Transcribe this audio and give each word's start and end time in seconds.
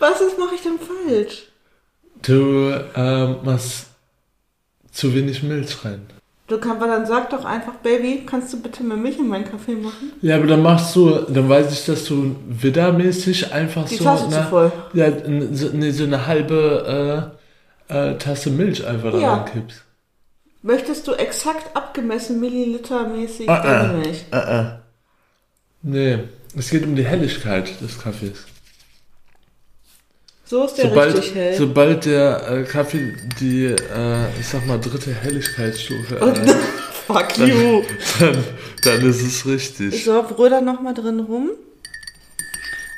Was 0.00 0.20
ist, 0.20 0.38
mache 0.38 0.54
ich 0.56 0.62
denn 0.62 0.78
falsch? 0.78 1.46
Du 2.22 2.72
ähm, 2.96 3.36
machst 3.44 3.86
zu 4.92 5.14
wenig 5.14 5.42
Milch 5.42 5.84
rein. 5.84 6.06
Du 6.48 6.58
kannst, 6.58 6.82
dann 6.82 7.06
sag 7.06 7.30
doch 7.30 7.44
einfach, 7.44 7.74
Baby, 7.76 8.24
kannst 8.26 8.52
du 8.52 8.60
bitte 8.60 8.82
mehr 8.82 8.96
Milch 8.96 9.18
in 9.18 9.28
meinen 9.28 9.44
Kaffee 9.48 9.76
machen? 9.76 10.12
Ja, 10.20 10.34
aber 10.36 10.48
dann 10.48 10.62
machst 10.62 10.96
du, 10.96 11.10
dann 11.28 11.48
weiß 11.48 11.72
ich, 11.72 11.84
dass 11.86 12.04
du 12.06 12.34
widdermäßig 12.48 13.52
einfach 13.52 13.86
Die 13.88 13.94
so, 13.96 14.04
Tasse 14.04 14.24
zu 14.28 14.30
na, 14.34 14.42
voll. 14.46 14.72
ja, 14.92 15.12
so, 15.52 15.68
nee, 15.72 15.92
so 15.92 16.02
eine 16.04 16.26
halbe 16.26 17.32
äh, 17.88 17.94
äh, 17.94 18.18
Tasse 18.18 18.50
Milch 18.50 18.84
einfach 18.84 19.12
da 19.12 19.18
Ja. 19.18 19.34
reinkippst. 19.36 19.84
Möchtest 20.62 21.06
du 21.06 21.12
exakt 21.12 21.74
abgemessen 21.76 22.40
millilitermäßig 22.40 23.48
Ah, 23.48 23.62
ah. 23.62 23.92
Milch? 23.92 24.24
Äh, 24.32 24.60
äh. 24.60 24.64
Nee, 25.82 26.18
es 26.56 26.68
geht 26.70 26.84
um 26.84 26.96
die 26.96 27.04
Helligkeit 27.06 27.80
des 27.80 27.98
Kaffees. 27.98 28.44
So 30.50 30.64
ist 30.64 30.74
der 30.78 30.88
Sobald, 30.88 31.16
richtig 31.16 31.34
hell. 31.36 31.54
sobald 31.56 32.06
der 32.06 32.50
äh, 32.50 32.62
Kaffee 32.64 33.14
die, 33.38 33.66
äh, 33.66 33.76
ich 34.40 34.48
sag 34.48 34.66
mal, 34.66 34.80
dritte 34.80 35.14
Helligkeitsstufe 35.14 36.16
erreicht, 36.16 36.40
Fuck 37.06 37.38
you. 37.38 37.82
dann, 38.18 38.44
dann 38.82 39.08
ist 39.08 39.22
es 39.22 39.46
richtig. 39.46 40.04
So, 40.04 40.18
rühr 40.18 40.60
noch 40.60 40.80
mal 40.80 40.92
drin 40.92 41.20
rum. 41.20 41.50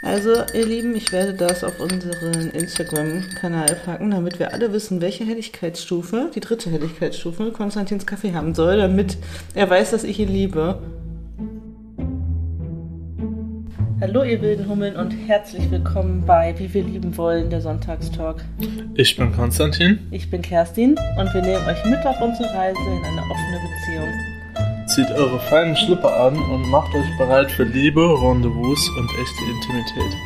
Also, 0.00 0.30
ihr 0.54 0.64
Lieben, 0.64 0.96
ich 0.96 1.12
werde 1.12 1.34
das 1.34 1.62
auf 1.62 1.78
unseren 1.78 2.52
Instagram-Kanal 2.52 3.76
packen, 3.84 4.12
damit 4.12 4.38
wir 4.38 4.54
alle 4.54 4.72
wissen, 4.72 5.02
welche 5.02 5.24
Helligkeitsstufe, 5.24 6.30
die 6.34 6.40
dritte 6.40 6.70
Helligkeitsstufe, 6.70 7.52
Konstantins 7.52 8.06
Kaffee 8.06 8.32
haben 8.32 8.54
soll, 8.54 8.78
damit 8.78 9.18
er 9.54 9.68
weiß, 9.68 9.90
dass 9.90 10.04
ich 10.04 10.18
ihn 10.18 10.32
liebe. 10.32 10.78
Hallo, 14.02 14.24
ihr 14.24 14.42
wilden 14.42 14.68
Hummeln 14.68 14.96
und 14.96 15.12
herzlich 15.12 15.70
willkommen 15.70 16.26
bei 16.26 16.52
Wie 16.58 16.74
wir 16.74 16.82
lieben 16.82 17.16
wollen, 17.16 17.50
der 17.50 17.60
Sonntagstalk. 17.60 18.44
Ich 18.96 19.16
bin 19.16 19.30
Konstantin. 19.30 20.08
Ich 20.10 20.28
bin 20.28 20.42
Kerstin 20.42 20.98
und 21.20 21.32
wir 21.32 21.40
nehmen 21.40 21.64
euch 21.68 21.84
mit 21.84 22.04
auf 22.04 22.20
unsere 22.20 22.52
Reise 22.52 22.80
in 22.80 23.04
eine 23.04 23.20
offene 23.20 23.60
Beziehung. 23.62 24.88
Zieht 24.88 25.08
eure 25.16 25.38
feinen 25.38 25.76
Schlipper 25.76 26.16
an 26.16 26.36
und 26.36 26.68
macht 26.68 26.92
euch 26.96 27.16
bereit 27.16 27.48
für 27.52 27.62
Liebe, 27.62 28.00
Rendezvous 28.00 28.90
und 28.98 29.08
echte 29.08 29.44
Intimität. 29.54 30.18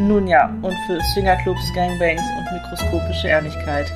Nun 0.00 0.26
ja, 0.26 0.54
und 0.60 0.74
für 0.86 1.00
Swingerclubs, 1.14 1.72
Gangbangs 1.74 2.20
und 2.36 2.52
mikroskopische 2.52 3.28
Ehrlichkeit. 3.28 3.90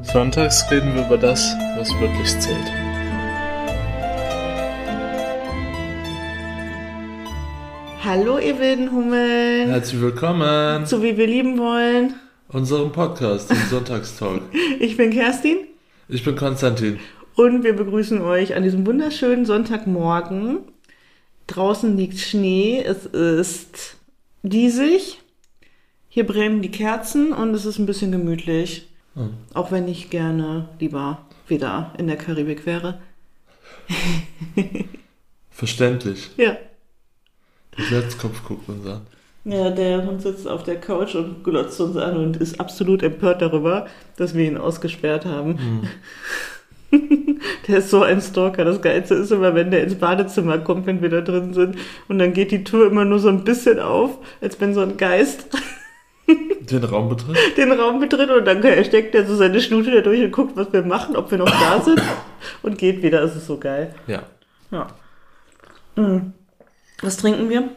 Sonntags 0.00 0.64
reden 0.70 0.94
wir 0.94 1.04
über 1.04 1.18
das, 1.18 1.54
was 1.76 1.90
wirklich 2.00 2.28
zählt. 2.40 2.72
Hallo, 8.04 8.38
ihr 8.38 8.58
wilden 8.58 8.90
Hummeln. 8.90 9.68
Herzlich 9.68 10.00
willkommen 10.00 10.86
Zu 10.86 11.02
Wie 11.02 11.16
wir 11.16 11.26
lieben 11.26 11.58
wollen. 11.58 12.14
unserem 12.48 12.90
Podcast, 12.92 13.50
dem 13.50 13.56
Sonntagstalk. 13.70 14.42
Ich 14.80 14.96
bin 14.96 15.10
Kerstin 15.10 15.58
Ich 16.08 16.24
bin 16.24 16.34
Konstantin. 16.36 16.98
und 17.36 17.62
wir 17.62 17.74
begrüßen 17.74 18.20
euch 18.20 18.54
an 18.56 18.62
diesem 18.62 18.86
wunderschönen 18.86 19.46
Sonntagmorgen. 19.46 20.58
Draußen 21.46 21.96
liegt 21.96 22.18
Schnee, 22.18 22.82
es 22.84 23.06
ist 23.06 23.96
diesig. 24.42 25.20
Hier 26.08 26.26
brennen 26.26 26.62
die 26.62 26.70
Kerzen 26.70 27.32
und 27.32 27.54
es 27.54 27.64
ist 27.64 27.78
ein 27.78 27.86
bisschen 27.86 28.12
gemütlich. 28.12 28.88
Hm. 29.14 29.34
Auch 29.54 29.70
wenn 29.70 29.88
ich 29.88 30.10
gerne 30.10 30.68
lieber 30.78 31.24
wieder 31.46 31.92
in 31.98 32.06
der 32.06 32.16
Karibik 32.16 32.66
wäre. 32.66 33.00
Verständlich. 35.50 36.30
Ja. 36.36 36.56
Der 37.78 37.84
Glatzkopf 37.86 38.44
guckt 38.46 38.68
uns 38.68 38.86
an. 38.86 39.02
Ja, 39.44 39.70
der 39.70 40.04
Hund 40.06 40.22
sitzt 40.22 40.46
auf 40.46 40.62
der 40.62 40.80
Couch 40.80 41.14
und 41.16 41.42
glotzt 41.42 41.80
uns 41.80 41.96
an 41.96 42.16
und 42.16 42.36
ist 42.36 42.60
absolut 42.60 43.02
empört 43.02 43.42
darüber, 43.42 43.86
dass 44.16 44.34
wir 44.34 44.44
ihn 44.46 44.56
ausgesperrt 44.56 45.24
haben. 45.24 45.88
Der 47.66 47.78
ist 47.78 47.90
so 47.90 48.02
ein 48.02 48.20
Stalker. 48.20 48.64
Das 48.64 48.82
Geilste 48.82 49.14
ist 49.14 49.32
immer, 49.32 49.54
wenn 49.54 49.70
der 49.70 49.82
ins 49.82 49.94
Badezimmer 49.94 50.58
kommt, 50.58 50.86
wenn 50.86 51.00
wir 51.00 51.08
da 51.08 51.22
drin 51.22 51.54
sind. 51.54 51.76
Und 52.06 52.18
dann 52.18 52.34
geht 52.34 52.50
die 52.50 52.64
Tür 52.64 52.86
immer 52.88 53.04
nur 53.06 53.18
so 53.18 53.28
ein 53.28 53.44
bisschen 53.44 53.78
auf, 53.80 54.18
als 54.42 54.60
wenn 54.60 54.74
so 54.74 54.82
ein 54.82 54.96
Geist 54.98 55.46
Den 56.70 56.84
Raum 56.84 57.08
betritt. 57.08 57.56
den 57.56 57.72
Raum 57.72 57.98
betritt. 57.98 58.30
Und 58.30 58.44
dann 58.44 58.62
steckt 58.84 59.14
er 59.14 59.26
so 59.26 59.34
seine 59.34 59.60
Schnute 59.60 59.90
da 59.90 60.00
durch 60.02 60.22
und 60.22 60.32
guckt, 60.32 60.56
was 60.56 60.72
wir 60.72 60.82
machen, 60.82 61.16
ob 61.16 61.30
wir 61.30 61.38
noch 61.38 61.50
da 61.50 61.80
sind. 61.80 62.00
Und 62.62 62.78
geht 62.78 63.02
wieder. 63.02 63.22
Das 63.22 63.34
ist 63.36 63.46
so 63.46 63.56
geil. 63.56 63.94
Ja. 64.06 64.22
Ja. 64.70 64.86
Mhm. 65.96 66.34
Was 67.02 67.16
trinken 67.16 67.50
wir? 67.50 67.68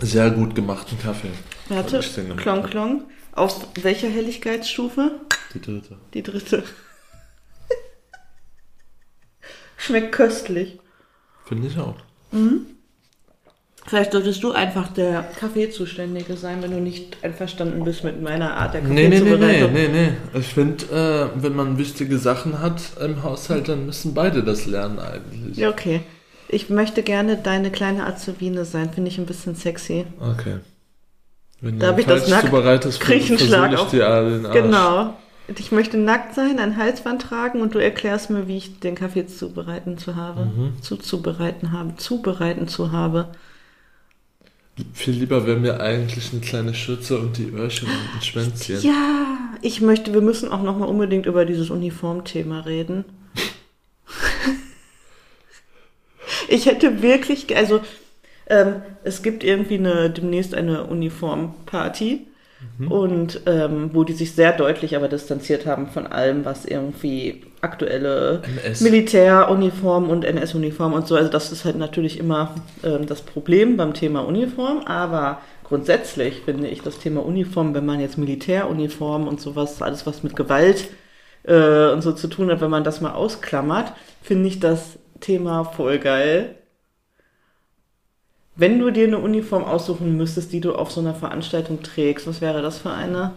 Sehr 0.00 0.30
gut 0.30 0.54
gemachten 0.54 0.98
Kaffee. 0.98 1.30
Warte. 1.68 2.00
Klong 2.36 2.62
Klong. 2.64 3.04
Auf 3.32 3.66
welcher 3.80 4.08
Helligkeitsstufe? 4.08 5.12
Die 5.54 5.60
dritte. 5.60 5.98
Die 6.12 6.22
dritte. 6.22 6.64
Schmeckt 9.76 10.12
köstlich. 10.12 10.78
Finde 11.46 11.68
ich 11.68 11.78
auch. 11.78 11.96
Vielleicht 13.86 14.12
solltest 14.12 14.42
du 14.42 14.52
einfach 14.52 14.88
der 14.88 15.22
Kaffeezuständige 15.38 16.36
sein, 16.36 16.62
wenn 16.62 16.70
du 16.70 16.80
nicht 16.80 17.22
einverstanden 17.22 17.84
bist 17.84 18.02
mit 18.02 18.20
meiner 18.22 18.56
Art 18.56 18.74
der 18.74 18.82
Nee, 18.82 19.08
nee, 19.08 19.20
nee, 19.20 19.20
nee, 19.20 19.30
Kaffeezubereitung. 19.30 19.72
nee, 19.72 19.88
nee. 19.88 20.38
Ich 20.38 20.54
finde, 20.54 21.30
äh, 21.34 21.42
wenn 21.42 21.54
man 21.54 21.78
wichtige 21.78 22.18
Sachen 22.18 22.60
hat 22.60 22.82
im 23.00 23.22
Haushalt, 23.22 23.68
dann 23.68 23.86
müssen 23.86 24.14
beide 24.14 24.42
das 24.42 24.66
lernen 24.66 24.98
eigentlich. 24.98 25.56
Ja, 25.56 25.68
okay. 25.68 26.00
Ich 26.48 26.70
möchte 26.70 27.02
gerne 27.02 27.36
deine 27.36 27.70
kleine 27.70 28.06
Azubine 28.06 28.64
sein. 28.64 28.90
Finde 28.92 29.10
ich 29.10 29.18
ein 29.18 29.26
bisschen 29.26 29.54
sexy. 29.54 30.04
Okay. 30.20 30.56
Wenn 31.60 31.78
Darf 31.78 31.94
du 31.96 32.00
ich 32.02 32.06
das 32.06 32.28
nackt- 32.28 32.46
zubereitest, 32.46 33.00
krieg 33.00 33.22
ich 33.22 33.30
einen 33.30 33.38
Schlag 33.38 33.74
auf- 33.78 33.90
dir 33.90 34.00
den 34.28 34.46
Arsch. 34.46 34.54
Genau. 34.54 35.16
Ich 35.58 35.72
möchte 35.72 35.98
nackt 35.98 36.34
sein, 36.34 36.58
ein 36.58 36.76
Halsband 36.78 37.20
tragen 37.22 37.60
und 37.60 37.74
du 37.74 37.78
erklärst 37.78 38.30
mir, 38.30 38.48
wie 38.48 38.56
ich 38.56 38.80
den 38.80 38.94
Kaffee 38.94 39.26
zubereiten 39.26 39.98
zu 39.98 40.16
habe. 40.16 40.46
Mhm. 40.46 40.82
Zuzubereiten 40.82 41.72
habe. 41.72 41.96
Zubereiten 41.96 42.66
zu 42.68 42.92
habe. 42.92 43.28
Viel 44.92 45.14
lieber 45.14 45.46
wäre 45.46 45.58
mir 45.58 45.80
eigentlich 45.80 46.32
eine 46.32 46.40
kleine 46.40 46.74
Schürze 46.74 47.18
und 47.18 47.36
die 47.38 47.48
Öhrchen 47.50 47.88
und 47.88 47.94
ein 48.16 48.22
Schwänzchen. 48.22 48.80
Ja, 48.82 49.36
ich 49.62 49.80
möchte, 49.80 50.12
wir 50.12 50.20
müssen 50.22 50.50
auch 50.50 50.62
nochmal 50.62 50.88
unbedingt 50.88 51.26
über 51.26 51.44
dieses 51.44 51.70
Uniformthema 51.70 52.60
reden. 52.60 53.04
Ich 56.48 56.66
hätte 56.66 57.02
wirklich, 57.02 57.56
also 57.56 57.80
ähm, 58.46 58.82
es 59.02 59.22
gibt 59.22 59.44
irgendwie 59.44 59.78
eine, 59.78 60.10
demnächst 60.10 60.54
eine 60.54 60.84
Uniformparty 60.84 62.26
und 62.88 63.40
ähm, 63.46 63.90
wo 63.92 64.04
die 64.04 64.14
sich 64.14 64.32
sehr 64.32 64.52
deutlich 64.52 64.96
aber 64.96 65.08
distanziert 65.08 65.64
haben 65.66 65.86
von 65.86 66.06
allem, 66.06 66.44
was 66.44 66.64
irgendwie 66.64 67.42
aktuelle 67.60 68.42
MS. 68.64 68.80
Militäruniform 68.80 70.10
und 70.10 70.24
NS-Uniform 70.24 70.92
und 70.92 71.06
so. 71.06 71.14
Also 71.14 71.30
das 71.30 71.52
ist 71.52 71.64
halt 71.64 71.76
natürlich 71.76 72.18
immer 72.18 72.54
ähm, 72.82 73.06
das 73.06 73.22
Problem 73.22 73.76
beim 73.76 73.94
Thema 73.94 74.20
Uniform, 74.20 74.80
aber 74.86 75.40
grundsätzlich 75.62 76.40
finde 76.44 76.68
ich 76.68 76.82
das 76.82 76.98
Thema 76.98 77.24
Uniform, 77.24 77.74
wenn 77.74 77.86
man 77.86 78.00
jetzt 78.00 78.18
Militäruniform 78.18 79.28
und 79.28 79.40
sowas, 79.40 79.80
alles 79.80 80.06
was 80.06 80.22
mit 80.22 80.34
Gewalt 80.34 80.88
äh, 81.44 81.90
und 81.90 82.02
so 82.02 82.12
zu 82.12 82.28
tun 82.28 82.50
hat, 82.50 82.60
wenn 82.60 82.70
man 82.70 82.84
das 82.84 83.00
mal 83.00 83.12
ausklammert, 83.12 83.92
finde 84.22 84.48
ich 84.48 84.58
das 84.58 84.98
Thema 85.24 85.64
voll 85.64 85.98
geil. 85.98 86.56
Wenn 88.56 88.78
du 88.78 88.90
dir 88.90 89.06
eine 89.06 89.18
Uniform 89.18 89.64
aussuchen 89.64 90.16
müsstest, 90.16 90.52
die 90.52 90.60
du 90.60 90.74
auf 90.74 90.92
so 90.92 91.00
einer 91.00 91.14
Veranstaltung 91.14 91.82
trägst, 91.82 92.26
was 92.26 92.40
wäre 92.40 92.62
das 92.62 92.78
für 92.78 92.90
eine? 92.90 93.32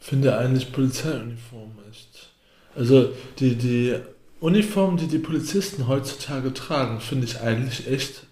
finde 0.00 0.36
eigentlich 0.36 0.72
Polizeiuniform 0.72 1.70
echt. 1.90 2.30
Also 2.74 3.12
die, 3.38 3.54
die 3.54 3.94
Uniform, 4.40 4.96
die 4.96 5.06
die 5.06 5.18
Polizisten 5.18 5.86
heutzutage 5.86 6.52
tragen, 6.54 7.00
finde 7.00 7.26
ich 7.26 7.40
eigentlich 7.40 7.86
echt 7.86 8.24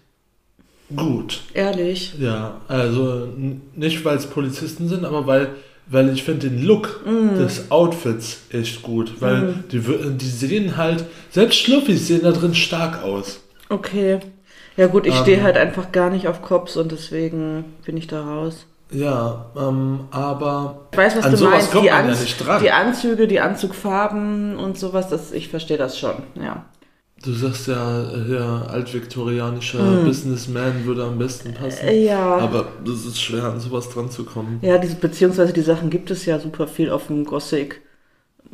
gut. 0.95 1.41
Ehrlich. 1.53 2.15
Ja, 2.19 2.59
also 2.67 3.29
nicht 3.75 4.03
weil 4.03 4.17
es 4.17 4.27
Polizisten 4.27 4.89
sind, 4.89 5.05
aber 5.05 5.27
weil, 5.27 5.55
weil 5.89 6.09
ich 6.13 6.23
finde 6.23 6.49
den 6.49 6.63
Look 6.63 7.01
des 7.37 7.71
Outfits 7.71 8.41
echt 8.51 8.81
gut. 8.83 9.19
Weil 9.21 9.55
die, 9.71 9.87
wir- 9.87 10.09
die 10.11 10.29
sehen 10.29 10.77
halt, 10.77 11.05
selbst 11.31 11.59
Schluffis 11.59 12.07
sehen 12.07 12.21
da 12.23 12.31
drin 12.31 12.53
stark 12.55 13.03
aus. 13.03 13.39
Okay. 13.69 14.19
Ja 14.77 14.87
gut, 14.87 15.05
ich 15.05 15.15
Ähm. 15.15 15.21
stehe 15.23 15.43
halt 15.43 15.57
einfach 15.57 15.91
gar 15.91 16.09
nicht 16.09 16.27
auf 16.27 16.41
Cops 16.41 16.77
und 16.77 16.91
deswegen 16.91 17.65
bin 17.85 17.97
ich 17.97 18.07
da 18.07 18.23
raus. 18.23 18.65
Ja, 18.91 19.45
ähm, 19.55 20.01
aber 20.09 20.87
Ich 20.91 20.97
weiß, 20.97 21.17
was 21.17 21.25
an 21.25 21.31
du 21.31 21.37
sowas 21.37 21.51
meinst. 21.53 21.71
kommt 21.71 21.85
Die, 21.85 21.89
man 21.89 22.05
ja 22.05 22.11
Anz- 22.11 22.21
nicht 22.21 22.43
dran. 22.45 22.61
die 22.63 22.71
Anzüge, 22.71 23.27
die 23.27 23.39
Anzugfarben 23.39 24.57
und 24.57 24.79
sowas, 24.79 25.09
das, 25.09 25.31
ich 25.31 25.49
verstehe 25.49 25.77
das 25.77 25.99
schon, 25.99 26.15
ja. 26.41 26.65
Du 27.23 27.33
sagst 27.33 27.67
ja, 27.67 28.15
ja 28.27 28.61
altviktorianischer 28.63 30.03
Businessman 30.05 30.85
würde 30.85 31.03
am 31.03 31.17
besten 31.17 31.53
passen. 31.53 31.87
Äh, 31.87 32.05
ja. 32.05 32.37
Aber 32.37 32.67
es 32.85 33.05
ist 33.05 33.21
schwer, 33.21 33.43
an 33.43 33.59
sowas 33.59 33.89
dran 33.89 34.09
zu 34.09 34.23
kommen. 34.23 34.59
Ja, 34.61 34.77
diese, 34.77 34.95
beziehungsweise 34.95 35.51
die 35.51 35.61
Sachen 35.61 35.89
gibt 35.89 36.11
es 36.11 36.25
ja 36.25 36.39
super 36.39 36.67
viel 36.67 36.89
auf 36.89 37.07
dem 37.07 37.25
Gothic 37.25 37.81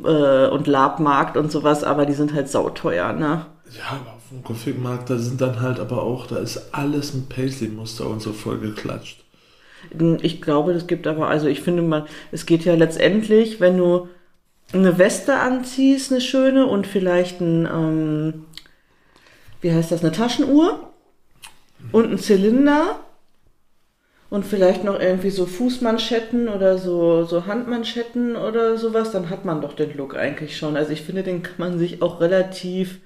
äh, 0.02 0.48
und 0.48 0.66
Labmarkt 0.66 1.36
und 1.36 1.52
sowas, 1.52 1.84
aber 1.84 2.06
die 2.06 2.14
sind 2.14 2.34
halt 2.34 2.48
sauteuer, 2.48 3.12
ne? 3.12 3.46
Ja, 3.70 4.00
aber 4.00 4.16
dem 4.30 4.42
Grafikmarkt, 4.42 5.10
da 5.10 5.18
sind 5.18 5.40
dann 5.40 5.60
halt 5.60 5.80
aber 5.80 6.02
auch, 6.02 6.26
da 6.26 6.38
ist 6.38 6.74
alles 6.74 7.14
mit 7.14 7.28
Paisley-Muster 7.28 8.08
und 8.08 8.20
so 8.22 8.32
voll 8.32 8.58
geklatscht. 8.58 9.24
Ich 10.22 10.42
glaube, 10.42 10.74
das 10.74 10.86
gibt 10.86 11.06
aber, 11.06 11.28
also 11.28 11.46
ich 11.46 11.60
finde 11.60 11.82
mal, 11.82 12.06
es 12.32 12.46
geht 12.46 12.64
ja 12.64 12.74
letztendlich, 12.74 13.60
wenn 13.60 13.78
du 13.78 14.08
eine 14.72 14.98
Weste 14.98 15.36
anziehst, 15.36 16.10
eine 16.10 16.20
schöne 16.20 16.66
und 16.66 16.86
vielleicht 16.86 17.40
ein, 17.40 17.66
ähm, 17.66 18.44
wie 19.60 19.72
heißt 19.72 19.92
das, 19.92 20.02
eine 20.02 20.12
Taschenuhr 20.12 20.90
und 21.92 22.10
ein 22.10 22.18
Zylinder 22.18 23.00
und 24.28 24.44
vielleicht 24.44 24.84
noch 24.84 24.98
irgendwie 24.98 25.30
so 25.30 25.46
Fußmanschetten 25.46 26.48
oder 26.48 26.78
so, 26.78 27.24
so 27.24 27.46
Handmanschetten 27.46 28.36
oder 28.36 28.76
sowas, 28.76 29.12
dann 29.12 29.30
hat 29.30 29.44
man 29.44 29.60
doch 29.60 29.74
den 29.74 29.96
Look 29.96 30.16
eigentlich 30.16 30.56
schon. 30.56 30.76
Also 30.76 30.92
ich 30.92 31.02
finde, 31.02 31.22
den 31.22 31.42
kann 31.42 31.54
man 31.58 31.78
sich 31.78 32.02
auch 32.02 32.20
relativ, 32.20 33.00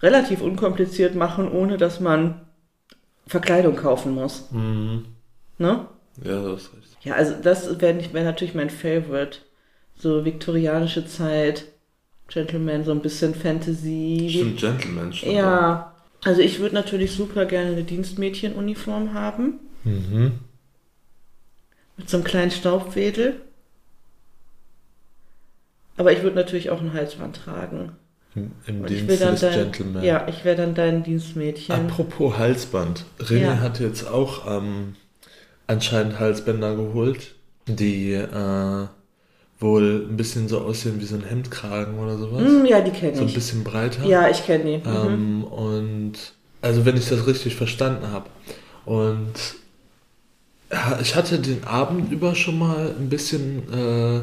relativ 0.00 0.40
unkompliziert 0.40 1.14
machen, 1.14 1.50
ohne 1.50 1.78
dass 1.78 2.00
man 2.00 2.40
Verkleidung 3.26 3.76
kaufen 3.76 4.14
muss. 4.14 4.50
Mhm. 4.52 5.06
Ne? 5.58 5.86
Ja, 6.22 6.42
das 6.42 6.62
ist 6.62 6.74
richtig. 6.74 7.04
Ja, 7.04 7.14
also 7.14 7.34
das 7.42 7.80
wäre 7.80 8.12
wär 8.12 8.24
natürlich 8.24 8.54
mein 8.54 8.70
Favorite. 8.70 9.38
So 9.96 10.24
viktorianische 10.24 11.06
Zeit, 11.06 11.64
Gentleman, 12.32 12.84
so 12.84 12.92
ein 12.92 13.00
bisschen 13.00 13.34
Fantasy. 13.34 14.28
Stimmt, 14.30 14.60
Gentleman 14.60 15.12
schon. 15.12 15.30
Ja, 15.32 15.94
also 16.24 16.40
ich 16.40 16.60
würde 16.60 16.74
natürlich 16.74 17.12
super 17.12 17.46
gerne 17.46 17.72
eine 17.72 17.84
Dienstmädchenuniform 17.84 19.12
haben. 19.14 19.60
Mhm. 19.84 20.32
Mit 21.96 22.08
so 22.08 22.16
einem 22.16 22.24
kleinen 22.24 22.50
Staubwedel. 22.50 23.40
Aber 25.96 26.12
ich 26.12 26.22
würde 26.22 26.36
natürlich 26.36 26.70
auch 26.70 26.80
ein 26.80 26.92
Halsband 26.94 27.36
tragen. 27.36 27.92
Im, 28.34 28.80
Und 28.80 28.88
Dienst 28.88 29.20
des 29.20 29.40
dein, 29.40 29.52
Gentleman. 29.52 30.02
Ja, 30.02 30.26
ich 30.26 30.44
wäre 30.44 30.56
dann 30.56 30.74
dein 30.74 31.02
Dienstmädchen. 31.02 31.74
Apropos 31.74 32.38
Halsband. 32.38 33.04
René 33.20 33.40
Ja. 33.40 33.60
hat 33.60 33.78
jetzt 33.78 34.08
auch 34.08 34.46
ähm, 34.50 34.94
anscheinend 35.66 36.18
Halsbänder 36.18 36.74
geholt, 36.76 37.34
die 37.66 38.12
äh, 38.14 38.86
wohl 39.62 40.06
ein 40.10 40.16
bisschen 40.16 40.48
so 40.48 40.60
aussehen 40.60 41.00
wie 41.00 41.04
so 41.04 41.14
ein 41.14 41.24
Hemdkragen 41.24 41.98
oder 41.98 42.18
sowas. 42.18 42.42
Hm, 42.42 42.66
ja, 42.66 42.80
die 42.80 42.90
kenne 42.90 43.14
So 43.14 43.22
ein 43.22 43.28
ich. 43.28 43.34
bisschen 43.34 43.64
breiter. 43.64 44.04
Ja, 44.04 44.28
ich 44.28 44.44
kenne 44.44 44.64
die. 44.64 44.88
Mhm. 44.88 44.94
Ähm, 45.06 45.44
und 45.44 46.12
also 46.60 46.84
wenn 46.84 46.96
ich 46.96 47.08
das 47.08 47.26
richtig 47.26 47.54
verstanden 47.56 48.08
habe. 48.08 48.26
Und 48.84 49.32
ja, 50.70 50.98
ich 51.00 51.14
hatte 51.14 51.38
den 51.38 51.64
Abend 51.64 52.10
über 52.12 52.34
schon 52.34 52.58
mal 52.58 52.94
ein 52.98 53.08
bisschen 53.08 53.62
äh, 53.72 54.22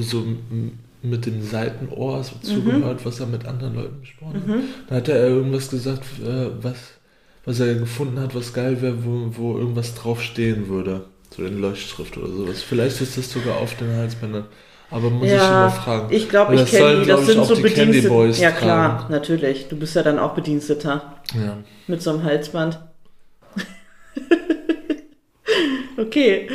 so 0.00 0.24
mit 1.02 1.24
dem 1.26 1.42
Seitenohr 1.42 2.22
so 2.24 2.36
zugehört, 2.42 3.04
was 3.04 3.20
er 3.20 3.26
mit 3.26 3.46
anderen 3.46 3.74
Leuten 3.74 4.00
besprochen 4.00 4.34
hat. 4.34 4.46
Mhm. 4.46 4.62
Da 4.88 4.96
hat 4.96 5.08
er 5.08 5.28
irgendwas 5.28 5.70
gesagt, 5.70 6.04
äh, 6.24 6.50
was, 6.62 6.76
was 7.44 7.60
er 7.60 7.74
gefunden 7.74 8.18
hat, 8.20 8.34
was 8.34 8.52
geil 8.52 8.82
wäre, 8.82 9.04
wo, 9.04 9.30
wo 9.36 9.58
irgendwas 9.58 9.94
drauf 9.94 10.22
stehen 10.22 10.68
würde. 10.68 11.04
So 11.34 11.44
in 11.44 11.60
Leuchtschrift 11.60 12.16
oder 12.18 12.28
sowas. 12.28 12.62
Vielleicht 12.62 13.00
ist 13.00 13.16
das 13.16 13.30
sogar 13.30 13.56
auf 13.58 13.76
den 13.76 13.94
Halsbändern. 13.94 14.46
Aber 14.90 15.08
muss 15.10 15.26
ich 15.28 15.32
Ja, 15.34 15.48
mal 15.50 15.70
fragen. 15.70 16.12
ich 16.12 16.28
glaube, 16.28 16.56
ich 16.56 16.66
kenne 16.66 16.98
die. 17.00 17.04
glaub 17.04 17.20
Das 17.20 17.28
ich, 17.28 17.34
sind 17.34 17.46
so 17.46 17.56
Bedienstete. 17.62 18.42
Ja, 18.42 18.50
klar, 18.50 18.98
tragen. 18.98 19.12
natürlich. 19.12 19.68
Du 19.68 19.76
bist 19.76 19.94
ja 19.94 20.02
dann 20.02 20.18
auch 20.18 20.34
Bediensteter 20.34 21.14
Ja. 21.34 21.58
mit 21.86 22.02
so 22.02 22.10
einem 22.10 22.24
Halsband. 22.24 22.80
okay. 25.96 26.48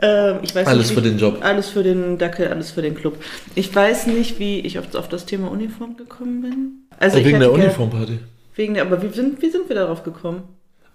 Ähm, 0.00 0.38
ich 0.42 0.54
weiß 0.54 0.66
Alles 0.66 0.88
nicht, 0.90 0.98
für 0.98 1.04
wie- 1.04 1.08
den 1.10 1.18
Job. 1.18 1.38
Alles 1.40 1.70
für 1.70 1.82
den 1.82 2.18
Dackel, 2.18 2.48
alles 2.48 2.70
für 2.70 2.82
den 2.82 2.94
Club. 2.94 3.16
Ich 3.54 3.74
weiß 3.74 4.06
nicht, 4.08 4.38
wie 4.38 4.60
ich 4.60 4.78
auf, 4.78 4.94
auf 4.94 5.08
das 5.08 5.26
Thema 5.26 5.50
Uniform 5.50 5.96
gekommen 5.96 6.42
bin. 6.42 6.72
Also 6.98 7.18
ich 7.18 7.24
wegen 7.24 7.40
der 7.40 7.52
Uniformparty. 7.52 8.18
Wegen 8.54 8.74
der, 8.74 8.84
aber 8.84 9.02
wie 9.02 9.08
sind, 9.08 9.40
wie 9.42 9.50
sind 9.50 9.68
wir 9.68 9.76
darauf 9.76 10.02
gekommen? 10.04 10.42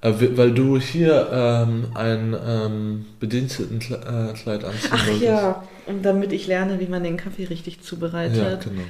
Äh, 0.03 0.38
weil 0.38 0.51
du 0.51 0.77
hier 0.77 1.29
ähm, 1.31 1.85
ein 1.95 2.35
ähm, 2.45 3.05
Bedienstetenkleid 3.21 4.01
äh, 4.01 4.33
Kleid 4.33 4.65
anziehen 4.65 4.91
Ach 4.91 5.07
wolltest. 5.07 5.23
ja, 5.23 5.63
und 5.85 6.03
damit 6.03 6.33
ich 6.33 6.45
lerne, 6.45 6.81
wie 6.81 6.88
man 6.88 7.03
den 7.03 7.15
Kaffee 7.15 7.45
richtig 7.45 7.81
zubereitet. 7.81 8.38
Ja, 8.38 8.55
genau. 8.55 8.83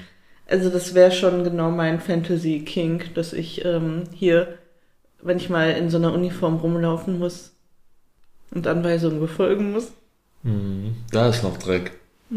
Also 0.48 0.72
das 0.72 0.96
wäre 0.96 1.12
schon 1.12 1.44
genau 1.44 1.70
mein 1.70 2.00
Fantasy-Kink, 2.00 3.14
dass 3.14 3.32
ich 3.32 3.64
ähm, 3.64 4.06
hier, 4.12 4.58
wenn 5.22 5.38
ich 5.38 5.50
mal 5.50 5.70
in 5.72 5.92
so 5.92 5.98
einer 5.98 6.14
Uniform 6.14 6.56
rumlaufen 6.58 7.20
muss 7.20 7.52
und 8.50 8.66
Anweisungen 8.66 9.20
befolgen 9.20 9.72
muss. 9.72 9.92
Mhm. 10.42 10.96
Da 11.12 11.30
ist 11.30 11.44
noch 11.44 11.58
Dreck. 11.58 11.92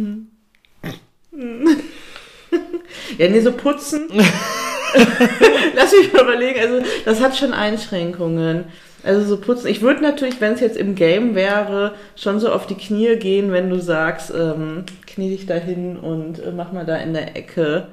Ja, 3.18 3.28
nee, 3.28 3.40
so 3.40 3.52
putzen. 3.52 4.08
Lass 5.74 5.92
mich 5.92 6.12
mal 6.12 6.22
überlegen. 6.22 6.60
Also, 6.60 6.80
das 7.04 7.20
hat 7.20 7.36
schon 7.36 7.52
Einschränkungen. 7.52 8.64
Also, 9.02 9.26
so 9.26 9.40
putzen. 9.40 9.68
Ich 9.68 9.82
würde 9.82 10.02
natürlich, 10.02 10.40
wenn 10.40 10.54
es 10.54 10.60
jetzt 10.60 10.76
im 10.76 10.94
Game 10.94 11.34
wäre, 11.34 11.94
schon 12.16 12.40
so 12.40 12.50
auf 12.50 12.66
die 12.66 12.74
Knie 12.74 13.16
gehen, 13.16 13.52
wenn 13.52 13.70
du 13.70 13.80
sagst, 13.80 14.32
ähm, 14.36 14.84
knie 15.06 15.30
dich 15.30 15.46
da 15.46 15.54
hin 15.54 15.96
und 15.96 16.38
äh, 16.40 16.52
mach 16.54 16.72
mal 16.72 16.84
da 16.84 16.96
in 16.96 17.12
der 17.12 17.36
Ecke 17.36 17.88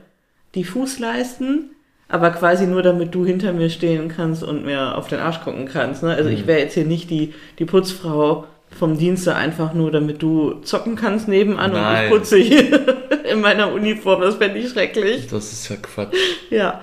die 0.55 0.63
Fußleisten. 0.63 1.69
Aber 2.09 2.29
quasi 2.31 2.67
nur, 2.67 2.83
damit 2.83 3.15
du 3.15 3.25
hinter 3.25 3.53
mir 3.53 3.69
stehen 3.69 4.07
kannst 4.07 4.43
und 4.43 4.65
mir 4.65 4.97
auf 4.97 5.07
den 5.07 5.19
Arsch 5.19 5.41
gucken 5.41 5.67
kannst. 5.71 6.03
Ne? 6.03 6.13
Also, 6.13 6.29
ich 6.29 6.47
wäre 6.47 6.59
jetzt 6.59 6.73
hier 6.73 6.85
nicht 6.85 7.09
die, 7.09 7.33
die 7.59 7.65
Putzfrau 7.65 8.45
vom 8.77 8.97
Dienste, 8.97 9.35
einfach 9.35 9.73
nur, 9.73 9.91
damit 9.91 10.21
du 10.21 10.55
zocken 10.63 10.95
kannst 10.95 11.27
nebenan 11.27 11.71
und 11.71 11.81
Nein. 11.81 12.05
ich 12.05 12.11
putze 12.11 12.37
hier 12.37 12.97
in 13.31 13.41
meiner 13.41 13.71
Uniform. 13.71 14.21
Das 14.21 14.35
fände 14.35 14.59
ich 14.59 14.69
schrecklich. 14.69 15.27
Das 15.27 15.51
ist 15.51 15.69
ja 15.69 15.75
Quatsch. 15.75 16.15
Ja, 16.49 16.81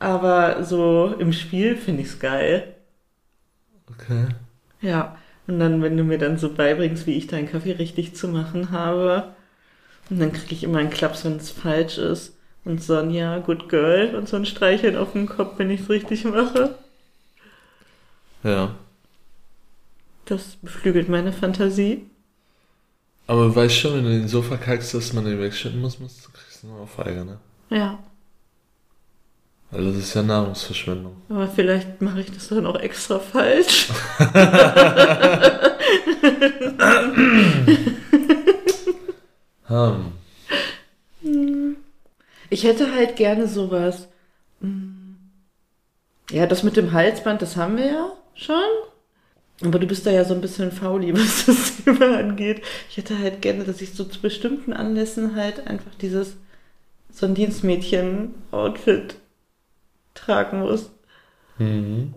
aber 0.00 0.64
so 0.64 1.14
im 1.18 1.32
Spiel 1.32 1.76
finde 1.76 2.02
ich's 2.02 2.18
geil. 2.18 2.74
Okay. 3.92 4.26
Ja, 4.80 5.16
und 5.46 5.60
dann, 5.60 5.82
wenn 5.82 5.96
du 5.96 6.04
mir 6.04 6.18
dann 6.18 6.38
so 6.38 6.52
beibringst, 6.52 7.06
wie 7.06 7.16
ich 7.16 7.26
deinen 7.26 7.48
Kaffee 7.48 7.72
richtig 7.72 8.14
zu 8.16 8.28
machen 8.28 8.70
habe, 8.70 9.34
und 10.08 10.18
dann 10.18 10.32
kriege 10.32 10.54
ich 10.54 10.64
immer 10.64 10.78
einen 10.78 10.90
Klaps, 10.90 11.24
wenn 11.24 11.36
es 11.36 11.50
falsch 11.50 11.98
ist. 11.98 12.36
Und 12.64 12.82
Sonja, 12.82 13.38
good 13.38 13.68
girl, 13.68 14.14
und 14.16 14.28
so 14.28 14.36
ein 14.36 14.46
Streicheln 14.46 14.96
auf 14.96 15.12
dem 15.12 15.28
Kopf, 15.28 15.58
wenn 15.58 15.70
ich's 15.70 15.88
richtig 15.88 16.24
mache. 16.24 16.74
Ja. 18.42 18.74
Das 20.24 20.56
beflügelt 20.62 21.08
meine 21.08 21.32
Fantasie. 21.32 22.06
Aber 23.26 23.46
du 23.46 23.54
weißt 23.54 23.76
schon, 23.76 23.94
wenn 23.94 24.04
du 24.04 24.10
den 24.10 24.28
so 24.28 24.42
verkackst, 24.42 24.94
dass 24.94 25.12
man 25.12 25.24
den 25.24 25.40
wegschütten 25.40 25.80
muss, 25.80 26.00
musst 26.00 26.26
du 26.26 26.30
kriegst 26.32 26.62
du 26.62 26.68
eine 26.68 26.80
Ohrfeige, 26.80 27.24
ne? 27.24 27.38
Ja, 27.70 27.98
Weil 29.70 29.84
das 29.86 29.96
ist 29.96 30.14
ja 30.14 30.22
Nahrungsverschwendung. 30.22 31.16
aber 31.28 31.46
vielleicht 31.46 32.02
mache 32.02 32.20
ich 32.22 32.32
das 32.32 32.48
dann 32.48 32.66
auch 32.66 32.78
extra 32.78 33.20
falsch. 33.20 33.88
Hm. 41.22 41.76
Ich 42.48 42.64
hätte 42.64 42.92
halt 42.94 43.16
gerne 43.16 43.46
sowas. 43.46 44.08
mm, 44.60 45.14
Ja, 46.30 46.46
das 46.46 46.62
mit 46.62 46.76
dem 46.76 46.92
Halsband, 46.92 47.42
das 47.42 47.56
haben 47.56 47.76
wir 47.76 47.86
ja 47.86 48.12
schon. 48.34 48.56
Aber 49.62 49.78
du 49.78 49.86
bist 49.86 50.06
da 50.06 50.10
ja 50.10 50.24
so 50.24 50.32
ein 50.34 50.40
bisschen 50.40 50.72
fauli, 50.72 51.12
was 51.14 51.46
das 51.46 51.84
Thema 51.84 52.18
angeht. 52.18 52.62
Ich 52.88 52.96
hätte 52.96 53.18
halt 53.18 53.42
gerne, 53.42 53.64
dass 53.64 53.80
ich 53.82 53.92
so 53.94 54.04
zu 54.04 54.20
bestimmten 54.20 54.72
Anlässen 54.72 55.36
halt 55.36 55.66
einfach 55.66 55.94
dieses, 56.00 56.36
so 57.12 57.26
ein 57.26 57.34
Dienstmädchen-Outfit 57.34 59.16
tragen 60.30 60.60
muss. 60.60 60.90
Mhm. 61.58 62.14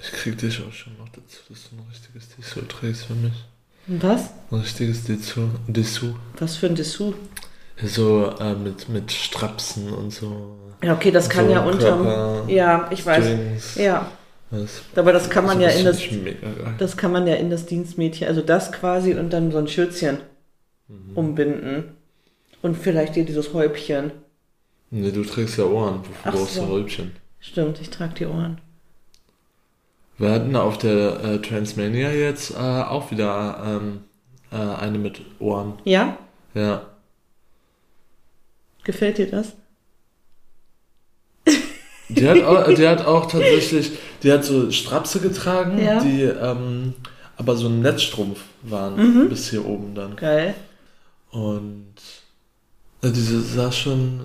Ich 0.00 0.12
krieg 0.12 0.38
dich 0.38 0.60
auch 0.66 0.72
schon 0.72 0.96
noch 0.98 1.08
dazu, 1.08 1.38
dass 1.48 1.70
du 1.70 1.76
ein 1.76 1.86
richtiges 1.90 2.28
Dessous 2.36 2.68
trägst 2.68 3.04
für 3.06 3.14
mich. 3.14 3.32
Was? 3.86 4.30
Ein 4.50 4.60
richtiges 4.60 5.04
Dessous. 5.04 5.48
Dessous. 5.66 6.14
Was 6.38 6.56
für 6.56 6.66
ein 6.66 6.74
Dessous? 6.74 7.14
So 7.84 8.32
äh, 8.40 8.54
mit, 8.54 8.88
mit 8.88 9.10
Strapsen 9.12 9.92
und 9.92 10.12
so. 10.12 10.56
Ja, 10.82 10.94
okay, 10.94 11.10
das 11.10 11.28
kann 11.28 11.46
so 11.46 11.52
ja 11.52 11.60
unterm. 11.64 12.02
Körper, 12.02 12.48
Ja, 12.48 12.88
ich 12.92 13.04
weiß. 13.06 13.24
Strings, 13.24 13.74
Ja, 13.76 14.10
Was. 14.50 14.82
aber 14.96 15.12
das 15.12 15.30
kann 15.30 15.44
man 15.44 15.58
Also 15.62 15.68
ja 15.68 15.78
in 15.78 15.84
das, 15.84 15.98
das 16.78 16.96
kann 16.96 17.12
man 17.12 17.26
ja 17.26 17.34
in 17.34 17.50
das 17.50 17.66
Dienstmädchen, 17.66 18.28
also 18.28 18.40
das 18.42 18.72
quasi 18.72 19.14
und 19.14 19.30
dann 19.32 19.50
so 19.52 19.58
ein 19.58 19.68
Schürzchen 19.68 20.18
Mhm. 20.88 21.16
umbinden. 21.16 21.84
Und 22.62 22.76
vielleicht 22.76 23.14
hier 23.14 23.24
dieses 23.26 23.52
Häubchen. 23.52 24.10
Nee, 24.90 25.10
du 25.12 25.22
trägst 25.22 25.58
ja 25.58 25.64
Ohren. 25.64 26.00
Wofür 26.00 26.14
Ach 26.24 26.32
brauchst 26.32 26.56
du 26.56 26.60
so. 26.60 26.66
Rülpchen? 26.66 27.12
Stimmt, 27.40 27.80
ich 27.80 27.90
trage 27.90 28.14
die 28.14 28.26
Ohren. 28.26 28.60
Wir 30.16 30.30
hatten 30.32 30.56
auf 30.56 30.78
der 30.78 31.22
äh, 31.22 31.38
Transmania 31.40 32.10
jetzt 32.10 32.50
äh, 32.52 32.56
auch 32.56 33.10
wieder 33.10 33.62
ähm, 33.64 34.00
äh, 34.50 34.56
eine 34.56 34.98
mit 34.98 35.20
Ohren. 35.38 35.74
Ja? 35.84 36.16
Ja. 36.54 36.86
Gefällt 38.84 39.18
dir 39.18 39.30
das? 39.30 39.52
Die 42.10 42.26
hat, 42.26 42.42
auch, 42.42 42.72
die 42.74 42.88
hat 42.88 43.04
auch 43.06 43.26
tatsächlich, 43.30 43.92
die 44.22 44.32
hat 44.32 44.42
so 44.42 44.70
Strapse 44.70 45.20
getragen, 45.20 45.78
Ja. 45.78 46.00
die 46.02 46.22
ähm, 46.22 46.94
aber 47.36 47.54
so 47.54 47.68
ein 47.68 47.82
Netzstrumpf 47.82 48.40
waren, 48.62 48.96
Mhm. 49.24 49.28
bis 49.28 49.50
hier 49.50 49.64
oben 49.66 49.94
dann. 49.94 50.16
Geil. 50.16 50.54
Und 51.30 51.92
äh, 53.02 53.10
diese 53.10 53.40
sah 53.42 53.70
schon, 53.70 54.20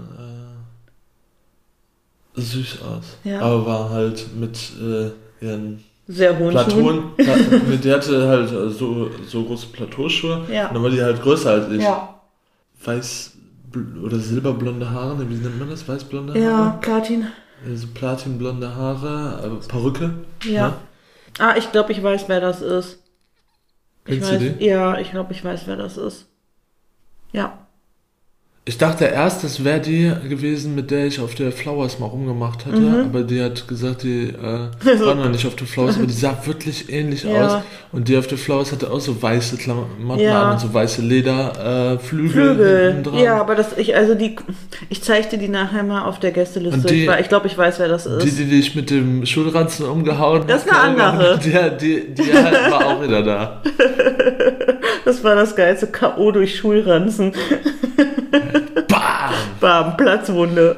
süß 2.36 2.82
aus. 2.82 3.18
Ja. 3.24 3.42
Aber 3.42 3.66
war 3.66 3.90
halt 3.90 4.26
mit 4.36 4.58
äh, 4.82 5.12
ihren 5.46 5.84
Sehr 6.08 6.38
hohen 6.38 6.52
Schuhen. 6.58 7.16
Plateauen. 7.16 7.50
Pla 7.50 7.58
mit 7.70 7.84
der 7.84 7.96
hatte 7.96 8.28
halt 8.28 8.52
äh, 8.52 8.70
so, 8.70 9.10
so 9.28 9.44
große 9.44 9.68
Plateauschuhe. 9.68 10.46
Ja. 10.52 10.68
Und 10.68 10.76
dann 10.76 10.84
war 10.84 10.90
die 10.90 11.02
halt 11.02 11.22
größer 11.22 11.52
als 11.52 11.72
ich. 11.72 11.82
Ja. 11.82 12.22
Weiß 12.84 13.34
bl- 13.72 14.02
oder 14.04 14.18
silberblonde 14.20 14.90
Haare, 14.90 15.16
ne, 15.16 15.30
wie 15.30 15.36
nennt 15.36 15.60
man 15.60 15.70
das? 15.70 15.88
Weißblonde 15.88 16.38
Ja, 16.40 16.58
Haare? 16.58 16.78
Platin. 16.82 17.28
Ja, 17.68 17.76
so 17.76 17.88
platinblonde 17.94 18.76
Haare, 18.76 19.40
aber 19.44 19.56
Perücke. 19.68 20.14
Ja. 20.44 20.70
Ne? 20.70 20.74
Ah, 21.40 21.56
ich 21.58 21.72
glaube, 21.72 21.92
ich 21.94 22.04
weiß, 22.04 22.26
wer 22.28 22.42
das 22.42 22.62
ist. 22.62 23.00
Ich 24.06 24.20
Kennst 24.20 24.30
du 24.32 24.34
weiß, 24.36 24.58
die? 24.60 24.66
Ja, 24.66 25.00
ich 25.00 25.12
glaube, 25.12 25.32
ich 25.34 25.44
weiß, 25.44 25.62
wer 25.68 25.78
das 25.78 25.98
ist. 25.98 26.26
Ja. 27.32 27.63
Ich 28.66 28.78
dachte 28.78 29.04
erst, 29.04 29.44
das 29.44 29.66
wäre 29.66 29.82
die 29.82 30.10
gewesen, 30.30 30.74
mit 30.74 30.90
der 30.90 31.06
ich 31.08 31.20
auf 31.20 31.36
der 31.36 31.52
Flowers 31.52 32.00
mal 32.00 32.06
rumgemacht 32.06 32.66
hatte, 32.66 32.80
Mhm. 32.80 33.06
aber 33.10 33.24
die 33.24 33.42
hat 33.44 33.68
gesagt, 33.68 34.04
die 34.04 34.30
äh, 34.30 34.70
war 35.06 35.16
noch 35.16 35.28
nicht 35.30 35.46
auf 35.46 35.58
der 35.58 35.68
Flowers, 35.68 35.98
aber 35.98 36.06
die 36.06 36.14
sah 36.14 36.38
wirklich 36.46 36.90
ähnlich 36.90 37.26
Ja. 37.26 37.58
aus. 37.58 37.62
Und 37.92 38.08
die 38.08 38.16
auf 38.16 38.26
der 38.28 38.38
Flowers 38.38 38.72
hatte 38.72 38.90
auch 38.90 39.02
so 39.02 39.22
weiße 39.22 39.58
Klamotten 39.58 40.18
Ja. 40.18 40.44
an 40.44 40.52
und 40.54 40.60
so 40.62 40.74
weiße 40.74 41.02
Leder, 41.02 41.96
äh, 41.96 42.00
Flügel. 42.00 43.04
Ja, 43.22 43.42
aber 43.42 43.56
das, 43.56 43.78
ich, 43.78 43.98
also 43.98 44.16
die, 44.16 44.38
ich 44.88 45.04
zeige 45.04 45.28
dir 45.28 45.40
die 45.40 45.50
nachher 45.50 45.84
mal 45.84 46.06
auf 46.06 46.20
der 46.22 46.32
Gästeliste. 46.32 46.80
Und 46.80 46.90
die- 46.90 47.04
ich, 47.06 47.12
ich 47.20 47.28
glaube, 47.28 47.48
ich 47.48 47.58
weiß, 47.58 47.80
wer 47.80 47.90
das 47.90 48.06
ist. 48.06 48.24
Die, 48.24 48.32
die 48.32 48.46
dich 48.50 48.76
mit 48.76 48.90
dem 48.90 49.26
Schulranzen 49.26 49.86
umgehauen 49.88 50.44
Das 50.48 50.64
ist 50.64 50.72
eine 50.72 51.02
andere. 51.02 51.38
Die, 51.44 51.52
die, 51.82 52.14
die 52.14 52.32
halt 52.34 52.72
war 52.72 52.86
auch 52.86 53.04
wieder 53.04 53.22
da. 53.24 53.62
das 55.04 55.22
war 55.22 55.36
das 55.36 55.54
geilste 55.54 55.88
K.O. 55.88 56.32
durch 56.32 56.56
Schulranzen. 56.56 57.34
Bam! 58.88 59.34
Bam, 59.60 59.98
Platzwunde. 59.98 60.78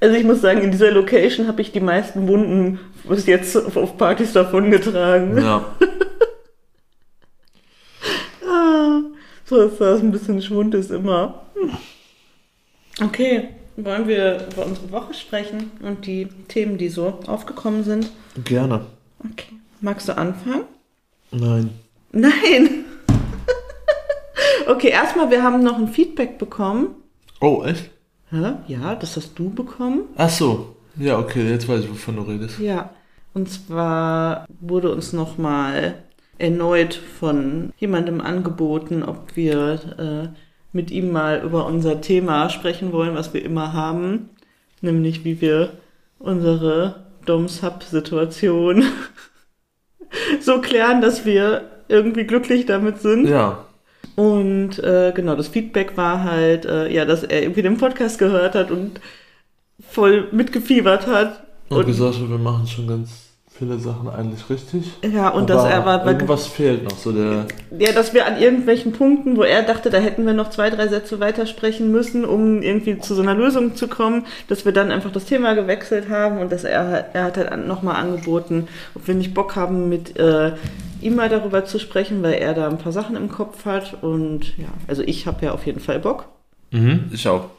Also 0.00 0.16
ich 0.16 0.24
muss 0.24 0.40
sagen, 0.42 0.62
in 0.62 0.70
dieser 0.70 0.90
Location 0.92 1.46
habe 1.48 1.62
ich 1.62 1.72
die 1.72 1.80
meisten 1.80 2.28
Wunden 2.28 2.78
bis 3.08 3.26
jetzt 3.26 3.56
auf 3.56 3.96
Partys 3.96 4.32
davongetragen. 4.32 5.38
Ja. 5.38 5.64
Ah, 8.48 9.00
so 9.44 9.62
ist 9.62 9.80
das, 9.80 10.00
ein 10.00 10.12
bisschen 10.12 10.42
Schwund 10.42 10.74
ist 10.74 10.90
immer. 10.90 11.46
Okay, 13.02 13.48
wollen 13.76 14.06
wir 14.06 14.46
über 14.52 14.66
unsere 14.66 14.90
Woche 14.92 15.14
sprechen 15.14 15.70
und 15.82 16.06
die 16.06 16.28
Themen, 16.48 16.78
die 16.78 16.88
so 16.88 17.20
aufgekommen 17.26 17.84
sind? 17.84 18.10
Gerne. 18.44 18.86
Okay. 19.32 19.54
Magst 19.80 20.08
du 20.08 20.16
anfangen? 20.16 20.64
Nein. 21.30 21.70
Nein! 22.12 22.84
Okay, 24.66 24.88
erstmal, 24.88 25.30
wir 25.30 25.42
haben 25.42 25.62
noch 25.62 25.78
ein 25.78 25.88
Feedback 25.88 26.38
bekommen. 26.38 26.94
Oh, 27.40 27.62
echt? 27.64 27.90
Hä? 28.30 28.54
Ja, 28.66 28.94
das 28.94 29.16
hast 29.16 29.38
du 29.38 29.50
bekommen. 29.50 30.02
Ach 30.16 30.30
so. 30.30 30.76
Ja, 30.98 31.18
okay, 31.18 31.48
jetzt 31.48 31.68
weiß 31.68 31.84
ich, 31.84 31.90
wovon 31.90 32.16
du 32.16 32.22
redest. 32.22 32.58
Ja, 32.58 32.90
und 33.34 33.50
zwar 33.50 34.46
wurde 34.60 34.90
uns 34.90 35.12
nochmal 35.12 35.94
erneut 36.38 36.94
von 36.94 37.72
jemandem 37.78 38.20
angeboten, 38.20 39.02
ob 39.02 39.36
wir 39.36 40.32
äh, 40.32 40.38
mit 40.72 40.90
ihm 40.90 41.12
mal 41.12 41.42
über 41.44 41.66
unser 41.66 42.00
Thema 42.00 42.48
sprechen 42.48 42.92
wollen, 42.92 43.14
was 43.14 43.34
wir 43.34 43.44
immer 43.44 43.72
haben, 43.72 44.30
nämlich 44.80 45.24
wie 45.24 45.40
wir 45.40 45.72
unsere 46.18 47.06
Dom-Sub-Situation 47.26 48.84
so 50.40 50.60
klären, 50.60 51.00
dass 51.00 51.24
wir 51.26 51.70
irgendwie 51.88 52.24
glücklich 52.24 52.66
damit 52.66 53.00
sind. 53.00 53.28
Ja. 53.28 53.65
Und 54.16 54.78
äh, 54.82 55.12
genau, 55.14 55.36
das 55.36 55.48
Feedback 55.48 55.96
war 55.96 56.24
halt, 56.24 56.64
äh, 56.64 56.92
ja, 56.92 57.04
dass 57.04 57.22
er 57.22 57.42
irgendwie 57.42 57.62
den 57.62 57.76
Podcast 57.76 58.18
gehört 58.18 58.54
hat 58.54 58.70
und 58.70 59.00
voll 59.90 60.28
mitgefiebert 60.32 61.06
hat. 61.06 61.44
Und, 61.68 61.78
Und- 61.78 61.86
gesagt, 61.86 62.14
hat, 62.14 62.28
wir 62.28 62.38
machen 62.38 62.66
schon 62.66 62.88
ganz 62.88 63.26
viele 63.58 63.78
Sachen 63.78 64.08
eigentlich 64.08 64.48
richtig. 64.50 64.84
Ja, 65.02 65.30
und 65.30 65.48
dass 65.48 65.64
er 65.64 65.76
aber 65.86 66.04
irgendwas 66.06 66.46
fehlt 66.46 66.84
noch, 66.84 66.96
so 66.98 67.10
der. 67.12 67.46
Ja, 67.78 67.92
dass 67.92 68.12
wir 68.12 68.26
an 68.26 68.38
irgendwelchen 68.38 68.92
Punkten, 68.92 69.36
wo 69.36 69.42
er 69.42 69.62
dachte, 69.62 69.88
da 69.88 69.98
hätten 69.98 70.26
wir 70.26 70.34
noch 70.34 70.50
zwei, 70.50 70.68
drei 70.68 70.88
Sätze 70.88 71.20
weitersprechen 71.20 71.90
müssen, 71.90 72.24
um 72.24 72.60
irgendwie 72.62 72.98
zu 72.98 73.14
so 73.14 73.22
einer 73.22 73.34
Lösung 73.34 73.74
zu 73.74 73.88
kommen, 73.88 74.26
dass 74.48 74.64
wir 74.66 74.72
dann 74.72 74.90
einfach 74.90 75.10
das 75.10 75.24
Thema 75.24 75.54
gewechselt 75.54 76.08
haben 76.10 76.38
und 76.38 76.52
dass 76.52 76.64
er, 76.64 77.06
er 77.14 77.24
hat 77.24 77.36
halt 77.38 77.66
nochmal 77.66 77.96
angeboten, 77.96 78.68
ob 78.94 79.06
wir 79.08 79.14
nicht 79.14 79.32
Bock 79.32 79.56
haben, 79.56 79.88
mit 79.88 80.18
äh, 80.18 80.52
ihm 81.00 81.16
mal 81.16 81.28
darüber 81.28 81.64
zu 81.64 81.78
sprechen, 81.78 82.22
weil 82.22 82.34
er 82.34 82.54
da 82.54 82.68
ein 82.68 82.78
paar 82.78 82.92
Sachen 82.92 83.16
im 83.16 83.28
Kopf 83.28 83.64
hat 83.64 84.02
und 84.02 84.56
ja, 84.58 84.68
also 84.86 85.02
ich 85.02 85.26
habe 85.26 85.44
ja 85.46 85.52
auf 85.52 85.66
jeden 85.66 85.80
Fall 85.80 85.98
Bock. 85.98 86.28
Mhm, 86.70 87.10
ich 87.12 87.26
auch. 87.28 87.50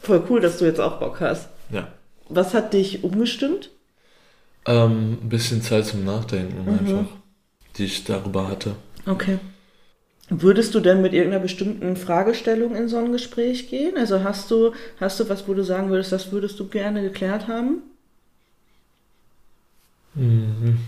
Voll 0.00 0.22
cool, 0.28 0.40
dass 0.40 0.58
du 0.58 0.64
jetzt 0.64 0.80
auch 0.80 0.98
Bock 0.98 1.20
hast. 1.20 1.48
Ja. 1.70 1.88
Was 2.28 2.54
hat 2.54 2.72
dich 2.72 3.04
umgestimmt? 3.04 3.70
Ähm, 4.66 5.18
ein 5.22 5.28
bisschen 5.28 5.62
Zeit 5.62 5.86
zum 5.86 6.04
Nachdenken 6.04 6.64
Mhm. 6.64 6.72
einfach, 6.72 7.04
die 7.76 7.84
ich 7.84 8.04
darüber 8.04 8.48
hatte. 8.48 8.76
Okay. 9.06 9.38
Würdest 10.28 10.74
du 10.74 10.80
denn 10.80 11.02
mit 11.02 11.12
irgendeiner 11.12 11.42
bestimmten 11.42 11.96
Fragestellung 11.96 12.74
in 12.74 12.88
so 12.88 12.96
ein 12.96 13.12
Gespräch 13.12 13.68
gehen? 13.68 13.96
Also 13.96 14.22
hast 14.24 14.50
du, 14.50 14.72
hast 14.98 15.20
du 15.20 15.28
was, 15.28 15.46
wo 15.46 15.54
du 15.54 15.62
sagen 15.62 15.90
würdest, 15.90 16.12
das 16.12 16.32
würdest 16.32 16.58
du 16.58 16.68
gerne 16.68 17.02
geklärt 17.02 17.48
haben? 17.48 17.82
Mhm. 20.14 20.78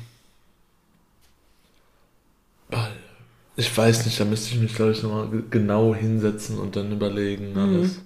Ich 3.56 3.76
weiß 3.76 4.04
nicht, 4.06 4.18
da 4.18 4.24
müsste 4.24 4.54
ich 4.54 4.60
mich, 4.60 4.74
glaube 4.74 4.92
ich, 4.92 5.02
nochmal 5.02 5.28
ge- 5.28 5.42
genau 5.50 5.94
hinsetzen 5.94 6.58
und 6.58 6.74
dann 6.76 6.90
überlegen 6.92 7.52
Mhm. 7.52 7.58
alles. 7.58 8.00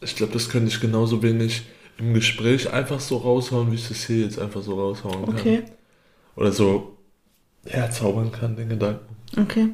Ich 0.00 0.16
glaube, 0.16 0.32
das 0.32 0.48
könnte 0.48 0.68
ich 0.68 0.80
genauso 0.80 1.22
wenig 1.22 1.62
im 1.98 2.14
Gespräch 2.14 2.72
einfach 2.72 2.98
so 3.00 3.18
raushauen, 3.18 3.70
wie 3.70 3.76
ich 3.76 3.88
das 3.88 4.04
hier 4.06 4.20
jetzt 4.24 4.38
einfach 4.38 4.62
so 4.62 4.74
raushauen 4.80 5.26
kann. 5.26 5.34
Okay, 5.36 5.62
Oder 6.36 6.50
so 6.52 6.96
herzaubern 7.66 8.32
kann, 8.32 8.56
den 8.56 8.70
Gedanken. 8.70 9.14
okay. 9.38 9.68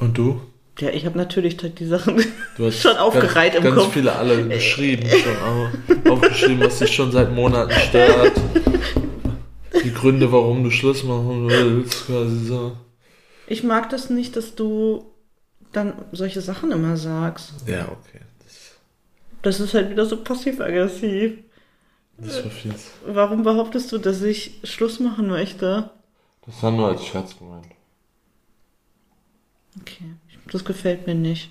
Und 0.00 0.18
du? 0.18 0.40
Ja, 0.78 0.90
ich 0.90 1.06
habe 1.06 1.16
natürlich 1.16 1.56
die 1.56 1.86
Sachen. 1.86 2.22
Schon 2.70 2.96
aufgereiht 2.98 3.54
ganz, 3.54 3.64
im 3.64 3.70
ganz 3.74 3.82
Kopf. 3.84 3.94
viele 3.94 4.12
alle 4.12 4.46
geschrieben, 4.48 5.06
schon 5.08 5.36
au- 5.38 6.12
aufgeschrieben, 6.12 6.60
was 6.60 6.78
dich 6.78 6.94
schon 6.94 7.10
seit 7.12 7.32
Monaten 7.32 7.72
stört. 7.88 8.38
Die 9.84 9.92
Gründe, 9.92 10.32
warum 10.32 10.64
du 10.64 10.70
Schluss 10.70 11.04
machen 11.04 11.48
willst, 11.48 12.06
quasi 12.06 12.44
so. 12.44 12.76
Ich 13.46 13.62
mag 13.62 13.90
das 13.90 14.10
nicht, 14.10 14.36
dass 14.36 14.54
du 14.54 15.12
dann 15.72 15.94
solche 16.12 16.40
Sachen 16.40 16.72
immer 16.72 16.96
sagst. 16.96 17.52
Ja, 17.66 17.84
okay. 17.84 18.20
Das, 18.44 18.76
Das 19.42 19.60
ist 19.60 19.74
halt 19.74 19.90
wieder 19.90 20.06
so 20.06 20.22
passiv-aggressiv. 20.22 21.38
das 22.18 22.38
fies. 22.38 22.90
Warum 23.06 23.42
behauptest 23.42 23.92
du, 23.92 23.98
dass 23.98 24.22
ich 24.22 24.60
Schluss 24.64 25.00
machen 25.00 25.28
möchte? 25.28 25.90
Das 26.46 26.62
war 26.62 26.70
nur 26.70 26.88
als 26.88 27.04
Scherz 27.04 27.36
gemeint. 27.38 27.66
Okay, 29.80 30.14
das 30.50 30.64
gefällt 30.64 31.06
mir 31.06 31.14
nicht. 31.14 31.50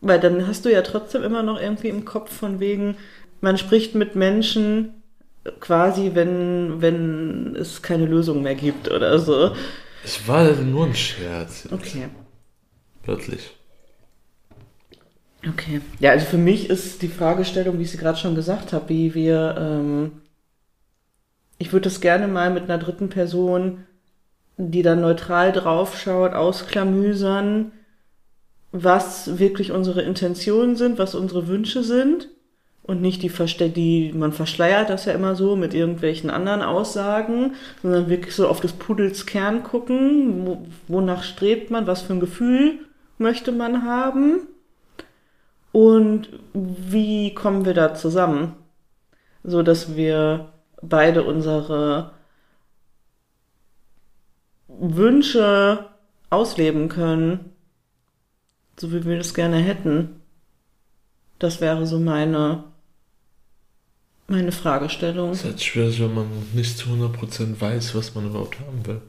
Weil 0.00 0.20
dann 0.20 0.46
hast 0.46 0.64
du 0.64 0.72
ja 0.72 0.82
trotzdem 0.82 1.22
immer 1.22 1.42
noch 1.42 1.60
irgendwie 1.60 1.88
im 1.88 2.04
Kopf 2.04 2.32
von 2.32 2.60
wegen, 2.60 2.96
man 3.40 3.58
spricht 3.58 3.94
mit 3.94 4.14
Menschen 4.14 4.97
quasi, 5.60 6.12
wenn, 6.14 6.80
wenn 6.80 7.56
es 7.56 7.82
keine 7.82 8.06
Lösung 8.06 8.42
mehr 8.42 8.54
gibt 8.54 8.90
oder 8.90 9.18
so. 9.18 9.52
Es 10.04 10.26
war 10.28 10.50
nur 10.52 10.86
ein 10.86 10.94
Scherz. 10.94 11.68
Okay. 11.70 12.08
Wirklich. 13.04 13.50
Okay. 15.46 15.80
Ja, 16.00 16.10
also 16.10 16.26
für 16.26 16.38
mich 16.38 16.68
ist 16.68 17.02
die 17.02 17.08
Fragestellung, 17.08 17.78
wie 17.78 17.82
ich 17.82 17.90
sie 17.90 17.98
gerade 17.98 18.18
schon 18.18 18.34
gesagt 18.34 18.72
habe, 18.72 18.88
wie 18.88 19.14
wir, 19.14 19.56
ähm, 19.58 20.12
ich 21.58 21.72
würde 21.72 21.84
das 21.84 22.00
gerne 22.00 22.28
mal 22.28 22.50
mit 22.50 22.64
einer 22.64 22.78
dritten 22.78 23.08
Person, 23.08 23.84
die 24.56 24.82
dann 24.82 25.00
neutral 25.00 25.52
draufschaut, 25.52 26.32
ausklamüsern, 26.32 27.72
was 28.72 29.38
wirklich 29.38 29.72
unsere 29.72 30.02
Intentionen 30.02 30.76
sind, 30.76 30.98
was 30.98 31.14
unsere 31.14 31.48
Wünsche 31.48 31.82
sind 31.82 32.28
und 32.88 33.02
nicht 33.02 33.22
die, 33.22 33.28
Verste 33.28 33.68
die 33.68 34.12
man 34.14 34.32
verschleiert 34.32 34.88
das 34.88 35.04
ja 35.04 35.12
immer 35.12 35.36
so 35.36 35.56
mit 35.56 35.74
irgendwelchen 35.74 36.30
anderen 36.30 36.62
Aussagen, 36.62 37.52
sondern 37.82 38.08
wirklich 38.08 38.34
so 38.34 38.48
auf 38.48 38.60
des 38.60 38.72
Pudels 38.72 39.26
Kern 39.26 39.62
gucken, 39.62 40.46
wo, 40.46 40.66
wonach 40.88 41.22
strebt 41.22 41.70
man, 41.70 41.86
was 41.86 42.00
für 42.00 42.14
ein 42.14 42.20
Gefühl 42.20 42.80
möchte 43.18 43.52
man 43.52 43.84
haben 43.84 44.48
und 45.70 46.30
wie 46.54 47.34
kommen 47.34 47.66
wir 47.66 47.74
da 47.74 47.94
zusammen, 47.94 48.54
so 49.44 49.62
dass 49.62 49.94
wir 49.94 50.54
beide 50.80 51.24
unsere 51.24 52.12
Wünsche 54.66 55.90
ausleben 56.30 56.88
können, 56.88 57.52
so 58.80 58.92
wie 58.92 59.04
wir 59.04 59.18
das 59.18 59.34
gerne 59.34 59.58
hätten. 59.58 60.22
Das 61.38 61.60
wäre 61.60 61.86
so 61.86 61.98
meine 62.00 62.64
meine 64.28 64.52
Fragestellung. 64.52 65.30
Es 65.30 65.38
ist 65.38 65.44
halt 65.44 65.62
schwierig, 65.62 66.00
wenn 66.00 66.14
man 66.14 66.26
nicht 66.54 66.78
zu 66.78 66.90
100% 66.90 67.60
weiß, 67.60 67.94
was 67.94 68.14
man 68.14 68.26
überhaupt 68.26 68.60
haben 68.60 68.86
will. 68.86 69.00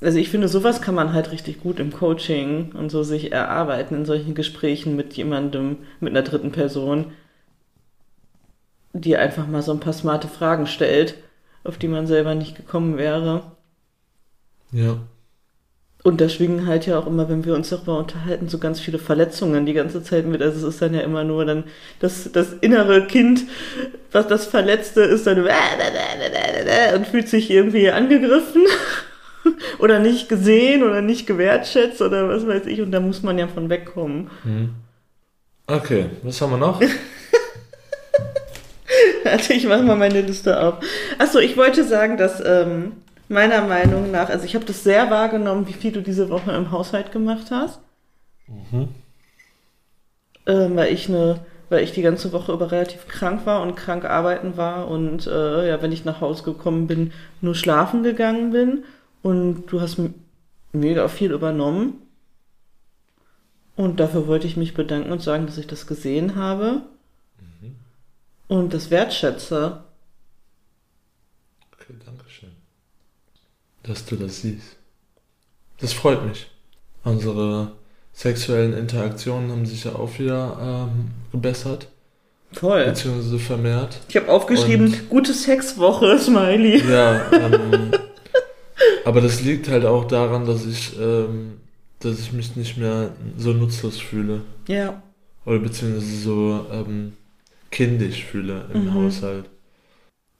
Also 0.00 0.18
ich 0.18 0.28
finde, 0.28 0.48
sowas 0.48 0.82
kann 0.82 0.94
man 0.94 1.12
halt 1.12 1.30
richtig 1.30 1.60
gut 1.60 1.78
im 1.78 1.92
Coaching 1.92 2.72
und 2.72 2.90
so 2.90 3.02
sich 3.04 3.32
erarbeiten 3.32 3.94
in 3.94 4.04
solchen 4.04 4.34
Gesprächen 4.34 4.96
mit 4.96 5.14
jemandem, 5.14 5.78
mit 6.00 6.10
einer 6.10 6.22
dritten 6.22 6.52
Person, 6.52 7.12
die 8.92 9.16
einfach 9.16 9.46
mal 9.46 9.62
so 9.62 9.72
ein 9.72 9.80
paar 9.80 9.92
smarte 9.92 10.28
Fragen 10.28 10.66
stellt, 10.66 11.16
auf 11.62 11.78
die 11.78 11.88
man 11.88 12.06
selber 12.06 12.34
nicht 12.34 12.56
gekommen 12.56 12.96
wäre. 12.96 13.52
Ja. 14.72 14.98
Und 16.04 16.20
da 16.20 16.28
schwingen 16.28 16.66
halt 16.66 16.84
ja 16.84 16.98
auch 16.98 17.06
immer, 17.06 17.30
wenn 17.30 17.46
wir 17.46 17.54
uns 17.54 17.70
darüber 17.70 17.96
unterhalten, 17.96 18.50
so 18.50 18.58
ganz 18.58 18.78
viele 18.78 18.98
Verletzungen 18.98 19.64
die 19.64 19.72
ganze 19.72 20.02
Zeit 20.02 20.26
mit. 20.26 20.42
Also 20.42 20.68
es 20.68 20.74
ist 20.74 20.82
dann 20.82 20.92
ja 20.92 21.00
immer 21.00 21.24
nur 21.24 21.46
dann 21.46 21.64
das, 21.98 22.30
das 22.30 22.52
innere 22.52 23.06
Kind, 23.06 23.44
was 24.12 24.28
das 24.28 24.44
Verletzte 24.44 25.00
ist, 25.00 25.26
dann 25.26 25.38
und 25.38 27.06
fühlt 27.06 27.30
sich 27.30 27.50
irgendwie 27.50 27.90
angegriffen 27.90 28.66
oder 29.78 29.98
nicht 29.98 30.28
gesehen 30.28 30.82
oder 30.82 31.00
nicht 31.00 31.26
gewertschätzt 31.26 32.02
oder 32.02 32.28
was 32.28 32.46
weiß 32.46 32.66
ich. 32.66 32.82
Und 32.82 32.92
da 32.92 33.00
muss 33.00 33.22
man 33.22 33.38
ja 33.38 33.48
von 33.48 33.70
wegkommen. 33.70 34.30
Hm. 34.42 34.74
Okay, 35.66 36.10
was 36.22 36.38
haben 36.42 36.50
wir 36.50 36.58
noch? 36.58 36.82
Warte, 39.24 39.54
ich 39.54 39.66
mache 39.66 39.82
mal 39.82 39.96
meine 39.96 40.20
Liste 40.20 40.60
auf. 40.60 40.74
Achso, 41.18 41.38
ich 41.38 41.56
wollte 41.56 41.82
sagen, 41.82 42.18
dass 42.18 42.42
ähm, 42.44 42.92
meiner 43.34 43.60
Meinung 43.60 44.10
nach, 44.10 44.30
also 44.30 44.46
ich 44.46 44.54
habe 44.54 44.64
das 44.64 44.82
sehr 44.82 45.10
wahrgenommen, 45.10 45.66
wie 45.66 45.74
viel 45.74 45.92
du 45.92 46.00
diese 46.00 46.30
Woche 46.30 46.52
im 46.52 46.70
Haushalt 46.70 47.12
gemacht 47.12 47.50
hast. 47.50 47.80
Mhm. 48.46 48.88
Ähm, 50.46 50.76
weil 50.76 50.92
ich 50.92 51.08
eine, 51.08 51.44
weil 51.68 51.82
ich 51.84 51.92
die 51.92 52.02
ganze 52.02 52.32
Woche 52.32 52.52
über 52.52 52.70
relativ 52.70 53.08
krank 53.08 53.44
war 53.44 53.60
und 53.60 53.74
krank 53.74 54.04
arbeiten 54.04 54.56
war 54.56 54.88
und 54.88 55.26
äh, 55.26 55.68
ja, 55.68 55.82
wenn 55.82 55.92
ich 55.92 56.04
nach 56.04 56.20
Hause 56.20 56.44
gekommen 56.44 56.86
bin, 56.86 57.12
nur 57.40 57.54
schlafen 57.54 58.02
gegangen 58.02 58.52
bin 58.52 58.84
und 59.22 59.66
du 59.66 59.80
hast 59.80 59.98
mega 60.72 61.08
viel 61.08 61.32
übernommen. 61.32 62.00
Und 63.76 63.98
dafür 63.98 64.28
wollte 64.28 64.46
ich 64.46 64.56
mich 64.56 64.74
bedanken 64.74 65.10
und 65.10 65.20
sagen, 65.20 65.46
dass 65.46 65.58
ich 65.58 65.66
das 65.66 65.88
gesehen 65.88 66.36
habe 66.36 66.82
mhm. 67.40 67.74
und 68.46 68.72
das 68.72 68.90
wertschätze. 68.90 69.82
Okay, 71.72 71.94
danke 72.04 72.28
schön. 72.28 72.52
Dass 73.84 74.04
du 74.04 74.16
das 74.16 74.42
siehst. 74.42 74.76
Das 75.80 75.92
freut 75.92 76.24
mich. 76.26 76.50
Unsere 77.04 77.72
sexuellen 78.12 78.72
Interaktionen 78.72 79.50
haben 79.50 79.66
sich 79.66 79.84
ja 79.84 79.94
auch 79.94 80.18
wieder 80.18 80.88
ähm, 80.90 81.10
gebessert. 81.32 81.88
Toll. 82.54 82.84
Beziehungsweise 82.86 83.38
vermehrt. 83.38 84.00
Ich 84.08 84.16
habe 84.16 84.30
aufgeschrieben, 84.30 84.86
und, 84.86 85.10
gute 85.10 85.34
Sexwoche, 85.34 86.18
Smiley. 86.20 86.82
Ja, 86.88 87.30
ähm, 87.32 87.92
aber 89.04 89.20
das 89.20 89.42
liegt 89.42 89.68
halt 89.68 89.84
auch 89.84 90.04
daran, 90.04 90.46
dass 90.46 90.64
ich, 90.64 90.98
ähm, 90.98 91.58
dass 92.00 92.20
ich 92.20 92.32
mich 92.32 92.56
nicht 92.56 92.76
mehr 92.76 93.10
so 93.36 93.52
nutzlos 93.52 94.00
fühle. 94.00 94.42
Ja. 94.68 95.02
Oder 95.44 95.58
beziehungsweise 95.58 96.16
so 96.16 96.66
ähm, 96.72 97.14
kindisch 97.70 98.24
fühle 98.24 98.66
im 98.72 98.86
mhm. 98.86 98.94
Haushalt. 98.94 99.46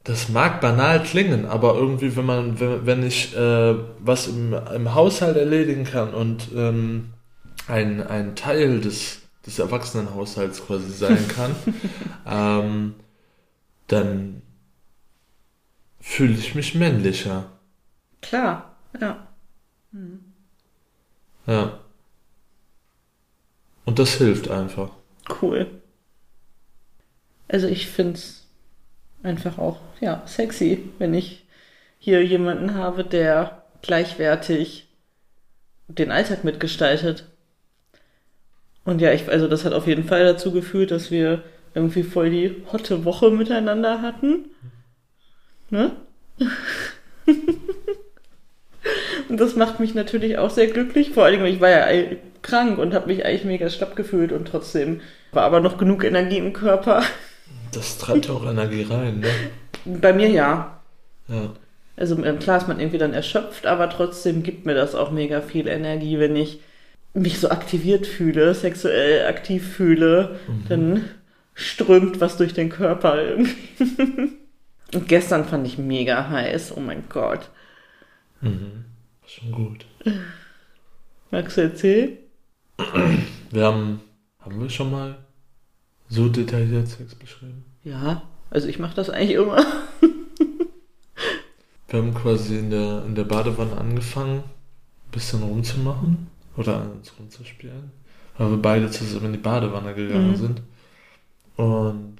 Das 0.05 0.29
mag 0.29 0.61
banal 0.61 1.03
klingen, 1.03 1.47
aber 1.47 1.77
irgendwie, 1.77 2.15
wenn 2.15 2.27
man, 2.27 2.61
wenn, 2.61 3.03
ich 3.03 3.35
äh, 3.35 3.75
was 4.01 4.27
im, 4.27 4.53
im 4.53 4.95
Haushalt 4.95 5.37
erledigen 5.39 5.85
kann 5.85 6.13
und 6.13 6.49
ähm, 6.55 7.15
ein, 7.69 8.07
ein 8.07 8.37
Teil 8.37 8.83
des, 8.83 9.23
des 9.47 9.59
Erwachsenenhaushalts 9.59 10.67
quasi 10.67 10.91
sein 10.91 11.27
kann, 11.35 11.57
ähm, 12.27 12.95
dann 13.87 14.43
fühle 16.01 16.35
ich 16.35 16.55
mich 16.55 16.75
männlicher. 16.75 17.51
Klar, 18.21 18.77
ja. 19.01 19.27
Hm. 19.93 20.21
Ja. 21.47 21.81
Und 23.87 23.99
das 23.99 24.15
hilft 24.15 24.51
einfach. 24.51 24.91
Cool. 25.41 25.67
Also 27.49 27.69
ich 27.69 27.89
finde 27.89 28.15
es 28.15 28.44
einfach 29.25 29.59
auch, 29.59 29.79
ja, 30.01 30.23
sexy, 30.27 30.91
wenn 30.99 31.13
ich 31.15 31.45
hier 31.99 32.25
jemanden 32.25 32.75
habe, 32.75 33.03
der 33.03 33.65
gleichwertig 33.83 34.87
den 35.89 36.13
Alltag 36.13 36.45
mitgestaltet. 36.45 37.25
Und 38.85 39.01
ja, 39.01 39.13
ich, 39.13 39.29
also 39.29 39.49
das 39.49 39.65
hat 39.65 39.73
auf 39.73 39.87
jeden 39.87 40.05
Fall 40.05 40.25
dazu 40.25 40.53
geführt, 40.53 40.91
dass 40.91 41.11
wir 41.11 41.43
irgendwie 41.75 42.03
voll 42.03 42.31
die 42.31 42.63
hotte 42.73 43.05
Woche 43.05 43.31
miteinander 43.31 44.03
hatten. 44.03 44.51
Ne? 45.71 45.93
Und 49.29 49.41
das 49.41 49.57
macht 49.57 49.81
mich 49.81 49.95
natürlich 49.95 50.37
auch 50.39 50.51
sehr 50.51 50.67
glücklich. 50.67 51.11
Vor 51.11 51.25
allem, 51.25 51.45
ich 51.47 51.61
war 51.61 51.71
ja 51.71 51.87
krank 52.43 52.79
und 52.79 52.93
habe 52.93 53.07
mich 53.07 53.25
eigentlich 53.25 53.45
mega 53.45 53.71
schlapp 53.71 53.97
gefühlt 53.97 54.31
und 54.31 54.47
trotzdem 54.47 55.01
war 55.33 55.45
aber 55.45 55.61
noch 55.61 55.79
genug 55.79 56.05
Energie 56.05 56.37
im 56.37 56.53
Körper. 56.53 57.03
Das 57.75 57.99
treibt 57.99 58.31
auch 58.31 58.45
Energie 58.47 58.83
rein, 58.83 59.21
ne? 59.21 59.29
Bei 59.85 60.13
mir 60.13 60.29
ja. 60.29 60.81
Ja. 61.29 61.53
Also 61.97 62.23
ähm, 62.25 62.39
klar 62.39 62.59
ist 62.59 62.69
man 62.69 62.81
irgendwie 62.81 62.99
dann 62.99 63.13
erschöpft, 63.13 63.67
aber 63.67 63.89
trotzdem 63.89 64.43
gibt 64.43 64.67
mir 64.67 64.75
das 64.75 64.95
auch 64.95 65.11
mega 65.11 65.41
viel 65.41 65.69
Energie, 65.69 66.19
wenn 66.19 66.37
ich 66.37 66.61
mich 67.13 67.39
so 67.39 67.51
aktiviert 67.51 68.07
fühle, 68.07 68.55
sexuell 68.55 69.27
aktiv 69.27 69.67
fühle, 69.77 70.41
mhm. 70.49 70.65
dann 70.69 71.05
strömt 71.55 72.21
was 72.21 72.37
durch 72.37 72.53
den 72.53 72.69
Körper 72.69 73.23
irgendwie. 73.23 73.57
Und 74.95 75.09
gestern 75.09 75.45
fand 75.45 75.67
ich 75.67 75.79
mega 75.79 76.29
heiß, 76.29 76.77
oh 76.77 76.81
mein 76.81 77.05
Gott. 77.09 77.51
Mhm. 78.41 78.85
Schon 79.27 79.53
gut. 79.53 79.87
Magst 81.31 81.57
du 81.57 81.63
erzählen? 81.63 82.19
Wir 83.51 83.65
haben, 83.65 84.01
haben 84.41 84.61
wir 84.61 84.71
schon 84.71 84.91
mal 84.91 85.24
so 86.15 86.29
detailliert 86.29 86.89
Sex 86.89 87.15
beschrieben? 87.15 87.65
Ja, 87.83 88.23
also 88.51 88.69
ich 88.69 88.79
mache 88.79 88.95
das 88.95 89.11
eigentlich 89.11 89.37
immer. 89.37 89.57
wir 91.89 91.99
haben 91.99 92.15
quasi 92.15 92.59
in 92.59 92.71
der, 92.71 93.05
in 93.05 93.15
der 93.15 93.25
Badewanne 93.25 93.77
angefangen, 93.77 94.39
ein 94.39 95.11
bisschen 95.11 95.43
rumzumachen 95.43 96.29
oder 96.57 96.81
an 96.81 96.93
uns 96.93 97.13
rumzuspielen, 97.19 97.91
weil 98.39 98.51
wir 98.51 98.59
beide 98.59 98.91
zusammen 98.91 99.27
in 99.27 99.33
die 99.33 99.39
Badewanne 99.39 99.95
gegangen 99.95 100.31
mhm. 100.31 100.37
sind. 100.37 100.63
Und 101.57 102.19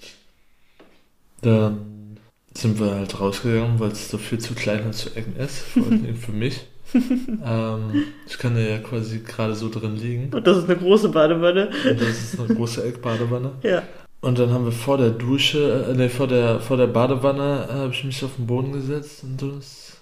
dann 1.41 2.19
sind 2.53 2.79
wir 2.79 2.93
halt 2.93 3.21
rausgegangen, 3.21 3.81
weil 3.81 3.93
es 3.93 4.11
so 4.11 4.19
viel 4.19 4.39
zu 4.39 4.55
klein 4.55 4.85
und 4.85 4.95
zu 4.95 5.15
eng 5.17 5.35
ist, 5.37 5.59
vor 5.59 5.87
allem 5.87 6.17
für 6.17 6.33
mich. 6.33 6.67
ähm, 7.45 8.05
ich 8.27 8.39
kann 8.39 8.57
ja 8.57 8.79
quasi 8.79 9.21
gerade 9.21 9.55
so 9.55 9.69
drin 9.69 9.97
liegen. 9.97 10.33
Und 10.33 10.47
das 10.47 10.59
ist 10.59 10.65
eine 10.71 10.79
große 10.79 11.09
Badewanne. 11.09 11.71
Und 11.89 12.01
das 12.01 12.09
ist 12.09 12.41
eine 12.41 12.55
große 12.55 12.85
Eckbadewanne. 12.85 13.53
ja. 13.63 13.83
Und 14.21 14.39
dann 14.39 14.51
haben 14.51 14.65
wir 14.65 14.73
vor 14.73 14.97
der 14.97 15.11
Dusche, 15.11 15.87
äh, 15.91 15.95
ne, 15.95 16.09
vor 16.09 16.27
der, 16.27 16.61
vor 16.61 16.77
der 16.77 16.87
Badewanne, 16.87 17.69
äh, 17.69 17.73
habe 17.73 17.93
ich 17.93 18.05
mich 18.05 18.25
auf 18.25 18.37
den 18.37 18.47
Boden 18.47 18.73
gesetzt 18.73 19.23
und 19.23 19.41
du 19.41 19.57
hast 19.57 19.99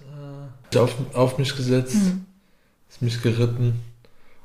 äh, 0.72 0.78
auf, 0.78 0.94
auf 1.14 1.38
mich 1.38 1.56
gesetzt, 1.56 1.96
mhm. 1.96 2.24
hast 2.88 3.02
mich 3.02 3.20
geritten. 3.20 3.80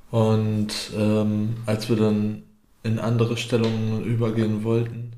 Und 0.10 0.74
ähm, 0.98 1.58
als 1.66 1.90
wir 1.90 1.96
dann 1.96 2.44
in 2.82 2.98
andere 2.98 3.38
Stellungen 3.38 4.04
übergehen 4.04 4.64
wollten, 4.64 5.12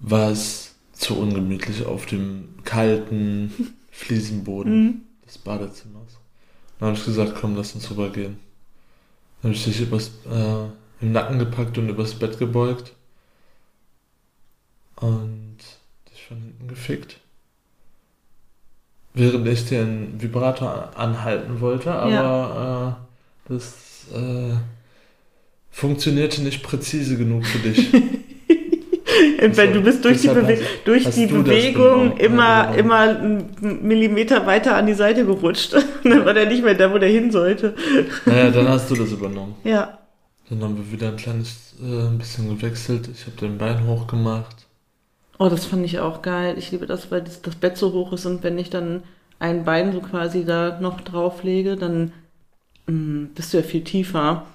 war 0.00 0.30
es 0.30 0.74
zu 0.92 1.18
ungemütlich 1.18 1.86
auf 1.86 2.06
dem 2.06 2.48
kalten 2.64 3.52
Fliesenboden 3.90 4.84
mhm. 4.84 5.00
des 5.24 5.38
Badezimmers. 5.38 6.13
Dann 6.84 6.90
habe 6.90 6.98
ich 6.98 7.06
gesagt, 7.06 7.36
komm, 7.40 7.56
lass 7.56 7.74
uns 7.74 7.90
rübergehen. 7.90 8.36
Dann 9.40 9.52
habe 9.52 9.54
ich 9.54 9.64
dich 9.64 9.80
übers, 9.80 10.08
äh, 10.30 10.66
im 11.00 11.12
Nacken 11.12 11.38
gepackt 11.38 11.78
und 11.78 11.88
übers 11.88 12.14
Bett 12.14 12.38
gebeugt. 12.38 12.92
Und 14.96 15.56
dich 16.12 16.26
von 16.26 16.36
hinten 16.36 16.68
gefickt. 16.68 17.20
Während 19.14 19.48
ich 19.48 19.66
den 19.66 20.20
Vibrator 20.20 20.94
anhalten 20.94 21.62
wollte, 21.62 21.90
aber 21.90 22.10
ja. 22.10 22.88
äh, 22.90 22.94
das 23.48 24.04
äh, 24.12 24.54
funktionierte 25.70 26.42
nicht 26.42 26.62
präzise 26.62 27.16
genug 27.16 27.46
für 27.46 27.60
dich. 27.60 27.92
Wenn 29.52 29.72
du 29.72 29.80
bist 29.82 30.04
durch 30.04 30.20
die, 30.20 30.28
Bewe 30.28 30.58
durch 30.84 31.10
die 31.10 31.26
Bewegung 31.26 32.16
immer, 32.16 32.70
ja, 32.70 32.74
immer 32.74 32.98
einen 32.98 33.50
Millimeter 33.82 34.46
weiter 34.46 34.76
an 34.76 34.86
die 34.86 34.94
Seite 34.94 35.24
gerutscht. 35.24 35.74
dann 36.04 36.24
war 36.24 36.34
der 36.34 36.46
nicht 36.46 36.64
mehr 36.64 36.74
da, 36.74 36.92
wo 36.92 36.98
der 36.98 37.08
hin 37.08 37.30
sollte. 37.30 37.74
Naja, 38.26 38.50
dann 38.50 38.68
hast 38.68 38.90
du 38.90 38.94
das 38.94 39.12
übernommen. 39.12 39.54
Ja. 39.64 39.98
Dann 40.48 40.62
haben 40.62 40.76
wir 40.76 40.92
wieder 40.92 41.08
ein 41.08 41.16
kleines 41.16 41.74
äh, 41.80 42.06
ein 42.06 42.18
bisschen 42.18 42.48
gewechselt. 42.48 43.08
Ich 43.12 43.26
habe 43.26 43.36
den 43.36 43.58
Bein 43.58 43.86
hochgemacht. 43.86 44.66
Oh, 45.38 45.48
das 45.48 45.64
fand 45.66 45.84
ich 45.84 45.98
auch 45.98 46.22
geil. 46.22 46.56
Ich 46.58 46.70
liebe 46.70 46.86
das, 46.86 47.10
weil 47.10 47.22
das, 47.22 47.42
das 47.42 47.56
Bett 47.56 47.76
so 47.76 47.92
hoch 47.92 48.12
ist 48.12 48.26
und 48.26 48.42
wenn 48.42 48.58
ich 48.58 48.70
dann 48.70 49.02
ein 49.38 49.64
Bein 49.64 49.92
so 49.92 50.00
quasi 50.00 50.44
da 50.44 50.78
noch 50.80 51.00
drauflege, 51.00 51.76
dann 51.76 52.12
mh, 52.86 52.92
mm, 52.92 53.30
bist 53.34 53.52
du 53.52 53.58
ja 53.58 53.62
viel 53.62 53.82
tiefer. 53.82 54.46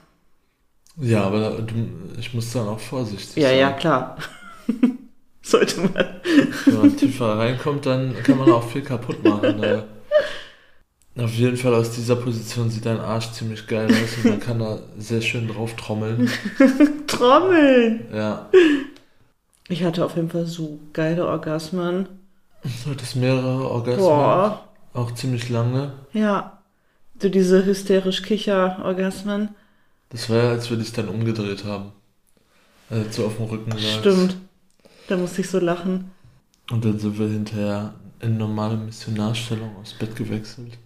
Ja, 1.02 1.24
aber 1.24 1.58
ich 2.18 2.34
muss 2.34 2.52
dann 2.52 2.68
auch 2.68 2.80
vorsichtig 2.80 3.36
ja, 3.36 3.50
sein. 3.50 3.58
Ja, 3.58 3.70
ja, 3.70 3.72
klar. 3.72 4.18
Sollte 5.42 5.82
man. 5.82 6.06
Wenn 6.66 6.78
man 6.78 6.98
tiefer 6.98 7.38
reinkommt, 7.38 7.86
dann 7.86 8.14
kann 8.24 8.38
man 8.38 8.52
auch 8.52 8.68
viel 8.70 8.82
kaputt 8.82 9.24
machen. 9.24 9.60
Ne? 9.60 9.86
Auf 11.18 11.34
jeden 11.34 11.58
Fall 11.58 11.74
aus 11.74 11.92
dieser 11.92 12.16
Position 12.16 12.70
sieht 12.70 12.86
dein 12.86 13.00
Arsch 13.00 13.32
ziemlich 13.32 13.68
geil 13.68 13.90
aus 13.90 14.18
und 14.18 14.26
man 14.26 14.40
kann 14.40 14.60
da 14.60 14.80
sehr 14.98 15.22
schön 15.22 15.48
drauf 15.48 15.76
trommeln. 15.76 16.30
Trommeln! 17.08 18.06
Ja. 18.14 18.50
Ich 19.68 19.84
hatte 19.84 20.06
auf 20.06 20.16
jeden 20.16 20.30
Fall 20.30 20.46
so 20.46 20.80
geile 20.94 21.28
Orgasmen. 21.28 22.08
Du 22.64 22.92
hattest 22.92 23.16
mehrere 23.16 23.70
Orgasmen. 23.70 24.06
Boah. 24.06 24.70
Auch 24.94 25.14
ziemlich 25.14 25.50
lange. 25.50 25.94
Ja. 26.14 26.60
So 27.22 27.30
diese 27.30 27.66
hysterisch 27.66 28.22
Kicher-Orgasmen. 28.24 29.50
Das 30.10 30.30
war 30.30 30.38
ja, 30.38 30.50
als 30.52 30.70
wir 30.70 30.78
dich 30.78 30.92
dann 30.94 31.10
umgedreht 31.10 31.66
haben. 31.66 31.92
Als 32.90 33.18
du 33.18 33.26
auf 33.26 33.38
dem 33.38 33.46
Rücken 33.46 33.72
lagst. 33.72 34.00
Stimmt. 34.00 34.38
Da 35.10 35.18
musste 35.18 35.42
ich 35.42 35.50
so 35.50 35.60
lachen. 35.60 36.12
Und 36.72 36.86
dann 36.86 37.00
sind 37.00 37.18
wir 37.20 37.28
hinterher 37.28 37.94
in 38.22 38.38
normale 38.38 38.78
Missionarstellung 38.78 39.76
aufs 39.82 39.94
Bett 39.96 40.16
gewechselt. 40.16 40.78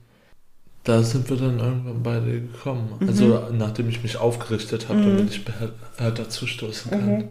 Da 0.85 1.01
sind 1.03 1.29
wir 1.29 1.37
dann 1.37 1.59
irgendwann 1.59 2.01
beide 2.03 2.41
gekommen. 2.41 2.89
Mhm. 2.99 3.07
Also 3.09 3.47
nachdem 3.51 3.89
ich 3.89 4.01
mich 4.01 4.17
aufgerichtet 4.17 4.87
habe, 4.89 4.99
Mhm. 4.99 5.17
damit 5.17 5.29
ich 5.35 5.45
beherrter 5.45 6.29
zustoßen 6.29 6.91
kann. 6.91 7.17
Mhm. 7.17 7.23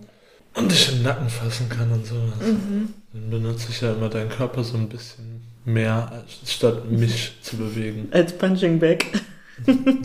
Und 0.54 0.70
dich 0.70 0.92
im 0.92 1.02
Nacken 1.02 1.28
fassen 1.30 1.68
kann 1.70 1.90
und 1.92 2.06
sowas. 2.06 2.46
Mhm. 2.46 2.88
Dann 3.14 3.30
benutze 3.30 3.68
ich 3.70 3.80
ja 3.80 3.92
immer 3.92 4.10
deinen 4.10 4.28
Körper 4.28 4.62
so 4.62 4.76
ein 4.76 4.88
bisschen 4.88 5.40
mehr, 5.64 6.24
statt 6.44 6.90
mich 6.90 7.32
zu 7.40 7.56
bewegen. 7.56 8.08
Als 8.10 8.36
Punching 8.36 8.78
Bag. 8.78 9.06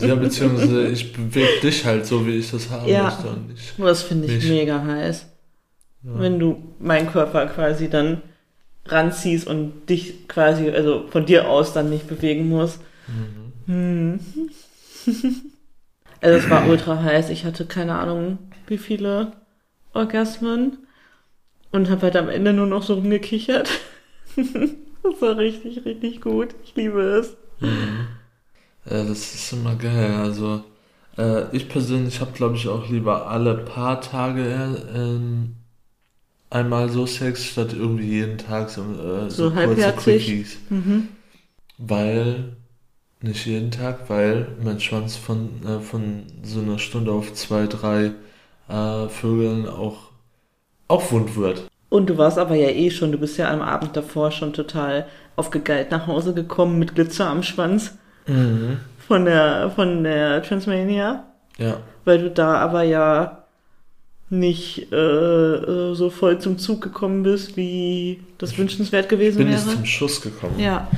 Ja, 0.00 0.14
beziehungsweise 0.14 0.86
ich 0.88 1.12
bewege 1.12 1.60
dich 1.62 1.84
halt 1.84 2.06
so, 2.06 2.24
wie 2.26 2.36
ich 2.36 2.50
das 2.50 2.70
haben 2.70 2.86
Ja. 2.86 3.04
möchte 3.04 3.28
und. 3.28 3.54
Oh, 3.78 3.84
Das 3.86 4.02
finde 4.04 4.28
ich 4.32 4.44
mega 4.48 4.80
heiß. 4.84 5.26
Ja. 6.02 6.20
Wenn 6.20 6.38
du 6.38 6.74
meinen 6.78 7.10
Körper 7.10 7.46
quasi 7.46 7.90
dann 7.90 8.22
ranziehst 8.86 9.46
und 9.46 9.88
dich 9.88 10.28
quasi, 10.28 10.70
also 10.70 11.06
von 11.08 11.26
dir 11.26 11.48
aus 11.48 11.72
dann 11.72 11.90
nicht 11.90 12.08
bewegen 12.08 12.48
musst. 12.48 12.80
Mhm. 13.06 13.52
Hm. 13.66 14.20
also 16.20 16.38
es 16.38 16.50
war 16.50 16.66
ultra 16.68 17.02
heiß. 17.02 17.30
Ich 17.30 17.44
hatte 17.44 17.66
keine 17.66 17.98
Ahnung, 17.98 18.38
wie 18.66 18.78
viele 18.78 19.32
Orgasmen 19.92 20.78
und 21.70 21.90
habe 21.90 22.02
halt 22.02 22.16
am 22.16 22.28
Ende 22.28 22.52
nur 22.52 22.66
noch 22.66 22.82
so 22.82 22.94
rumgekichert. 22.94 23.68
das 24.36 25.20
war 25.20 25.36
richtig, 25.36 25.84
richtig 25.84 26.20
gut. 26.20 26.54
Ich 26.64 26.74
liebe 26.76 27.00
es. 27.00 27.36
Mhm. 27.60 28.06
Ja, 28.88 29.04
das 29.04 29.34
ist 29.34 29.52
immer 29.52 29.74
geil. 29.74 30.14
Also, 30.14 30.64
äh, 31.18 31.54
ich 31.54 31.68
persönlich 31.68 32.20
habe, 32.20 32.32
glaube 32.32 32.56
ich, 32.56 32.68
auch 32.68 32.88
lieber 32.88 33.26
alle 33.28 33.54
paar 33.54 34.00
Tage 34.00 34.42
äh, 34.42 34.98
ähm, 34.98 35.56
einmal 36.50 36.88
so 36.88 37.06
Sex, 37.06 37.44
statt 37.44 37.72
irgendwie 37.72 38.06
jeden 38.08 38.38
Tag 38.38 38.70
so, 38.70 38.82
äh, 38.82 39.30
So 39.30 39.48
so, 39.48 39.50
kurze. 39.50 39.92
Quickies. 39.92 40.58
Mhm. 40.70 41.08
Weil, 41.78 42.56
nicht 43.20 43.46
jeden 43.46 43.70
Tag, 43.70 44.08
weil 44.08 44.48
mein 44.62 44.80
Schwanz 44.80 45.16
von, 45.16 45.50
äh, 45.66 45.80
von 45.80 46.24
so 46.42 46.60
einer 46.60 46.78
Stunde 46.78 47.12
auf 47.12 47.32
zwei, 47.34 47.66
drei 47.66 48.12
äh, 48.68 49.08
Vögeln 49.08 49.68
auch, 49.68 50.10
auch 50.88 51.10
wund 51.12 51.36
wird. 51.36 51.68
Und 51.90 52.10
du 52.10 52.18
warst 52.18 52.38
aber 52.38 52.54
ja 52.54 52.68
eh 52.68 52.90
schon, 52.90 53.12
du 53.12 53.18
bist 53.18 53.38
ja 53.38 53.50
am 53.50 53.62
Abend 53.62 53.96
davor 53.96 54.30
schon 54.30 54.52
total 54.52 55.06
aufgegeilt 55.36 55.90
nach 55.90 56.06
Hause 56.06 56.34
gekommen 56.34 56.78
mit 56.78 56.94
Glitzer 56.94 57.28
am 57.28 57.42
Schwanz 57.42 57.96
Mhm. 58.26 58.78
von 59.06 59.24
der, 59.24 59.70
von 59.74 60.04
der 60.04 60.42
Transmania. 60.42 61.24
Ja. 61.56 61.78
weil 62.04 62.18
du 62.20 62.30
da 62.30 62.54
aber 62.58 62.82
ja 62.84 63.44
nicht 64.30 64.92
äh, 64.92 64.96
äh, 64.96 65.94
so 65.94 66.10
voll 66.10 66.38
zum 66.38 66.58
Zug 66.58 66.82
gekommen 66.82 67.22
bist, 67.22 67.56
wie 67.56 68.20
das 68.38 68.56
wünschenswert 68.58 69.08
gewesen 69.08 69.38
Bin 69.38 69.48
wäre. 69.48 69.58
ich 69.58 69.64
zum 69.74 69.84
Schuss 69.86 70.20
gekommen. 70.20 70.58
Ja, 70.58 70.88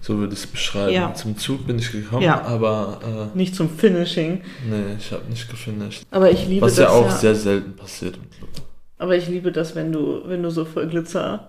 So 0.00 0.16
würde 0.18 0.32
ich 0.32 0.40
es 0.40 0.46
beschreiben. 0.46 0.92
Ja. 0.92 1.14
Zum 1.14 1.36
Zug 1.38 1.66
bin 1.66 1.78
ich 1.78 1.92
gekommen, 1.92 2.22
Ja. 2.22 2.42
aber 2.42 3.30
nicht 3.34 3.54
zum 3.54 3.70
Finishing. 3.70 4.38
äh, 4.38 4.40
nee, 4.70 4.96
ich 4.98 5.12
habe 5.12 5.22
nicht 5.28 5.48
gefinisht. 5.48 6.02
Aber 6.10 6.30
ich 6.30 6.46
liebe 6.48 6.62
Was 6.66 6.74
das 6.76 6.84
ja 6.86 6.90
auch 6.90 7.06
ja, 7.06 7.10
sehr 7.16 7.34
selten 7.34 7.76
passiert 7.76 8.16
im 8.16 8.28
Club. 8.30 8.66
aber 8.98 9.16
ich 9.16 9.28
liebe 9.28 9.52
das, 9.52 9.74
wenn 9.76 9.92
du, 9.92 10.22
wenn 10.26 10.42
du 10.42 10.50
so 10.50 10.64
voll 10.64 10.88
Glitzer 10.88 11.48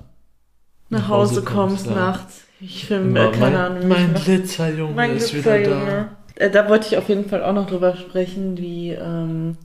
nach, 0.89 0.99
Nach 1.01 1.07
Hause, 1.09 1.31
Hause 1.37 1.41
kommst, 1.43 1.85
kommst, 1.85 1.95
nachts. 1.95 2.43
Ich 2.59 2.85
film, 2.85 3.15
äh, 3.15 3.31
keine 3.31 3.59
Ahnung. 3.63 3.87
mein 3.87 4.13
ich- 4.15 4.23
Glitzerjunge 4.25 4.93
mein 4.93 5.15
ist 5.15 5.33
wieder 5.33 5.57
Glitzerjunge. 5.57 6.09
Äh, 6.35 6.49
Da 6.51 6.69
wollte 6.69 6.87
ich 6.87 6.97
auf 6.97 7.09
jeden 7.09 7.27
Fall 7.27 7.43
auch 7.43 7.53
noch 7.53 7.65
drüber 7.67 7.95
sprechen, 7.95 8.57
wie, 8.57 8.91
ähm, 8.91 9.57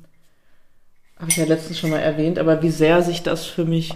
habe 1.18 1.30
ich 1.30 1.36
ja 1.36 1.44
letztens 1.44 1.78
schon 1.78 1.90
mal 1.90 1.98
erwähnt, 1.98 2.38
aber 2.38 2.62
wie 2.62 2.70
sehr 2.70 3.02
sich 3.02 3.22
das 3.22 3.46
für 3.46 3.64
mich 3.64 3.94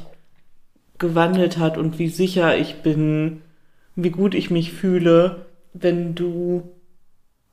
gewandelt 0.98 1.58
hat 1.58 1.78
und 1.78 1.98
wie 1.98 2.08
sicher 2.08 2.56
ich 2.56 2.82
bin, 2.82 3.42
wie 3.96 4.10
gut 4.10 4.34
ich 4.34 4.50
mich 4.50 4.72
fühle, 4.72 5.46
wenn 5.72 6.14
du 6.14 6.70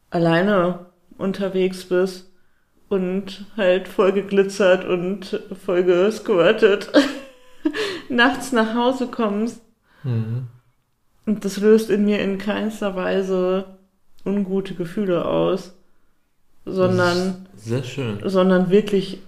alleine 0.09 0.87
unterwegs 1.17 1.85
bist 1.85 2.31
und 2.89 3.45
halt 3.57 3.87
voll 3.87 4.13
geglitzert 4.13 4.85
und 4.85 5.41
voll 5.65 5.83
gesquirtet 5.83 6.91
nachts 8.09 8.51
nach 8.51 8.75
Hause 8.75 9.07
kommst. 9.07 9.61
Mhm. 10.03 10.47
Und 11.25 11.43
das 11.43 11.57
löst 11.57 11.89
in 11.89 12.05
mir 12.05 12.19
in 12.19 12.37
keinster 12.37 12.95
Weise 12.95 13.77
ungute 14.25 14.75
Gefühle 14.75 15.25
aus, 15.25 15.73
sondern, 16.65 17.47
sehr 17.55 17.83
schön. 17.83 18.19
sondern 18.23 18.69
wirklich, 18.69 19.21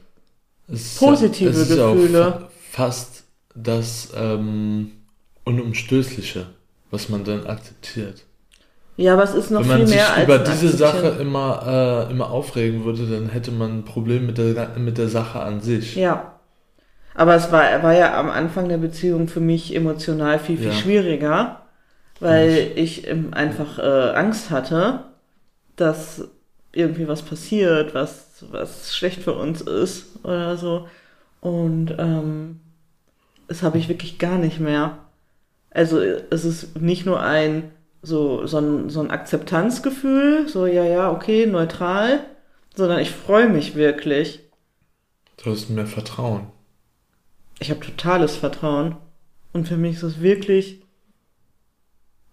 Es 0.72 0.96
Positive 0.96 1.50
es 1.50 1.58
ist 1.58 1.78
auch 1.80 1.96
Gefühle. 1.96 2.22
fa 2.22 2.50
fast 2.72 3.24
das 3.56 4.10
ähm, 4.16 4.92
Unumstößliche, 5.46 6.48
was 6.92 7.10
man 7.10 7.24
dann 7.24 7.46
akzeptiert. 7.48 8.26
ja, 8.98 9.18
was 9.18 9.34
ist 9.34 9.50
noch 9.52 9.62
Wenn 9.62 9.70
viel 9.70 9.80
man 9.80 9.88
sich 9.88 9.96
mehr 9.96 10.14
als 10.14 10.18
über 10.18 10.36
ein 10.36 10.46
diese 10.46 10.68
Akzeptieren. 10.68 10.78
Sache 10.78 11.08
immer, 11.22 12.08
äh, 12.10 12.12
immer 12.12 12.30
aufregen 12.32 12.84
würde, 12.86 13.08
dann 13.08 13.30
hätte 13.30 13.52
man 13.52 13.80
ein 13.80 13.86
Problem 13.86 14.26
mit 14.26 14.38
der, 14.38 14.78
mit 14.78 14.98
der 14.98 15.08
Sache 15.10 15.40
an 15.42 15.62
sich. 15.62 15.96
Ja. 15.96 16.34
Aber 17.16 17.36
es 17.36 17.52
war, 17.52 17.84
war 17.84 17.94
ja 17.94 18.18
am 18.20 18.30
Anfang 18.30 18.70
der 18.70 18.78
Beziehung 18.78 19.28
für 19.28 19.40
mich 19.42 19.76
emotional 19.76 20.40
viel, 20.40 20.58
viel 20.58 20.72
Ja. 20.72 20.74
schwieriger, 20.74 21.64
weil 22.20 22.72
ich 22.76 23.08
ähm, 23.08 23.34
einfach 23.34 23.80
äh, 23.80 24.12
Angst 24.16 24.52
hatte, 24.52 25.06
dass 25.76 26.30
irgendwie 26.72 27.08
was 27.08 27.22
passiert, 27.22 27.94
was, 27.94 28.46
was 28.52 28.96
schlecht 28.96 29.24
für 29.24 29.34
uns 29.34 29.62
ist 29.62 30.24
oder 30.24 30.58
so. 30.58 30.88
Und 31.42 31.96
ähm, 31.98 32.60
das 33.48 33.64
habe 33.64 33.78
ich 33.78 33.90
wirklich 33.90 34.20
gar 34.20 34.38
nicht 34.38 34.60
mehr. 34.60 35.00
Also 35.72 36.00
es 36.00 36.46
ist 36.46 36.80
nicht 36.80 37.06
nur 37.06 37.22
ein 37.22 37.72
so, 38.02 38.46
so, 38.48 38.60
ein, 38.60 38.90
so 38.90 39.02
ein 39.02 39.12
Akzeptanzgefühl, 39.12 40.48
so 40.48 40.66
ja, 40.66 40.86
ja, 40.86 41.12
okay, 41.12 41.46
neutral, 41.46 42.22
sondern 42.76 43.00
ich 43.00 43.12
freue 43.12 43.50
mich 43.50 43.76
wirklich. 43.76 44.40
Du 45.38 45.52
hast 45.52 45.70
mehr 45.70 45.88
Vertrauen. 45.88 46.48
Ich 47.60 47.72
habe 47.72 47.82
totales 47.82 48.36
Vertrauen. 48.36 48.96
Und 49.52 49.68
für 49.68 49.78
mich 49.78 49.98
ist 49.98 50.04
es 50.04 50.22
wirklich 50.22 50.82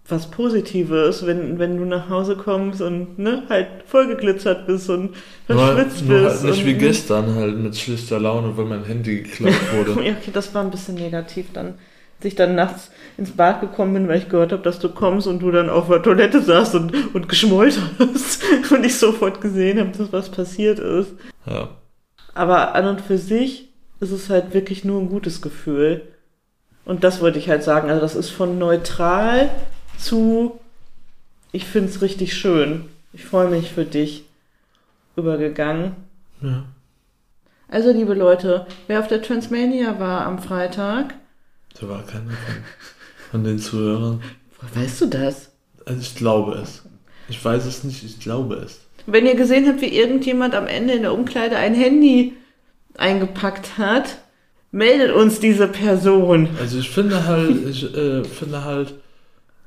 was 0.08 0.30
Positives, 0.30 1.26
wenn, 1.26 1.58
wenn 1.58 1.76
du 1.78 1.84
nach 1.84 2.08
Hause 2.08 2.36
kommst 2.36 2.80
und 2.80 3.18
ne, 3.18 3.42
halt 3.48 3.66
vollgeglitzert 3.86 4.66
bist 4.66 4.88
und 4.88 5.14
Nur, 5.48 5.58
verschwitzt 5.58 6.04
nur 6.06 6.20
bist. 6.20 6.42
halt 6.42 6.50
nicht 6.52 6.66
wie 6.66 6.74
gestern, 6.74 7.34
halt 7.34 7.56
mit 7.58 7.76
schlichter 7.76 8.20
Laune, 8.20 8.56
weil 8.56 8.66
mein 8.66 8.84
Handy 8.84 9.22
geklaut 9.22 9.52
wurde. 9.72 10.02
Ja, 10.04 10.12
okay, 10.12 10.30
das 10.32 10.54
war 10.54 10.62
ein 10.62 10.70
bisschen 10.70 10.94
negativ 10.94 11.46
dann. 11.52 11.74
Als 12.18 12.24
ich 12.24 12.34
dann 12.34 12.54
nachts 12.54 12.90
ins 13.18 13.32
Bad 13.32 13.60
gekommen 13.60 13.92
bin, 13.94 14.08
weil 14.08 14.18
ich 14.18 14.28
gehört 14.30 14.52
habe, 14.52 14.62
dass 14.62 14.78
du 14.78 14.88
kommst 14.88 15.26
und 15.26 15.40
du 15.40 15.50
dann 15.50 15.68
auf 15.68 15.88
der 15.88 16.02
Toilette 16.02 16.40
saßt 16.40 16.74
und, 16.76 17.14
und 17.14 17.28
geschmollt 17.28 17.78
hast 17.98 18.42
und 18.72 18.86
ich 18.86 18.96
sofort 18.96 19.40
gesehen 19.40 19.78
habe, 19.80 19.90
dass 19.90 20.12
was 20.12 20.28
passiert 20.30 20.78
ist. 20.78 21.12
ja. 21.46 21.68
Aber 22.32 22.74
an 22.74 22.86
und 22.86 23.00
für 23.00 23.16
sich 23.18 23.70
ist 24.00 24.10
es 24.10 24.28
halt 24.28 24.52
wirklich 24.52 24.84
nur 24.84 25.00
ein 25.00 25.08
gutes 25.08 25.40
Gefühl. 25.40 26.02
Und 26.84 27.02
das 27.02 27.22
wollte 27.22 27.38
ich 27.38 27.48
halt 27.48 27.62
sagen. 27.62 27.88
Also 27.88 28.02
das 28.02 28.14
ist 28.14 28.28
von 28.28 28.58
neutral 28.58 29.48
zu, 29.98 30.58
ich 31.52 31.64
finde 31.64 31.88
es 31.90 32.02
richtig 32.02 32.34
schön. 32.34 32.86
Ich 33.12 33.24
freue 33.24 33.48
mich 33.48 33.70
für 33.72 33.84
dich 33.84 34.24
übergegangen. 35.16 35.92
ja. 36.42 36.64
Also 37.68 37.90
liebe 37.90 38.14
Leute, 38.14 38.64
wer 38.86 39.00
auf 39.00 39.08
der 39.08 39.22
Transmania 39.22 39.98
war 39.98 40.24
am 40.24 40.38
Freitag, 40.38 41.14
Da 41.80 41.88
war 41.88 42.04
keiner 42.04 42.30
von, 42.30 42.54
von 43.32 43.44
den 43.44 43.58
Zuhörern. 43.58 44.22
weißt 44.74 45.00
du 45.00 45.06
das? 45.06 45.50
Also 45.84 46.00
ich 46.00 46.14
glaube 46.14 46.52
es. 46.62 46.84
Ich 47.28 47.44
weiß 47.44 47.66
es 47.66 47.82
nicht, 47.82 48.04
ich 48.04 48.20
glaube 48.20 48.54
es. 48.54 48.80
Wenn 49.06 49.26
ihr 49.26 49.34
gesehen 49.34 49.66
habt, 49.66 49.80
wie 49.80 49.88
irgendjemand 49.98 50.54
am 50.54 50.68
Ende 50.68 50.94
in 50.94 51.02
der 51.02 51.12
Umkleide 51.12 51.56
ein 51.56 51.74
Handy 51.74 52.34
eingepackt 52.98 53.78
hat, 53.78 54.18
meldet 54.70 55.10
uns 55.12 55.40
diese 55.40 55.66
Person. 55.66 56.48
Also 56.60 56.78
ich 56.78 56.88
finde 56.90 57.26
halt, 57.26 57.66
ich 57.66 57.82
äh, 57.96 58.22
finde 58.22 58.64
halt 58.64 58.94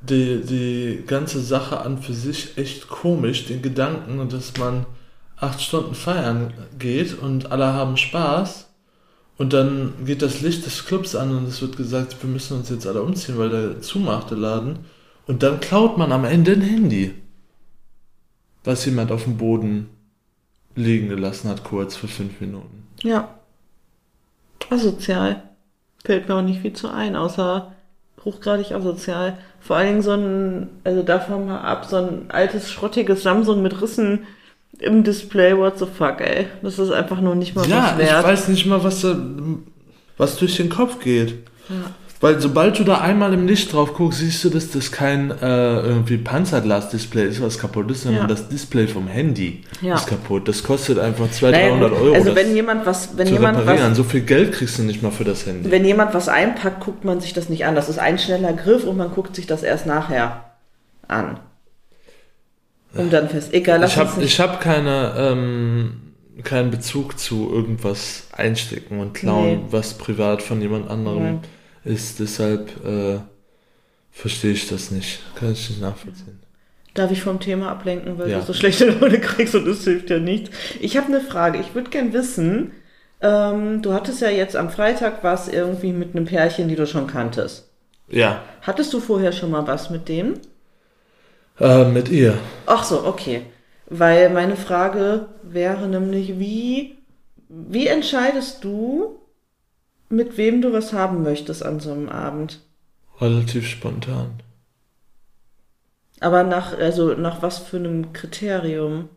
die, 0.02 0.42
die 0.42 1.04
ganze 1.06 1.42
Sache 1.42 1.82
an 1.82 2.02
für 2.02 2.14
sich 2.14 2.58
echt 2.58 2.88
komisch, 2.88 3.46
den 3.46 3.62
Gedanken, 3.62 4.30
dass 4.30 4.58
man 4.58 4.86
acht 5.38 5.62
Stunden 5.62 5.96
feiern 5.96 6.54
geht 6.78 7.18
und 7.18 7.52
alle 7.52 7.74
haben 7.74 7.98
Spaß 7.98 8.70
und 9.40 9.54
dann 9.54 9.94
geht 10.06 10.22
das 10.22 10.42
Licht 10.42 10.66
des 10.66 10.86
Clubs 10.86 11.16
an 11.16 11.36
und 11.36 11.48
es 11.48 11.62
wird 11.62 11.78
gesagt, 11.78 12.22
wir 12.22 12.30
müssen 12.30 12.58
uns 12.58 12.70
jetzt 12.70 12.86
alle 12.86 13.02
umziehen, 13.02 13.38
weil 13.38 13.50
der 13.50 13.82
zumacht, 13.82 14.32
der 14.32 14.38
Laden. 14.38 14.80
Und 15.28 15.44
dann 15.44 15.62
klaut 15.62 15.98
man 15.98 16.12
am 16.12 16.26
Ende 16.26 16.52
ein 16.52 16.62
Handy. 16.62 17.14
was 18.66 18.84
jemand 18.86 19.14
auf 19.14 19.24
dem 19.24 19.38
Boden 19.38 19.90
liegen 20.76 21.08
gelassen 21.08 21.50
hat, 21.50 21.64
kurz 21.64 21.96
für 21.96 22.10
fünf 22.10 22.42
Minuten. 22.42 22.86
Ja. 23.02 23.40
Asozial. 24.70 25.44
Fällt 26.04 26.28
mir 26.28 26.36
auch 26.36 26.42
nicht 26.42 26.62
viel 26.62 26.74
zu 26.74 26.90
ein, 26.90 27.16
außer 27.16 27.74
hochgradig 28.26 28.72
asozial. 28.74 29.38
Vor 29.62 29.76
allen 29.78 29.88
Dingen 29.88 30.02
so 30.02 30.12
ein, 30.12 30.70
also 30.84 31.04
davon 31.04 31.48
mal 31.48 31.60
ab, 31.62 31.86
so 31.90 31.98
ein 31.98 32.26
altes, 32.30 32.72
schrottiges 32.72 33.24
Samsung 33.24 33.62
mit 33.62 33.82
Rissen 33.82 34.26
im 34.80 35.04
Display, 35.04 35.58
what 35.58 35.78
the 35.80 35.86
fuck, 35.86 36.22
ey. 36.22 36.48
Das 36.62 36.80
ist 36.80 36.92
einfach 36.92 37.20
nur 37.22 37.36
nicht 37.36 37.56
mal 37.56 37.68
Ja, 37.68 37.92
was 37.94 37.98
wert. 37.98 38.20
ich 38.22 38.26
weiß 38.28 38.48
nicht 38.50 38.66
mal, 38.66 38.84
was, 38.84 39.02
da, 39.02 39.16
was 40.18 40.38
durch 40.38 40.56
den 40.58 40.70
Kopf 40.70 41.00
geht. 41.00 41.36
Ja. 41.70 41.76
Weil 42.22 42.42
sobald 42.42 42.78
du 42.78 42.84
da 42.84 43.00
einmal 43.00 43.34
im 43.34 43.48
Licht 43.48 43.72
drauf 43.72 43.94
guckst, 43.94 44.20
siehst 44.20 44.44
du, 44.44 44.50
dass 44.50 44.72
das 44.72 44.92
kein 44.92 45.32
äh, 45.32 45.80
irgendwie 45.80 46.18
Panzerglas-Display 46.18 47.26
ist, 47.26 47.42
was 47.42 47.58
kaputt 47.58 47.90
ist, 47.92 48.04
sondern 48.04 48.24
Ja. 48.24 48.28
das 48.28 48.50
Display 48.50 48.88
vom 48.88 49.08
Handy 49.08 49.64
Ja. 49.82 49.96
ist 49.96 50.08
kaputt. 50.08 50.46
Das 50.50 50.62
kostet 50.64 51.00
einfach 51.00 51.32
200, 51.32 51.62
Naja, 51.62 51.70
300 51.70 51.92
gut, 51.92 52.02
Euro. 52.02 52.16
Also 52.16 52.36
wenn 52.36 52.54
jemand 52.56 52.86
was, 52.86 53.18
wenn 53.18 53.28
jemand 53.28 53.60
reparieren. 53.60 53.92
was, 53.92 53.98
So 53.98 54.04
viel 54.04 54.22
Geld 54.22 54.52
kriegst 54.52 54.78
du 54.78 54.84
nicht 54.84 55.02
mal 55.02 55.12
für 55.12 55.24
das 55.24 55.46
Handy. 55.46 55.72
wenn 55.72 55.86
jemand 55.86 56.14
was 56.14 56.28
einpackt, 56.28 56.82
guckt 56.84 57.06
man 57.06 57.22
sich 57.22 57.32
das 57.34 57.48
nicht 57.48 57.66
an. 57.66 57.76
Das 57.76 57.88
ist 57.88 58.00
ein 58.00 58.20
schneller 58.20 58.52
Griff 58.52 58.84
und 58.84 58.98
man 58.98 59.12
guckt 59.12 59.34
sich 59.36 59.48
das 59.48 59.64
erst 59.64 59.86
nachher 59.86 60.44
an. 61.08 61.40
Um 62.96 63.10
dann 63.10 63.30
fest, 63.30 63.54
egal, 63.54 63.80
lass 63.80 63.92
ich 63.94 63.98
habe 64.40 64.54
hab 64.56 64.62
keine, 64.62 65.14
ähm, 65.18 65.92
keinen 66.44 66.72
Bezug 66.72 67.18
zu 67.20 67.50
irgendwas 67.54 68.24
einstecken 68.36 69.00
und 69.00 69.14
klauen, 69.14 69.46
Nee. 69.52 69.60
was 69.72 69.94
privat 69.94 70.42
von 70.42 70.60
jemand 70.60 70.90
anderem 70.90 71.24
Nein. 71.24 71.40
Ist. 71.84 72.20
Deshalb 72.20 72.70
äh, 72.86 73.20
verstehe 74.12 74.52
ich 74.54 74.68
das 74.68 74.92
nicht. 74.92 75.20
Kann 75.36 75.52
ich 75.54 75.70
nicht 75.70 75.82
nachvollziehen. 75.82 76.40
Darf 76.94 77.12
ich 77.12 77.22
vom 77.22 77.40
Thema 77.40 77.70
ablenken, 77.72 78.18
weil 78.18 78.30
Ja. 78.30 78.40
du 78.40 78.46
so 78.46 78.54
schlechte 78.54 78.86
Laune 78.90 79.20
kriegst 79.20 79.56
und 79.56 79.66
das 79.66 79.84
hilft 79.84 80.10
ja 80.10 80.20
nichts. 80.20 80.50
Ich 80.80 80.98
habe 80.98 81.08
eine 81.08 81.22
Frage. 81.22 81.60
Ich 81.60 81.76
würde 81.76 81.90
gern 81.92 82.14
wissen, 82.14 82.72
ähm, 83.22 83.82
du 83.82 83.94
hattest 83.94 84.22
ja 84.22 84.30
jetzt 84.30 84.56
am 84.56 84.70
Freitag 84.70 85.24
was 85.24 85.48
irgendwie 85.48 85.92
mit 85.94 86.16
einem 86.16 86.26
Pärchen, 86.26 86.68
die 86.68 86.76
du 86.76 86.88
schon 86.88 87.08
kanntest. 87.08 87.70
Ja, 88.10 88.42
Hattest 88.62 88.92
du 88.94 89.00
vorher 89.00 89.32
schon 89.32 89.52
mal 89.52 89.68
was 89.68 89.90
mit 89.90 90.10
dem? 90.10 90.34
äh, 91.60 91.86
mit 91.86 92.10
ihr. 92.10 92.38
Ach 92.66 92.84
so, 92.84 93.06
okay. 93.06 93.44
Weil 93.88 94.30
meine 94.30 94.56
Frage 94.56 95.28
wäre 95.44 95.88
nämlich, 95.88 96.40
wie, 96.40 96.98
wie 97.50 97.88
entscheidest 97.88 98.64
du, 98.64 99.19
mit 100.10 100.38
wem 100.38 100.62
du 100.62 100.74
was 100.74 100.94
haben 100.94 101.24
möchtest 101.24 101.64
an 101.64 101.80
so 101.80 101.92
einem 101.92 102.10
Abend? 102.10 102.60
Relativ 103.20 103.68
spontan. 103.68 104.42
Aber 106.20 106.44
nach, 106.44 106.78
also 106.78 107.14
nach 107.14 107.42
was 107.42 107.60
für 107.60 107.78
einem 107.78 108.12
Kriterium? 108.14 109.10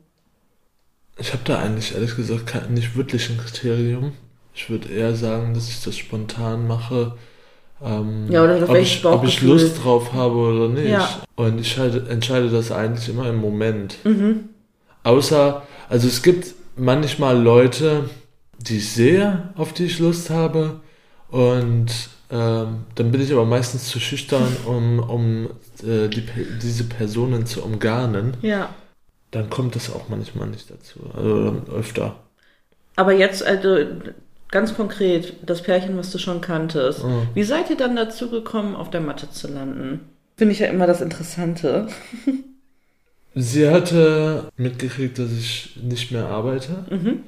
Ich 1.19 1.33
habe 1.33 1.43
da 1.45 1.59
eigentlich 1.59 1.95
ehrlich 1.95 2.17
gesagt 2.17 2.47
kein, 2.47 2.75
nicht 2.75 2.97
wirklich 2.97 3.29
ein 3.31 3.39
Kriterium. 3.39 4.13
Ich 4.55 4.71
würde 4.71 4.89
eher 4.89 5.15
sagen, 5.15 5.55
dass 5.55 5.69
ich 5.69 5.83
das 5.83 5.97
spontan 5.97 6.67
mache. 6.67 7.17
Ähm, 7.83 8.31
Ja, 8.31 8.45
oder 8.45 8.69
ob, 8.69 8.77
ich, 8.77 9.05
ob 9.05 9.25
ich. 9.25 9.43
Lust 9.43 9.83
drauf 9.83 10.13
habe 10.13 10.37
oder 10.37 10.69
nicht. 10.69 10.91
Ja. 10.91 11.09
Und 11.37 11.61
ich 11.61 11.79
halt, 11.79 12.09
entscheide 12.09 12.51
das 12.51 12.71
eigentlich 12.71 13.09
immer 13.09 13.29
im 13.29 13.41
Moment. 13.41 13.97
Mhm. 14.05 14.51
Außer, 15.05 15.63
also 15.89 16.07
es 16.07 16.23
gibt 16.23 16.55
manchmal 16.77 17.41
Leute, 17.41 18.09
die 18.65 18.79
ich 18.79 18.93
sehe, 18.93 19.51
auf 19.57 19.73
die 19.73 19.87
ich 19.87 19.99
Lust 19.99 20.31
habe. 20.31 20.81
Und 21.31 21.91
ähm, 22.31 22.85
dann 22.95 23.13
bin 23.13 23.21
ich 23.21 23.33
aber 23.33 23.45
meistens 23.45 23.89
zu 23.89 24.01
schüchtern, 24.01 24.57
um, 24.67 24.99
um 24.99 25.51
äh, 25.83 26.09
die, 26.09 26.25
diese 26.63 26.85
Personen 26.85 27.47
zu 27.47 27.63
umgarnen. 27.63 28.37
Ja. 28.43 28.75
Dann 29.31 29.49
kommt 29.51 29.77
das 29.77 29.93
auch 29.93 30.09
manchmal 30.09 30.49
nicht 30.49 30.71
dazu. 30.71 31.01
Also 31.15 31.63
öfter. 31.75 32.17
Aber 32.97 33.13
jetzt, 33.13 33.45
also 33.45 33.79
ganz 34.51 34.75
konkret, 34.75 35.35
das 35.45 35.63
Pärchen, 35.63 35.97
was 35.97 36.11
du 36.13 36.19
schon 36.19 36.41
kanntest. 36.41 37.05
Mhm. 37.05 37.29
Wie 37.35 37.43
seid 37.43 37.71
ihr 37.71 37.77
dann 37.77 37.97
dazu 37.97 38.31
gekommen, 38.31 38.77
auf 38.77 38.91
der 38.91 39.01
Matte 39.01 39.31
zu 39.31 39.49
landen? 39.49 40.01
Finde 40.37 40.53
ich 40.53 40.61
ja 40.61 40.67
immer 40.69 40.87
das 40.87 41.01
Interessante. 41.01 41.89
Sie 43.35 43.69
hatte 43.69 44.49
mitgekriegt, 44.57 45.19
dass 45.19 45.33
ich 45.33 45.79
nicht 45.83 46.13
mehr 46.13 46.27
arbeite. 46.27 46.85
Mhm. 46.91 47.21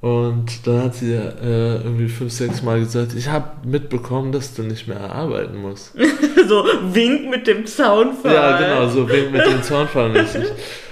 Und 0.00 0.66
dann 0.66 0.84
hat 0.84 0.94
sie 0.94 1.12
äh, 1.12 1.76
irgendwie 1.82 2.08
fünf, 2.08 2.32
sechs 2.32 2.62
Mal 2.62 2.80
gesagt, 2.80 3.14
ich 3.14 3.28
habe 3.28 3.66
mitbekommen, 3.66 4.30
dass 4.30 4.54
du 4.54 4.62
nicht 4.62 4.86
mehr 4.86 5.00
arbeiten 5.00 5.56
musst. 5.56 5.94
so 6.48 6.64
wink 6.92 7.30
mit 7.30 7.46
dem 7.46 7.66
Zaunfall. 7.66 8.34
Ja, 8.34 8.58
genau, 8.58 8.88
so 8.88 9.08
wegen 9.08 9.32
mit 9.32 9.46
dem 9.46 9.62
Zaunfall 9.62 10.10
mäßig. 10.10 10.44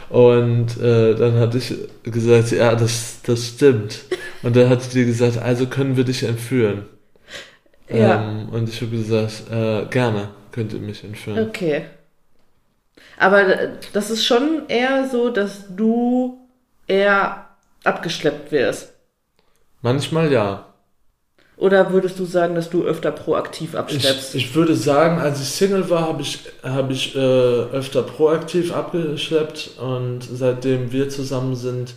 Und 0.08 0.80
äh, 0.80 1.14
dann 1.14 1.38
hatte 1.38 1.58
ich 1.58 1.74
gesagt, 2.02 2.52
ja, 2.52 2.74
das, 2.74 3.20
das 3.22 3.48
stimmt. 3.48 4.04
Und 4.42 4.56
dann 4.56 4.68
hat 4.68 4.82
sie 4.82 5.04
gesagt, 5.04 5.38
also 5.38 5.66
können 5.66 5.96
wir 5.96 6.04
dich 6.04 6.22
entführen. 6.22 6.84
Ja. 7.88 8.22
Ähm, 8.22 8.48
und 8.50 8.68
ich 8.68 8.80
habe 8.80 8.90
gesagt, 8.90 9.44
äh, 9.50 9.84
gerne 9.90 10.28
könnt 10.52 10.72
ihr 10.72 10.80
mich 10.80 11.04
entführen. 11.04 11.48
Okay. 11.48 11.86
Aber 13.18 13.44
das 13.92 14.10
ist 14.10 14.24
schon 14.24 14.62
eher 14.68 15.08
so, 15.08 15.30
dass 15.30 15.74
du 15.74 16.38
eher 16.86 17.46
abgeschleppt 17.84 18.50
wirst. 18.50 18.93
Manchmal 19.84 20.32
ja. 20.32 20.66
Oder 21.56 21.92
würdest 21.92 22.18
du 22.18 22.24
sagen, 22.24 22.54
dass 22.56 22.70
du 22.70 22.82
öfter 22.84 23.12
proaktiv 23.12 23.70
Ich, 23.74 23.78
abschleppst? 23.78 24.34
ich 24.34 24.54
würde 24.54 24.74
sagen, 24.74 25.20
als 25.20 25.40
ich 25.40 25.48
Single 25.50 25.88
war, 25.90 26.08
habe 26.08 26.22
ich, 26.22 26.40
hab 26.62 26.90
ich 26.90 27.14
äh, 27.14 27.18
öfter 27.18 28.02
proaktiv 28.02 28.72
abgeschleppt 28.74 29.72
und 29.80 30.22
seitdem 30.22 30.90
wir 30.90 31.08
zusammen 31.10 31.54
sind, 31.54 31.94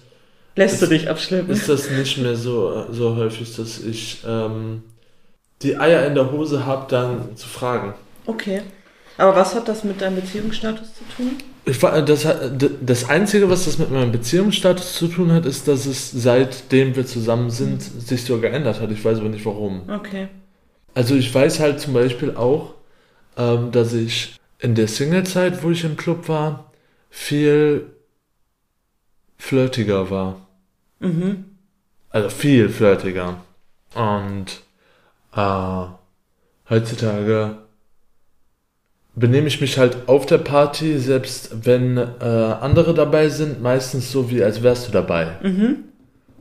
Lässt 0.58 0.82
du 0.82 0.86
ist- 0.86 0.92
dich 0.92 1.10
abschleppen? 1.10 1.50
ist 1.52 1.70
das 1.70 1.90
nicht 1.90 2.18
mehr 2.18 2.36
so, 2.36 2.86
so 2.92 3.16
häufig, 3.16 3.56
dass 3.56 3.80
ich 3.80 4.20
ähm, 4.28 4.84
die 5.64 5.78
Eier 5.78 6.06
in 6.08 6.16
der 6.16 6.32
Hose 6.32 6.66
habe, 6.66 6.86
dann 6.90 7.36
zu 7.38 7.48
fragen. 7.48 7.94
Okay. 8.26 8.62
Aber 9.18 9.36
was 9.36 9.56
hat 9.56 9.68
das 9.68 9.84
mit 9.86 10.02
deinem 10.02 10.18
Beziehungsstatus 10.18 10.94
zu 10.94 11.04
tun? 11.16 11.38
Ich, 11.68 11.80
das, 11.80 12.28
das 12.82 13.10
Einzige, 13.10 13.50
was 13.50 13.66
das 13.66 13.78
mit 13.78 13.92
meinem 13.92 14.14
Beziehungsstatus 14.14 14.94
zu 14.94 15.10
tun 15.10 15.34
hat, 15.34 15.46
ist, 15.46 15.68
dass 15.68 15.86
es 15.86 16.12
seitdem 16.12 16.96
wir 16.96 17.06
zusammen 17.06 17.50
sind, 17.50 17.82
sich 17.82 18.24
so 18.24 18.40
geändert 18.40 18.80
hat. 18.80 18.90
Ich 18.90 19.04
weiß 19.04 19.20
aber 19.20 19.28
nicht 19.28 19.46
warum. 19.46 19.82
Okay. 19.90 20.30
Also 20.94 21.16
ich 21.16 21.34
weiß 21.34 21.60
halt 21.60 21.82
zum 21.82 21.94
Beispiel 21.94 22.36
auch, 22.36 22.76
ähm, 23.36 23.72
dass 23.72 23.94
ich 23.94 24.40
in 24.60 24.76
der 24.76 24.88
Single-Zeit, 24.88 25.62
wo 25.62 25.70
ich 25.72 25.84
im 25.84 25.98
Club 25.98 26.30
war, 26.30 26.72
viel 27.10 27.88
flirtiger 29.38 30.10
war. 30.10 30.48
Mhm. 31.00 31.46
Also 32.10 32.30
viel 32.30 32.70
flirtiger. 32.70 33.42
Und 33.94 34.62
äh, 35.36 35.86
heutzutage 36.70 37.58
benehme 39.20 39.48
ich 39.48 39.60
mich 39.60 39.78
halt 39.78 40.08
auf 40.08 40.26
der 40.28 40.38
Party, 40.38 40.98
selbst 41.00 41.66
wenn 41.66 41.98
äh, 41.98 42.04
andere 42.24 42.94
dabei 42.94 43.30
sind, 43.30 43.62
meistens 43.62 44.12
so 44.12 44.30
wie 44.30 44.44
als 44.44 44.62
wärst 44.64 44.88
du 44.88 44.92
dabei. 44.92 45.38
Mhm. 45.42 45.78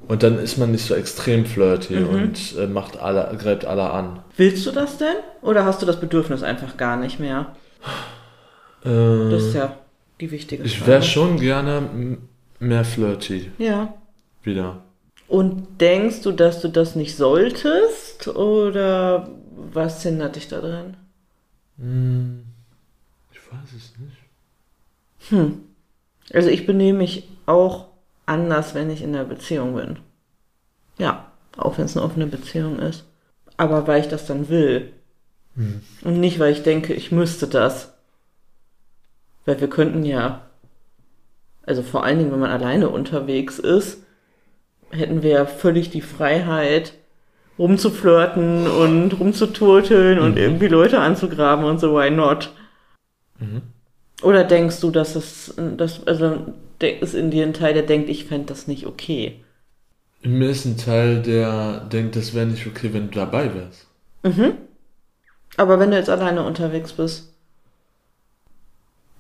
Und 0.09 0.23
dann 0.23 0.39
ist 0.39 0.57
man 0.57 0.71
nicht 0.71 0.85
so 0.85 0.95
extrem 0.95 1.47
flirty 1.47 1.95
Mhm. 1.97 2.09
und 2.09 2.55
äh, 2.59 2.67
macht 2.69 3.01
alle, 3.01 3.37
greift 3.39 3.65
alle 3.65 3.91
an. 3.91 4.21
Willst 4.37 4.65
du 4.67 4.71
das 4.71 4.99
denn? 4.99 5.17
Oder 5.43 5.65
hast 5.65 5.83
du 5.83 5.87
das 5.87 5.99
Bedürfnis 5.99 6.43
einfach 6.43 6.77
gar 6.77 6.97
nicht 6.97 7.19
mehr? 7.19 7.57
Äh, 8.85 9.31
Das 9.31 9.43
ist 9.45 9.55
ja 9.55 9.77
die 10.21 10.31
wichtige 10.31 10.63
ich 10.63 10.79
Frage. 10.79 10.91
wäre 10.93 11.03
schon 11.03 11.39
gerne 11.41 12.19
mehr 12.61 12.85
flirty 12.85 13.51
Ja. 13.59 13.95
wieder. 14.43 14.83
Und 15.29 15.81
denkst 15.81 16.23
du, 16.23 16.31
dass 16.31 16.61
du 16.61 16.69
das 16.69 16.95
nicht 16.95 17.17
solltest? 17.17 18.29
Oder 18.29 19.29
was 19.73 20.03
hindert 20.05 20.37
dich 20.37 20.47
da 20.49 20.61
dran? 20.61 20.97
Hm, 21.79 22.43
ich 23.47 23.53
weiß 23.59 23.73
es 23.77 23.93
nicht. 23.99 25.31
Hm. 25.31 25.63
Also 26.33 26.49
ich 26.49 26.67
benehme 26.67 26.99
mich 26.99 27.29
auch 27.47 27.87
anders, 28.27 28.75
wenn 28.75 28.91
ich 28.91 29.03
in 29.03 29.13
der 29.13 29.25
Beziehung 29.25 29.77
bin. 29.77 29.99
Ja, 30.99 31.31
auch 31.57 31.79
wenn 31.79 31.85
es 31.85 31.97
eine 31.97 32.05
offene 32.05 32.27
Beziehung 32.27 32.79
ist. 32.79 33.05
Aber 33.57 33.87
weil 33.87 34.01
ich 34.01 34.09
das 34.09 34.27
dann 34.27 34.49
will. 34.49 34.93
Hm. 35.55 35.81
Und 36.03 36.21
nicht, 36.21 36.39
weil 36.39 36.53
ich 36.53 36.63
denke, 36.63 36.93
ich 36.93 37.13
müsste 37.13 37.47
das. 37.47 37.95
Weil 39.45 39.61
wir 39.61 39.69
könnten 39.71 40.05
ja, 40.05 40.43
also 41.65 41.83
vor 41.83 42.05
allen 42.05 42.19
Dingen, 42.19 42.33
wenn 42.33 42.41
man 42.41 42.51
alleine 42.51 42.89
unterwegs 42.89 43.59
ist, 43.59 44.03
hätten 44.91 45.23
wir 45.23 45.31
ja 45.31 45.47
völlig 45.47 45.91
die 45.91 46.01
Freiheit, 46.01 46.95
rumzuflirten 47.59 48.67
und 48.67 49.19
rumzuturteln 49.19 50.19
und 50.19 50.33
Mhm. 50.33 50.37
irgendwie 50.39 50.69
Leute 50.69 51.01
anzugraben 51.01 51.65
und 51.65 51.79
so, 51.79 51.95
why 51.95 52.11
not? 52.11 52.53
Mhm. 53.41 53.63
Oder 54.23 54.45
denkst 54.45 54.81
du, 54.81 54.91
dass 54.91 55.15
es, 55.17 55.55
dass, 55.57 56.07
also, 56.07 56.53
ist 56.81 57.15
in 57.15 57.31
dir 57.31 57.47
ein 57.47 57.55
Teil, 57.55 57.73
der 57.75 57.83
denkt, 57.83 58.09
ich 58.11 58.27
fände 58.27 58.47
das 58.47 58.67
nicht 58.67 58.87
okay? 58.87 59.41
In 60.21 60.37
mir 60.39 60.51
ist 60.51 60.67
ein 60.67 60.77
Teil, 60.77 61.23
der 61.23 61.81
denkt, 61.87 62.17
das 62.17 62.35
wäre 62.35 62.45
nicht 62.45 62.67
okay, 62.67 62.93
wenn 62.93 63.07
du 63.11 63.15
dabei 63.15 63.55
wärst. 63.55 63.87
Mhm. 64.25 64.57
Aber 65.59 65.79
wenn 65.79 65.91
du 65.91 65.99
jetzt 65.99 66.09
alleine 66.09 66.45
unterwegs 66.47 66.95
bist, 66.95 67.35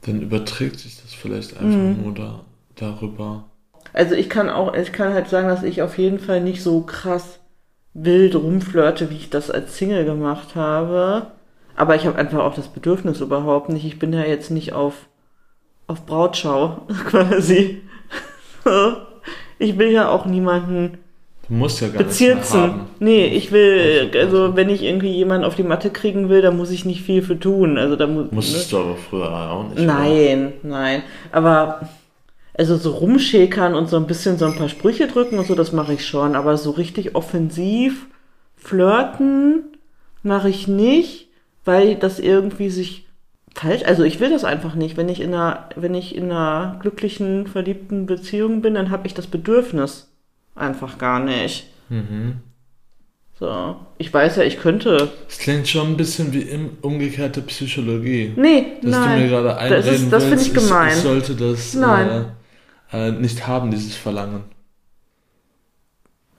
Dann 0.03 0.23
überträgt 0.23 0.79
sich 0.81 1.03
das 1.03 1.13
vielleicht 1.13 1.55
einfach 1.59 1.77
Mhm. 1.77 2.03
nur 2.03 2.15
da 2.15 2.45
darüber. 2.77 3.45
Also 3.93 4.15
ich 4.15 4.29
kann 4.31 4.49
auch, 4.49 4.75
ich 4.75 4.93
kann 4.93 5.13
halt 5.13 5.29
sagen, 5.29 5.49
dass 5.49 5.63
ich 5.63 5.83
auf 5.83 5.99
jeden 5.99 6.19
Fall 6.21 6.41
nicht 6.41 6.63
so 6.63 6.83
krass 6.83 7.41
wild 7.95 8.35
rumflirte, 8.37 9.11
wie 9.11 9.17
ich 9.17 9.31
das 9.31 9.51
als 9.51 9.77
Single 9.79 10.05
gemacht 10.05 10.55
habe. 10.55 11.33
Aber 11.77 11.95
ich 11.95 12.07
habe 12.07 12.17
einfach 12.19 12.41
auch 12.41 12.55
das 12.55 12.69
Bedürfnis 12.69 13.21
überhaupt 13.21 13.69
nicht. 13.69 13.85
Ich 13.85 13.99
bin 13.99 14.13
ja 14.13 14.23
jetzt 14.25 14.51
nicht 14.51 14.73
auf, 14.73 14.95
auf 15.87 16.07
Brautschau 16.07 16.83
quasi. 17.07 17.83
ich 19.59 19.79
will 19.79 19.91
ja 19.91 20.09
auch 20.09 20.27
niemanden 20.27 20.99
Du 21.49 21.55
musst 21.55 21.81
ja 21.81 21.87
gar 21.89 21.99
bezirzen. 22.03 22.61
mehr 22.61 22.71
haben. 22.71 22.81
Nee, 22.99 23.27
ich 23.27 23.53
will, 23.53 24.11
Also, 24.21 24.57
wenn 24.57 24.69
ich 24.69 24.83
irgendwie 24.83 25.13
jemanden 25.13 25.45
auf 25.45 25.55
die 25.55 25.63
Matte 25.63 25.91
kriegen 25.91 26.29
will, 26.29 26.43
dann 26.43 26.57
muss 26.57 26.73
ich 26.73 26.85
nicht 26.85 27.03
viel 27.03 27.23
für 27.23 27.39
tun. 27.39 27.79
Also 27.79 27.95
da 27.95 28.09
muss. 28.09 28.33
Musstest 28.33 28.73
du 28.73 28.79
aber 28.79 28.97
früher 28.97 29.31
auch 29.53 29.63
nicht. 29.69 29.75
oder? 29.79 29.85
Nein, 29.87 30.55
nein. 30.65 31.03
Aber 31.31 31.89
also 32.59 32.77
so 32.77 32.91
rumschäkern 32.91 33.75
und 33.75 33.89
so 33.89 33.97
ein 33.97 34.09
bisschen 34.09 34.39
so 34.39 34.47
ein 34.47 34.57
paar 34.57 34.69
Sprüche 34.69 35.07
drücken 35.07 35.39
und 35.39 35.47
so, 35.47 35.55
das 35.55 35.71
mache 35.71 35.93
ich 35.93 36.05
schon. 36.05 36.35
Aber 36.35 36.57
so 36.57 36.73
richtig 36.73 37.15
offensiv 37.15 38.07
flirten 38.57 39.67
mache 40.25 40.49
ich 40.49 40.67
nicht, 40.67 41.26
weil 41.67 41.97
das 41.97 42.19
irgendwie 42.19 42.71
sich 42.71 43.07
falsch. 43.55 43.83
Also 43.85 44.05
ich 44.05 44.21
will 44.21 44.31
das 44.31 44.45
einfach 44.45 44.75
nicht. 44.75 44.97
Wenn 44.97 45.09
ich 45.09 45.21
in 45.21 45.35
einer, 45.35 45.69
wenn 45.77 45.95
ich 45.95 46.15
in 46.15 46.31
einer 46.31 46.79
glücklichen, 46.81 47.47
verliebten 47.47 48.07
Beziehung 48.07 48.63
bin, 48.63 48.75
dann 48.75 48.91
habe 48.91 49.07
ich 49.07 49.15
das 49.15 49.27
Bedürfnis 49.27 50.11
einfach 50.55 50.99
gar 50.99 51.21
nicht. 51.21 51.67
Mhm. 51.89 52.37
So. 53.39 53.77
Ich 53.99 54.13
weiß 54.13 54.37
ja, 54.37 54.45
ich 54.45 54.59
könnte. 54.59 55.11
Das 55.27 55.39
klingt 55.39 55.69
schon 55.69 55.89
ein 55.89 55.97
bisschen 55.97 56.33
wie 56.33 56.43
im 56.43 56.79
umgekehrte 56.81 57.43
Psychologie. 57.43 58.33
Nee, 58.37 58.79
Dass 58.81 58.91
nein. 58.93 59.19
du 59.19 59.25
mir 59.25 59.29
gerade 59.29 59.49
das 59.49 59.59
einreden 59.59 59.95
ist, 59.95 60.13
das 60.13 60.23
finde 60.23 60.37
willst, 60.39 60.47
ich 60.49 60.55
gemein. 60.55 60.89
Ich, 60.89 60.95
ich 60.95 61.03
sollte 61.03 61.35
das 61.35 61.75
Nein. 61.75 62.27
Äh, 62.93 63.09
äh, 63.09 63.13
nicht 63.13 63.47
haben, 63.47 63.71
dieses 63.71 63.95
Verlangen. 63.95 64.45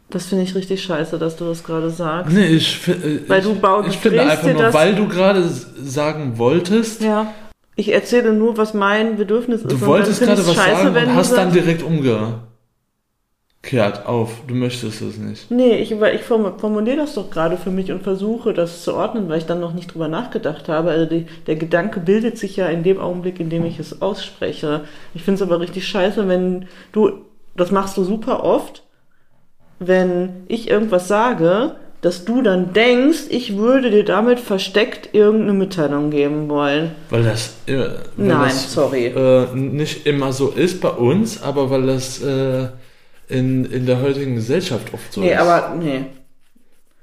Das 0.09 0.25
finde 0.27 0.45
ich 0.45 0.55
richtig 0.55 0.81
scheiße, 0.83 1.19
dass 1.19 1.35
du 1.35 1.43
das 1.45 1.63
gerade 1.63 1.89
sagst. 1.89 2.33
Nee, 2.33 2.45
ich, 2.45 2.87
äh, 2.87 3.19
Weil 3.27 3.41
du 3.41 3.55
bau- 3.55 3.83
ich 3.85 3.97
finde 3.97 4.21
einfach 4.21 4.53
nur, 4.53 4.73
weil 4.73 4.95
du 4.95 5.07
gerade 5.07 5.43
sagen 5.43 6.37
wolltest, 6.37 7.01
Ja. 7.01 7.33
Ich 7.79 7.93
erzähle 7.93 8.33
nur, 8.33 8.57
was 8.57 8.73
mein 8.73 9.17
Bedürfnis 9.17 9.61
ist. 9.61 9.71
du 9.71 9.79
wolltest 9.85 10.19
gerade 10.19 10.39
was 10.47 10.55
scheiße, 10.55 10.83
sagen 10.91 11.09
und 11.09 11.15
hast 11.15 11.37
dann 11.37 11.51
direkt 11.53 11.83
umgekehrt 11.83 12.41
auf. 14.07 14.31
Du 14.47 14.55
möchtest 14.55 14.99
es 15.01 15.17
nicht. 15.17 15.51
Nee, 15.51 15.77
ich, 15.77 15.91
ich 15.91 16.21
form- 16.23 16.57
formuliere 16.57 16.97
das 16.97 17.13
doch 17.13 17.29
gerade 17.29 17.55
für 17.55 17.69
mich 17.69 17.91
und 17.91 18.01
versuche 18.01 18.53
das 18.53 18.83
zu 18.83 18.95
ordnen, 18.95 19.29
weil 19.29 19.37
ich 19.37 19.45
dann 19.45 19.59
noch 19.59 19.73
nicht 19.75 19.93
drüber 19.93 20.07
nachgedacht 20.07 20.69
habe. 20.69 20.89
Also 20.89 21.05
die, 21.05 21.27
der 21.45 21.55
Gedanke 21.55 21.99
bildet 21.99 22.39
sich 22.39 22.55
ja 22.55 22.67
in 22.67 22.81
dem 22.81 22.99
Augenblick, 22.99 23.39
in 23.39 23.51
dem 23.51 23.63
ich 23.63 23.77
es 23.77 24.01
ausspreche. 24.01 24.85
Ich 25.13 25.21
finde 25.23 25.35
es 25.43 25.47
aber 25.47 25.59
richtig 25.59 25.87
scheiße, 25.87 26.27
wenn 26.27 26.65
du, 26.93 27.11
das 27.55 27.69
machst 27.69 27.95
du 27.97 28.03
super 28.03 28.43
oft, 28.43 28.81
wenn 29.79 30.43
ich 30.47 30.69
irgendwas 30.69 31.07
sage, 31.07 31.75
dass 32.01 32.25
du 32.25 32.41
dann 32.41 32.73
denkst, 32.73 33.25
ich 33.29 33.57
würde 33.57 33.89
dir 33.89 34.05
damit 34.05 34.39
versteckt 34.39 35.09
irgendeine 35.13 35.53
Mitteilung 35.53 36.11
geben 36.11 36.47
wollen. 36.47 36.91
Weil 37.09 37.23
das, 37.23 37.55
äh, 37.65 37.77
weil 37.77 38.27
Nein, 38.27 38.49
das 38.49 38.71
sorry. 38.71 39.07
Äh, 39.07 39.47
nicht 39.55 40.05
immer 40.05 40.31
so 40.31 40.49
ist 40.49 40.79
bei 40.79 40.89
uns, 40.89 41.41
aber 41.41 41.69
weil 41.69 41.87
das 41.87 42.21
äh, 42.21 42.67
in, 43.29 43.65
in 43.65 43.85
der 43.85 44.01
heutigen 44.01 44.35
Gesellschaft 44.35 44.93
oft 44.93 45.11
so 45.11 45.21
nee, 45.21 45.33
ist. 45.33 45.39
aber 45.39 45.75
nee. 45.75 46.05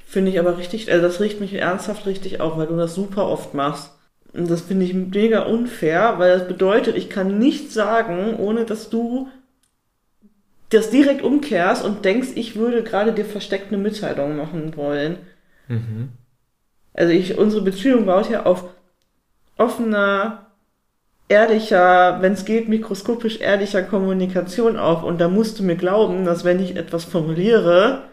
Finde 0.06 0.30
ich 0.30 0.38
aber 0.38 0.58
richtig, 0.58 0.90
also 0.92 1.02
das 1.02 1.20
riecht 1.20 1.40
mich 1.40 1.54
ernsthaft 1.54 2.06
richtig 2.06 2.40
auf, 2.40 2.56
weil 2.56 2.68
du 2.68 2.76
das 2.76 2.94
super 2.94 3.26
oft 3.26 3.52
machst. 3.52 3.90
Und 4.32 4.48
das 4.48 4.62
finde 4.62 4.84
ich 4.84 4.94
mega 4.94 5.42
unfair, 5.42 6.14
weil 6.18 6.38
das 6.38 6.48
bedeutet, 6.48 6.96
ich 6.96 7.10
kann 7.10 7.38
nichts 7.38 7.74
sagen, 7.74 8.36
ohne 8.38 8.64
dass 8.64 8.90
du 8.90 9.28
das 10.74 10.90
direkt 10.90 11.22
umkehrst 11.22 11.84
und 11.84 12.04
denkst, 12.04 12.30
ich 12.34 12.56
würde 12.56 12.82
gerade 12.82 13.12
dir 13.12 13.24
versteckt 13.24 13.68
eine 13.68 13.82
Mitteilung 13.82 14.36
machen 14.36 14.76
wollen. 14.76 15.16
Mhm. 15.68 16.10
Also 16.92 17.12
ich, 17.12 17.38
unsere 17.38 17.62
Beziehung 17.62 18.06
baut 18.06 18.30
ja 18.30 18.44
auf 18.44 18.64
offener, 19.56 20.46
ehrlicher, 21.28 22.20
wenn 22.20 22.32
es 22.32 22.44
geht, 22.44 22.68
mikroskopisch 22.68 23.40
ehrlicher 23.40 23.82
Kommunikation 23.82 24.76
auf. 24.76 25.02
Und 25.02 25.20
da 25.20 25.28
musst 25.28 25.58
du 25.58 25.62
mir 25.62 25.76
glauben, 25.76 26.24
dass 26.24 26.44
wenn 26.44 26.60
ich 26.60 26.76
etwas 26.76 27.04
formuliere, 27.04 28.04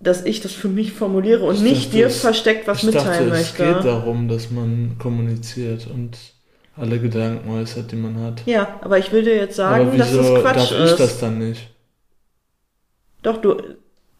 dass 0.00 0.24
ich 0.24 0.40
das 0.40 0.52
für 0.52 0.68
mich 0.68 0.92
formuliere 0.92 1.44
und 1.44 1.56
Ich 1.56 1.62
nicht 1.62 1.86
dachte, 1.86 1.96
dir 1.96 2.10
versteckt 2.10 2.66
was 2.66 2.82
ich 2.82 2.90
dachte, 2.90 3.08
mitteilen 3.08 3.32
es 3.32 3.38
möchte. 3.38 3.74
geht 3.74 3.84
darum, 3.84 4.28
dass 4.28 4.50
man 4.50 4.96
kommuniziert 4.98 5.86
und 5.86 6.16
alle 6.76 6.98
Gedanken 6.98 7.50
äußert, 7.50 7.90
die 7.92 7.96
man 7.96 8.20
hat. 8.20 8.42
Ja, 8.46 8.80
aber 8.82 8.98
ich 8.98 9.12
will 9.12 9.22
dir 9.22 9.36
jetzt 9.36 9.56
sagen, 9.56 9.88
aber 9.88 9.96
dass 9.96 10.14
das 10.14 10.34
Quatsch 10.40 10.56
darf 10.56 10.72
ich 10.72 10.78
ist. 10.78 11.00
das 11.00 11.20
dann 11.20 11.38
nicht? 11.38 11.70
Doch, 13.22 13.38
du, 13.38 13.56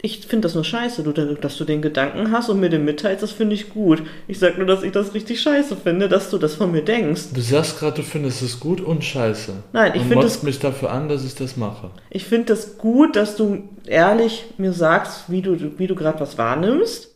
ich 0.03 0.27
finde 0.27 0.47
das 0.47 0.55
nur 0.55 0.65
scheiße, 0.65 1.03
du, 1.03 1.13
dass 1.13 1.57
du 1.57 1.65
den 1.65 1.81
Gedanken 1.81 2.31
hast 2.31 2.49
und 2.49 2.61
mir 2.61 2.69
den 2.69 2.85
mitteilst, 2.85 3.23
das 3.23 3.33
finde 3.33 3.55
ich 3.55 3.71
gut. 3.71 4.03
Ich 4.29 4.39
sag 4.39 4.59
nur, 4.59 4.67
dass 4.67 4.83
ich 4.83 4.93
das 4.93 5.15
richtig 5.15 5.41
scheiße 5.41 5.77
finde, 5.77 6.09
dass 6.09 6.31
du 6.31 6.39
das 6.39 6.55
von 6.55 6.71
mir 6.71 6.83
denkst. 6.83 7.33
Du 7.33 7.41
sagst 7.41 7.79
gerade, 7.79 7.97
du 7.97 8.03
findest 8.03 8.43
es 8.43 8.61
gut 8.61 8.81
und 8.81 9.05
scheiße. 9.05 9.53
Nein, 9.73 9.93
ich 9.95 10.03
finde 10.03 10.27
es 10.27 10.43
mich 10.43 10.59
dafür 10.59 10.91
an, 10.91 11.09
dass 11.09 11.25
ich 11.25 11.35
das 11.35 11.57
mache. 11.57 11.91
Ich 12.11 12.25
finde 12.25 12.47
das 12.47 12.79
gut, 12.79 13.17
dass 13.17 13.37
du 13.37 13.69
ehrlich 13.87 14.45
mir 14.59 14.73
sagst, 14.73 15.31
wie 15.31 15.43
du, 15.43 15.79
wie 15.79 15.87
du 15.87 15.95
gerade 15.95 16.21
was 16.21 16.37
wahrnimmst. 16.37 17.15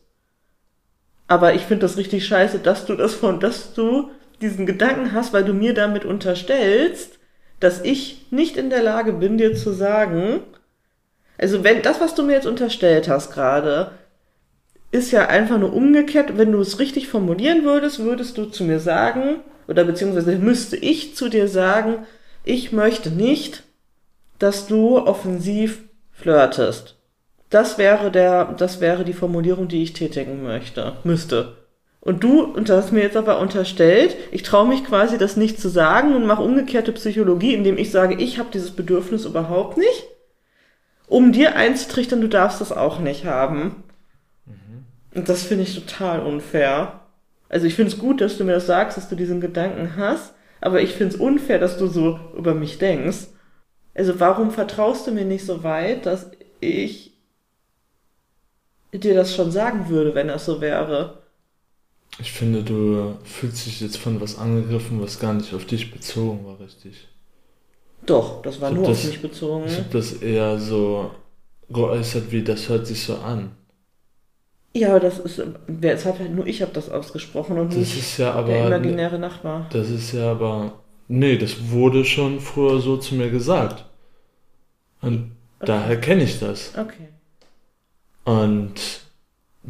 Aber 1.28 1.54
ich 1.54 1.62
finde 1.62 1.82
das 1.82 1.96
richtig 1.96 2.26
scheiße, 2.26 2.58
dass 2.58 2.86
du 2.86 2.94
das 2.94 3.14
von, 3.14 3.40
dass 3.40 3.74
du 3.74 4.10
diesen 4.40 4.66
Gedanken 4.66 5.12
hast, 5.12 5.32
weil 5.32 5.44
du 5.44 5.52
mir 5.52 5.74
damit 5.74 6.04
unterstellst, 6.04 7.18
dass 7.60 7.82
ich 7.82 8.26
nicht 8.30 8.56
in 8.56 8.70
der 8.70 8.82
Lage 8.82 9.12
bin, 9.12 9.38
dir 9.38 9.54
zu 9.54 9.72
sagen, 9.72 10.40
also 11.38 11.64
wenn 11.64 11.82
das, 11.82 12.00
was 12.00 12.14
du 12.14 12.22
mir 12.22 12.34
jetzt 12.34 12.46
unterstellt 12.46 13.08
hast 13.08 13.32
gerade, 13.32 13.92
ist 14.92 15.12
ja 15.12 15.26
einfach 15.28 15.58
nur 15.58 15.72
umgekehrt, 15.72 16.36
wenn 16.36 16.52
du 16.52 16.60
es 16.60 16.78
richtig 16.78 17.08
formulieren 17.08 17.64
würdest, 17.64 18.00
würdest 18.00 18.36
du 18.36 18.46
zu 18.46 18.64
mir 18.64 18.80
sagen, 18.80 19.40
oder 19.68 19.84
beziehungsweise 19.84 20.36
müsste 20.36 20.76
ich 20.76 21.14
zu 21.14 21.28
dir 21.28 21.48
sagen, 21.48 22.06
ich 22.44 22.72
möchte 22.72 23.10
nicht, 23.10 23.62
dass 24.38 24.66
du 24.66 24.98
offensiv 24.98 25.82
flirtest. 26.10 26.96
Das 27.50 27.78
wäre 27.78 28.10
der, 28.10 28.54
das 28.56 28.80
wäre 28.80 29.04
die 29.04 29.12
Formulierung, 29.12 29.68
die 29.68 29.82
ich 29.82 29.92
tätigen 29.92 30.42
möchte, 30.42 30.94
müsste. 31.04 31.56
Und 32.00 32.24
du, 32.24 32.44
und 32.44 32.68
das 32.68 32.86
hast 32.86 32.92
mir 32.92 33.02
jetzt 33.02 33.16
aber 33.16 33.40
unterstellt, 33.40 34.16
ich 34.30 34.42
traue 34.42 34.66
mich 34.66 34.84
quasi, 34.84 35.18
das 35.18 35.36
nicht 35.36 35.60
zu 35.60 35.68
sagen 35.68 36.14
und 36.14 36.26
mache 36.26 36.42
umgekehrte 36.42 36.92
Psychologie, 36.92 37.54
indem 37.54 37.76
ich 37.76 37.90
sage, 37.90 38.14
ich 38.14 38.38
habe 38.38 38.48
dieses 38.52 38.70
Bedürfnis 38.70 39.26
überhaupt 39.26 39.76
nicht, 39.76 40.06
um 41.06 41.32
dir 41.32 41.56
einzutrichtern, 41.56 42.20
du 42.20 42.28
darfst 42.28 42.60
das 42.60 42.72
auch 42.72 43.00
nicht 43.00 43.26
haben. 43.26 43.84
Und 45.14 45.28
das 45.28 45.42
finde 45.42 45.64
ich 45.64 45.74
total 45.74 46.20
unfair. 46.20 47.00
Also 47.48 47.66
ich 47.66 47.74
finde 47.74 47.92
es 47.92 47.98
gut, 47.98 48.20
dass 48.20 48.38
du 48.38 48.44
mir 48.44 48.52
das 48.52 48.66
sagst, 48.66 48.96
dass 48.96 49.08
du 49.08 49.16
diesen 49.16 49.40
Gedanken 49.40 49.96
hast, 49.96 50.32
aber 50.60 50.80
ich 50.80 50.94
finde 50.94 51.14
es 51.14 51.20
unfair, 51.20 51.58
dass 51.58 51.78
du 51.78 51.88
so 51.88 52.18
über 52.36 52.54
mich 52.54 52.78
denkst. 52.78 53.26
Also 53.94 54.20
warum 54.20 54.52
vertraust 54.52 55.06
du 55.06 55.10
mir 55.10 55.24
nicht 55.24 55.44
so 55.44 55.64
weit, 55.64 56.06
dass 56.06 56.30
ich 56.60 57.12
dir 58.92 59.14
das 59.14 59.34
schon 59.34 59.50
sagen 59.50 59.88
würde, 59.88 60.14
wenn 60.14 60.28
das 60.28 60.44
so 60.46 60.60
wäre? 60.60 61.19
Ich 62.18 62.32
finde, 62.32 62.62
du 62.62 63.14
fühlst 63.24 63.66
dich 63.66 63.80
jetzt 63.80 63.96
von 63.96 64.20
was 64.20 64.36
angegriffen, 64.38 65.00
was 65.00 65.18
gar 65.20 65.32
nicht 65.32 65.54
auf 65.54 65.64
dich 65.64 65.90
bezogen 65.90 66.44
war, 66.44 66.60
richtig. 66.60 67.08
Doch, 68.04 68.42
das 68.42 68.60
war 68.60 68.70
nur 68.70 68.86
das- 68.88 68.98
auf 68.98 69.10
mich 69.10 69.22
bezogen. 69.22 69.64
Ich 69.66 69.76
habe 69.78 69.88
das 69.92 70.12
eher 70.14 70.58
so 70.58 71.10
geäußert, 71.70 72.30
wie 72.32 72.42
das 72.42 72.68
hört 72.68 72.86
sich 72.86 73.02
so 73.04 73.16
an. 73.16 73.52
Ja, 74.74 74.90
aber 74.90 75.00
das 75.00 75.18
ist, 75.18 75.42
wer 75.66 75.92
jetzt 75.92 76.04
hat 76.04 76.18
halt 76.18 76.32
nur 76.34 76.46
ich 76.46 76.62
habe 76.62 76.72
das 76.72 76.88
ausgesprochen 76.90 77.58
und 77.58 77.68
Das 77.70 77.78
nicht 77.78 77.98
ist 77.98 78.18
ja 78.18 78.32
der 78.32 78.34
aber. 78.34 78.66
imaginäre 78.66 79.18
Nachbar. 79.18 79.66
Das 79.72 79.88
ist 79.90 80.12
ja 80.12 80.30
aber. 80.32 80.74
Nee, 81.08 81.38
das 81.38 81.70
wurde 81.70 82.04
schon 82.04 82.40
früher 82.40 82.80
so 82.80 82.96
zu 82.96 83.16
mir 83.16 83.30
gesagt. 83.30 83.84
Und 85.02 85.32
daher 85.58 86.00
kenne 86.00 86.22
ich 86.22 86.38
das. 86.38 86.72
Okay. 86.76 87.08
Und 88.24 88.99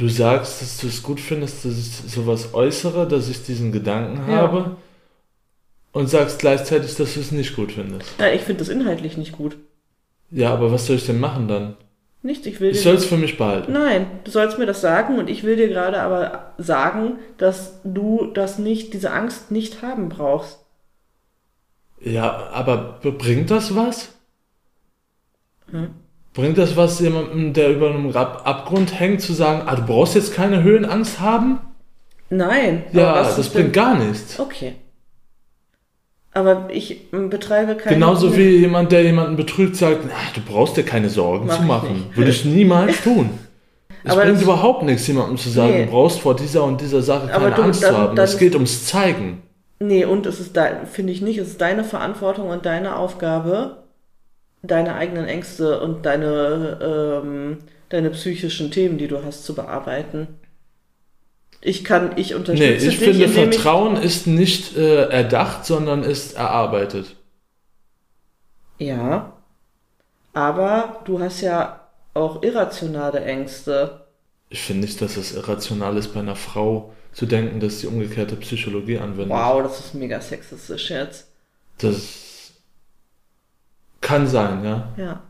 du 0.01 0.09
sagst, 0.09 0.63
dass 0.63 0.79
du 0.79 0.87
es 0.89 1.03
gut 1.03 1.21
findest, 1.21 1.65
dass 1.65 1.79
ich 1.79 2.13
sowas 2.13 2.55
äußere, 2.55 3.07
dass 3.07 3.29
ich 3.29 3.45
diesen 3.45 3.71
Gedanken 3.71 4.31
Ja. 4.31 4.39
habe. 4.39 4.77
Und 5.93 6.09
sagst 6.09 6.39
gleichzeitig, 6.39 6.95
dass 6.95 7.15
du 7.15 7.21
es 7.21 7.33
nicht 7.33 7.57
gut 7.57 7.73
findest. 7.73 8.09
Ja, 8.19 8.29
ich 8.29 8.43
finde 8.43 8.61
das 8.61 8.69
inhaltlich 8.69 9.17
nicht 9.17 9.33
gut. 9.33 9.57
Ja, 10.31 10.53
aber 10.53 10.71
was 10.71 10.87
soll 10.87 10.97
ich 10.97 11.07
denn 11.07 11.19
machen 11.19 11.49
dann? 11.49 11.77
Nichts, 12.23 12.47
ich 12.47 12.61
will 12.61 12.71
Ich 12.71 12.83
soll 12.83 12.95
es 12.95 13.07
für 13.07 13.17
mich 13.17 13.37
behalten. 13.39 13.73
Nein, 13.73 14.07
du 14.25 14.31
sollst 14.31 14.59
mir 14.59 14.67
das 14.67 14.81
sagen 14.81 15.19
und 15.19 15.29
ich 15.29 15.43
will 15.43 15.57
dir 15.57 15.69
gerade 15.69 16.01
aber 16.01 16.53
sagen, 16.59 17.19
dass 17.39 17.81
du 17.83 18.27
das 18.33 18.59
nicht, 18.59 18.93
diese 18.95 19.11
Angst 19.11 19.51
nicht 19.51 19.83
haben 19.83 20.09
brauchst. 20.09 20.61
Ja, 22.01 22.49
aber 22.53 23.01
bringt 23.03 23.51
das 23.51 23.75
was? 23.75 24.13
Hm? 25.71 25.91
Bringt 26.35 26.59
das 26.59 26.77
was 26.77 27.01
jemandem, 27.01 27.53
der 27.53 27.71
über 27.71 27.91
einem 27.91 28.09
Rab 28.11 28.43
Abgrund 28.47 28.99
hängt, 28.99 29.21
zu 29.21 29.33
sagen, 29.33 29.63
ah, 29.67 29.75
du 29.77 29.83
brauchst 29.83 30.15
jetzt 30.15 30.33
keine 30.35 30.63
Höhenangst 30.63 31.21
haben? 31.21 31.59
Nein. 32.29 32.85
Ja, 32.93 33.23
das 33.23 33.49
bringt 33.49 33.73
gar 33.73 33.97
nichts. 33.99 34.39
Okay. 34.39 34.75
Aber 36.33 36.69
ich 36.73 37.11
betreibe 37.11 37.75
keine. 37.75 37.97
Genauso 37.97 38.37
wie 38.37 38.59
jemand, 38.59 38.93
der 38.93 39.03
jemanden 39.03 39.35
betrügt, 39.37 39.75
sagt, 39.77 40.05
ach, 40.15 40.33
du 40.33 40.41
brauchst 40.41 40.77
dir 40.77 40.85
keine 40.85 41.09
Sorgen 41.11 41.47
Mach 41.47 41.57
zu 41.57 41.63
ich 41.63 41.67
machen. 41.69 41.93
nicht. 41.95 42.17
Würde 42.17 42.31
ich 42.31 42.45
niemals 42.45 43.01
tun. 43.03 43.31
Es 44.05 44.13
Aber 44.13 44.23
bringt 44.23 44.41
überhaupt 44.41 44.85
nichts, 44.85 45.07
jemandem 45.09 45.37
zu 45.37 45.51
sagen, 45.51 45.73
Nee. 45.73 45.85
du 45.87 45.91
brauchst 45.91 46.21
vor 46.21 46.37
dieser 46.37 46.63
und 46.65 46.81
dieser 46.81 47.03
Sache 47.03 47.27
keine 47.27 47.51
du- 47.51 47.63
Angst 47.63 47.83
dann- 47.83 47.91
zu 47.95 47.99
haben. 47.99 48.19
es 48.19 48.39
geht 48.39 48.55
ums 48.55 48.87
Zeigen. 48.87 49.43
Nee, 49.81 50.05
und 50.05 50.25
es 50.27 50.39
ist 50.41 50.57
finde 50.93 51.13
ich 51.13 51.21
nicht, 51.23 51.39
es 51.39 51.49
ist 51.49 51.61
deine 51.61 51.83
Verantwortung 51.85 52.49
und 52.49 52.65
deine 52.65 52.97
Aufgabe, 52.97 53.80
deine 54.63 54.95
eigenen 54.95 55.27
Ängste 55.27 55.81
und 55.81 56.05
deine, 56.07 57.23
ähm, 57.25 57.59
deine 57.89 58.11
psychischen 58.11 58.71
Themen, 58.71 58.99
die 58.99 59.09
du 59.09 59.25
hast, 59.25 59.45
zu 59.45 59.55
bearbeiten. 59.55 60.29
Ich 61.63 61.85
kann, 61.85 62.17
ich 62.17 62.31
Nee, 62.31 62.37
unterstütze 62.37 62.89
ich 62.89 62.99
dich, 62.99 62.99
finde, 62.99 63.25
indem 63.25 63.53
Vertrauen 63.53 63.97
ist 63.97 64.27
nicht 64.27 64.77
äh, 64.77 65.09
erdacht, 65.09 65.67
sondern 65.67 66.03
ist 66.03 66.35
erarbeitet. 66.35 67.17
ich, 68.79 68.87
ja, 68.87 69.33
aber 70.33 71.03
du 71.05 71.21
hast 71.21 71.41
ja 71.43 71.89
auch 72.15 72.43
irrationale 72.43 73.21
Ängste. 73.25 74.07
Ich 74.49 74.63
finde 74.63 74.87
nicht, 74.87 75.01
dass 75.01 75.17
es 75.17 75.33
irrational 75.35 75.97
ist, 75.97 76.09
bei 76.15 76.21
einer 76.21 76.37
Frau 76.37 76.93
zu 77.13 77.27
denken, 77.27 77.61
dass 77.61 77.81
sie 77.81 77.87
umgekehrte 77.87 78.37
Psychologie 78.37 78.99
anwendet. 78.99 79.29
Wow, 79.29 79.63
das 79.63 79.81
ist 79.81 79.95
mega 79.95 80.21
sexistisch 80.21 80.91
jetzt. 80.91 81.29
Das 81.79 82.30
kann 84.01 84.27
sein, 84.27 84.65
ja. 84.65 84.89
Ja. 84.97 85.23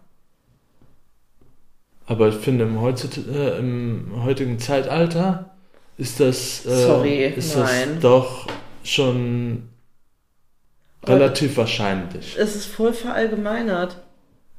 Aber 2.06 2.28
ich 2.28 2.34
finde, 2.36 2.64
im, 2.64 2.76
äh, 2.76 3.58
im 3.58 4.24
heutigen 4.24 4.58
Zeitalter 4.58 5.54
ist 5.96 6.18
das, 6.18 6.66
äh, 6.66 6.86
Sorry, 6.86 7.24
ist 7.26 7.56
nein. 7.56 7.94
das 7.94 8.00
doch 8.00 8.46
schon 8.82 9.68
relativ 11.04 11.56
wahrscheinlich. 11.56 12.36
Es 12.36 12.56
ist 12.56 12.66
voll 12.66 12.92
verallgemeinert. 12.92 13.96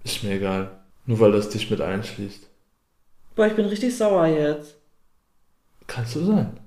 Ist 0.03 0.23
mir 0.23 0.35
egal. 0.35 0.71
Nur 1.05 1.19
weil 1.19 1.31
das 1.31 1.49
dich 1.49 1.69
mit 1.69 1.81
einschließt. 1.81 2.47
Boah, 3.35 3.47
ich 3.47 3.53
bin 3.53 3.65
richtig 3.65 3.97
sauer 3.97 4.27
jetzt. 4.27 4.75
Kannst 5.87 6.15
du 6.15 6.25
sein. 6.25 6.59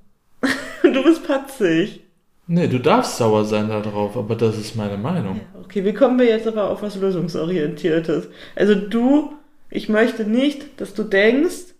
Du 0.83 1.03
bist 1.03 1.27
patzig. 1.27 2.04
Nee, 2.47 2.67
du 2.67 2.79
darfst 2.79 3.17
sauer 3.17 3.45
sein 3.45 3.69
darauf, 3.69 4.17
aber 4.17 4.35
das 4.35 4.59
ist 4.59 4.77
meine 4.77 4.99
Meinung. 4.99 5.41
Okay, 5.63 5.85
wie 5.85 5.95
kommen 5.95 6.19
wir 6.19 6.27
jetzt 6.27 6.47
aber 6.47 6.71
auf 6.71 6.83
was 6.83 6.97
Lösungsorientiertes? 6.97 8.29
Also 8.55 8.75
du, 8.75 9.33
ich 9.71 9.89
möchte 9.89 10.25
nicht, 10.25 10.81
dass 10.81 10.93
du 10.93 11.05
denkst, 11.05 11.75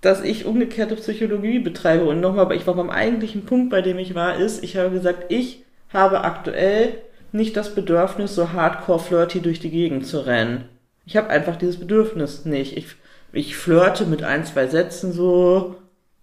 dass 0.00 0.22
ich 0.22 0.46
umgekehrte 0.46 0.96
Psychologie 0.96 1.60
betreibe. 1.60 2.04
Und 2.04 2.20
nochmal, 2.20 2.46
aber 2.46 2.56
ich 2.56 2.66
war 2.66 2.74
beim 2.74 2.90
eigentlichen 2.90 3.46
Punkt, 3.46 3.70
bei 3.70 3.82
dem 3.82 3.98
ich 3.98 4.16
war, 4.16 4.36
ist, 4.36 4.64
ich 4.64 4.76
habe 4.76 4.90
gesagt, 4.90 5.26
ich 5.32 5.64
habe 5.92 6.22
aktuell 6.22 6.96
nicht 7.30 7.56
das 7.56 7.74
Bedürfnis, 7.74 8.34
so 8.34 8.52
hardcore 8.52 8.98
flirty 8.98 9.40
durch 9.40 9.60
die 9.60 9.70
Gegend 9.70 10.06
zu 10.06 10.26
rennen. 10.26 10.64
Ich 11.06 11.16
habe 11.16 11.30
einfach 11.30 11.56
dieses 11.56 11.78
Bedürfnis 11.78 12.44
nicht. 12.44 12.76
Ich, 12.76 12.88
ich 13.32 13.56
flirte 13.56 14.04
mit 14.06 14.24
ein, 14.24 14.44
zwei 14.44 14.66
Sätzen 14.66 15.12
so 15.12 15.76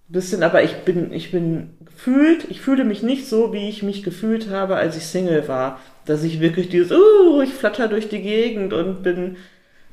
bisschen, 0.09 0.43
aber 0.43 0.63
ich 0.63 0.75
bin, 0.79 1.13
ich 1.13 1.31
bin 1.31 1.71
gefühlt, 2.00 2.50
ich 2.50 2.62
fühle 2.62 2.86
mich 2.86 3.04
nicht 3.04 3.28
so, 3.28 3.52
wie 3.52 3.68
ich 3.68 3.84
mich 3.84 4.04
gefühlt 4.04 4.50
habe, 4.50 4.78
als 4.78 4.95
ich 4.95 5.06
Single 5.06 5.47
war. 5.50 5.80
Dass 6.06 6.24
ich 6.24 6.39
wirklich 6.39 6.70
dieses, 6.70 6.91
uh, 6.91 7.41
ich 7.41 7.54
flatter 7.54 7.89
durch 7.89 8.08
die 8.08 8.22
Gegend 8.22 8.74
und 8.74 9.04
bin 9.04 9.36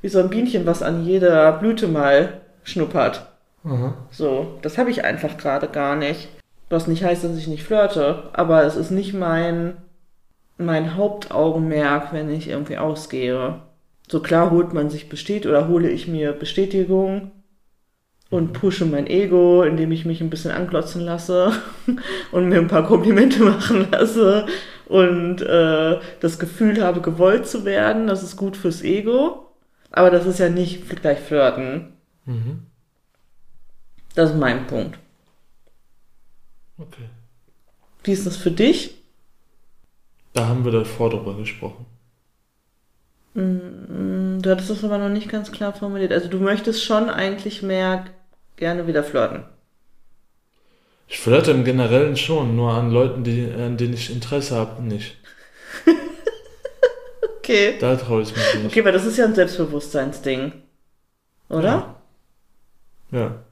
wie 0.03 0.09
so 0.09 0.21
ein 0.21 0.31
Bienchen, 0.31 0.67
was 0.67 0.83
an 0.83 1.05
jeder 1.05 1.53
Blüte 1.53 1.89
mal 1.89 2.41
schnuppert. 2.63 3.27
Aha. 3.65 3.95
So, 4.13 4.59
das 4.63 4.79
habe 4.79 4.91
ich 4.91 5.05
einfach 5.05 5.37
gerade 5.37 5.67
gar 5.67 5.97
nicht. 5.97 6.29
Was 6.71 6.87
nicht 6.87 7.03
heißt, 7.03 7.25
dass 7.25 7.37
ich 7.37 7.49
nicht 7.49 7.65
flirte, 7.65 8.31
aber 8.33 8.65
es 8.65 8.77
ist 8.77 8.91
nicht 8.91 9.13
mein, 9.13 9.77
mein 10.59 10.97
Hauptaugenmerk, 10.97 12.13
wenn 12.13 12.31
ich 12.31 12.49
irgendwie 12.49 12.79
ausgehe. 12.79 13.61
So 14.09 14.21
klar 14.21 14.53
holt 14.53 14.73
man 14.73 14.91
sich 14.91 15.09
Bestätigung 15.09 15.57
oder 15.57 15.69
hole 15.69 15.91
ich 15.91 16.07
mir 16.07 16.33
Bestätigung 16.33 17.33
und 18.31 18.53
pushe 18.53 18.85
mein 18.85 19.07
Ego, 19.07 19.63
indem 19.63 19.93
ich 19.93 20.05
mich 20.05 20.21
ein 20.21 20.31
bisschen 20.31 20.51
anklotzen 20.51 21.01
lasse 21.01 21.53
und 22.33 22.49
mir 22.49 22.59
ein 22.59 22.69
paar 22.69 22.87
Komplimente 22.87 23.43
machen 23.45 23.89
lasse 23.91 24.47
und 24.87 25.43
äh, 25.43 26.01
das 26.21 26.39
Gefühl 26.39 26.83
habe, 26.83 27.01
gewollt 27.01 27.47
zu 27.47 27.65
werden. 27.65 28.07
Das 28.07 28.23
ist 28.23 28.37
gut 28.37 28.57
fürs 28.57 28.83
Ego. 28.83 29.43
Aber 29.91 30.11
das 30.11 30.27
ist 30.27 30.39
ja 30.39 30.49
nicht 30.49 30.89
gleich 31.01 31.21
flirten. 31.21 31.93
Mhm. 32.25 32.67
Das 34.15 34.31
ist 34.31 34.37
mein 34.37 34.67
Punkt. 34.67 34.99
Okay. 36.79 37.09
Wie 38.05 38.13
ist 38.13 38.27
das 38.27 38.37
für 38.37 38.51
dich? 38.51 38.95
Da 40.33 40.47
haben 40.49 40.65
wir 40.65 40.73
davor 40.73 41.11
drüber 41.11 41.35
gesprochen. 41.35 41.87
Mm, 43.35 44.17
Du 44.43 44.51
hattest 44.51 44.71
das 44.71 44.85
aber 44.85 44.99
noch 44.99 45.09
nicht 45.09 45.29
ganz 45.29 45.51
klar 45.51 45.73
formuliert. 45.73 46.13
Also 46.13 46.29
du 46.29 46.39
möchtest 46.39 46.85
schon 46.85 47.09
eigentlich 47.11 47.63
mehr 47.63 48.05
gerne 48.57 48.87
wieder 48.87 49.05
flirten. 49.05 49.45
Ich 51.09 51.19
flirte 51.19 51.51
im 51.51 51.65
Generellen 51.65 52.17
schon, 52.17 52.55
nur 52.55 52.73
an 52.73 52.91
Leuten, 52.93 53.25
die, 53.25 53.51
an 53.53 53.77
denen 53.77 53.95
ich 53.95 54.11
Interesse 54.11 54.55
habe, 54.55 54.83
nicht. 54.83 55.17
Okay. 57.41 57.79
Da 57.81 57.97
traue 57.97 58.23
ich 58.23 58.35
mich 58.35 58.55
nicht. 58.55 58.67
Okay, 58.67 58.85
weil 58.85 58.93
das 58.93 59.05
ist 59.07 59.17
ja 59.19 59.25
ein 59.25 59.35
Selbstbewusstseinsding. 59.35 60.53
Oder? 61.49 61.63
Ja. 61.63 61.97
ja. 63.11 63.45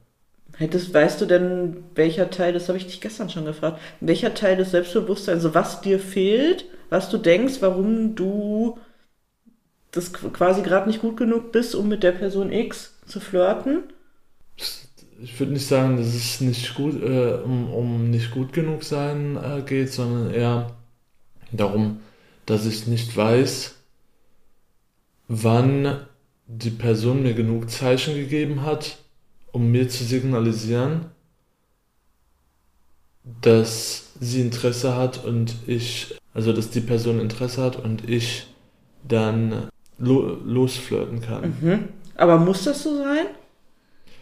Hättest, 0.57 0.93
weißt 0.93 1.19
du 1.21 1.25
denn, 1.25 1.83
welcher 1.95 2.29
Teil, 2.29 2.53
das 2.53 2.67
habe 2.69 2.77
ich 2.77 2.85
dich 2.87 3.01
gestern 3.01 3.29
schon 3.29 3.45
gefragt, 3.45 3.79
welcher 3.99 4.33
Teil 4.33 4.55
des 4.55 4.71
Selbstbewusstseins, 4.71 5.43
also 5.43 5.53
was 5.53 5.81
dir 5.81 5.99
fehlt, 5.99 6.65
was 6.89 7.09
du 7.09 7.17
denkst, 7.17 7.55
warum 7.59 8.15
du 8.15 8.77
das 9.91 10.13
qu- 10.13 10.29
quasi 10.31 10.61
gerade 10.61 10.87
nicht 10.87 11.01
gut 11.01 11.17
genug 11.17 11.51
bist, 11.51 11.73
um 11.75 11.87
mit 11.87 12.03
der 12.03 12.11
Person 12.11 12.51
X 12.51 12.93
zu 13.07 13.19
flirten? 13.19 13.83
Ich 15.21 15.39
würde 15.39 15.53
nicht 15.53 15.67
sagen, 15.67 15.97
dass 15.97 16.07
es 16.07 16.41
nicht 16.41 16.75
gut, 16.75 17.01
äh, 17.01 17.39
um, 17.43 17.71
um 17.73 18.09
nicht 18.09 18.31
gut 18.31 18.53
genug 18.53 18.83
sein 18.83 19.37
äh, 19.37 19.61
geht, 19.61 19.91
sondern 19.91 20.33
eher 20.33 20.71
darum, 21.51 22.01
dass 22.45 22.65
ich 22.65 22.87
nicht 22.87 23.15
weiß, 23.15 23.75
wann 25.27 26.05
die 26.47 26.69
Person 26.69 27.23
mir 27.23 27.33
genug 27.33 27.69
Zeichen 27.69 28.15
gegeben 28.15 28.63
hat, 28.63 28.97
um 29.51 29.71
mir 29.71 29.89
zu 29.89 30.03
signalisieren, 30.03 31.05
dass 33.41 34.11
sie 34.19 34.41
Interesse 34.41 34.95
hat 34.95 35.23
und 35.25 35.55
ich, 35.65 36.15
also 36.33 36.53
dass 36.53 36.69
die 36.69 36.81
Person 36.81 37.19
Interesse 37.19 37.63
hat 37.63 37.77
und 37.77 38.07
ich 38.07 38.47
dann 39.07 39.69
lo 39.97 40.37
losflirten 40.43 41.21
kann. 41.21 41.55
Mhm. 41.61 41.89
Aber 42.15 42.37
muss 42.37 42.63
das 42.63 42.83
so 42.83 42.97
sein? 42.97 43.27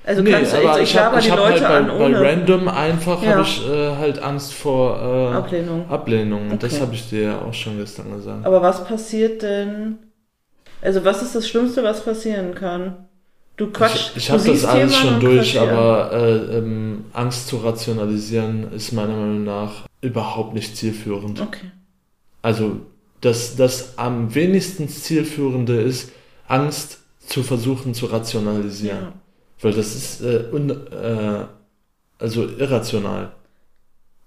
Also 0.05 0.21
nee, 0.21 0.31
kannst 0.31 0.53
du 0.53 0.57
aber 0.57 0.79
echt, 0.79 0.83
ich 0.83 0.95
ich 0.95 0.99
habe 0.99 1.15
hab 1.15 1.39
halt 1.39 1.61
bei, 1.61 1.67
an 1.67 1.87
bei 1.87 2.29
Random 2.29 2.67
einfach 2.67 3.23
Ja. 3.23 3.31
habe 3.31 3.41
ich 3.43 3.65
äh, 3.69 3.95
halt 3.95 4.21
Angst 4.21 4.53
vor 4.53 4.97
äh, 4.99 5.35
Ablehnung. 5.35 5.89
Ablehnung. 5.89 6.51
Und 6.51 6.61
das 6.61 6.73
Okay. 6.73 6.81
habe 6.81 6.95
ich 6.95 7.09
dir 7.09 7.21
ja 7.21 7.41
auch 7.41 7.53
schon 7.53 7.77
gestern 7.77 8.11
gesagt. 8.13 8.45
Aber 8.45 8.61
was 8.61 8.83
passiert 8.83 9.41
denn? 9.41 9.97
Also 10.81 11.05
was 11.05 11.21
ist 11.21 11.35
das 11.35 11.47
Schlimmste, 11.47 11.83
was 11.83 12.03
passieren 12.03 12.53
kann? 12.53 13.07
Du 13.55 13.67
quatsch. 13.71 14.11
ich 14.15 14.17
ich 14.17 14.31
habe 14.31 14.43
das 14.43 14.65
alles 14.65 14.97
schon 14.97 15.19
durch, 15.19 15.59
aber 15.59 16.11
äh, 16.11 16.57
ähm, 16.57 17.05
Angst 17.13 17.47
zu 17.47 17.57
rationalisieren 17.57 18.73
ist 18.73 18.91
meiner 18.93 19.15
Meinung 19.15 19.43
nach 19.43 19.85
überhaupt 20.01 20.53
nicht 20.55 20.75
zielführend. 20.75 21.39
Okay. 21.39 21.71
Also 22.41 22.77
das, 23.21 23.55
das 23.55 23.97
am 23.97 24.35
wenigsten 24.35 24.89
zielführende 24.89 25.79
ist, 25.79 26.11
Angst 26.47 26.99
zu 27.25 27.41
versuchen 27.43 27.93
zu 27.93 28.07
rationalisieren. 28.07 28.97
Ja. 29.01 29.13
Weil 29.63 29.73
das 29.73 29.95
ist 29.95 30.21
äh, 30.21 30.43
un, 30.51 30.69
äh, 30.69 31.45
also 32.19 32.47
irrational. 32.57 33.31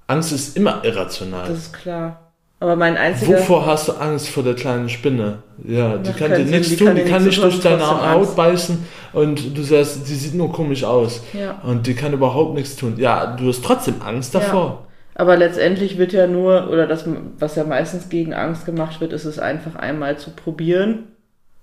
Angst 0.06 0.32
ist 0.32 0.56
immer 0.56 0.82
irrational. 0.82 1.48
Das 1.48 1.58
ist 1.58 1.72
klar. 1.72 2.32
Aber 2.58 2.74
mein 2.74 2.96
einziger. 2.96 3.38
Wovor 3.38 3.66
hast 3.66 3.88
du 3.88 3.92
Angst 3.92 4.30
vor 4.30 4.42
der 4.42 4.54
kleinen 4.54 4.88
Spinne? 4.88 5.42
Ja, 5.62 5.98
die 5.98 6.12
kann 6.12 6.30
dir 6.32 6.38
nichts 6.38 6.70
die 6.70 6.76
tun, 6.76 6.86
kann 6.86 6.96
die 6.96 7.04
kann 7.04 7.24
nicht 7.24 7.42
durch 7.42 7.60
deine 7.60 7.86
Haut 7.86 8.34
beißen 8.34 8.86
und 9.12 9.56
du 9.56 9.62
sagst, 9.62 10.08
die 10.08 10.14
sieht 10.14 10.34
nur 10.34 10.50
komisch 10.50 10.82
aus. 10.84 11.22
Ja. 11.34 11.60
Und 11.62 11.86
die 11.86 11.94
kann 11.94 12.14
überhaupt 12.14 12.54
nichts 12.54 12.76
tun. 12.76 12.94
Ja, 12.96 13.36
du 13.36 13.48
hast 13.48 13.62
trotzdem 13.62 13.96
Angst 14.00 14.34
davor. 14.34 14.86
Aber 15.14 15.36
letztendlich 15.36 15.98
wird 15.98 16.14
ja 16.14 16.26
nur, 16.26 16.70
oder 16.70 16.86
das, 16.86 17.04
was 17.38 17.56
ja 17.56 17.64
meistens 17.64 18.08
gegen 18.08 18.32
Angst 18.32 18.64
gemacht 18.64 19.02
wird, 19.02 19.12
ist 19.12 19.26
es 19.26 19.38
einfach 19.38 19.74
einmal 19.74 20.16
zu 20.16 20.30
probieren 20.30 21.04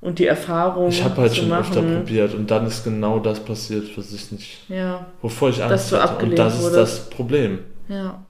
und 0.04 0.20
die 0.20 0.26
Erfahrung 0.28 0.90
Ich 0.90 1.04
habe 1.04 1.22
halt 1.22 1.36
schon 1.36 1.50
machen. 1.50 1.62
öfter 1.62 1.82
probiert 1.82 2.34
und 2.34 2.50
dann 2.52 2.66
ist 2.68 2.84
genau 2.84 3.20
das 3.20 3.40
passiert, 3.44 3.98
was 3.98 4.12
ich 4.14 4.32
nicht, 4.32 4.70
Ja, 4.70 5.06
wovor 5.22 5.50
ich 5.50 5.58
Dass 5.58 5.72
Angst 5.72 5.92
du 5.92 6.02
hatte. 6.02 6.26
Und 6.26 6.38
das 6.38 6.56
ist 6.56 6.64
wurdest. 6.64 6.78
das 6.78 7.10
Problem. 7.10 7.60
ja. 7.88 8.24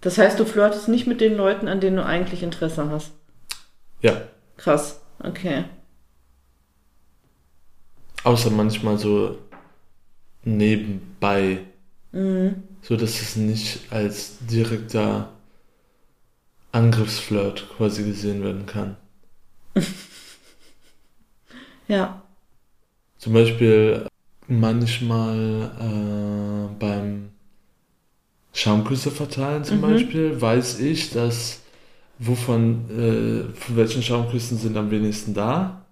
Das 0.00 0.18
heißt, 0.18 0.38
du 0.38 0.44
flirtest 0.44 0.88
nicht 0.88 1.06
mit 1.06 1.22
den 1.22 1.34
Leuten, 1.34 1.66
an 1.66 1.80
denen 1.80 1.96
du 1.96 2.04
eigentlich 2.04 2.42
Interesse 2.42 2.90
hast. 2.90 3.12
Ja, 4.02 4.20
Krass. 4.58 5.00
Okay. 5.18 5.64
außer 8.22 8.50
manchmal 8.50 8.98
so 8.98 9.38
nebenbei, 10.44 11.58
Mhm. 12.12 12.62
so 12.82 12.96
dass 12.96 13.20
es 13.22 13.36
nicht 13.36 13.80
als 13.90 14.38
direkter 14.40 15.30
Angriffsflirt 16.72 17.66
quasi 17.76 18.04
gesehen 18.04 18.42
werden 18.44 18.66
kann. 18.66 18.96
Ja. 21.88 22.22
Zum 23.18 23.32
Beispiel 23.32 24.06
manchmal 24.48 25.70
äh, 25.80 26.74
beim 26.78 27.30
Schaumküsse 28.52 29.10
verteilen 29.10 29.64
zum 29.64 29.78
Mhm. 29.78 29.82
Beispiel 29.82 30.40
weiß 30.40 30.80
ich, 30.80 31.10
dass 31.10 31.60
wovon, 32.18 32.84
äh, 32.90 33.54
von 33.58 33.76
welchen 33.76 34.02
Schaumküssen 34.02 34.58
sind 34.58 34.76
am 34.76 34.90
wenigsten 34.90 35.34
da 35.34 35.84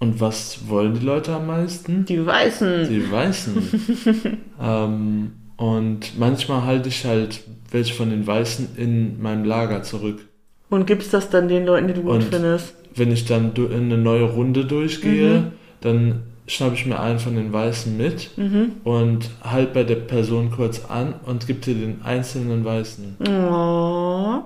und 0.00 0.20
was 0.20 0.68
wollen 0.68 0.94
die 0.98 1.04
Leute 1.06 1.32
am 1.34 1.46
meisten? 1.46 2.04
Die 2.04 2.24
Weißen. 2.24 2.88
Die 2.88 3.10
Weißen. 3.10 4.38
ähm, 4.60 5.32
und 5.56 6.18
manchmal 6.18 6.64
halte 6.64 6.88
ich 6.88 7.04
halt 7.04 7.44
welche 7.70 7.94
von 7.94 8.10
den 8.10 8.26
Weißen 8.26 8.76
in 8.76 9.20
meinem 9.22 9.44
Lager 9.44 9.82
zurück. 9.84 10.26
Und 10.70 10.86
gibst 10.86 11.14
das 11.14 11.30
dann 11.30 11.48
den 11.48 11.64
Leuten, 11.66 11.86
die 11.88 11.94
du 11.94 12.02
gut 12.02 12.12
Und- 12.14 12.22
findest? 12.24 12.74
Wenn 12.96 13.10
ich 13.12 13.24
dann 13.24 13.52
in 13.56 13.72
eine 13.72 13.98
neue 13.98 14.24
Runde 14.24 14.64
durchgehe, 14.64 15.40
Mhm. 15.40 15.52
dann 15.80 16.22
schnappe 16.46 16.74
ich 16.74 16.84
mir 16.86 17.00
einen 17.00 17.18
von 17.18 17.34
den 17.36 17.52
Weißen 17.52 17.96
mit 17.96 18.36
Mhm. 18.36 18.72
und 18.84 19.30
halt 19.42 19.72
bei 19.72 19.82
der 19.84 19.96
Person 19.96 20.50
kurz 20.50 20.84
an 20.84 21.14
und 21.26 21.46
gib 21.46 21.62
dir 21.62 21.74
den 21.74 22.02
einzelnen 22.02 22.64
Weißen. 22.64 23.16
Oh. 23.26 24.42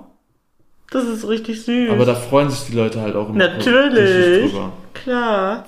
Das 0.91 1.03
ist 1.07 1.27
richtig 1.27 1.61
süß. 1.63 1.91
Aber 1.91 2.05
da 2.05 2.15
freuen 2.15 2.49
sich 2.49 2.67
die 2.69 2.75
Leute 2.75 3.01
halt 3.01 3.15
auch 3.15 3.29
immer 3.29 3.37
Natürlich. 3.37 4.51
drüber. 4.51 4.73
Klar. 4.93 5.65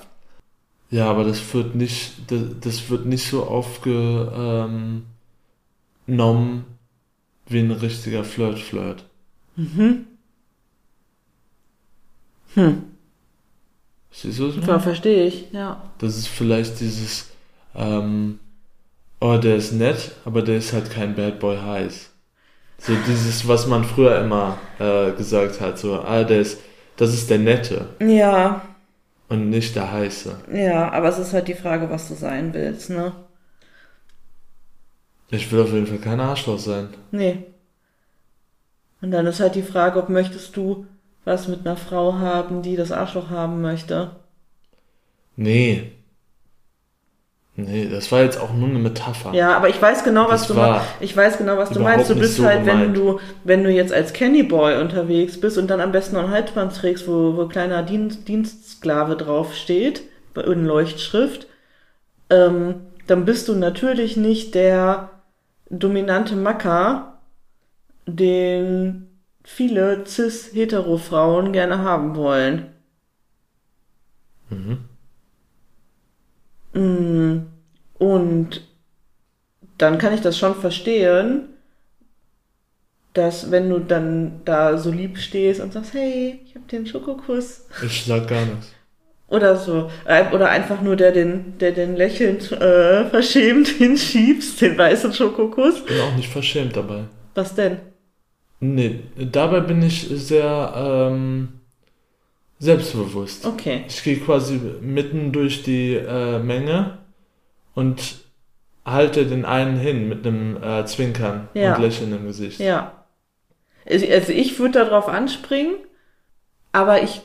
Ja, 0.90 1.08
aber 1.08 1.24
das 1.24 1.54
wird 1.54 1.74
nicht, 1.76 2.12
das, 2.30 2.40
das 2.60 2.90
wird 2.90 3.06
nicht 3.06 3.26
so 3.28 3.44
aufgenommen 3.44 5.04
wie 7.48 7.58
ein 7.60 7.70
richtiger 7.70 8.24
Flirt-Flirt. 8.24 9.04
Mhm. 9.56 10.06
Hm. 12.54 12.84
Siehst 14.10 14.38
du 14.38 14.50
das? 14.52 14.66
Ja, 14.66 14.78
verstehe 14.78 15.26
ich. 15.26 15.50
Ja. 15.52 15.82
Das 15.98 16.16
ist 16.16 16.28
vielleicht 16.28 16.78
dieses, 16.80 17.30
ähm, 17.74 18.38
oh, 19.20 19.36
der 19.38 19.56
ist 19.56 19.72
nett, 19.72 20.12
aber 20.24 20.42
der 20.42 20.58
ist 20.58 20.72
halt 20.72 20.90
kein 20.90 21.14
Bad 21.14 21.38
Boy 21.40 21.56
heiß. 21.58 22.10
So 22.78 22.92
dieses, 23.06 23.46
was 23.48 23.66
man 23.66 23.84
früher 23.84 24.18
immer 24.20 24.58
äh, 24.78 25.12
gesagt 25.12 25.60
hat, 25.60 25.78
so, 25.78 26.00
ah, 26.00 26.24
der 26.24 26.40
ist, 26.40 26.60
das 26.96 27.14
ist 27.14 27.30
der 27.30 27.38
Nette 27.38 27.86
Ja. 28.00 28.60
und 29.28 29.48
nicht 29.50 29.76
der 29.76 29.90
Heiße. 29.92 30.36
Ja, 30.52 30.90
aber 30.90 31.08
es 31.08 31.18
ist 31.18 31.32
halt 31.32 31.48
die 31.48 31.54
Frage, 31.54 31.88
was 31.88 32.08
du 32.08 32.14
sein 32.14 32.52
willst, 32.52 32.90
ne? 32.90 33.12
Ich 35.30 35.50
will 35.50 35.62
auf 35.62 35.72
jeden 35.72 35.86
Fall 35.86 35.98
kein 35.98 36.20
Arschloch 36.20 36.58
sein. 36.58 36.88
Nee. 37.10 37.44
Und 39.00 39.12
dann 39.12 39.26
ist 39.26 39.40
halt 39.40 39.54
die 39.54 39.62
Frage, 39.62 39.98
ob 39.98 40.08
möchtest 40.10 40.54
du 40.56 40.86
was 41.24 41.48
mit 41.48 41.60
einer 41.66 41.76
Frau 41.76 42.14
haben, 42.14 42.62
die 42.62 42.76
das 42.76 42.92
Arschloch 42.92 43.30
haben 43.30 43.60
möchte. 43.62 44.10
Nee. 45.36 45.92
Nee, 47.54 47.88
das 47.88 48.10
war 48.10 48.22
jetzt 48.22 48.40
auch 48.40 48.52
nur 48.54 48.68
eine 48.70 48.78
Metapher. 48.78 49.34
Ja, 49.34 49.54
aber 49.56 49.68
ich 49.68 49.80
weiß 49.80 50.04
genau, 50.04 50.28
was 50.28 50.46
Das 50.46 50.46
du 50.46 50.54
meinst. 50.54 50.86
Ich 51.00 51.14
weiß 51.14 51.36
genau, 51.36 51.58
was 51.58 51.72
du 51.72 51.80
meinst. 51.80 52.08
Du 52.08 52.16
bist 52.18 52.36
so 52.36 52.46
halt, 52.46 52.64
wenn 52.64 52.94
gemeint. 52.94 52.96
du, 52.96 53.20
wenn 53.44 53.62
du 53.62 53.70
jetzt 53.70 53.92
als 53.92 54.14
Candyboy 54.14 54.80
unterwegs 54.80 55.38
bist 55.38 55.58
und 55.58 55.68
dann 55.68 55.80
am 55.82 55.92
besten 55.92 56.16
noch 56.16 56.24
ein 56.24 56.30
Halsband 56.30 56.74
trägst, 56.74 57.06
wo, 57.06 57.36
wo 57.36 57.46
kleiner 57.48 57.82
Dienst, 57.82 58.26
Dienstsklave 58.26 59.16
draufsteht, 59.16 60.02
in 60.34 60.64
Leuchtschrift, 60.64 61.46
ähm, 62.30 62.86
dann 63.06 63.26
bist 63.26 63.48
du 63.48 63.54
natürlich 63.54 64.16
nicht 64.16 64.54
der 64.54 65.10
dominante 65.68 66.36
Macker, 66.36 67.18
den 68.06 69.08
viele 69.44 70.04
cis-hetero-Frauen 70.06 71.52
gerne 71.52 71.78
haben 71.78 72.16
wollen. 72.16 72.66
Mhm. 74.50 74.78
Mm, 76.74 77.46
Und 77.98 78.62
dann 79.78 79.98
kann 79.98 80.14
ich 80.14 80.20
das 80.20 80.38
schon 80.38 80.54
verstehen, 80.54 81.48
dass 83.14 83.50
wenn 83.50 83.68
du 83.68 83.78
dann 83.78 84.40
da 84.44 84.78
so 84.78 84.90
lieb 84.90 85.18
stehst 85.18 85.60
und 85.60 85.72
sagst, 85.72 85.92
hey, 85.92 86.40
ich 86.46 86.54
hab 86.54 86.66
den 86.68 86.86
Schokokuss 86.86 87.66
Ich 87.84 88.04
sag 88.06 88.26
gar 88.28 88.44
nichts. 88.46 88.72
oder 89.28 89.56
so, 89.56 89.90
Äh, 90.06 90.32
oder 90.32 90.48
einfach 90.48 90.80
nur 90.80 90.96
der 90.96 91.12
den, 91.12 91.58
der 91.58 91.72
den 91.72 91.94
lächelnd 91.96 92.52
äh, 92.52 93.04
verschämt 93.10 93.68
hinschiebst, 93.78 94.60
den 94.62 94.78
weißen 94.78 95.12
Schokokuss. 95.12 95.76
Ich 95.80 95.84
bin 95.86 96.00
auch 96.00 96.16
nicht 96.16 96.30
verschämt 96.30 96.74
dabei. 96.76 97.04
Was 97.34 97.54
denn? 97.54 97.78
Nee, 98.64 99.00
dabei 99.16 99.58
bin 99.58 99.82
ich 99.82 100.06
sehr 100.08 100.72
ähm, 100.76 101.48
selbstbewusst. 102.60 103.44
Okay. 103.44 103.84
Ich 103.88 104.04
gehe 104.04 104.18
quasi 104.18 104.60
mitten 104.80 105.32
durch 105.32 105.64
die 105.64 105.94
äh, 105.96 106.38
Menge 106.38 106.98
und 107.74 108.20
halte 108.84 109.26
den 109.26 109.44
einen 109.44 109.76
hin 109.76 110.08
mit 110.08 110.24
einem 110.24 110.62
äh, 110.62 110.84
Zwinkern 110.86 111.48
Ja. 111.54 111.74
und 111.74 111.82
Lächeln 111.82 112.12
im 112.12 112.24
Gesicht. 112.24 112.60
Ja. 112.60 113.04
Also 113.84 114.06
also 114.06 114.30
ich 114.30 114.60
würde 114.60 114.78
darauf 114.78 115.08
anspringen, 115.08 115.74
aber 116.70 117.02
ich 117.02 117.20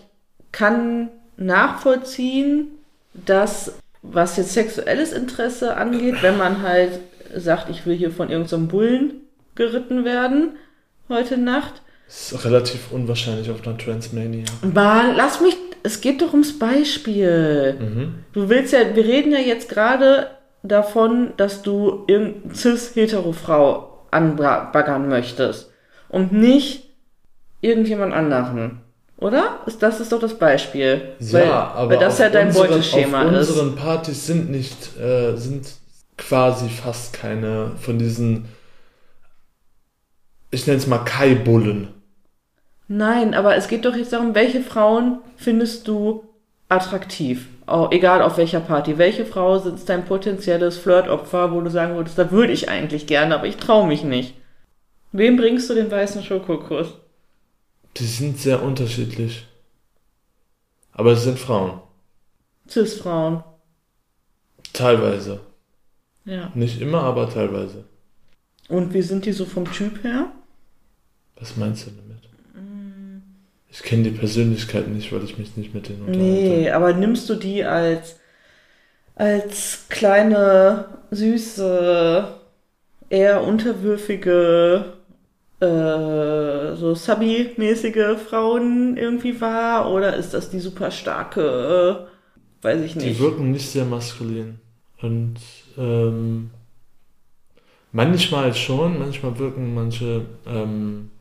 kann 0.51 1.09
nachvollziehen, 1.37 2.69
dass 3.13 3.77
was 4.01 4.37
jetzt 4.37 4.53
sexuelles 4.53 5.13
Interesse 5.13 5.77
angeht, 5.77 6.23
wenn 6.23 6.39
man 6.39 6.63
halt 6.63 6.99
sagt, 7.35 7.69
ich 7.69 7.85
will 7.85 7.95
hier 7.95 8.09
von 8.09 8.31
irgendeinem 8.31 8.67
Bullen 8.69 9.13
geritten 9.53 10.03
werden 10.03 10.55
heute 11.09 11.37
Nacht. 11.37 11.81
Das 12.07 12.31
ist 12.31 12.45
relativ 12.45 12.91
unwahrscheinlich 12.91 13.49
auf 13.51 13.65
einer 13.65 13.77
Transmania. 13.77 14.45
Mann, 14.73 15.15
lass 15.15 15.41
mich, 15.41 15.57
es 15.83 16.01
geht 16.01 16.21
doch 16.21 16.31
ums 16.31 16.57
Beispiel. 16.57 17.77
Mhm. 17.79 18.15
Du 18.33 18.49
willst 18.49 18.73
ja, 18.73 18.95
wir 18.95 19.03
reden 19.03 19.31
ja 19.31 19.39
jetzt 19.39 19.69
gerade 19.69 20.27
davon, 20.63 21.33
dass 21.37 21.61
du 21.61 22.05
irgendeine 22.07 22.55
cis-hetero-Frau 22.55 24.05
anbaggern 24.11 25.07
möchtest 25.09 25.71
und 26.09 26.31
nicht 26.31 26.89
irgendjemand 27.61 28.13
anderen. 28.13 28.81
Oder? 29.17 29.61
Ist, 29.65 29.81
das 29.81 29.99
ist 29.99 30.11
doch 30.11 30.19
das 30.19 30.35
Beispiel. 30.35 31.15
Ja, 31.19 31.33
weil, 31.33 31.51
aber 31.51 31.89
weil 31.91 31.99
das 31.99 32.19
ja 32.19 32.29
dein 32.29 32.47
unseren, 32.47 32.67
Beuteschema 32.67 33.25
auf 33.25 33.31
ist. 33.31 33.49
unseren 33.49 33.75
Partys 33.75 34.27
sind 34.27 34.51
nicht, 34.51 34.97
äh, 34.99 35.35
sind 35.35 35.67
quasi 36.17 36.69
fast 36.69 37.13
keine 37.13 37.71
von 37.79 37.97
diesen, 37.97 38.45
ich 40.51 40.65
nenne 40.67 40.79
es 40.79 40.87
mal 40.87 40.99
Kai-Bullen. 40.99 41.89
Nein, 42.87 43.33
aber 43.33 43.55
es 43.55 43.67
geht 43.67 43.85
doch 43.85 43.95
jetzt 43.95 44.13
darum, 44.13 44.33
welche 44.33 44.61
Frauen 44.61 45.19
findest 45.35 45.87
du 45.87 46.23
attraktiv? 46.69 47.47
Auch, 47.65 47.91
egal 47.91 48.21
auf 48.21 48.37
welcher 48.37 48.61
Party. 48.61 48.97
Welche 48.97 49.25
Frau 49.25 49.57
ist 49.57 49.89
dein 49.89 50.05
potenzielles 50.05 50.77
Flirtopfer, 50.77 51.51
wo 51.51 51.59
du 51.59 51.69
sagen 51.69 51.95
würdest, 51.95 52.17
da 52.17 52.31
würde 52.31 52.53
ich 52.53 52.69
eigentlich 52.69 53.07
gerne, 53.07 53.35
aber 53.35 53.47
ich 53.47 53.57
traue 53.57 53.87
mich 53.87 54.03
nicht. 54.03 54.35
Wem 55.11 55.35
bringst 55.35 55.69
du 55.69 55.73
den 55.73 55.91
weißen 55.91 56.23
Schokokuss? 56.23 56.93
Die 57.97 58.05
sind 58.05 58.39
sehr 58.39 58.63
unterschiedlich. 58.63 59.45
Aber 60.93 61.11
es 61.11 61.23
sind 61.23 61.39
Frauen. 61.39 61.81
Cis-Frauen. 62.69 63.43
Teilweise. 64.73 65.41
Ja. 66.25 66.51
Nicht 66.53 66.81
immer, 66.81 67.03
aber 67.03 67.29
teilweise. 67.29 67.85
Und 68.69 68.93
wie 68.93 69.01
sind 69.01 69.25
die 69.25 69.31
so 69.31 69.45
vom 69.45 69.71
Typ 69.71 70.03
her? 70.03 70.31
Was 71.39 71.55
meinst 71.57 71.87
du 71.87 71.91
damit? 71.91 72.23
Ich 73.69 73.83
kenne 73.83 74.03
die 74.03 74.11
Persönlichkeit 74.11 74.87
nicht, 74.87 75.11
weil 75.11 75.23
ich 75.23 75.37
mich 75.37 75.55
nicht 75.57 75.73
mit 75.73 75.89
denen 75.89 76.01
unterhalte. 76.05 76.23
Nee, 76.25 76.71
aber 76.71 76.93
nimmst 76.93 77.29
du 77.29 77.35
die 77.35 77.63
als, 77.63 78.15
als 79.15 79.85
kleine, 79.89 80.85
süße, 81.11 82.27
eher 83.09 83.43
unterwürfige, 83.43 84.93
äh, 85.59 86.75
so 86.75 86.93
Subby-mäßige 86.95 88.17
Frauen 88.17 88.97
irgendwie 88.97 89.39
wahr? 89.41 89.91
Oder 89.91 90.15
ist 90.15 90.33
das 90.33 90.49
die 90.49 90.59
super 90.59 90.89
starke, 90.91 92.07
äh, 92.09 92.65
weiß 92.65 92.81
ich 92.81 92.93
Die 92.93 93.05
nicht. 93.05 93.19
wirken 93.19 93.51
nicht 93.51 93.69
sehr 93.69 93.85
maskulin. 93.85 94.59
Und 95.01 95.35
ähm, 95.77 96.49
manchmal 97.91 98.53
schon, 98.55 98.97
manchmal 98.99 99.37
wirken 99.37 99.75
manche 99.75 100.25
ähm, 100.47 101.11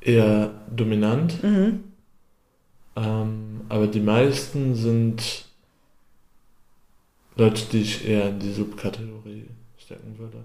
eher 0.00 0.50
dominant. 0.74 1.42
Mhm. 1.42 1.84
Ähm, 2.96 3.60
aber 3.68 3.86
die 3.86 4.00
meisten 4.00 4.74
sind 4.74 5.44
Leute, 7.36 7.62
die 7.72 7.82
ich 7.82 8.06
eher 8.06 8.28
in 8.30 8.38
die 8.40 8.52
Subkategorie 8.52 9.46
stecken 9.78 10.18
würde. 10.18 10.38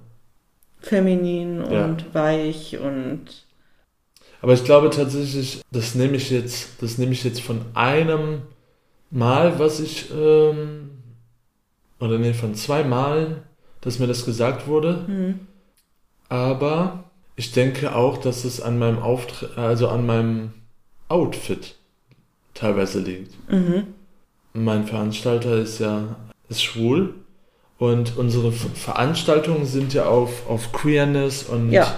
Feminin 0.79 1.63
Ja. 1.71 1.85
und 1.85 2.13
weich 2.13 2.77
und 2.77 3.45
Aber 4.41 4.53
ich 4.53 4.63
glaube 4.63 4.91
tatsächlich, 4.91 5.61
das 5.71 5.95
nehme 5.95 6.17
ich 6.17 6.29
jetzt, 6.29 6.81
das 6.81 6.97
nehme 6.99 7.13
ich 7.13 7.23
jetzt 7.23 7.41
von 7.41 7.61
einem 7.73 8.43
Mal, 9.09 9.57
was 9.59 9.79
ich, 9.79 10.11
ähm, 10.11 10.91
oder 11.99 12.19
nee, 12.19 12.33
von 12.33 12.53
zwei 12.53 12.83
Malen, 12.83 13.37
dass 13.81 13.97
mir 13.99 14.07
das 14.07 14.25
gesagt 14.25 14.67
wurde. 14.67 15.07
hm, 15.07 15.39
Aber 16.29 17.05
Ich 17.35 17.51
denke 17.51 17.95
auch, 17.95 18.17
dass 18.17 18.45
es 18.45 18.61
an 18.61 18.79
meinem 18.79 18.99
Auftritt, 18.99 19.57
also 19.57 19.87
an 19.89 20.05
meinem 20.05 20.53
Outfit 21.09 21.75
teilweise 22.53 22.99
liegt. 22.99 23.33
Mhm. 23.51 23.83
Mein 24.53 24.85
Veranstalter 24.85 25.57
ist 25.57 25.79
ja 25.79 26.15
ist 26.47 26.63
schwul 26.63 27.13
und 27.77 28.17
unsere 28.17 28.51
Ver- 28.51 28.69
Veranstaltungen 28.73 29.65
sind 29.65 29.93
ja 29.93 30.05
auf, 30.05 30.47
auf 30.47 30.71
Queerness 30.71 31.43
und 31.43 31.71
Ja. 31.71 31.97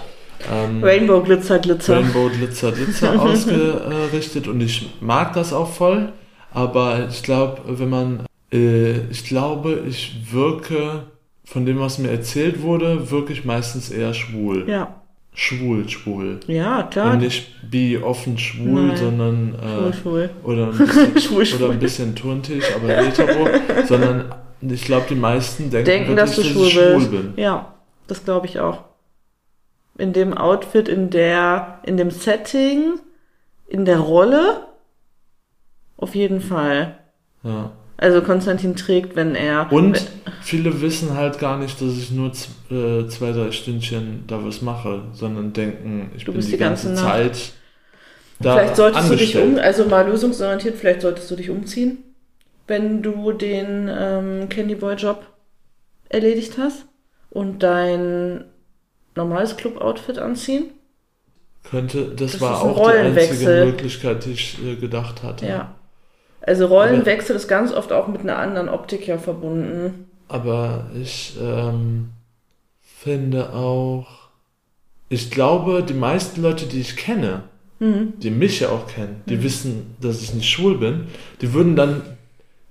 ähm, 0.50 0.82
Rainbow, 0.82 1.20
Glitzer, 1.22 1.58
Glitzer. 1.60 1.96
Rainbow 1.98 2.28
Glitzer 2.30 2.72
Glitzer 2.72 3.20
ausgerichtet 3.22 4.48
und 4.48 4.60
ich 4.60 4.90
mag 5.00 5.34
das 5.34 5.52
auch 5.52 5.68
voll, 5.70 6.12
aber 6.52 7.06
ich 7.10 7.22
glaube, 7.22 7.60
wenn 7.78 7.90
man, 7.90 8.26
äh, 8.52 9.02
ich 9.10 9.24
glaube, 9.24 9.84
ich 9.86 10.32
wirke, 10.32 11.04
von 11.44 11.64
dem, 11.64 11.78
was 11.78 11.98
mir 11.98 12.10
erzählt 12.10 12.62
wurde, 12.62 13.10
wirke 13.10 13.32
ich 13.32 13.44
meistens 13.44 13.90
eher 13.90 14.14
schwul. 14.14 14.68
Ja. 14.68 15.00
Schwul, 15.40 15.88
schwul. 15.88 16.40
Ja, 16.48 16.82
klar. 16.82 17.12
Und 17.12 17.20
nicht 17.20 17.70
bi 17.70 17.96
offen 17.96 18.36
schwul, 18.38 18.88
Nein. 18.88 18.96
sondern 18.96 19.54
Schwul, 19.54 19.88
äh, 19.88 20.28
schwul. 20.28 20.30
oder, 20.42 20.66
ein 20.72 20.78
bisschen, 20.78 21.20
Schwul, 21.20 21.46
schwul. 21.46 21.62
oder 21.62 21.72
ein 21.74 21.78
bisschen 21.78 22.16
tuntig, 22.16 22.64
aber 22.74 22.88
hetero, 22.88 23.46
sondern 23.86 24.34
ich 24.62 24.84
glaube, 24.84 25.06
die 25.08 25.14
meisten 25.14 25.70
denken, 25.70 25.84
Denken, 25.86 26.16
dass 26.16 26.34
du 26.34 26.42
wirklich, 26.42 26.54
schwul 26.54 26.66
ich 26.66 26.74
bist. 26.96 27.06
schwul 27.06 27.22
bin. 27.22 27.32
Ja, 27.36 27.72
das 28.08 28.24
glaube 28.24 28.46
ich 28.46 28.58
auch. 28.58 28.82
In 29.96 30.12
dem 30.12 30.34
Outfit, 30.36 30.88
in 30.88 31.10
der, 31.10 31.78
in 31.86 31.96
dem 31.96 32.10
Setting, 32.10 32.98
in 33.68 33.84
der 33.84 34.00
Rolle, 34.00 34.66
auf 35.98 36.16
jeden 36.16 36.40
Fall. 36.40 36.98
Ja. 37.44 37.70
Also 37.98 38.22
Konstantin 38.22 38.76
trägt, 38.76 39.16
wenn 39.16 39.34
er. 39.34 39.70
Und 39.70 40.10
viele 40.40 40.80
wissen 40.80 41.14
halt 41.14 41.38
gar 41.38 41.58
nicht, 41.58 41.80
dass 41.80 41.96
ich 41.98 42.10
nur 42.12 42.28
äh, 42.70 43.06
zwei, 43.08 43.32
drei 43.32 43.50
Stündchen 43.52 44.24
da 44.26 44.44
was 44.44 44.62
mache, 44.62 45.02
sondern 45.12 45.52
denken, 45.52 46.12
ich 46.16 46.24
Du 46.24 46.32
bin 46.32 46.36
bist 46.36 46.52
die, 46.52 46.52
die 46.52 46.58
ganze 46.58 46.90
ganze. 46.94 46.94
Zeit 46.94 47.52
da 48.40 48.58
vielleicht 48.58 48.76
solltest 48.76 49.10
du 49.10 49.16
dich 49.16 49.36
angestellt. 49.36 49.38
um, 49.38 49.58
also 49.58 49.84
mal 49.86 50.06
lösungsorientiert, 50.08 50.76
vielleicht 50.76 51.02
solltest 51.02 51.30
du 51.30 51.36
dich 51.36 51.50
umziehen, 51.50 51.98
wenn 52.66 53.02
du 53.02 53.32
den 53.32 53.88
ähm, 53.92 54.48
Candyboy-Job 54.48 55.26
erledigt 56.08 56.58
hast 56.58 56.86
und 57.30 57.62
dein 57.62 58.44
normales 59.16 59.56
Club-Outfit 59.56 60.18
anziehen. 60.18 60.70
Könnte, 61.64 62.14
das, 62.16 62.32
Das 62.32 62.40
war 62.40 62.62
auch 62.62 62.80
die 62.90 62.96
einzige. 62.96 63.64
Möglichkeit, 63.66 64.24
die 64.24 64.32
ich 64.32 64.58
äh, 64.64 64.76
gedacht 64.76 65.22
hatte. 65.22 65.46
Ja. 65.46 65.74
Also 66.48 66.66
Rollenwechsel 66.66 67.36
ist 67.36 67.46
ganz 67.46 67.72
oft 67.72 67.92
auch 67.92 68.08
mit 68.08 68.22
einer 68.22 68.38
anderen 68.38 68.68
Optik 68.68 69.06
ja 69.06 69.18
verbunden. 69.18 70.06
Aber 70.28 70.86
ich 71.00 71.36
ähm, 71.40 72.08
finde 72.82 73.52
auch, 73.52 74.06
ich 75.08 75.30
glaube, 75.30 75.82
die 75.82 75.94
meisten 75.94 76.42
Leute, 76.42 76.66
die 76.66 76.80
ich 76.80 76.96
kenne, 76.96 77.42
Mhm. 77.80 78.14
die 78.18 78.30
mich 78.30 78.58
ja 78.58 78.70
auch 78.70 78.88
kennen, 78.88 79.22
die 79.28 79.40
wissen, 79.40 79.94
dass 80.00 80.20
ich 80.20 80.34
nicht 80.34 80.50
schwul 80.50 80.78
bin, 80.78 81.06
die 81.40 81.52
würden 81.52 81.76
dann, 81.76 82.02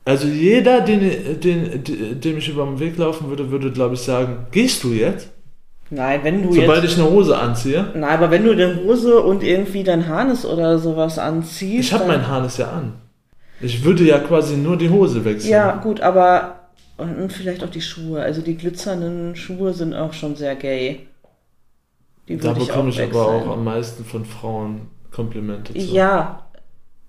also 0.04 0.28
jeder, 0.28 0.82
den, 0.82 1.00
den, 1.40 1.82
den, 1.86 2.20
dem 2.20 2.38
ich 2.38 2.50
über 2.50 2.66
den 2.66 2.80
Weg 2.82 2.98
laufen 2.98 3.30
würde, 3.30 3.50
würde, 3.50 3.72
glaube 3.72 3.94
ich, 3.94 4.02
sagen, 4.02 4.48
gehst 4.52 4.84
du 4.84 4.90
jetzt? 4.90 5.30
Nein, 5.90 6.20
wenn 6.24 6.44
du 6.44 6.52
Sobald 6.52 6.84
jetzt. 6.84 6.92
ich 6.94 7.00
eine 7.00 7.10
Hose 7.10 7.38
anziehe. 7.38 7.86
Nein, 7.94 8.04
aber 8.04 8.32
wenn 8.32 8.44
du 8.44 8.52
eine 8.52 8.84
Hose 8.84 9.22
und 9.22 9.44
irgendwie 9.44 9.86
dein 9.86 10.10
Harnes 10.10 10.46
oder 10.46 10.78
sowas 10.78 11.18
anziehst. 11.18 11.88
Ich 11.88 11.94
habe 11.94 12.06
mein 12.08 12.28
Harnes 12.28 12.58
ja 12.58 12.70
an. 12.72 12.92
Ich 13.62 13.84
würde 13.84 14.04
ja 14.04 14.20
quasi 14.20 14.56
nur 14.56 14.78
die 14.78 14.90
Hose 14.90 15.24
wechseln. 15.26 15.52
Ja, 15.52 15.76
gut, 15.76 16.02
aber. 16.02 16.54
Und 16.98 17.32
vielleicht 17.32 17.64
auch 17.64 17.70
die 17.70 17.82
Schuhe. 17.82 18.22
Also 18.22 18.42
die 18.42 18.58
glitzernden 18.58 19.36
Schuhe 19.36 19.74
sind 19.74 19.94
auch 19.94 20.14
schon 20.14 20.36
sehr 20.36 20.56
gay. 20.56 21.08
Die 22.28 22.38
da 22.38 22.54
bekomme 22.54 22.90
ich, 22.90 23.00
aber 23.00 23.10
wechseln. 23.10 23.50
auch 23.50 23.54
am 23.54 23.64
meisten 23.64 24.04
von 24.04 24.26
Frauen 24.26 24.82
Komplimente 25.12 25.74
zu. 25.74 25.80
Ja, 25.80 26.48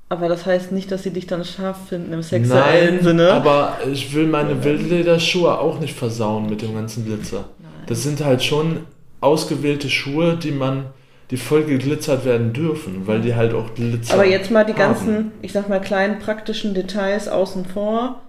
aber 0.09 0.29
das 0.29 0.47
heißt 0.47 0.73
nicht, 0.73 0.91
dass 0.91 1.03
sie 1.03 1.11
dich 1.11 1.27
dann 1.27 1.45
scharf 1.45 1.89
finden 1.89 2.13
im 2.13 2.23
sexuellen 2.23 2.97
Nein, 2.97 3.05
Sinne. 3.05 3.33
aber 3.33 3.79
ich 3.93 4.15
will 4.15 4.27
meine 4.27 4.65
Wildlederschuhe 4.65 5.59
auch 5.59 5.81
nicht 5.81 5.95
versauen 5.95 6.49
mit 6.49 6.63
dem 6.63 6.75
ganzen 6.75 7.05
Glitzer. 7.05 7.45
Das 7.87 8.03
sind 8.03 8.25
halt 8.25 8.43
schon 8.43 8.81
ausgewählte 9.21 9.91
Schuhe, 9.91 10.37
die 10.37 10.53
man, 10.53 10.87
die 11.31 11.37
voll 11.37 11.65
geglitzert 11.65 12.25
werden 12.25 12.53
dürfen, 12.53 13.07
weil 13.07 13.21
die 13.21 13.35
halt 13.35 13.53
auch 13.53 13.75
Glitzer 13.75 14.15
Aber 14.15 14.25
jetzt 14.27 14.51
mal 14.51 14.65
die 14.65 14.73
haben. 14.73 14.79
ganzen, 14.79 15.33
ich 15.43 15.53
sag 15.53 15.69
mal, 15.69 15.81
kleinen 15.81 16.19
praktischen 16.19 16.75
Details 16.75 17.29
außen 17.29 17.67
vor. 17.67 18.23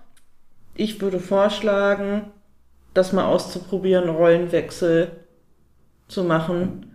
Ich 0.75 1.01
würde 1.01 1.19
vorschlagen, 1.19 2.23
das 2.93 3.13
mal 3.13 3.25
auszuprobieren, 3.25 4.09
Rollenwechsel 4.09 5.11
zu 6.07 6.23
machen. 6.23 6.85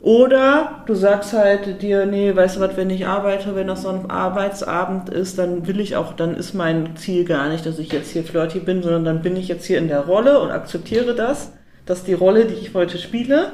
Oder 0.00 0.82
du 0.86 0.94
sagst 0.94 1.32
halt 1.32 1.80
dir, 1.80 2.06
nee, 2.06 2.34
weißt 2.34 2.56
du 2.56 2.60
was, 2.60 2.76
wenn 2.76 2.90
ich 2.90 3.06
arbeite, 3.06 3.54
wenn 3.54 3.68
das 3.68 3.82
so 3.82 3.88
ein 3.88 4.10
Arbeitsabend 4.10 5.08
ist, 5.08 5.38
dann 5.38 5.68
will 5.68 5.78
ich 5.78 5.94
auch, 5.94 6.14
dann 6.14 6.34
ist 6.36 6.54
mein 6.54 6.96
Ziel 6.96 7.24
gar 7.24 7.48
nicht, 7.48 7.64
dass 7.64 7.78
ich 7.78 7.92
jetzt 7.92 8.10
hier 8.10 8.24
flirty 8.24 8.58
bin, 8.58 8.82
sondern 8.82 9.04
dann 9.04 9.22
bin 9.22 9.36
ich 9.36 9.46
jetzt 9.46 9.64
hier 9.64 9.78
in 9.78 9.86
der 9.86 10.00
Rolle 10.00 10.40
und 10.40 10.50
akzeptiere 10.50 11.14
das, 11.14 11.52
dass 11.86 12.02
die 12.02 12.14
Rolle, 12.14 12.46
die 12.46 12.54
ich 12.54 12.74
heute 12.74 12.98
spiele 12.98 13.52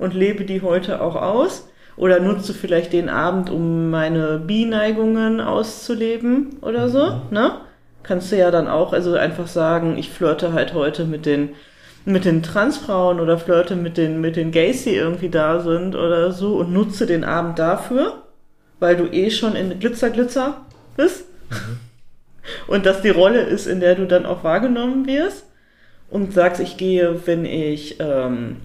und 0.00 0.14
lebe 0.14 0.44
die 0.44 0.62
heute 0.62 1.00
auch 1.00 1.14
aus. 1.14 1.68
Oder 1.96 2.18
nutze 2.18 2.54
vielleicht 2.54 2.92
den 2.92 3.08
Abend, 3.08 3.50
um 3.50 3.90
meine 3.90 4.38
Bi-Neigungen 4.38 5.40
auszuleben 5.40 6.56
oder 6.62 6.88
so, 6.88 7.20
ne? 7.30 7.52
Kannst 8.02 8.32
du 8.32 8.36
ja 8.36 8.50
dann 8.50 8.68
auch, 8.68 8.94
also 8.94 9.12
einfach 9.12 9.46
sagen, 9.46 9.98
ich 9.98 10.08
flirte 10.08 10.54
halt 10.54 10.72
heute 10.72 11.04
mit 11.04 11.26
den 11.26 11.50
mit 12.06 12.24
den 12.24 12.42
Transfrauen 12.42 13.20
oder 13.20 13.38
flirte 13.38 13.76
mit 13.76 13.96
den, 13.96 14.20
mit 14.20 14.36
den 14.36 14.52
Gays, 14.52 14.84
die 14.84 14.94
irgendwie 14.94 15.28
da 15.28 15.60
sind 15.60 15.94
oder 15.94 16.32
so 16.32 16.56
und 16.56 16.72
nutze 16.72 17.06
den 17.06 17.24
Abend 17.24 17.58
dafür, 17.58 18.22
weil 18.78 18.96
du 18.96 19.06
eh 19.06 19.30
schon 19.30 19.54
in 19.54 19.78
Glitzer, 19.78 20.10
Glitzer 20.10 20.62
bist. 20.96 21.26
Und 22.66 22.86
das 22.86 23.02
die 23.02 23.10
Rolle 23.10 23.42
ist, 23.42 23.66
in 23.66 23.80
der 23.80 23.94
du 23.94 24.06
dann 24.06 24.26
auch 24.26 24.44
wahrgenommen 24.44 25.06
wirst. 25.06 25.46
Und 26.08 26.32
sagst, 26.32 26.60
ich 26.60 26.76
gehe, 26.76 27.20
wenn 27.26 27.44
ich 27.44 28.00
ähm, 28.00 28.56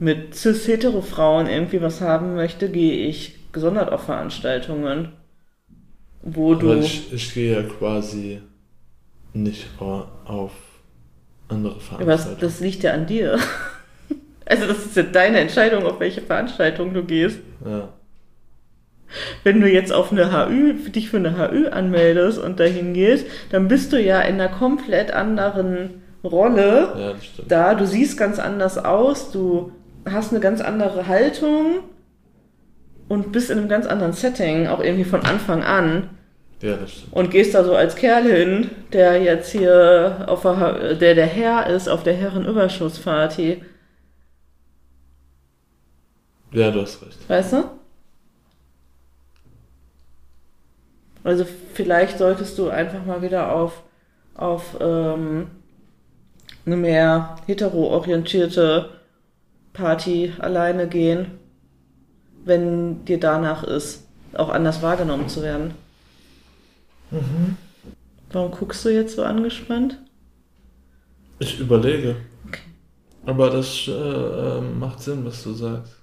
mit 0.00 0.34
cis-hetero-Frauen 0.34 1.46
irgendwie 1.48 1.80
was 1.82 2.00
haben 2.00 2.34
möchte, 2.34 2.70
gehe 2.70 3.06
ich 3.06 3.52
gesondert 3.52 3.92
auf 3.92 4.04
Veranstaltungen, 4.04 5.12
wo 6.22 6.54
Aber 6.54 6.76
du... 6.76 6.80
ich, 6.80 7.12
ich 7.12 7.34
gehe 7.34 7.52
ja 7.54 7.62
quasi 7.62 8.40
nicht 9.32 9.66
au- 9.80 10.06
auf 10.24 10.52
andere 11.48 11.80
Veranstaltungen. 11.80 12.40
das 12.40 12.60
liegt 12.60 12.82
ja 12.82 12.92
an 12.92 13.06
dir. 13.06 13.38
Also 14.46 14.66
das 14.66 14.84
ist 14.84 14.96
ja 14.96 15.04
deine 15.04 15.38
Entscheidung, 15.38 15.86
auf 15.86 16.00
welche 16.00 16.22
Veranstaltung 16.22 16.92
du 16.92 17.04
gehst. 17.04 17.38
ja. 17.64 17.88
Wenn 19.42 19.60
du 19.60 19.68
jetzt 19.68 19.92
auf 19.92 20.12
eine 20.12 20.30
HÜ, 20.48 20.74
dich 20.90 21.10
für 21.10 21.16
eine 21.16 21.36
HÜ 21.36 21.68
anmeldest 21.68 22.38
und 22.38 22.60
dahin 22.60 22.94
gehst, 22.94 23.26
dann 23.50 23.68
bist 23.68 23.92
du 23.92 24.00
ja 24.00 24.20
in 24.20 24.34
einer 24.34 24.48
komplett 24.48 25.12
anderen 25.12 26.02
Rolle. 26.22 26.92
ja, 26.96 27.12
das 27.12 27.24
stimmt. 27.24 27.50
Da, 27.50 27.74
du 27.74 27.86
siehst 27.86 28.18
ganz 28.18 28.38
anders 28.38 28.78
aus, 28.78 29.30
du 29.32 29.72
hast 30.08 30.30
eine 30.30 30.40
ganz 30.40 30.60
andere 30.60 31.06
Haltung 31.06 31.80
und 33.08 33.32
bist 33.32 33.50
in 33.50 33.58
einem 33.58 33.68
ganz 33.68 33.86
anderen 33.86 34.12
Setting, 34.12 34.68
auch 34.68 34.80
irgendwie 34.80 35.04
von 35.04 35.22
Anfang 35.24 35.62
an. 35.62 36.10
Ja, 36.62 36.76
das 36.76 36.92
stimmt. 36.92 37.12
Und 37.12 37.30
gehst 37.30 37.54
da 37.54 37.64
so 37.64 37.74
als 37.74 37.96
Kerl 37.96 38.24
hin, 38.24 38.70
der 38.92 39.22
jetzt 39.22 39.50
hier 39.50 40.24
auf 40.26 40.42
der, 40.42 40.94
der 40.94 41.14
der 41.14 41.26
Herr 41.26 41.66
ist 41.66 41.88
auf 41.88 42.02
der 42.02 42.14
Herrenüberschussparty. 42.14 43.62
Ja, 46.52 46.70
du 46.70 46.82
hast 46.82 47.02
recht. 47.02 47.28
Weißt 47.28 47.52
du? 47.54 47.64
Also 51.22 51.46
vielleicht 51.74 52.18
solltest 52.18 52.58
du 52.58 52.70
einfach 52.70 53.04
mal 53.04 53.22
wieder 53.22 53.52
auf, 53.52 53.82
auf 54.34 54.76
ähm, 54.80 55.50
eine 56.64 56.76
mehr 56.76 57.36
hetero-orientierte 57.46 58.99
Party 59.72 60.32
alleine 60.38 60.88
gehen, 60.88 61.38
wenn 62.44 63.04
dir 63.04 63.20
danach 63.20 63.62
ist, 63.64 64.06
auch 64.34 64.48
anders 64.50 64.82
wahrgenommen 64.82 65.28
zu 65.28 65.42
werden. 65.42 65.74
Warum 68.32 68.50
guckst 68.50 68.84
du 68.84 68.88
jetzt 68.88 69.14
so 69.16 69.22
angespannt? 69.24 69.98
Ich 71.38 71.58
überlege. 71.58 72.16
Okay. 72.46 72.60
Aber 73.24 73.50
das 73.50 73.88
äh, 73.88 73.92
äh, 73.92 74.60
macht 74.60 75.00
Sinn, 75.00 75.24
was 75.24 75.42
du 75.44 75.52
sagst. 75.54 75.94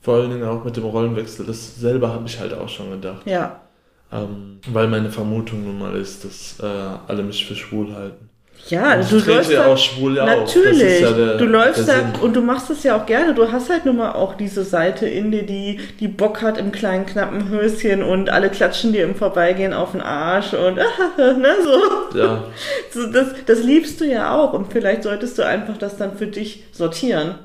Vor 0.00 0.16
allen 0.16 0.30
Dingen 0.30 0.44
auch 0.44 0.64
mit 0.64 0.76
dem 0.76 0.84
Rollenwechsel. 0.84 1.46
Das 1.46 1.76
selber 1.76 2.08
habe 2.12 2.26
ich 2.26 2.38
halt 2.40 2.54
auch 2.54 2.68
schon 2.68 2.90
gedacht. 2.90 3.26
Ja, 3.26 3.62
Ähm, 4.10 4.60
weil 4.66 4.88
meine 4.88 5.10
Vermutung 5.10 5.64
nun 5.64 5.78
mal 5.78 5.94
ist, 5.96 6.24
dass 6.24 6.58
äh, 6.60 6.66
alle 6.66 7.22
mich 7.22 7.46
für 7.46 7.54
schwul 7.56 7.94
halten. 7.94 8.27
Ja, 8.70 8.94
Und 8.94 9.00
ich 9.00 9.08
du 9.08 9.18
läufst 9.18 9.50
ja 9.50 9.66
auch 9.66 9.78
schwul 9.78 10.16
ja 10.16 10.24
auf. 10.24 10.30
Das 10.30 10.54
Natürlich, 10.56 11.00
ja 11.00 11.12
der, 11.12 11.36
du 11.36 11.44
läufst 11.44 11.88
da 11.88 11.94
und 12.20 12.34
du 12.34 12.40
machst 12.40 12.70
es 12.70 12.82
ja 12.82 12.96
auch 12.96 13.06
gerne. 13.06 13.34
Du 13.34 13.50
hast 13.50 13.70
halt 13.70 13.84
nun 13.84 13.96
mal 13.96 14.12
auch 14.12 14.34
diese 14.34 14.64
Seite 14.64 15.06
in 15.06 15.30
dir, 15.30 15.44
die, 15.44 15.80
die 16.00 16.08
Bock 16.08 16.42
hat 16.42 16.58
im 16.58 16.72
kleinen 16.72 17.06
knappen 17.06 17.48
Höschen 17.48 18.02
und 18.02 18.30
alle 18.30 18.50
klatschen 18.50 18.92
dir 18.92 19.04
im 19.04 19.14
Vorbeigehen 19.14 19.72
auf 19.72 19.92
den 19.92 20.00
Arsch 20.00 20.54
und 20.54 20.76
ne, 21.16 21.54
so. 21.62 22.18
Ja, 22.18 22.44
so 22.90 23.10
das, 23.10 23.28
das 23.46 23.62
liebst 23.62 24.00
du 24.00 24.04
ja 24.04 24.34
auch 24.34 24.52
und 24.52 24.72
vielleicht 24.72 25.02
solltest 25.02 25.38
du 25.38 25.46
einfach 25.46 25.76
das 25.76 25.96
dann 25.96 26.16
für 26.16 26.26
dich 26.26 26.64
sortieren. 26.72 27.36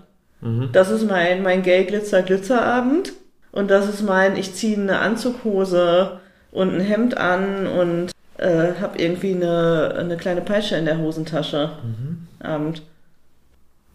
Mhm. 0.41 0.69
Das 0.71 0.89
ist 0.89 1.09
mein, 1.09 1.43
mein 1.43 1.63
Gay-Glitzer-Glitzer-Abend. 1.63 3.13
Und 3.51 3.69
das 3.69 3.87
ist 3.87 4.01
mein, 4.01 4.35
ich 4.35 4.55
ziehe 4.55 4.77
eine 4.77 4.99
Anzughose 4.99 6.19
und 6.51 6.73
ein 6.73 6.81
Hemd 6.81 7.17
an 7.17 7.67
und 7.67 8.12
äh, 8.43 8.73
habe 8.81 8.97
irgendwie 8.97 9.33
eine, 9.33 9.95
eine 9.97 10.17
kleine 10.17 10.41
Peitsche 10.41 10.75
in 10.75 10.85
der 10.85 10.97
Hosentasche. 10.97 11.71
Mhm. 11.83 12.27
Abend. 12.45 12.83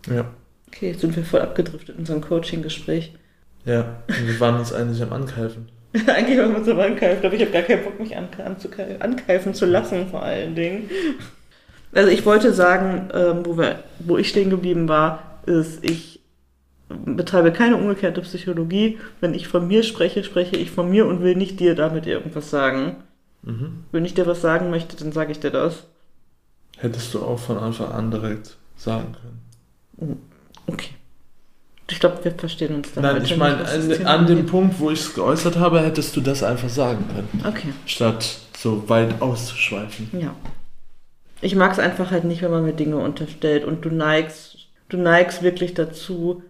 Ja. 0.08 0.24
Okay, 0.68 0.88
jetzt 0.90 1.00
sind 1.00 1.14
wir 1.14 1.24
voll 1.24 1.40
abgedriftet 1.40 1.90
in 1.90 2.00
unserem 2.00 2.22
Coaching-Gespräch. 2.22 3.12
Ja. 3.64 4.02
Und 4.08 4.26
wir 4.26 4.40
waren 4.40 4.58
uns 4.58 4.72
eigentlich 4.72 5.02
am 5.02 5.12
Ankeifen. 5.12 5.68
Eigentlich 6.06 6.38
wollen 6.38 6.52
wir 6.52 6.58
uns 6.58 6.68
aber 6.68 6.84
ankeifen, 6.84 7.24
aber 7.24 7.34
ich 7.34 7.40
habe 7.40 7.50
gar 7.50 7.62
keinen 7.62 7.84
Bock, 7.84 7.98
mich 7.98 8.16
an, 8.16 8.28
anzukeifen, 8.44 9.00
ankeifen 9.00 9.54
zu 9.54 9.66
lassen, 9.66 10.08
vor 10.08 10.22
allen 10.22 10.54
Dingen. 10.54 10.88
Also 11.92 12.10
ich 12.10 12.24
wollte 12.26 12.52
sagen, 12.52 13.08
ähm, 13.14 13.44
wo, 13.44 13.56
wir, 13.56 13.82
wo 14.00 14.18
ich 14.18 14.28
stehen 14.28 14.50
geblieben 14.50 14.88
war, 14.88 15.40
ist, 15.46 15.82
ich 15.82 16.20
betreibe 16.88 17.52
keine 17.52 17.76
umgekehrte 17.76 18.20
Psychologie. 18.20 18.98
Wenn 19.20 19.34
ich 19.34 19.48
von 19.48 19.66
mir 19.66 19.82
spreche, 19.82 20.24
spreche 20.24 20.56
ich 20.56 20.70
von 20.70 20.90
mir 20.90 21.06
und 21.06 21.22
will 21.22 21.36
nicht 21.36 21.58
dir 21.60 21.74
damit 21.74 22.06
irgendwas 22.06 22.50
sagen. 22.50 22.96
Mhm. 23.42 23.84
Wenn 23.92 24.04
ich 24.04 24.14
dir 24.14 24.26
was 24.26 24.40
sagen 24.40 24.70
möchte, 24.70 24.96
dann 24.96 25.12
sage 25.12 25.32
ich 25.32 25.40
dir 25.40 25.50
das. 25.50 25.84
Hättest 26.76 27.14
du 27.14 27.22
auch 27.22 27.38
von 27.38 27.58
Anfang 27.58 27.90
an 27.92 28.10
direkt 28.10 28.56
sagen 28.76 29.16
können. 29.20 30.22
Okay. 30.66 30.94
Ich 31.90 32.00
glaube, 32.00 32.22
wir 32.22 32.32
verstehen 32.32 32.74
uns 32.74 32.92
da 32.92 33.00
Nein, 33.00 33.22
ich 33.24 33.36
meine, 33.36 33.66
an, 33.66 34.06
an 34.06 34.26
dem. 34.26 34.46
Punkt, 34.46 34.78
wo 34.78 34.90
ich 34.90 35.00
es 35.00 35.14
geäußert 35.14 35.56
habe, 35.56 35.80
hättest 35.80 36.14
du 36.16 36.20
das 36.20 36.42
einfach 36.42 36.68
sagen 36.68 37.04
können. 37.08 37.44
Okay. 37.46 37.68
Statt 37.86 38.40
so 38.56 38.88
weit 38.88 39.22
auszuschweifen. 39.22 40.10
Ja. 40.12 40.34
Ich 41.40 41.54
mag 41.54 41.72
es 41.72 41.78
einfach 41.78 42.10
halt 42.10 42.24
nicht, 42.24 42.42
wenn 42.42 42.50
man 42.50 42.64
mir 42.64 42.74
Dinge 42.74 42.98
unterstellt 42.98 43.64
und 43.64 43.84
du 43.84 43.90
neigst, 43.90 44.68
du 44.88 44.98
neigst 44.98 45.42
wirklich 45.42 45.74
dazu, 45.74 46.42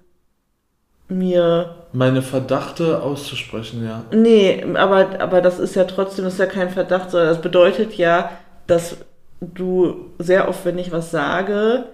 mir. 1.09 1.75
Meine 1.93 2.23
Verdachte 2.23 3.03
auszusprechen, 3.03 3.85
ja. 3.85 4.05
Nee, 4.13 4.65
aber, 4.75 5.21
aber 5.21 5.41
das 5.41 5.59
ist 5.59 5.75
ja 5.75 5.85
trotzdem, 5.85 6.25
das 6.25 6.35
ist 6.35 6.41
ja 6.41 6.47
kein 6.47 6.71
Verdacht, 6.71 7.11
sondern 7.11 7.31
das 7.31 7.41
bedeutet 7.41 7.95
ja, 7.95 8.31
dass 8.67 8.99
du 9.41 10.11
sehr 10.19 10.49
oft, 10.49 10.65
wenn 10.65 10.79
ich 10.79 10.93
was 10.93 11.11
sage, 11.11 11.87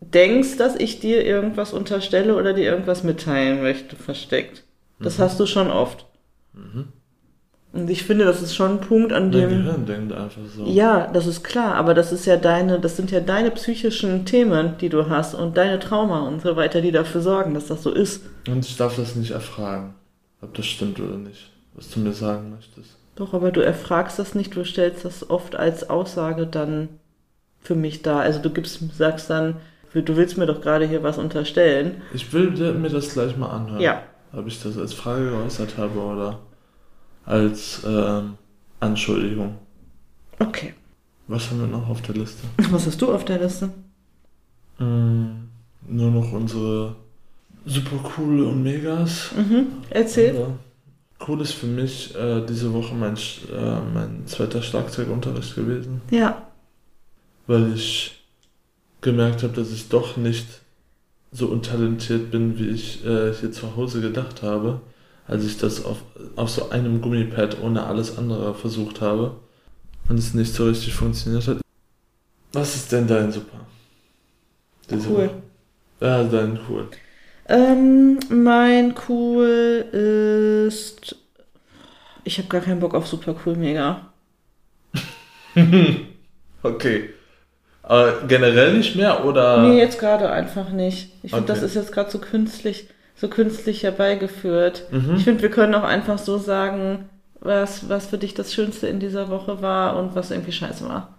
denkst, 0.00 0.58
dass 0.58 0.76
ich 0.76 1.00
dir 1.00 1.24
irgendwas 1.24 1.72
unterstelle 1.72 2.36
oder 2.36 2.52
dir 2.52 2.64
irgendwas 2.64 3.02
mitteilen 3.02 3.62
möchte, 3.62 3.96
versteckt. 3.96 4.64
Das 5.00 5.18
hast 5.18 5.40
du 5.40 5.46
schon 5.46 5.70
oft. 5.70 6.06
Mhm. 6.52 6.88
Und 7.74 7.90
ich 7.90 8.04
finde, 8.04 8.24
das 8.24 8.40
ist 8.40 8.54
schon 8.54 8.72
ein 8.72 8.80
Punkt, 8.80 9.12
an 9.12 9.32
dem. 9.32 9.50
Gehirn 9.50 9.84
denkt 9.84 10.12
einfach 10.12 10.42
so. 10.56 10.64
Ja, 10.64 11.08
das 11.12 11.26
ist 11.26 11.42
klar, 11.42 11.74
aber 11.74 11.92
das 11.92 12.12
ist 12.12 12.24
ja 12.24 12.36
deine, 12.36 12.78
das 12.78 12.96
sind 12.96 13.10
ja 13.10 13.18
deine 13.18 13.50
psychischen 13.50 14.24
Themen, 14.24 14.76
die 14.80 14.88
du 14.88 15.08
hast 15.08 15.34
und 15.34 15.56
deine 15.56 15.80
Trauma 15.80 16.20
und 16.20 16.40
so 16.40 16.54
weiter, 16.54 16.80
die 16.80 16.92
dafür 16.92 17.20
sorgen, 17.20 17.52
dass 17.52 17.66
das 17.66 17.82
so 17.82 17.90
ist. 17.90 18.22
Und 18.46 18.64
ich 18.64 18.76
darf 18.76 18.94
das 18.94 19.16
nicht 19.16 19.32
erfragen, 19.32 19.94
ob 20.40 20.54
das 20.54 20.66
stimmt 20.66 21.00
oder 21.00 21.16
nicht, 21.16 21.50
was 21.74 21.90
du 21.90 21.98
mir 21.98 22.12
sagen 22.12 22.52
möchtest. 22.54 22.96
Doch, 23.16 23.34
aber 23.34 23.50
du 23.50 23.60
erfragst 23.60 24.20
das 24.20 24.36
nicht, 24.36 24.54
du 24.54 24.64
stellst 24.64 25.04
das 25.04 25.28
oft 25.28 25.56
als 25.56 25.90
Aussage 25.90 26.46
dann 26.46 26.88
für 27.60 27.74
mich 27.74 28.02
dar. 28.02 28.20
Also 28.20 28.40
du 28.40 28.50
gibst, 28.50 28.78
sagst 28.96 29.30
dann, 29.30 29.56
du 29.92 30.16
willst 30.16 30.38
mir 30.38 30.46
doch 30.46 30.60
gerade 30.60 30.86
hier 30.86 31.02
was 31.02 31.18
unterstellen. 31.18 32.02
Ich 32.12 32.32
will 32.32 32.50
mir 32.52 32.88
das 32.88 33.14
gleich 33.14 33.36
mal 33.36 33.50
anhören. 33.50 33.80
Ja. 33.80 34.02
Ob 34.32 34.46
ich 34.46 34.62
das 34.62 34.78
als 34.78 34.94
Frage 34.94 35.30
geäußert 35.30 35.76
habe 35.76 35.98
oder 35.98 36.38
als 37.26 37.82
ähm, 37.86 38.34
Anschuldigung. 38.80 39.54
Okay. 40.38 40.74
Was 41.26 41.50
haben 41.50 41.60
wir 41.60 41.66
noch 41.66 41.88
auf 41.88 42.02
der 42.02 42.14
Liste? 42.14 42.42
Was 42.70 42.86
hast 42.86 43.00
du 43.00 43.12
auf 43.12 43.24
der 43.24 43.38
Liste? 43.38 43.70
Mm, 44.78 45.30
nur 45.88 46.10
noch 46.10 46.32
unsere 46.32 46.96
super 47.64 47.96
coole 48.14 48.44
und 48.44 48.62
Megas. 48.62 49.30
Mhm. 49.36 49.66
Erzähl. 49.90 50.34
Ja. 50.34 50.46
Cool 51.26 51.40
ist 51.40 51.52
für 51.52 51.66
mich 51.66 52.14
äh, 52.16 52.44
diese 52.44 52.72
Woche 52.74 52.94
mein, 52.94 53.14
äh, 53.16 53.80
mein 53.94 54.26
zweiter 54.26 54.60
Schlagzeugunterricht 54.62 55.54
gewesen, 55.54 56.02
Ja. 56.10 56.42
weil 57.46 57.72
ich 57.72 58.22
gemerkt 59.00 59.42
habe, 59.42 59.54
dass 59.54 59.70
ich 59.72 59.88
doch 59.88 60.16
nicht 60.18 60.46
so 61.32 61.46
untalentiert 61.48 62.30
bin, 62.30 62.58
wie 62.58 62.68
ich 62.68 63.04
äh, 63.06 63.32
hier 63.32 63.52
zu 63.52 63.74
Hause 63.76 64.00
gedacht 64.02 64.42
habe, 64.42 64.80
als 65.26 65.44
ich 65.44 65.56
das 65.58 65.84
auf, 65.84 65.98
auf 66.36 66.50
so 66.50 66.70
einem 66.70 67.00
Gummipad 67.00 67.60
ohne 67.62 67.84
alles 67.86 68.18
andere 68.18 68.54
versucht 68.54 69.00
habe 69.00 69.36
und 70.08 70.18
es 70.18 70.34
nicht 70.34 70.52
so 70.54 70.66
richtig 70.66 70.94
funktioniert 70.94 71.46
hat. 71.48 71.58
Was 72.52 72.74
ist 72.76 72.92
denn 72.92 73.06
dein 73.06 73.32
Super? 73.32 73.60
Diese 74.90 75.08
Cool. 75.08 75.16
Woche? 75.16 75.30
Ja, 76.00 76.24
dein 76.24 76.58
Cool. 76.68 76.88
Ähm, 77.46 78.18
mein 78.30 78.94
cool 79.08 80.66
ist. 80.66 81.16
Ich 82.24 82.38
habe 82.38 82.48
gar 82.48 82.60
keinen 82.62 82.80
Bock 82.80 82.94
auf 82.94 83.06
super 83.06 83.34
cool 83.44 83.56
mega. 83.56 84.12
Okay. 86.62 87.10
Aber 87.82 88.22
generell 88.26 88.78
nicht 88.78 88.96
mehr 88.96 89.24
oder? 89.26 89.60
Nee, 89.68 89.78
jetzt 89.78 89.98
gerade 89.98 90.30
einfach 90.30 90.70
nicht. 90.70 91.10
Ich 91.22 91.32
finde, 91.32 91.46
das 91.46 91.58
Okay. 91.58 91.66
ist 91.66 91.74
jetzt 91.74 91.92
gerade 91.92 92.10
so 92.10 92.18
künstlich, 92.18 92.88
so 93.16 93.28
künstlich 93.28 93.82
herbeigeführt. 93.82 94.84
Mhm. 94.90 95.14
Ich 95.16 95.24
finde, 95.24 95.42
wir 95.42 95.50
können 95.50 95.74
auch 95.74 95.84
einfach 95.84 96.18
so 96.18 96.38
sagen, 96.38 97.08
was, 97.40 97.88
was 97.88 98.06
für 98.06 98.18
dich 98.18 98.34
das 98.34 98.52
Schönste 98.54 98.86
in 98.86 99.00
dieser 99.00 99.28
Woche 99.28 99.60
war 99.62 99.96
und 99.96 100.14
was 100.14 100.30
irgendwie 100.30 100.52
scheiße 100.52 100.88
war. 100.88 101.14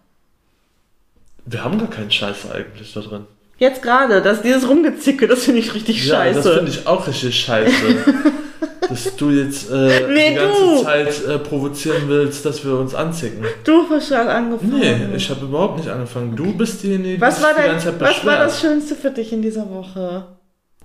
Wir 1.45 1.63
haben 1.63 1.77
gar 1.77 1.89
keinen 1.89 2.11
Scheiß 2.11 2.51
eigentlich 2.51 2.93
da 2.93 3.01
drin. 3.01 3.25
Jetzt 3.57 3.81
gerade, 3.81 4.21
dass 4.21 4.41
dieses 4.41 4.67
Rumgezicke, 4.67 5.27
das 5.27 5.43
finde 5.45 5.59
ich 5.61 5.73
richtig 5.73 6.05
Ja, 6.05 6.25
das 6.25 6.35
scheiße. 6.37 6.53
finde 6.55 6.71
ich 6.71 6.87
auch 6.87 7.07
richtig 7.07 7.39
scheiße. 7.39 7.71
dass 8.89 9.15
du 9.15 9.29
jetzt 9.31 9.71
äh, 9.71 10.07
Nee, 10.07 10.29
die 10.31 10.35
ganze 10.35 10.61
du! 10.61 10.83
Zeit 10.83 11.25
äh, 11.27 11.39
provozieren 11.39 12.03
willst, 12.07 12.45
dass 12.45 12.63
wir 12.65 12.77
uns 12.77 12.93
anzicken. 12.93 13.43
du 13.63 13.89
hast 13.89 14.09
schon 14.09 14.17
angefangen. 14.17 14.79
Nee, 14.79 15.15
ich 15.15 15.29
habe 15.29 15.45
überhaupt 15.45 15.77
nicht 15.77 15.89
angefangen. 15.89 16.35
Du 16.35 16.53
bist 16.53 16.83
diejenige, 16.83 17.15
die 17.15 17.21
was 17.21 17.41
war, 17.41 17.49
sich 17.49 17.55
die 17.57 17.61
dein, 17.61 17.71
ganze 17.71 17.85
Zeit 17.85 17.93
was 18.01 18.01
war 18.01 18.15
beschwert. 18.15 18.41
das 18.41 18.61
Schönste 18.61 18.95
für 18.95 19.11
dich 19.11 19.31
in 19.33 19.41
dieser 19.41 19.69
Woche? 19.69 20.25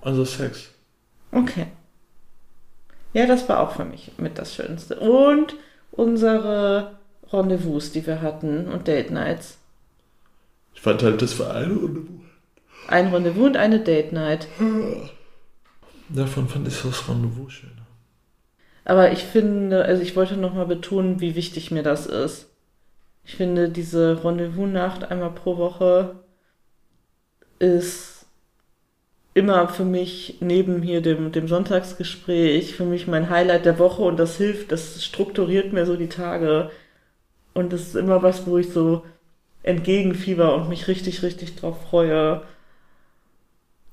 Also 0.01 0.25
Sex. 0.25 0.70
Okay. 1.31 1.67
Ja, 3.13 3.25
das 3.25 3.47
war 3.49 3.59
auch 3.59 3.71
für 3.71 3.85
mich 3.85 4.11
mit 4.17 4.37
das 4.37 4.55
Schönste. 4.55 4.99
Und 4.99 5.55
unsere 5.91 6.97
Rendezvous, 7.31 7.91
die 7.91 8.05
wir 8.05 8.21
hatten 8.21 8.67
und 8.67 8.87
Date 8.87 9.11
Nights. 9.11 9.57
Ich 10.73 10.81
fand 10.81 11.03
halt 11.03 11.21
das 11.21 11.33
für 11.33 11.51
eine 11.51 11.73
und 11.73 12.23
Ein 12.87 13.07
Rendezvous 13.13 13.47
und 13.47 13.57
eine 13.57 13.79
Date 13.79 14.13
Night. 14.13 14.47
Davon 16.09 16.47
fand 16.47 16.67
ich 16.67 16.81
das 16.81 17.07
Rendezvous 17.07 17.53
schöner. 17.53 17.87
Aber 18.83 19.11
ich 19.11 19.23
finde, 19.23 19.85
also 19.85 20.01
ich 20.01 20.15
wollte 20.15 20.37
nochmal 20.37 20.65
betonen, 20.65 21.21
wie 21.21 21.35
wichtig 21.35 21.71
mir 21.71 21.83
das 21.83 22.07
ist. 22.07 22.47
Ich 23.23 23.35
finde, 23.35 23.69
diese 23.69 24.23
Rendezvous-Nacht 24.23 25.11
einmal 25.11 25.31
pro 25.31 25.57
Woche 25.57 26.15
ist 27.59 28.10
immer 29.33 29.67
für 29.69 29.85
mich 29.85 30.37
neben 30.41 30.81
hier 30.81 31.01
dem, 31.01 31.31
dem 31.31 31.47
Sonntagsgespräch 31.47 32.75
für 32.75 32.83
mich 32.85 33.07
mein 33.07 33.29
Highlight 33.29 33.65
der 33.65 33.79
Woche 33.79 34.01
und 34.01 34.17
das 34.17 34.37
hilft, 34.37 34.71
das 34.71 35.03
strukturiert 35.03 35.71
mir 35.71 35.85
so 35.85 35.95
die 35.95 36.09
Tage. 36.09 36.69
Und 37.53 37.73
das 37.73 37.81
ist 37.81 37.95
immer 37.95 38.23
was, 38.23 38.45
wo 38.45 38.57
ich 38.57 38.71
so 38.71 39.05
entgegenfieber 39.63 40.55
und 40.55 40.69
mich 40.69 40.87
richtig, 40.87 41.23
richtig 41.23 41.55
drauf 41.55 41.77
freue. 41.89 42.41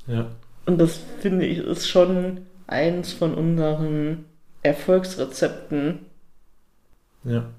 Ja. 0.06 0.30
Und 0.66 0.78
das 0.78 1.00
finde 1.20 1.46
ich 1.46 1.58
ist 1.58 1.88
schon 1.88 2.46
eins 2.66 3.12
von 3.12 3.34
unseren 3.34 4.24
Erfolgsrezepten. 4.62 6.06
Ja. 7.24 7.50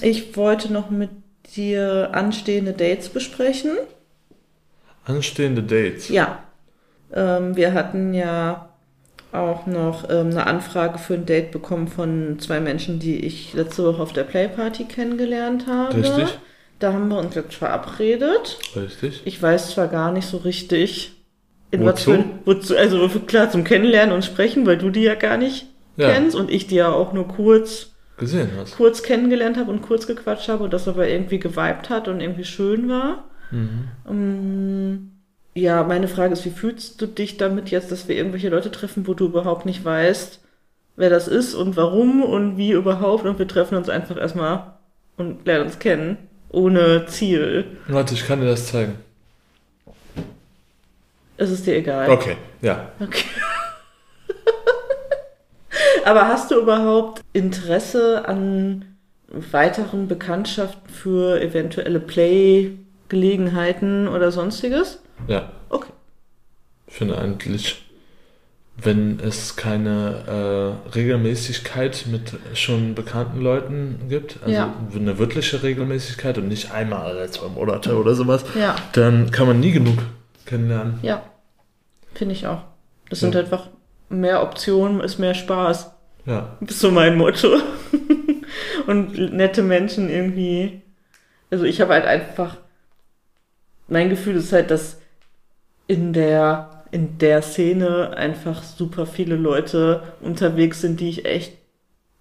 Ich 0.00 0.36
wollte 0.36 0.72
noch 0.72 0.90
mit 0.90 1.10
dir 1.56 2.10
anstehende 2.12 2.72
Dates 2.72 3.08
besprechen. 3.08 3.76
Anstehende 5.04 5.62
Dates. 5.62 6.08
Ja. 6.08 6.42
Ähm, 7.14 7.56
wir 7.56 7.74
hatten 7.74 8.14
ja 8.14 8.68
auch 9.32 9.66
noch 9.66 10.08
ähm, 10.10 10.28
eine 10.30 10.46
Anfrage 10.46 10.98
für 10.98 11.14
ein 11.14 11.24
Date 11.26 11.52
bekommen 11.52 11.88
von 11.88 12.38
zwei 12.38 12.60
Menschen, 12.60 12.98
die 12.98 13.24
ich 13.24 13.54
letzte 13.54 13.84
Woche 13.84 14.02
auf 14.02 14.12
der 14.12 14.24
Playparty 14.24 14.84
kennengelernt 14.84 15.66
habe. 15.66 15.96
Richtig. 15.96 16.38
Da 16.78 16.92
haben 16.92 17.08
wir 17.08 17.18
uns 17.18 17.34
jetzt 17.34 17.54
verabredet. 17.54 18.58
Richtig. 18.76 19.22
Ich 19.24 19.40
weiß 19.40 19.70
zwar 19.70 19.88
gar 19.88 20.12
nicht 20.12 20.26
so 20.26 20.36
richtig, 20.38 21.12
in 21.70 21.80
Wozu? 21.80 21.88
was 21.88 22.02
für, 22.02 22.24
wozu, 22.44 22.76
also 22.76 23.08
klar 23.20 23.50
zum 23.50 23.64
Kennenlernen 23.64 24.14
und 24.14 24.24
Sprechen, 24.24 24.66
weil 24.66 24.76
du 24.78 24.90
die 24.90 25.02
ja 25.02 25.14
gar 25.14 25.36
nicht 25.38 25.66
Ja. 25.96 26.10
kennst 26.12 26.36
und 26.36 26.50
ich 26.50 26.66
die 26.66 26.74
ja 26.76 26.90
auch 26.92 27.12
nur 27.12 27.28
kurz, 27.28 27.92
Gesehen 28.18 28.50
hast. 28.58 28.76
kurz 28.76 29.02
kennengelernt 29.02 29.56
habe 29.56 29.70
und 29.70 29.80
kurz 29.82 30.06
gequatscht 30.06 30.48
habe 30.48 30.64
und 30.64 30.72
das 30.72 30.88
aber 30.88 31.08
irgendwie 31.08 31.38
geweibt 31.38 31.88
hat 31.88 32.08
und 32.08 32.20
irgendwie 32.20 32.44
schön 32.44 32.88
war. 32.90 33.24
Mhm. 33.50 33.88
Ähm, 34.10 35.11
ja, 35.54 35.82
meine 35.82 36.08
Frage 36.08 36.32
ist, 36.32 36.44
wie 36.44 36.50
fühlst 36.50 37.00
du 37.00 37.06
dich 37.06 37.36
damit 37.36 37.70
jetzt, 37.70 37.92
dass 37.92 38.08
wir 38.08 38.16
irgendwelche 38.16 38.48
Leute 38.48 38.70
treffen, 38.70 39.06
wo 39.06 39.14
du 39.14 39.26
überhaupt 39.26 39.66
nicht 39.66 39.84
weißt, 39.84 40.40
wer 40.96 41.10
das 41.10 41.28
ist 41.28 41.54
und 41.54 41.76
warum 41.76 42.22
und 42.22 42.56
wie 42.56 42.72
überhaupt 42.72 43.24
und 43.24 43.38
wir 43.38 43.48
treffen 43.48 43.76
uns 43.76 43.88
einfach 43.88 44.16
erstmal 44.16 44.74
und 45.16 45.46
lernen 45.46 45.66
uns 45.66 45.78
kennen, 45.78 46.16
ohne 46.50 47.06
Ziel. 47.06 47.66
Warte, 47.88 48.14
ich 48.14 48.26
kann 48.26 48.40
dir 48.40 48.46
das 48.46 48.66
zeigen. 48.66 48.96
Es 51.36 51.50
ist 51.50 51.66
dir 51.66 51.76
egal. 51.76 52.10
Okay, 52.10 52.36
ja. 52.62 52.88
Okay. 53.00 53.24
Aber 56.04 56.28
hast 56.28 56.50
du 56.50 56.60
überhaupt 56.60 57.22
Interesse 57.32 58.26
an 58.26 58.84
weiteren 59.28 60.08
Bekanntschaften 60.08 60.88
für 60.88 61.40
eventuelle 61.40 62.00
Play-Gelegenheiten 62.00 64.08
oder 64.08 64.30
sonstiges? 64.30 65.01
Ja. 65.28 65.50
Okay. 65.68 65.90
Ich 66.86 66.94
finde 66.94 67.18
eigentlich, 67.18 67.82
wenn 68.76 69.20
es 69.20 69.56
keine 69.56 70.78
äh, 70.88 70.90
Regelmäßigkeit 70.94 72.06
mit 72.10 72.34
schon 72.54 72.94
bekannten 72.94 73.40
Leuten 73.40 74.06
gibt, 74.08 74.38
also 74.42 74.52
Ja. 74.54 74.74
eine 74.94 75.18
wirkliche 75.18 75.62
Regelmäßigkeit 75.62 76.38
und 76.38 76.48
nicht 76.48 76.72
einmal 76.72 77.02
alle 77.02 77.30
zwei 77.30 77.48
Monate 77.48 77.96
oder 77.98 78.14
sowas, 78.14 78.44
Ja, 78.58 78.76
dann 78.92 79.30
kann 79.30 79.46
man 79.46 79.60
nie 79.60 79.72
genug 79.72 79.98
kennenlernen. 80.46 80.98
ja. 81.02 81.22
Finde 82.14 82.34
ich 82.34 82.46
auch. 82.46 82.62
Das 83.08 83.20
Ja. 83.20 83.26
sind 83.26 83.36
einfach 83.36 83.68
mehr 84.10 84.42
Optionen, 84.42 85.00
ist 85.00 85.18
mehr 85.18 85.34
Spaß. 85.34 85.90
Ja. 86.26 86.56
Das 86.60 86.72
ist 86.72 86.80
so 86.80 86.90
mein 86.90 87.16
Motto. 87.16 87.56
Und 88.86 89.32
nette 89.32 89.62
Menschen 89.62 90.10
irgendwie. 90.10 90.82
Also 91.50 91.64
ich 91.64 91.80
habe 91.80 91.94
halt 91.94 92.04
einfach. 92.04 92.56
Mein 93.88 94.08
Gefühl 94.10 94.36
ist 94.36 94.52
halt, 94.52 94.70
dass 94.70 94.98
in 95.86 96.12
der, 96.12 96.84
in 96.90 97.18
der 97.18 97.42
Szene 97.42 98.16
einfach 98.16 98.62
super 98.62 99.06
viele 99.06 99.36
Leute 99.36 100.02
unterwegs 100.20 100.80
sind, 100.80 101.00
die 101.00 101.08
ich 101.08 101.24
echt 101.24 101.52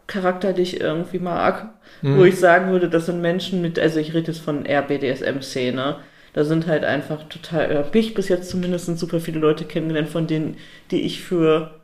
charakterlich 0.08 0.82
irgendwie 0.82 1.20
mag. 1.20 1.70
Mhm. 2.02 2.18
Wo 2.18 2.24
ich 2.26 2.40
sagen 2.40 2.72
würde, 2.72 2.90
das 2.90 3.06
sind 3.06 3.22
Menschen 3.22 3.62
mit, 3.62 3.80
also 3.80 4.00
ich 4.00 4.14
rede 4.14 4.32
jetzt 4.32 4.42
von 4.42 4.66
RBDSM-Szene. 4.66 5.98
Da 6.34 6.46
sind 6.46 6.68
halt 6.68 6.84
einfach 6.84 7.28
total, 7.28 7.70
oder 7.70 7.80
hab 7.80 7.96
ich 7.96 8.14
bis 8.14 8.30
jetzt 8.30 8.50
zumindest 8.50 8.98
super 8.98 9.20
viele 9.20 9.40
Leute 9.40 9.66
kennengelernt, 9.66 10.10
von 10.10 10.28
denen, 10.28 10.58
die 10.90 11.02
ich 11.02 11.22
für 11.22 11.82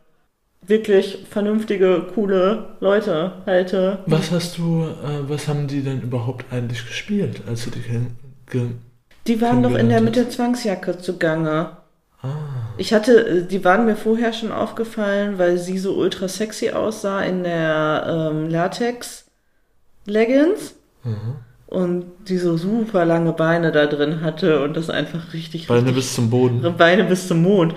wirklich 0.66 1.26
vernünftige, 1.30 2.08
coole 2.14 2.76
Leute 2.80 3.34
halte. 3.46 4.00
Was 4.06 4.32
hast 4.32 4.58
du, 4.58 4.84
äh, 4.84 5.30
was 5.30 5.48
haben 5.48 5.68
die 5.68 5.82
denn 5.82 6.02
überhaupt 6.02 6.46
eigentlich 6.52 6.86
gespielt, 6.86 7.42
als 7.48 7.66
du 7.66 7.72
ge 8.50 8.62
Die 9.28 9.42
waren 9.42 9.62
doch 9.64 9.72
in 9.72 9.90
der 9.90 10.00
kennengelernt 10.00 10.06
mit 10.06 10.16
der 10.16 10.30
Zwangsjacke 10.30 10.98
zugange. 11.00 11.72
Ah. 12.22 12.28
Ich 12.78 12.94
hatte, 12.94 13.28
äh, 13.28 13.44
die 13.46 13.64
waren 13.66 13.86
mir 13.86 13.96
vorher 13.96 14.34
schon 14.34 14.52
aufgefallen, 14.52 15.38
weil 15.38 15.58
sie 15.58 15.78
so 15.78 15.96
ultra 15.96 16.28
sexy 16.28 16.72
aussah 16.72 17.22
in 17.22 17.44
der 17.44 18.30
ähm, 18.32 18.50
Latex-Leggings 18.50 20.76
Mhm. 21.04 21.36
und 21.68 22.06
die 22.28 22.38
so 22.38 22.58
super 22.58 23.06
lange 23.06 23.32
Beine 23.34 23.72
da 23.72 23.86
drin 23.86 24.22
hatte 24.22 24.62
und 24.64 24.76
das 24.76 24.90
einfach 24.90 25.34
richtig, 25.34 25.68
Beine 25.68 25.82
richtig 25.82 25.96
bis 25.96 26.16
zum 26.16 26.30
Boden. 26.30 26.62
Beine 26.78 27.04
bis 27.06 27.28
zum 27.28 27.42
Mond. 27.44 27.76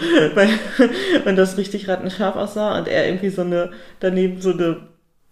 Und 1.26 1.36
das 1.36 1.57
richtig 1.59 1.88
rattenscharf 1.88 2.34
aussah 2.36 2.78
und 2.78 2.88
er 2.88 3.07
irgendwie 3.07 3.28
so 3.28 3.42
eine, 3.42 3.70
daneben 4.01 4.40
so 4.40 4.53
eine 4.53 4.78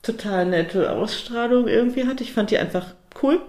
total 0.02 0.46
nette 0.46 0.92
Ausstrahlung 0.92 1.66
irgendwie 1.66 2.06
hatte. 2.06 2.22
Ich 2.22 2.32
fand 2.32 2.50
die 2.50 2.58
einfach 2.58 2.86
cool. 3.22 3.40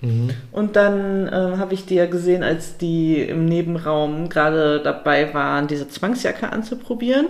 Mhm. 0.00 0.30
Und 0.52 0.76
dann 0.76 1.26
äh, 1.28 1.56
habe 1.58 1.74
ich 1.74 1.86
die 1.86 1.94
ja 1.94 2.06
gesehen, 2.06 2.42
als 2.42 2.76
die 2.76 3.20
im 3.20 3.46
Nebenraum 3.46 4.28
gerade 4.28 4.80
dabei 4.82 5.32
waren, 5.34 5.66
diese 5.68 5.88
Zwangsjacke 5.88 6.52
anzuprobieren. 6.52 7.28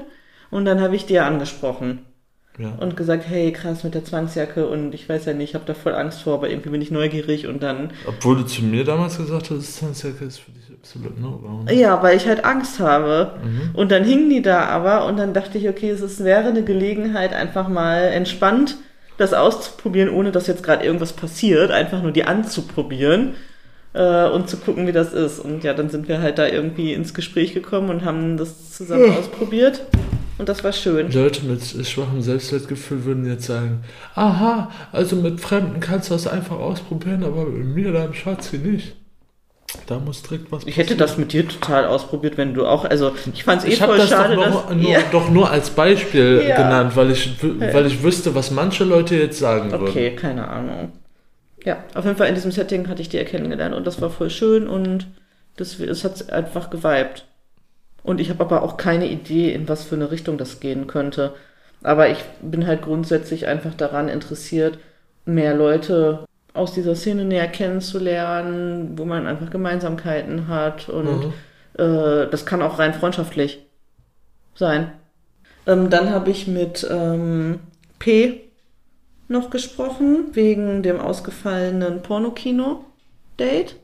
Und 0.50 0.64
dann 0.64 0.80
habe 0.80 0.96
ich 0.96 1.06
die 1.06 1.14
ja 1.14 1.26
angesprochen 1.26 2.00
Ja. 2.58 2.70
und 2.80 2.96
gesagt, 2.96 3.24
hey, 3.28 3.52
krass 3.52 3.84
mit 3.84 3.94
der 3.94 4.04
Zwangsjacke 4.04 4.66
und 4.66 4.94
ich 4.94 5.08
weiß 5.08 5.26
ja 5.26 5.32
nicht, 5.34 5.50
ich 5.50 5.54
habe 5.54 5.64
da 5.66 5.74
voll 5.74 5.94
Angst 5.94 6.22
vor, 6.22 6.34
aber 6.34 6.48
irgendwie 6.48 6.70
bin 6.70 6.80
ich 6.80 6.90
neugierig 6.90 7.46
und 7.46 7.62
dann 7.62 7.90
Obwohl 8.06 8.36
du 8.36 8.42
zu 8.44 8.62
mir 8.62 8.84
damals 8.84 9.16
gesagt 9.18 9.50
hast, 9.50 9.76
Zwangsjacke 9.76 10.24
ist 10.24 10.38
für 10.38 10.52
dich 10.52 10.64
absolut 10.72 11.20
no. 11.20 11.38
Warum? 11.42 11.68
Ja, 11.68 12.02
weil 12.02 12.16
ich 12.16 12.26
halt 12.26 12.44
Angst 12.44 12.78
habe. 12.80 13.32
Mhm. 13.44 13.70
Und 13.74 13.90
dann 13.92 14.04
hingen 14.04 14.30
die 14.30 14.42
da 14.42 14.64
aber 14.66 15.04
und 15.06 15.18
dann 15.18 15.34
dachte 15.34 15.58
ich, 15.58 15.68
okay, 15.68 15.90
es 15.90 16.00
ist, 16.00 16.24
wäre 16.24 16.48
eine 16.48 16.62
Gelegenheit, 16.62 17.32
einfach 17.32 17.68
mal 17.68 18.02
entspannt 18.04 18.76
das 19.18 19.32
auszuprobieren, 19.32 20.10
ohne 20.10 20.32
dass 20.32 20.46
jetzt 20.46 20.62
gerade 20.62 20.84
irgendwas 20.84 21.12
passiert, 21.12 21.70
einfach 21.70 22.02
nur 22.02 22.12
die 22.12 22.24
anzuprobieren 22.24 23.34
äh, 23.94 24.28
und 24.28 24.48
zu 24.48 24.58
gucken, 24.58 24.86
wie 24.86 24.92
das 24.92 25.12
ist. 25.12 25.38
Und 25.38 25.64
ja, 25.64 25.74
dann 25.74 25.88
sind 25.88 26.08
wir 26.08 26.20
halt 26.20 26.38
da 26.38 26.46
irgendwie 26.46 26.92
ins 26.92 27.14
Gespräch 27.14 27.54
gekommen 27.54 27.90
und 27.90 28.04
haben 28.04 28.36
das 28.36 28.72
zusammen 28.72 29.10
ausprobiert. 29.16 29.82
Und 30.38 30.50
das 30.50 30.62
war 30.62 30.72
schön. 30.72 31.10
Leute 31.10 31.46
mit 31.46 31.62
schwachem 31.86 32.20
Selbstwertgefühl 32.20 33.04
würden 33.04 33.26
jetzt 33.26 33.46
sagen, 33.46 33.84
aha, 34.14 34.70
also 34.92 35.16
mit 35.16 35.40
Fremden 35.40 35.80
kannst 35.80 36.10
du 36.10 36.14
das 36.14 36.26
einfach 36.26 36.58
ausprobieren, 36.58 37.24
aber 37.24 37.46
mit 37.46 37.74
mir, 37.74 37.92
deinem 37.92 38.12
Schatzi, 38.12 38.58
nicht. 38.58 38.94
Da 39.86 40.00
muss 40.00 40.22
direkt 40.22 40.50
was 40.50 40.66
Ich 40.66 40.76
hätte 40.76 40.96
das 40.96 41.16
mit 41.16 41.32
dir 41.32 41.46
total 41.46 41.86
ausprobiert, 41.86 42.36
wenn 42.36 42.54
du 42.54 42.66
auch, 42.66 42.84
also 42.84 43.12
ich 43.32 43.44
fand 43.44 43.62
es 43.62 43.68
eh 43.68 43.72
Ich 43.74 43.78
voll 43.78 43.96
das 43.98 44.08
schade, 44.08 44.34
doch, 44.34 44.50
nur, 44.50 44.62
dass... 44.62 44.74
nur, 44.76 44.90
Ja. 44.90 44.98
doch 45.12 45.30
nur 45.30 45.50
als 45.50 45.70
Beispiel 45.70 46.44
Ja. 46.48 46.56
genannt, 46.56 46.96
weil 46.96 47.12
ich, 47.12 47.30
weil 47.42 47.86
ich 47.86 48.02
wüsste, 48.02 48.34
was 48.34 48.50
manche 48.50 48.84
Leute 48.84 49.14
jetzt 49.14 49.38
sagen 49.38 49.70
würden. 49.70 49.88
Okay, 49.88 50.14
keine 50.16 50.48
Ahnung. 50.48 50.92
Ja, 51.64 51.78
auf 51.94 52.04
jeden 52.04 52.16
Fall 52.16 52.28
in 52.28 52.34
diesem 52.34 52.50
Setting 52.52 52.88
hatte 52.88 53.02
ich 53.02 53.08
die 53.08 53.16
ja 53.16 53.24
kennengelernt 53.24 53.74
und 53.74 53.86
das 53.86 54.00
war 54.00 54.10
voll 54.10 54.30
schön 54.30 54.68
und 54.68 55.06
das, 55.56 55.78
es 55.80 56.04
hat 56.04 56.30
einfach 56.32 56.70
geweibt. 56.70 57.26
Und 58.02 58.20
ich 58.20 58.30
habe 58.30 58.44
aber 58.44 58.62
auch 58.62 58.76
keine 58.76 59.08
Idee, 59.08 59.52
in 59.52 59.68
was 59.68 59.84
für 59.84 59.96
eine 59.96 60.10
Richtung 60.10 60.38
das 60.38 60.60
gehen 60.60 60.86
könnte. 60.86 61.34
Aber 61.82 62.08
ich 62.08 62.18
bin 62.40 62.66
halt 62.66 62.82
grundsätzlich 62.82 63.46
einfach 63.46 63.74
daran 63.74 64.08
interessiert, 64.08 64.78
mehr 65.24 65.54
Leute 65.54 66.25
aus 66.56 66.72
dieser 66.72 66.94
Szene 66.96 67.24
näher 67.24 67.48
kennenzulernen, 67.48 68.98
wo 68.98 69.04
man 69.04 69.26
einfach 69.26 69.50
Gemeinsamkeiten 69.50 70.48
hat 70.48 70.88
und 70.88 71.26
Mhm. 71.26 71.32
äh, 71.78 72.26
das 72.30 72.46
kann 72.46 72.62
auch 72.62 72.78
rein 72.78 72.94
freundschaftlich 72.94 73.64
sein. 74.54 74.92
Ähm, 75.66 75.90
dann 75.90 76.10
habe 76.10 76.30
ich 76.30 76.46
mit 76.46 76.86
ähm, 76.90 77.60
P 77.98 78.40
noch 79.28 79.50
gesprochen, 79.50 80.26
wegen 80.32 80.82
dem 80.82 81.00
ausgefallenen 81.00 82.02
Pornokino-Date. 82.02 83.76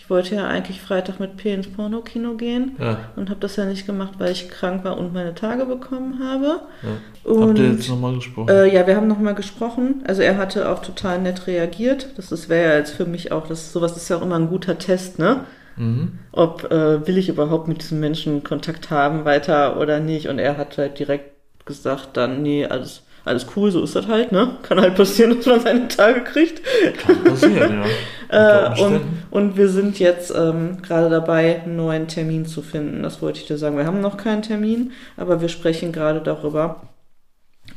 Ich 0.00 0.08
wollte 0.08 0.36
ja 0.36 0.46
eigentlich 0.46 0.80
Freitag 0.80 1.20
mit 1.20 1.36
P 1.36 1.52
ins 1.52 1.66
Pornokino 1.70 2.34
gehen 2.34 2.76
Ja, 2.78 2.98
und 3.16 3.28
habe 3.28 3.40
das 3.40 3.56
ja 3.56 3.66
nicht 3.66 3.84
gemacht, 3.84 4.14
weil 4.18 4.32
ich 4.32 4.48
krank 4.48 4.82
war 4.84 4.96
und 4.96 5.12
meine 5.12 5.34
Tage 5.34 5.66
bekommen 5.66 6.18
habe. 6.24 6.60
ja. 6.82 7.30
Und 7.30 7.48
Habt 7.48 7.58
ihr 7.58 7.72
jetzt 7.72 7.88
nochmal 7.90 8.14
gesprochen? 8.14 8.48
äh, 8.48 8.72
ja, 8.72 8.86
wir 8.86 8.96
haben 8.96 9.06
nochmal 9.08 9.34
gesprochen. 9.34 10.02
Also 10.06 10.22
er 10.22 10.38
hatte 10.38 10.70
auch 10.70 10.80
total 10.80 11.20
nett 11.20 11.46
reagiert. 11.46 12.08
Das 12.16 12.48
wäre 12.48 12.70
ja 12.70 12.76
jetzt 12.78 12.92
für 12.94 13.04
mich 13.04 13.32
auch, 13.32 13.46
das 13.48 13.72
sowas 13.72 13.96
ist 13.98 14.08
ja 14.08 14.16
auch 14.16 14.22
immer 14.22 14.36
ein 14.36 14.48
guter 14.48 14.78
Test, 14.78 15.18
ne? 15.18 15.44
mhm. 15.76 16.12
Ob 16.32 16.70
äh, 16.70 17.06
will 17.06 17.18
ich 17.18 17.28
überhaupt 17.28 17.68
mit 17.68 17.82
diesem 17.82 18.00
Menschen 18.00 18.44
Kontakt 18.44 18.90
haben 18.90 19.26
weiter 19.26 19.78
oder 19.78 20.00
nicht. 20.00 20.28
Und 20.28 20.38
er 20.38 20.56
hat 20.56 20.78
halt 20.78 20.98
direkt 20.98 21.32
gesagt, 21.66 22.16
dann, 22.16 22.40
nee, 22.42 22.64
alles, 22.64 23.02
alles 23.24 23.46
cool, 23.56 23.70
so 23.70 23.82
ist 23.82 23.94
das 23.94 24.06
halt, 24.08 24.32
ne? 24.32 24.56
Kann 24.62 24.80
halt 24.80 24.94
passieren, 24.94 25.34
dass 25.36 25.46
man 25.46 25.60
seine 25.60 25.88
Tage 25.88 26.22
kriegt. 26.22 26.62
Kann 26.98 27.24
passieren, 27.24 27.82
ja. 27.82 27.84
Äh, 28.30 28.78
und, 28.82 29.00
und 29.30 29.56
wir 29.56 29.70
sind 29.70 29.98
jetzt 29.98 30.30
ähm, 30.36 30.82
gerade 30.82 31.08
dabei, 31.08 31.62
einen 31.62 31.76
neuen 31.76 32.08
Termin 32.08 32.44
zu 32.44 32.60
finden. 32.60 33.02
Das 33.02 33.22
wollte 33.22 33.40
ich 33.40 33.46
dir 33.46 33.56
sagen. 33.56 33.78
Wir 33.78 33.86
haben 33.86 34.02
noch 34.02 34.18
keinen 34.18 34.42
Termin, 34.42 34.92
aber 35.16 35.40
wir 35.40 35.48
sprechen 35.48 35.92
gerade 35.92 36.20
darüber, 36.20 36.82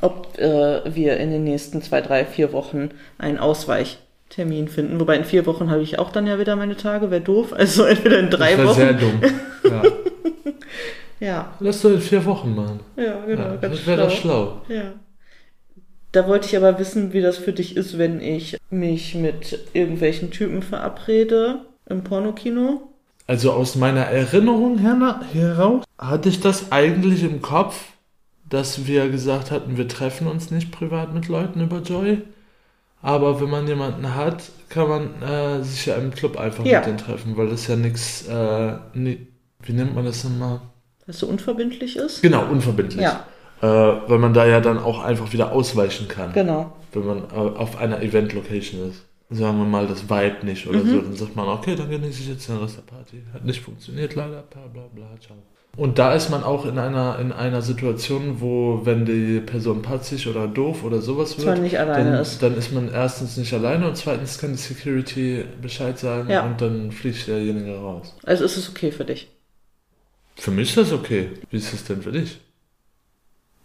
ob 0.01 0.37
äh, 0.39 0.81
wir 0.93 1.15
in 1.15 1.31
den 1.31 1.45
nächsten 1.45 1.81
zwei, 1.81 2.01
drei, 2.01 2.25
vier 2.25 2.51
Wochen 2.51 2.89
einen 3.17 3.37
Ausweichtermin 3.37 4.67
finden. 4.67 4.99
Wobei 4.99 5.15
in 5.15 5.23
vier 5.23 5.45
Wochen 5.45 5.69
habe 5.71 5.83
ich 5.83 5.99
auch 5.99 6.11
dann 6.11 6.27
ja 6.27 6.37
wieder 6.37 6.57
meine 6.57 6.75
Tage, 6.75 7.11
wäre 7.11 7.21
doof. 7.21 7.53
Also 7.57 7.85
entweder 7.85 8.19
in 8.19 8.29
drei 8.29 8.57
das 8.57 8.57
wäre 8.57 8.67
Wochen. 8.67 8.77
sehr 8.77 8.93
dumm. 8.93 9.21
Ja. 9.63 9.83
Ja, 11.21 11.53
Lass 11.61 11.81
doch 11.81 11.91
in 11.91 12.01
vier 12.01 12.25
Wochen 12.25 12.55
machen. 12.55 12.79
ja, 12.97 13.23
genau. 13.25 13.41
ja, 13.43 13.55
das 13.57 13.85
wäre 13.87 14.01
doch 14.03 14.11
schlau. 14.11 14.61
Ja. 14.67 14.93
Da 16.11 16.27
wollte 16.27 16.47
ich 16.47 16.57
aber 16.57 16.77
wissen, 16.77 17.13
wie 17.13 17.21
das 17.21 17.37
für 17.37 17.53
dich 17.53 17.77
ist, 17.77 17.97
wenn 17.97 18.19
ich 18.19 18.57
mich 18.69 19.15
mit 19.15 19.59
irgendwelchen 19.73 20.31
Typen 20.31 20.61
verabrede 20.61 21.61
im 21.87 22.03
Pornokino. 22.03 22.81
Also 23.27 23.51
aus 23.53 23.75
meiner 23.75 24.01
Erinnerung 24.01 24.77
her 24.79 25.21
heraus 25.31 25.83
hatte 25.97 26.27
ich 26.29 26.41
das 26.41 26.71
eigentlich 26.71 27.23
im 27.23 27.41
Kopf, 27.41 27.81
dass 28.49 28.87
wir 28.87 29.07
gesagt 29.09 29.51
hatten, 29.51 29.77
wir 29.77 29.87
treffen 29.87 30.27
uns 30.27 30.51
nicht 30.51 30.71
privat 30.71 31.13
mit 31.13 31.29
Leuten 31.29 31.61
über 31.61 31.79
Joy. 31.81 32.21
Aber 33.01 33.39
wenn 33.41 33.49
man 33.49 33.67
jemanden 33.67 34.13
hat, 34.13 34.43
kann 34.69 34.89
man 34.89 35.21
äh, 35.23 35.63
sich 35.63 35.85
ja 35.85 35.95
im 35.95 36.11
Club 36.11 36.37
einfach 36.37 36.65
Ja. 36.65 36.79
mit 36.79 36.87
denen 36.87 36.97
treffen, 36.97 37.37
weil 37.37 37.47
das 37.49 37.67
ja 37.67 37.75
nichts, 37.75 38.27
äh, 38.27 38.73
wie 38.93 39.73
nennt 39.73 39.95
man 39.95 40.05
das 40.05 40.23
nochmal? 40.23 40.59
Was 41.07 41.19
so 41.19 41.27
unverbindlich 41.27 41.95
ist. 41.95 42.21
Genau, 42.21 42.45
unverbindlich. 42.45 43.01
Ja, 43.01 43.25
Äh, 43.61 43.65
weil 43.67 44.17
man 44.17 44.33
da 44.33 44.45
ja 44.45 44.59
dann 44.59 44.79
auch 44.79 45.03
einfach 45.03 45.31
wieder 45.33 45.51
ausweichen 45.51 46.07
kann, 46.07 46.33
genau. 46.33 46.73
wenn 46.93 47.05
man 47.05 47.17
äh, 47.31 47.35
auf 47.35 47.77
einer 47.77 48.01
Event-Location 48.01 48.89
ist. 48.89 49.05
Sagen 49.29 49.59
wir 49.59 49.65
mal, 49.65 49.87
das 49.87 50.09
Vibe 50.09 50.45
nicht 50.45 50.67
oder 50.67 50.79
Mhm. 50.79 50.89
so, 50.89 51.01
dann 51.01 51.15
sagt 51.15 51.35
man, 51.35 51.47
okay, 51.47 51.75
dann 51.75 51.89
genieße 51.89 52.21
ich 52.21 52.27
jetzt 52.29 52.49
den 52.49 52.57
Rest 52.57 52.77
der 52.77 52.81
Party. 52.81 53.21
Hat 53.33 53.45
nicht 53.45 53.61
funktioniert 53.61 54.15
leider, 54.15 54.41
bla 54.41 54.61
bla 54.73 54.83
bla, 54.93 55.05
ciao. 55.25 55.37
Und 55.77 55.99
da 55.99 56.13
ist 56.13 56.29
man 56.29 56.43
auch 56.43 56.65
in 56.65 56.77
einer, 56.77 57.17
in 57.19 57.31
einer 57.31 57.61
Situation, 57.61 58.41
wo, 58.41 58.81
wenn 58.83 59.05
die 59.05 59.39
Person 59.39 59.81
patzig 59.81 60.27
oder 60.27 60.45
doof 60.47 60.83
oder 60.83 60.99
sowas 61.01 61.37
man 61.37 61.47
wird, 61.47 61.59
nicht 61.61 61.79
alleine 61.79 62.11
dann, 62.11 62.21
ist. 62.21 62.43
dann 62.43 62.57
ist 62.57 62.73
man 62.73 62.89
erstens 62.91 63.37
nicht 63.37 63.53
alleine 63.53 63.87
und 63.87 63.95
zweitens 63.95 64.37
kann 64.37 64.51
die 64.51 64.57
Security 64.57 65.45
Bescheid 65.61 65.97
sagen 65.97 66.29
Ja. 66.29 66.45
und 66.45 66.59
dann 66.59 66.91
fliegt 66.91 67.25
derjenige 67.27 67.77
raus. 67.77 68.13
Also 68.23 68.43
ist 68.43 68.57
es 68.57 68.69
okay 68.69 68.91
für 68.91 69.05
dich. 69.05 69.29
Für 70.35 70.51
mich 70.51 70.69
ist 70.69 70.77
das 70.77 70.91
okay. 70.91 71.29
Wie 71.51 71.57
ist 71.57 71.71
es 71.73 71.85
denn 71.85 72.01
für 72.01 72.11
dich? 72.11 72.37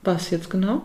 Was 0.07 0.31
jetzt 0.31 0.49
genau? 0.51 0.83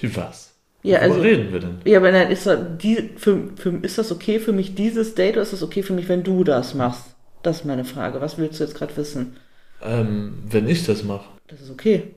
Wie 0.00 0.14
was? 0.16 0.54
Ja, 0.84 1.00
Worüber 1.00 1.14
also, 1.14 1.20
reden 1.22 1.52
wir 1.52 1.60
denn? 1.60 1.78
ja, 1.84 1.98
aber 1.98 2.12
dann 2.12 2.30
ist, 2.30 2.46
das 2.46 2.60
die, 2.80 3.10
für, 3.16 3.48
für, 3.56 3.70
ist 3.82 3.98
das 3.98 4.12
okay 4.12 4.38
für 4.38 4.52
mich, 4.52 4.76
dieses 4.76 5.16
Date, 5.16 5.34
oder 5.34 5.42
ist 5.42 5.52
das 5.52 5.64
okay 5.64 5.82
für 5.82 5.92
mich, 5.92 6.08
wenn 6.08 6.22
du 6.22 6.44
das 6.44 6.74
machst? 6.74 7.04
Das 7.42 7.58
ist 7.58 7.64
meine 7.64 7.84
Frage. 7.84 8.20
Was 8.20 8.38
willst 8.38 8.60
du 8.60 8.64
jetzt 8.64 8.76
gerade 8.76 8.96
wissen? 8.96 9.36
Ähm, 9.82 10.44
wenn 10.48 10.68
ich 10.68 10.86
das 10.86 11.02
mache. 11.02 11.28
Das 11.48 11.60
ist 11.60 11.70
okay. 11.70 12.14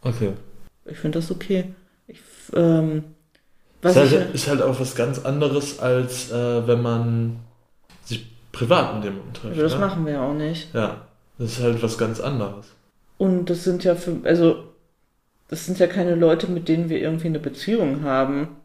Okay. 0.00 0.32
Ich 0.86 0.96
finde 0.96 1.18
das 1.18 1.30
okay. 1.30 1.74
Ich, 2.06 2.20
ähm, 2.54 3.04
was 3.82 3.96
ist, 3.96 4.12
ich, 4.12 4.18
halt, 4.18 4.34
ist 4.34 4.48
halt 4.48 4.62
auch 4.62 4.80
was 4.80 4.94
ganz 4.94 5.18
anderes, 5.18 5.78
als 5.78 6.30
äh, 6.30 6.66
wenn 6.66 6.80
man 6.80 7.36
sich 8.04 8.26
privat 8.50 8.94
mit 8.94 9.04
jemandem 9.04 9.32
trifft. 9.34 9.58
also 9.58 9.62
das 9.62 9.74
ne? 9.74 9.78
machen 9.78 10.06
wir 10.06 10.14
ja 10.14 10.26
auch 10.26 10.34
nicht. 10.34 10.74
Ja, 10.74 11.06
das 11.38 11.52
ist 11.52 11.60
halt 11.60 11.82
was 11.82 11.98
ganz 11.98 12.18
anderes. 12.18 12.66
Und 13.18 13.50
das 13.50 13.64
sind 13.64 13.84
ja 13.84 13.94
für, 13.94 14.16
also, 14.24 14.69
das 15.50 15.66
sind 15.66 15.80
ja 15.80 15.88
keine 15.88 16.14
Leute, 16.14 16.46
mit 16.46 16.68
denen 16.68 16.88
wir 16.88 17.00
irgendwie 17.00 17.26
eine 17.26 17.40
Beziehung 17.40 18.04
haben, 18.04 18.56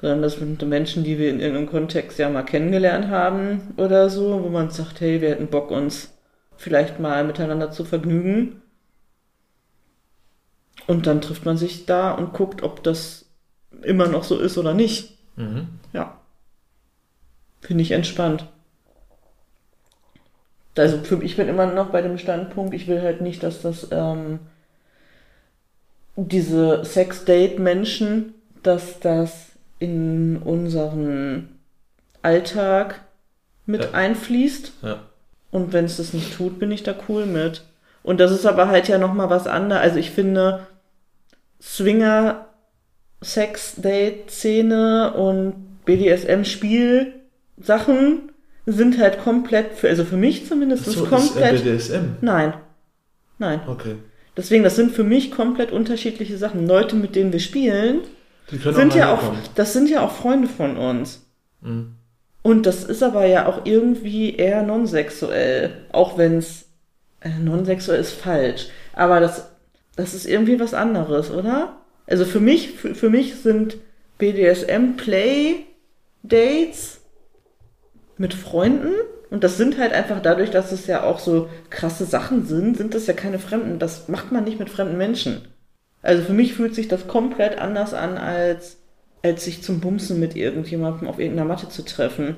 sondern 0.00 0.22
das 0.22 0.34
sind 0.34 0.60
Menschen, 0.68 1.04
die 1.04 1.16
wir 1.16 1.30
in 1.30 1.38
irgendeinem 1.38 1.70
Kontext 1.70 2.18
ja 2.18 2.28
mal 2.28 2.42
kennengelernt 2.42 3.06
haben 3.06 3.72
oder 3.76 4.10
so, 4.10 4.42
wo 4.42 4.48
man 4.48 4.68
sagt, 4.70 5.00
hey, 5.00 5.20
wir 5.20 5.30
hätten 5.30 5.46
Bock, 5.46 5.70
uns 5.70 6.12
vielleicht 6.56 6.98
mal 6.98 7.22
miteinander 7.22 7.70
zu 7.70 7.84
vergnügen. 7.84 8.60
Und 10.88 11.06
dann 11.06 11.20
trifft 11.20 11.44
man 11.44 11.56
sich 11.56 11.86
da 11.86 12.10
und 12.10 12.32
guckt, 12.32 12.64
ob 12.64 12.82
das 12.82 13.26
immer 13.82 14.08
noch 14.08 14.24
so 14.24 14.36
ist 14.36 14.58
oder 14.58 14.74
nicht. 14.74 15.16
Mhm. 15.36 15.68
Ja. 15.92 16.20
Finde 17.60 17.82
ich 17.82 17.92
entspannt. 17.92 18.48
Also 20.76 20.98
für 20.98 21.18
mich 21.18 21.36
bin 21.36 21.46
immer 21.46 21.66
noch 21.66 21.90
bei 21.90 22.02
dem 22.02 22.18
Standpunkt, 22.18 22.74
ich 22.74 22.88
will 22.88 23.00
halt 23.00 23.20
nicht, 23.20 23.44
dass 23.44 23.62
das 23.62 23.86
ähm, 23.92 24.40
diese 26.16 26.84
Sex-Date-Menschen, 26.84 28.34
dass 28.62 29.00
das 29.00 29.46
in 29.78 30.36
unseren 30.38 31.58
Alltag 32.22 33.00
mit 33.66 33.84
Ja. 33.84 33.90
einfließt. 33.92 34.72
Ja. 34.82 35.00
Und 35.50 35.72
wenn 35.72 35.84
es 35.86 35.96
das 35.96 36.12
nicht 36.12 36.34
tut, 36.36 36.58
bin 36.58 36.70
ich 36.70 36.82
da 36.82 36.94
cool 37.08 37.24
mit. 37.26 37.64
Und 38.02 38.20
das 38.20 38.30
ist 38.32 38.46
aber 38.46 38.68
halt 38.68 38.88
ja 38.88 38.98
nochmal 38.98 39.30
was 39.30 39.46
anderes. 39.46 39.82
Also 39.82 39.98
ich 39.98 40.10
finde, 40.10 40.66
Swinger, 41.60 42.46
Sex-Date-Szene 43.22 45.14
und 45.14 45.54
BDSM-Spiel-Sachen 45.84 48.32
sind 48.66 48.98
halt 48.98 49.20
komplett, 49.22 49.72
für, 49.74 49.88
also 49.88 50.04
für 50.04 50.16
mich 50.16 50.46
zumindest, 50.46 50.86
ist 50.86 50.94
So, 50.96 51.04
ist 51.04 51.10
komplett. 51.10 51.64
BDSM. 51.64 52.16
nein. 52.20 52.54
Nein. 53.38 53.60
Okay. 53.66 53.96
Deswegen, 54.36 54.64
das 54.64 54.76
sind 54.76 54.92
für 54.92 55.04
mich 55.04 55.30
komplett 55.30 55.72
unterschiedliche 55.72 56.38
Sachen. 56.38 56.66
Leute, 56.66 56.96
mit 56.96 57.16
denen 57.16 57.32
wir 57.32 57.40
spielen, 57.40 58.00
sind 58.48 58.92
auch 58.92 58.96
ja 58.96 59.14
auch, 59.14 59.34
das 59.54 59.72
sind 59.72 59.88
ja 59.90 60.04
auch 60.04 60.12
Freunde 60.12 60.48
von 60.48 60.76
uns. 60.76 61.26
Mhm. 61.60 61.94
Und 62.42 62.66
das 62.66 62.84
ist 62.84 63.02
aber 63.02 63.24
ja 63.26 63.46
auch 63.46 63.64
irgendwie 63.64 64.34
eher 64.34 64.62
nonsexuell. 64.62 65.70
Auch 65.92 66.18
wenn 66.18 66.36
es 66.38 66.66
äh, 67.20 67.38
nonsexuell 67.38 68.00
ist 68.00 68.12
falsch. 68.12 68.68
Aber 68.94 69.20
das, 69.20 69.50
das 69.96 70.14
ist 70.14 70.26
irgendwie 70.26 70.58
was 70.58 70.74
anderes, 70.74 71.30
oder? 71.30 71.76
Also 72.06 72.24
für 72.24 72.40
mich, 72.40 72.72
für, 72.72 72.96
für 72.96 73.10
mich 73.10 73.36
sind 73.36 73.76
BDSM-Play-Dates 74.18 77.00
mit 78.18 78.34
Freunden. 78.34 78.92
Und 79.32 79.42
das 79.44 79.56
sind 79.56 79.78
halt 79.78 79.94
einfach 79.94 80.20
dadurch, 80.20 80.50
dass 80.50 80.72
es 80.72 80.86
ja 80.86 81.04
auch 81.04 81.18
so 81.18 81.48
krasse 81.70 82.04
Sachen 82.04 82.44
sind, 82.44 82.76
sind 82.76 82.92
das 82.94 83.06
ja 83.06 83.14
keine 83.14 83.38
Fremden. 83.38 83.78
Das 83.78 84.08
macht 84.08 84.30
man 84.30 84.44
nicht 84.44 84.58
mit 84.58 84.68
fremden 84.68 84.98
Menschen. 84.98 85.48
Also 86.02 86.22
für 86.22 86.34
mich 86.34 86.52
fühlt 86.52 86.74
sich 86.74 86.86
das 86.86 87.08
komplett 87.08 87.56
anders 87.58 87.94
an, 87.94 88.18
als, 88.18 88.76
als 89.22 89.46
sich 89.46 89.62
zum 89.62 89.80
Bumsen 89.80 90.20
mit 90.20 90.36
irgendjemandem 90.36 91.08
auf 91.08 91.18
irgendeiner 91.18 91.48
Matte 91.48 91.70
zu 91.70 91.82
treffen. 91.82 92.36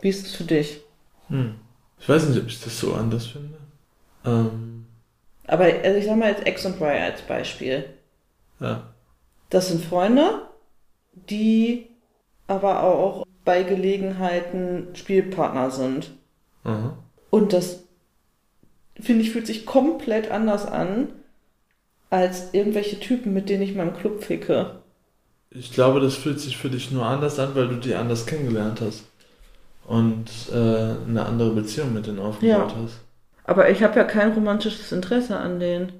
Wie 0.00 0.08
ist 0.08 0.24
es 0.24 0.34
für 0.34 0.44
dich? 0.44 0.80
Hm. 1.28 1.56
Ich 2.00 2.08
weiß 2.08 2.26
nicht, 2.28 2.40
ob 2.40 2.46
ich 2.46 2.62
das 2.64 2.78
so 2.80 2.94
anders 2.94 3.26
finde. 3.26 3.58
Ähm, 4.24 4.86
Aber 5.46 5.64
also 5.64 5.98
ich 5.98 6.06
sag 6.06 6.16
mal 6.16 6.30
jetzt 6.30 6.48
X 6.48 6.64
und 6.64 6.76
Y 6.80 7.02
als 7.02 7.20
Beispiel. 7.22 7.84
ja. 8.58 8.84
Das 9.50 9.68
sind 9.68 9.84
Freunde, 9.84 10.46
die 11.28 11.90
aber 12.46 12.82
auch 12.82 13.26
bei 13.44 13.64
Gelegenheiten 13.64 14.88
Spielpartner 14.94 15.70
sind. 15.70 16.10
Aha. 16.64 16.96
Und 17.30 17.52
das, 17.52 17.84
finde 19.00 19.22
ich, 19.22 19.30
fühlt 19.30 19.46
sich 19.46 19.66
komplett 19.66 20.30
anders 20.30 20.66
an, 20.66 21.08
als 22.10 22.52
irgendwelche 22.52 23.00
Typen, 23.00 23.32
mit 23.32 23.48
denen 23.48 23.62
ich 23.62 23.74
mal 23.74 23.88
im 23.88 23.96
Club 23.96 24.22
ficke. 24.22 24.82
Ich 25.50 25.72
glaube, 25.72 26.00
das 26.00 26.16
fühlt 26.16 26.40
sich 26.40 26.56
für 26.56 26.70
dich 26.70 26.90
nur 26.90 27.06
anders 27.06 27.38
an, 27.38 27.54
weil 27.54 27.68
du 27.68 27.76
die 27.76 27.94
anders 27.94 28.26
kennengelernt 28.26 28.80
hast. 28.80 29.04
Und 29.86 30.30
äh, 30.52 30.54
eine 30.54 31.26
andere 31.26 31.50
Beziehung 31.50 31.92
mit 31.92 32.06
denen 32.06 32.18
aufgebaut 32.20 32.74
hast. 32.82 33.00
Aber 33.44 33.68
ich 33.70 33.82
habe 33.82 33.96
ja 33.96 34.04
kein 34.04 34.32
romantisches 34.32 34.92
Interesse 34.92 35.36
an 35.36 35.58
denen. 35.58 35.92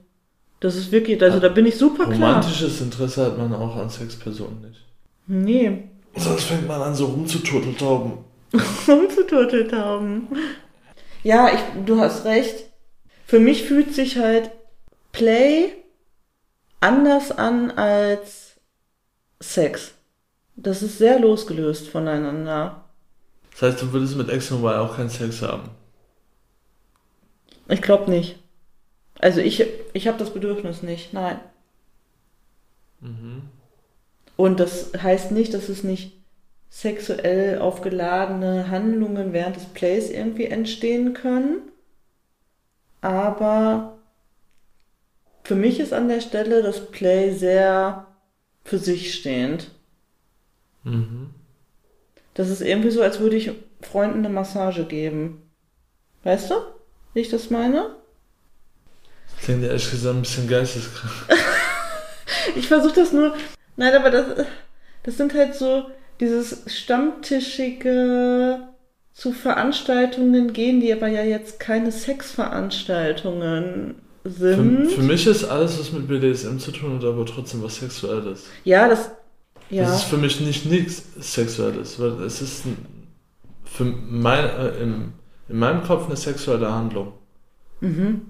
Das 0.61 0.77
ist 0.77 0.93
wirklich, 0.93 1.21
also 1.21 1.41
da 1.41 1.49
bin 1.49 1.67
ich 1.67 1.77
super 1.77 2.05
klar. 2.05 2.37
Romantisches 2.37 2.81
Interesse 2.81 3.27
hat 3.27 3.37
man 3.37 3.53
auch 3.53 3.77
an 3.77 3.91
Sexpersonen 3.91 4.61
nicht. 4.61 4.81
Nee, 5.27 5.89
Sonst 6.17 6.45
fängt 6.45 6.69
man 6.69 6.81
an, 6.83 6.95
so 6.95 7.07
rumzuturteltauben. 7.07 8.13
rumzuturtelt 8.89 9.73
haben. 9.73 10.29
Ja, 11.23 11.53
ich, 11.53 11.61
du 11.87 12.01
hast 12.01 12.25
recht. 12.25 12.65
Für 13.27 13.41
mich 13.41 13.65
fühlt 13.65 13.95
sich 13.95 14.19
halt 14.19 14.51
Play 15.13 15.73
anders 16.81 17.31
an 17.31 17.71
als 17.71 18.57
Sex. 19.41 19.93
Das 20.57 20.83
ist 20.83 20.99
sehr 20.99 21.19
losgelöst 21.19 21.89
voneinander. 21.89 22.85
Das 23.53 23.63
heißt, 23.63 23.83
du 23.83 23.93
würdest 23.93 24.17
mit 24.17 24.31
X 24.31 24.51
und 24.51 24.59
Y 24.59 24.79
auch 24.79 24.97
keinen 24.97 25.09
Sex 25.09 25.43
haben. 25.43 25.71
Ich 27.69 27.81
glaube 27.81 28.11
nicht. 28.11 28.39
Also 29.19 29.41
ich, 29.41 29.65
ich 29.93 30.09
habe 30.09 30.19
das 30.19 30.33
Bedürfnis 30.33 30.83
nicht, 30.83 31.13
nein. 31.13 31.39
Mhm. 33.01 33.43
Und 34.37 34.61
das 34.61 34.93
heißt 35.01 35.31
nicht, 35.31 35.55
dass 35.55 35.69
es 35.69 35.85
nicht 35.85 36.22
sexuell 36.73 37.59
aufgeladene 37.59 38.71
Handlungen 38.71 39.35
während 39.35 39.57
des 39.57 39.67
Plays 39.67 40.09
irgendwie 40.09 40.47
entstehen 40.47 41.13
können. 41.13 41.71
Aber 43.03 43.99
für 45.45 45.55
mich 45.55 45.81
ist 45.81 45.93
an 45.93 46.09
der 46.09 46.23
Stelle 46.23 46.63
das 46.63 46.91
Play 46.91 47.35
sehr 47.35 48.07
für 48.65 48.79
sich 48.79 49.15
stehend. 49.15 49.71
Mhm. 50.83 51.35
Das 52.33 52.49
ist 52.49 52.63
irgendwie 52.63 52.91
so, 52.91 53.03
als 53.03 53.21
würde 53.21 53.37
ich 53.37 53.51
Freunden 53.83 54.21
eine 54.21 54.31
Massage 54.31 54.87
geben. 54.87 55.43
Weißt 56.25 56.51
du, 56.51 56.55
wie 57.13 57.21
ich 57.21 57.29
das 57.29 57.51
meine? 57.51 57.97
Klingt 59.43 59.65
ehrlich 59.65 59.91
gesagt 59.91 60.17
ein 60.17 60.23
bisschen 60.23 60.49
geisteskrank. 60.49 61.13
Ich 62.57 62.67
versuche 62.67 62.95
das 62.95 63.13
nur. 63.13 63.37
Nein, 63.77 63.95
aber 63.95 64.11
das, 64.11 64.47
das 65.05 65.17
sind 65.17 65.33
halt 65.33 65.55
so 65.55 65.87
dieses 66.23 66.63
stammtischige 66.69 68.61
zu 69.13 69.33
Veranstaltungen 69.33 70.53
gehen, 70.53 70.81
die 70.81 70.93
aber 70.93 71.09
ja 71.09 71.23
jetzt 71.23 71.59
keine 71.59 71.91
Sexveranstaltungen 71.91 73.97
Für, 74.23 74.31
sind. 74.31 74.93
für 74.93 75.03
mich 75.03 75.27
ist 75.27 75.45
alles, 75.45 75.81
was 75.81 75.93
mit 75.93 76.07
BDSM 76.07 76.59
zu 76.59 76.71
tun 76.71 76.95
hat, 76.95 77.05
aber 77.05 77.27
trotzdem 77.27 77.63
was 77.63 77.77
Sexuelles. 77.77 78.45
ja, 78.65 78.89
das. 78.89 79.11
Ja. 79.69 79.85
Das 79.85 80.03
ist 80.03 80.05
für 80.05 80.19
mich 80.19 80.41
nicht 80.41 80.67
nichts 80.67 81.03
Sexuelles, 81.19 81.99
weil 81.99 82.23
es 82.23 82.43
ist 82.43 82.65
für 83.65 83.85
mein, 83.85 84.45
äh, 84.45 84.83
im, 84.83 85.15
in 85.49 85.59
meinem 85.59 85.83
Kopf 85.83 86.07
eine 86.07 86.17
sexuelle 86.17 86.73
Handlung. 86.73 87.15
mhm. 87.81 88.23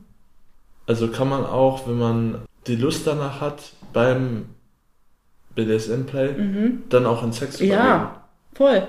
Also 0.87 1.09
kann 1.09 1.29
man 1.29 1.45
auch, 1.45 1.87
wenn 1.87 1.99
man 1.99 2.43
die 2.67 2.77
Lust 2.77 3.07
danach 3.07 3.41
hat, 3.41 3.73
beim 3.93 4.47
BDSM-Play, 5.55 6.33
Mhm. 6.33 6.83
dann 6.89 7.07
auch 7.07 7.23
in 7.23 7.33
Sex 7.33 7.61
Ja, 7.61 8.25
voll. 8.55 8.83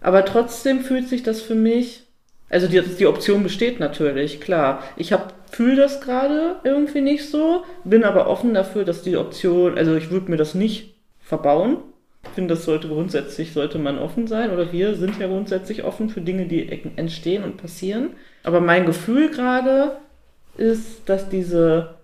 Aber 0.00 0.24
trotzdem 0.24 0.80
fühlt 0.80 1.08
sich 1.08 1.22
das 1.22 1.40
für 1.40 1.54
mich. 1.54 2.04
Also 2.50 2.66
die, 2.66 2.80
die 2.80 3.06
Option 3.06 3.42
besteht 3.42 3.78
natürlich, 3.80 4.40
klar. 4.40 4.82
Ich 4.96 5.12
hab 5.12 5.34
fühle 5.50 5.76
das 5.76 6.00
gerade 6.00 6.56
irgendwie 6.64 7.00
nicht 7.00 7.28
so, 7.28 7.64
bin 7.84 8.04
aber 8.04 8.28
offen 8.28 8.54
dafür, 8.54 8.84
dass 8.84 9.02
die 9.02 9.16
Option, 9.16 9.76
also 9.76 9.94
ich 9.96 10.10
würde 10.10 10.30
mir 10.30 10.36
das 10.36 10.54
nicht 10.54 10.94
verbauen. 11.20 11.78
Ich 12.24 12.30
finde, 12.30 12.54
das 12.54 12.64
sollte 12.64 12.88
grundsätzlich, 12.88 13.52
sollte 13.52 13.78
man 13.78 13.98
offen 13.98 14.26
sein, 14.26 14.50
oder 14.50 14.72
wir 14.72 14.94
sind 14.94 15.18
ja 15.18 15.26
grundsätzlich 15.26 15.84
offen 15.84 16.10
für 16.10 16.20
Dinge, 16.20 16.46
die 16.46 16.68
entstehen 16.96 17.44
und 17.44 17.56
passieren. 17.56 18.10
Aber 18.44 18.60
mein 18.60 18.86
Gefühl 18.86 19.30
gerade 19.30 19.96
ist, 20.56 21.08
dass 21.08 21.28
diese, 21.28 21.94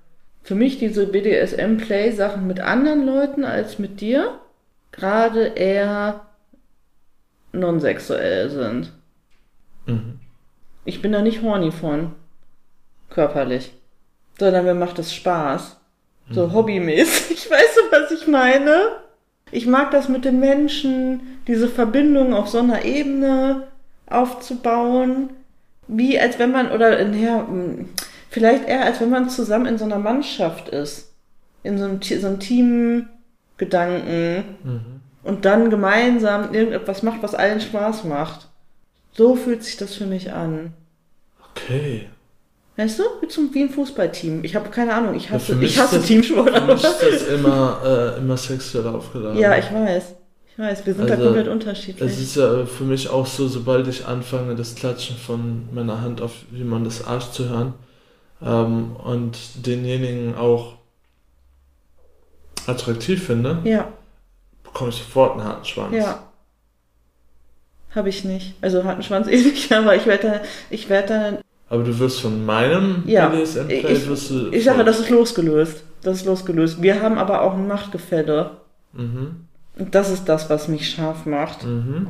für 0.44 0.54
mich 0.54 0.78
diese 0.78 1.06
BDSM-Play-Sachen 1.06 2.46
mit 2.46 2.60
anderen 2.60 3.04
Leuten 3.04 3.44
als 3.44 3.78
mit 3.78 4.00
dir 4.00 4.38
gerade 4.92 5.46
eher 5.46 6.26
non-sexuell 7.52 8.50
sind. 8.50 8.92
Mhm. 9.86 10.20
Ich 10.84 11.00
bin 11.00 11.12
da 11.12 11.22
nicht 11.22 11.42
horny 11.42 11.72
von. 11.72 12.12
Körperlich. 13.08 13.72
sondern 14.38 14.64
mir 14.64 14.74
macht 14.74 14.98
es 14.98 15.14
Spaß. 15.14 15.80
So 16.30 16.52
hobbymäßig. 16.52 17.50
Weißt 17.50 17.76
du, 17.76 17.96
was 17.96 18.10
ich 18.10 18.26
meine? 18.26 18.96
Ich 19.50 19.66
mag 19.66 19.92
das 19.92 20.08
mit 20.08 20.24
den 20.24 20.40
Menschen, 20.40 21.38
diese 21.46 21.68
Verbindung 21.68 22.34
auf 22.34 22.48
so 22.48 22.58
einer 22.58 22.84
Ebene 22.84 23.68
aufzubauen. 24.06 25.30
Wie 25.86 26.18
als 26.18 26.38
wenn 26.38 26.50
man, 26.50 26.72
oder 26.72 27.00
ja, 27.12 27.46
vielleicht 28.34 28.66
eher 28.68 28.84
als 28.84 29.00
wenn 29.00 29.10
man 29.10 29.30
zusammen 29.30 29.66
in 29.66 29.78
so 29.78 29.84
einer 29.84 29.98
Mannschaft 30.00 30.68
ist. 30.68 31.12
In 31.62 31.78
so 31.78 31.84
einem, 31.84 32.02
so 32.02 32.26
einem 32.26 32.40
Teamgedanken. 32.40 34.44
Und 35.22 35.44
dann 35.44 35.70
gemeinsam 35.70 36.52
irgendetwas 36.52 37.02
macht, 37.04 37.22
was 37.22 37.34
allen 37.34 37.60
Spaß 37.60 38.04
macht. 38.04 38.48
So 39.12 39.36
fühlt 39.36 39.62
sich 39.62 39.76
das 39.76 39.94
für 39.94 40.06
mich 40.06 40.32
an. 40.32 40.72
Okay. 41.52 42.08
Weißt 42.76 42.98
du? 42.98 43.04
Wie, 43.20 43.28
zum, 43.28 43.54
wie 43.54 43.62
ein 43.62 43.70
Fußballteam. 43.70 44.42
Ich 44.42 44.56
habe 44.56 44.68
keine 44.68 44.92
Ahnung, 44.92 45.14
ich 45.14 45.30
hasse, 45.30 45.54
mich 45.54 45.70
ich 45.70 45.78
hasse 45.78 45.98
das- 45.98 46.06
Teamsport. 46.06 46.50
Für 46.50 46.60
mich 46.66 46.82
ist 46.82 47.02
das 47.02 47.28
immer, 47.28 47.80
äh, 47.84 48.18
immer 48.18 48.36
sexuell 48.36 48.88
aufgeladen. 48.88 49.38
Ja, 49.38 49.56
ich 49.56 49.72
weiß. 49.72 50.14
Ich 50.50 50.58
weiß, 50.58 50.84
wir 50.84 50.94
sind 50.94 51.08
da 51.08 51.14
Also, 51.14 51.26
komplett 51.26 51.46
Es 51.46 51.52
unterschiedlich. 51.52 52.20
ist 52.20 52.34
ja 52.36 52.66
für 52.66 52.82
mich 52.84 53.08
auch 53.08 53.26
so, 53.26 53.46
sobald 53.46 53.86
ich 53.86 54.04
anfange, 54.06 54.56
das 54.56 54.74
Klatschen 54.74 55.16
von 55.16 55.68
meiner 55.72 56.00
Hand 56.00 56.20
auf 56.20 56.32
jemandes 56.52 57.06
Arsch 57.06 57.30
zu 57.30 57.48
hören 57.48 57.74
ähm, 58.44 58.96
und 58.96 59.38
denjenigen 59.66 60.34
auch 60.36 60.74
attraktiv 62.66 63.26
finde, 63.26 63.58
Ja, 63.64 63.88
bekomme 64.62 64.90
ich 64.90 64.96
sofort 64.96 65.32
einen 65.38 65.44
harten 65.44 65.64
Schwanz. 65.64 65.94
ja. 65.94 66.22
Habe 67.94 68.08
ich 68.08 68.24
nicht. 68.24 68.54
Also 68.60 68.82
harten 68.82 69.02
Schwanz 69.04 69.28
eh 69.30 69.36
nicht, 69.36 69.72
aber 69.72 69.94
ich 69.94 70.06
werde 70.06 70.40
ich 70.70 70.88
werde 70.88 71.08
da, 71.08 71.38
Aber 71.74 71.84
du 71.84 71.96
wirst 72.00 72.20
von 72.20 72.44
meinem 72.44 73.04
Ja, 73.06 73.32
ich- 73.32 74.08
wirst 74.08 74.30
du... 74.30 74.48
ich 74.50 74.64
sage, 74.64 74.82
das 74.84 74.98
ist 74.98 75.10
losgelöst. 75.10 75.84
Das 76.02 76.16
ist 76.18 76.26
losgelöst. 76.26 76.82
Wir 76.82 77.00
haben 77.00 77.18
aber 77.18 77.42
auch 77.42 77.54
ein 77.54 77.68
Machtgefälle. 77.68 78.50
Mhm, 78.92 79.46
Und 79.78 79.94
das 79.94 80.10
ist 80.10 80.24
das, 80.28 80.50
was 80.50 80.66
mich 80.68 80.90
scharf 80.90 81.24
macht. 81.24 81.64
mhm, 81.64 82.08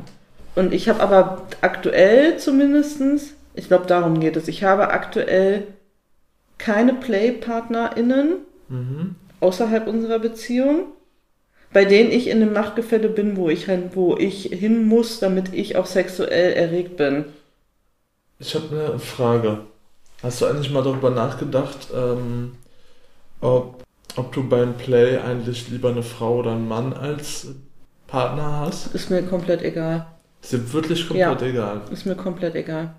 Und 0.55 0.73
ich 0.73 0.89
habe 0.89 1.01
aber 1.01 1.43
aktuell 1.61 2.37
zumindestens, 2.37 3.33
ich 3.53 3.67
glaube, 3.67 3.85
darum 3.85 4.19
geht 4.19 4.35
es, 4.37 4.47
ich 4.47 4.63
habe 4.63 4.89
aktuell 4.89 5.67
keine 6.57 6.93
Playpartnerinnen 6.93 8.37
mhm. 8.69 9.15
außerhalb 9.39 9.87
unserer 9.87 10.19
Beziehung, 10.19 10.85
bei 11.73 11.85
denen 11.85 12.11
ich 12.11 12.27
in 12.27 12.41
einem 12.41 12.53
Machtgefälle 12.53 13.09
bin, 13.09 13.35
wo 13.37 13.49
ich, 13.49 13.65
hin- 13.65 13.91
wo 13.93 14.15
ich 14.17 14.43
hin 14.43 14.87
muss, 14.87 15.19
damit 15.19 15.53
ich 15.53 15.75
auch 15.75 15.85
sexuell 15.85 16.53
erregt 16.53 16.97
bin. 16.97 17.25
Ich 18.39 18.55
habe 18.55 18.89
eine 18.89 18.99
Frage. 18.99 19.61
Hast 20.23 20.41
du 20.41 20.45
eigentlich 20.45 20.71
mal 20.71 20.83
darüber 20.83 21.09
nachgedacht, 21.09 21.89
ähm, 21.93 22.53
ob, 23.41 23.83
ob 24.15 24.31
du 24.33 24.47
beim 24.47 24.75
Play 24.77 25.17
eigentlich 25.17 25.69
lieber 25.69 25.89
eine 25.89 26.03
Frau 26.03 26.37
oder 26.39 26.51
einen 26.51 26.67
Mann 26.67 26.93
als 26.93 27.47
Partner 28.07 28.59
hast? 28.61 28.93
Ist 28.95 29.09
mir 29.09 29.21
komplett 29.23 29.61
egal. 29.61 30.07
Ist 30.41 30.53
dir 30.53 30.73
wirklich 30.73 31.07
komplett 31.07 31.41
Ja. 31.41 31.47
egal. 31.47 31.81
Ist 31.91 32.05
mir 32.05 32.15
komplett 32.15 32.55
egal. 32.55 32.93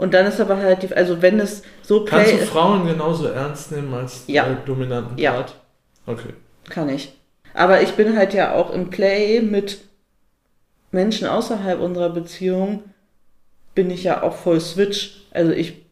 Und 0.00 0.14
dann 0.14 0.24
ist 0.24 0.40
aber 0.40 0.56
halt 0.56 0.82
die, 0.82 0.94
also 0.94 1.20
wenn 1.20 1.38
es 1.40 1.62
so 1.82 2.06
Kannst 2.06 2.32
du 2.32 2.36
Play 2.38 2.46
Frauen 2.46 2.86
genauso 2.86 3.26
ernst 3.26 3.70
nehmen 3.70 3.92
als 3.92 4.24
Ja. 4.28 4.44
den 4.44 4.64
dominanten 4.64 5.18
Ja. 5.18 5.32
Part? 5.32 5.54
Okay. 6.06 6.32
kann 6.70 6.88
ich. 6.88 7.12
Aber 7.52 7.82
ich 7.82 7.92
bin 7.96 8.16
halt 8.16 8.32
ja 8.32 8.54
auch 8.54 8.72
im 8.72 8.88
Play 8.88 9.42
mit 9.42 9.82
Menschen 10.90 11.28
außerhalb 11.28 11.78
unserer 11.80 12.08
Beziehung, 12.08 12.82
bin 13.74 13.90
ich 13.90 14.04
ja 14.04 14.22
auch 14.22 14.34
voll 14.34 14.58
Switch. 14.60 15.20
Also 15.32 15.52
ich 15.52 15.84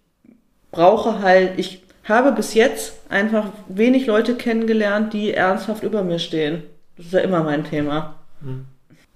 brauche 0.70 1.18
halt, 1.20 1.58
ich 1.58 1.82
habe 2.04 2.32
bis 2.32 2.54
jetzt 2.54 2.94
einfach 3.10 3.50
wenig 3.68 4.06
Leute 4.06 4.36
kennengelernt, 4.36 5.12
die 5.12 5.34
ernsthaft 5.34 5.82
über 5.82 6.02
mir 6.02 6.18
stehen. 6.18 6.62
Das 6.96 7.04
ist 7.06 7.12
ja 7.12 7.20
immer 7.20 7.42
mein 7.44 7.64
Thema. 7.64 8.14
Mhm. 8.40 8.64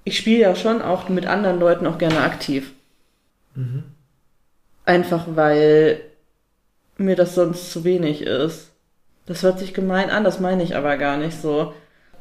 Ich 0.05 0.19
spiele 0.19 0.41
ja 0.41 0.55
schon 0.55 0.83
auch 0.83 1.09
mit 1.09 1.25
anderen 1.27 1.59
Leuten 1.59 1.87
auch 1.87 1.97
gerne 1.97 2.21
aktiv. 2.21 2.73
Mhm. 3.55 3.85
Einfach 4.93 5.25
weil 5.27 6.01
mir 6.99 7.17
das 7.17 7.35
sonst 7.35 7.73
zu 7.73 7.83
wenig 7.83 8.21
ist. 8.21 8.73
Das 9.25 9.43
hört 9.43 9.59
sich 9.59 9.73
gemein 9.73 10.11
an, 10.11 10.23
das 10.23 10.39
meine 10.39 10.63
ich 10.63 10.77
aber 10.77 10.99
gar 10.99 11.17
nicht 11.17 11.41
so. 11.41 11.73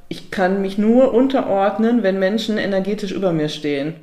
Ich 0.08 0.32
kann 0.32 0.62
mich 0.62 0.78
nur 0.78 1.14
unterordnen, 1.14 2.02
wenn 2.02 2.18
Menschen 2.18 2.58
energetisch 2.58 3.12
über 3.12 3.34
mir 3.34 3.50
stehen. 3.50 3.96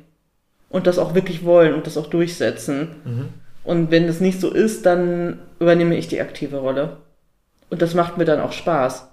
Und 0.69 0.85
das 0.85 0.99
auch 0.99 1.15
wirklich 1.15 1.43
wollen 1.43 1.73
und 1.73 1.87
das 1.87 1.97
auch 1.97 2.11
durchsetzen. 2.11 2.89
Mhm. 3.05 3.29
Und 3.63 3.89
wenn 3.89 4.05
das 4.05 4.19
nicht 4.19 4.39
so 4.39 4.51
ist, 4.51 4.85
dann 4.85 5.39
übernehme 5.59 5.97
ich 5.97 6.07
die 6.07 6.21
aktive 6.21 6.57
Rolle. 6.57 6.97
Und 7.71 7.81
das 7.81 7.95
macht 7.95 8.19
mir 8.19 8.25
dann 8.25 8.39
auch 8.39 8.51
Spaß. 8.51 9.07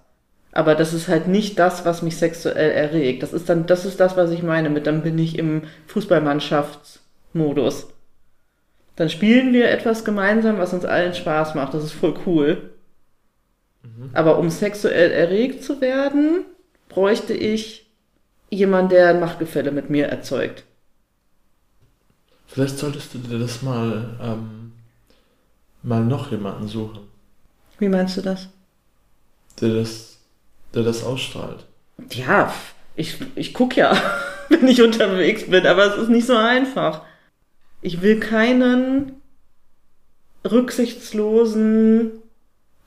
Aber 0.52 0.74
das 0.74 0.92
ist 0.92 1.08
halt 1.08 1.28
nicht 1.28 1.58
das, 1.58 1.86
was 1.86 2.02
mich 2.02 2.18
sexuell 2.18 2.72
erregt. 2.72 3.22
Das 3.22 3.32
ist 3.32 3.48
dann, 3.48 3.64
das 3.64 3.86
ist 3.86 4.00
das, 4.00 4.18
was 4.18 4.32
ich 4.32 4.42
meine 4.42 4.68
mit, 4.68 4.86
dann 4.86 5.00
bin 5.00 5.18
ich 5.18 5.38
im 5.38 5.62
Fußballmannschaftsmodus. 5.86 7.95
Dann 8.96 9.10
spielen 9.10 9.52
wir 9.52 9.70
etwas 9.70 10.04
gemeinsam, 10.04 10.58
was 10.58 10.72
uns 10.72 10.84
allen 10.84 11.14
Spaß 11.14 11.54
macht. 11.54 11.74
Das 11.74 11.84
ist 11.84 11.92
voll 11.92 12.14
cool. 12.26 12.70
Aber 14.12 14.38
um 14.38 14.50
sexuell 14.50 15.10
erregt 15.12 15.62
zu 15.62 15.80
werden, 15.80 16.44
bräuchte 16.88 17.34
ich 17.34 17.86
jemanden, 18.50 18.90
der 18.90 19.08
ein 19.10 19.20
Machtgefälle 19.20 19.70
mit 19.70 19.90
mir 19.90 20.06
erzeugt. 20.06 20.64
Vielleicht 22.46 22.78
solltest 22.78 23.14
du 23.14 23.18
dir 23.18 23.38
das 23.38 23.62
mal, 23.62 24.16
ähm, 24.22 24.72
mal 25.82 26.04
noch 26.04 26.30
jemanden 26.30 26.68
suchen, 26.68 27.00
Wie 27.78 27.88
meinst 27.88 28.16
du 28.16 28.22
das? 28.22 28.48
der 29.60 29.70
das, 29.74 30.18
der 30.74 30.82
das 30.82 31.02
ausstrahlt. 31.04 31.64
Ja, 32.12 32.52
ich, 32.94 33.18
ich 33.36 33.54
gucke 33.54 33.80
ja, 33.80 33.96
wenn 34.48 34.68
ich 34.68 34.82
unterwegs 34.82 35.48
bin, 35.48 35.66
aber 35.66 35.86
es 35.86 35.96
ist 36.02 36.08
nicht 36.10 36.26
so 36.26 36.36
einfach. 36.36 37.02
Ich 37.86 38.02
will 38.02 38.18
keinen 38.18 39.12
rücksichtslosen, 40.44 42.10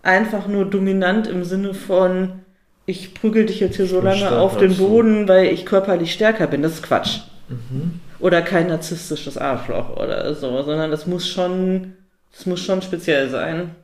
einfach 0.04 0.50
nur 0.50 0.66
dominant 0.66 1.26
im 1.26 1.46
Sinne 1.46 1.74
von, 1.74 2.42
ich 2.86 3.14
prügel 3.14 3.46
dich 3.46 3.62
jetzt 3.62 3.78
hier 3.78 3.88
so 3.88 4.02
lange 4.02 4.30
auf 4.30 4.58
den. 4.58 4.76
Boden, 4.76 5.26
weil 5.30 5.46
ich 5.54 5.66
körperlich 5.66 6.12
stärker 6.12 6.48
bin. 6.48 6.62
Das 6.64 6.74
ist 6.74 6.84
Quatsch. 6.84 7.22
Mhm. 7.48 8.02
Oder 8.20 8.42
kein 8.42 8.68
narzisstisches 8.68 9.38
Arschloch 9.38 9.96
oder 9.96 10.36
so, 10.36 10.64
sondern 10.64 10.92
das 10.92 11.08
muss 11.08 11.30
schon, 11.30 11.94
das 12.34 12.46
muss 12.46 12.60
schon 12.60 12.82
speziell 12.82 13.30
sein. 13.30 13.76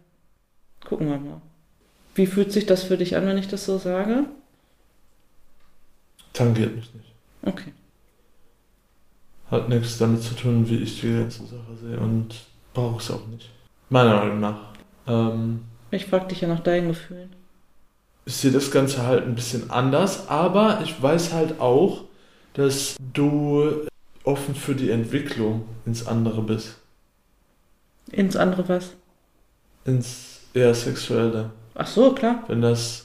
Gucken 0.83 1.07
wir 1.07 1.17
mal. 1.17 1.41
Wie 2.15 2.27
fühlt 2.27 2.51
sich 2.51 2.65
das 2.65 2.83
für 2.83 2.97
dich 2.97 3.15
an, 3.15 3.25
wenn 3.25 3.37
ich 3.37 3.47
das 3.47 3.63
so 3.63 3.77
sage? 3.77 4.25
Tangiert 6.33 6.75
mich 6.75 6.93
nicht. 6.93 7.13
Okay. 7.41 7.71
Hat 9.51 9.69
nichts 9.69 9.97
damit 9.99 10.23
zu 10.23 10.33
tun, 10.35 10.67
wie 10.69 10.77
ich 10.77 11.01
die 11.01 11.13
ganze 11.13 11.43
Sache 11.45 11.75
sehe 11.81 11.99
und 11.99 12.33
brauche 12.73 12.99
es 12.99 13.11
auch 13.11 13.25
nicht. 13.27 13.49
Meiner 13.89 14.15
Meinung 14.17 14.39
nach. 14.39 14.57
Ähm, 15.07 15.61
Ich 15.91 16.05
frag 16.07 16.27
dich 16.29 16.41
ja 16.41 16.47
nach 16.47 16.61
deinen 16.61 16.87
Gefühlen. 16.89 17.29
ich 18.25 18.35
sehe 18.35 18.51
das 18.51 18.71
Ganze 18.71 19.05
halt 19.05 19.23
ein 19.23 19.35
bisschen 19.35 19.69
anders, 19.69 20.27
aber 20.29 20.79
ich 20.83 20.99
weiß 21.01 21.31
halt 21.33 21.59
auch, 21.59 22.05
dass 22.53 22.95
du 23.13 23.85
offen 24.23 24.55
für 24.55 24.73
die 24.73 24.89
Entwicklung 24.89 25.65
ins 25.85 26.07
andere 26.07 26.41
bist. 26.41 26.77
Ins 28.11 28.35
andere 28.35 28.67
was? 28.67 28.93
Ins 29.85 30.39
eher 30.55 30.73
sexuelle. 30.73 31.51
Ach 31.75 31.85
so, 31.87 32.13
klar. 32.15 32.43
Wenn 32.47 32.61
das, 32.61 33.04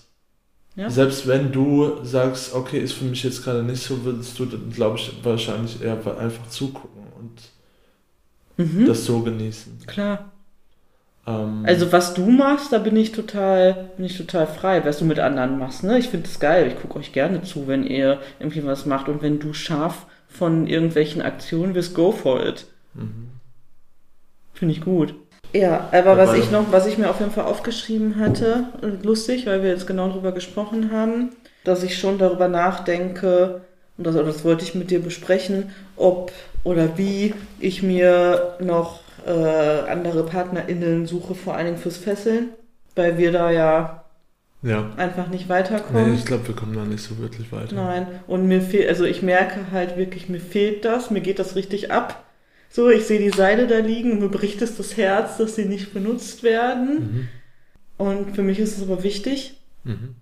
Ja. 0.81 0.89
selbst 0.91 1.27
wenn 1.27 1.53
du 1.53 2.03
sagst, 2.05 2.55
okay, 2.55 2.79
ist 2.81 2.93
für 2.95 3.05
mich 3.05 3.23
jetzt 3.23 3.45
gerade 3.45 3.63
nicht 3.63 3.83
so, 3.83 4.03
würdest 4.05 4.39
du, 4.39 4.47
glaube 4.71 4.97
ich, 4.99 5.13
wahrscheinlich 5.23 5.83
eher 5.83 5.99
einfach 6.19 6.49
zugucken 6.49 7.03
und 7.19 7.41
Mhm. 8.57 8.87
das 8.87 9.05
so 9.05 9.21
genießen. 9.21 9.81
klar. 9.87 10.33
Ähm, 11.27 11.65
Also 11.67 11.93
was 11.93 12.15
du 12.15 12.31
machst, 12.31 12.73
da 12.73 12.79
bin 12.79 12.97
ich 12.97 13.13
total, 13.13 13.91
bin 13.97 14.07
ich 14.07 14.17
total 14.17 14.47
frei, 14.47 14.83
was 14.85 14.99
du 14.99 15.05
mit 15.05 15.19
anderen 15.19 15.59
machst, 15.59 15.85
ne? 15.85 15.99
Ich 15.99 16.09
finde 16.09 16.27
das 16.29 16.41
geil. 16.41 16.67
Ich 16.69 16.81
gucke 16.81 16.99
euch 16.99 17.13
gerne 17.13 17.43
zu, 17.43 17.67
wenn 17.69 17.85
ihr 17.87 18.21
irgendwie 18.39 18.65
was 18.65 18.87
macht 18.87 19.09
und 19.09 19.21
wenn 19.23 19.39
du 19.39 19.53
scharf 19.53 20.07
von 20.29 20.67
irgendwelchen 20.67 21.21
Aktionen 21.23 21.75
wirst, 21.75 21.95
go 21.95 22.11
for 22.13 22.45
it. 22.47 22.67
mhm. 22.95 23.29
Finde 24.55 24.75
ich 24.75 24.81
gut. 24.83 25.15
Ja, 25.53 25.89
aber 25.93 26.17
was 26.17 26.35
ich 26.35 26.51
noch, 26.51 26.71
was 26.71 26.87
ich 26.87 26.97
mir 26.99 27.11
auf 27.11 27.19
jeden 27.21 27.33
Fall 27.33 27.45
aufgeschrieben 27.45 28.19
hatte, 28.19 28.69
lustig, 29.03 29.47
weil 29.47 29.63
wir 29.63 29.71
jetzt 29.71 29.87
genau 29.87 30.09
darüber 30.09 30.33
gesprochen 30.33 30.93
haben, 30.93 31.31
dass 31.65 31.83
ich 31.83 31.99
schon 31.99 32.19
darüber 32.19 32.49
nachdenke, 32.49 33.63
und 33.99 34.07
das, 34.07 34.15
das 34.15 34.45
wollte 34.45 34.65
ich 34.65 34.75
mit 34.75 34.91
dir 34.91 35.01
besprechen, 35.03 35.71
ob 35.97 36.33
oder 36.63 36.97
wie 36.99 37.35
ich 37.59 37.83
mir 37.83 38.55
noch 38.61 39.01
äh, 39.27 39.31
andere 39.31 40.25
PartnerInnen 40.25 41.07
suche, 41.07 41.35
vor 41.35 41.55
allen 41.57 41.67
Dingen 41.67 41.79
fürs 41.79 41.97
Fesseln, 41.97 42.51
weil 42.95 43.19
wir 43.19 43.33
da 43.33 43.51
ja 43.51 44.05
Ja. 44.63 44.91
einfach 44.97 45.29
nicht 45.29 45.49
Nee, 45.49 45.55
weiterkommen. 45.55 46.15
ich 46.15 46.27
glaube, 46.27 46.49
wir 46.49 46.55
kommen 46.55 46.75
da 46.75 46.85
nicht 46.85 47.03
so 47.03 47.19
wirklich 47.19 47.51
weiter. 47.51 47.75
Nein, 47.75 48.07
und 48.27 48.47
mir 48.47 48.61
fehlt, 48.63 48.89
also 48.89 49.05
ich 49.05 49.23
merke 49.23 49.73
halt 49.73 49.97
wirklich, 49.97 50.29
mir 50.29 50.41
fehlt 50.41 50.85
das, 50.85 51.11
mir 51.11 51.21
geht 51.21 51.39
das 51.39 51.57
richtig 51.57 51.91
ab. 51.91 52.23
So, 52.71 52.89
ich 52.89 53.05
sehe 53.05 53.19
die 53.19 53.37
Seile 53.37 53.67
da 53.67 53.79
liegen 53.79 54.13
und 54.13 54.21
mir 54.21 54.29
bricht 54.29 54.63
es 54.63 54.77
das 54.77 54.97
Herz, 54.97 55.37
dass 55.39 55.57
sie 55.57 55.65
nicht 55.65 55.93
benutzt 55.93 56.45
werden. 56.45 56.99
Mhm. 56.99 57.29
Und 57.99 58.35
für 58.35 58.43
mich 58.43 58.61
ist 58.61 58.79
es 58.79 58.83
aber 58.85 59.03
wichtig. 59.03 59.55
Mhm. 59.83 60.15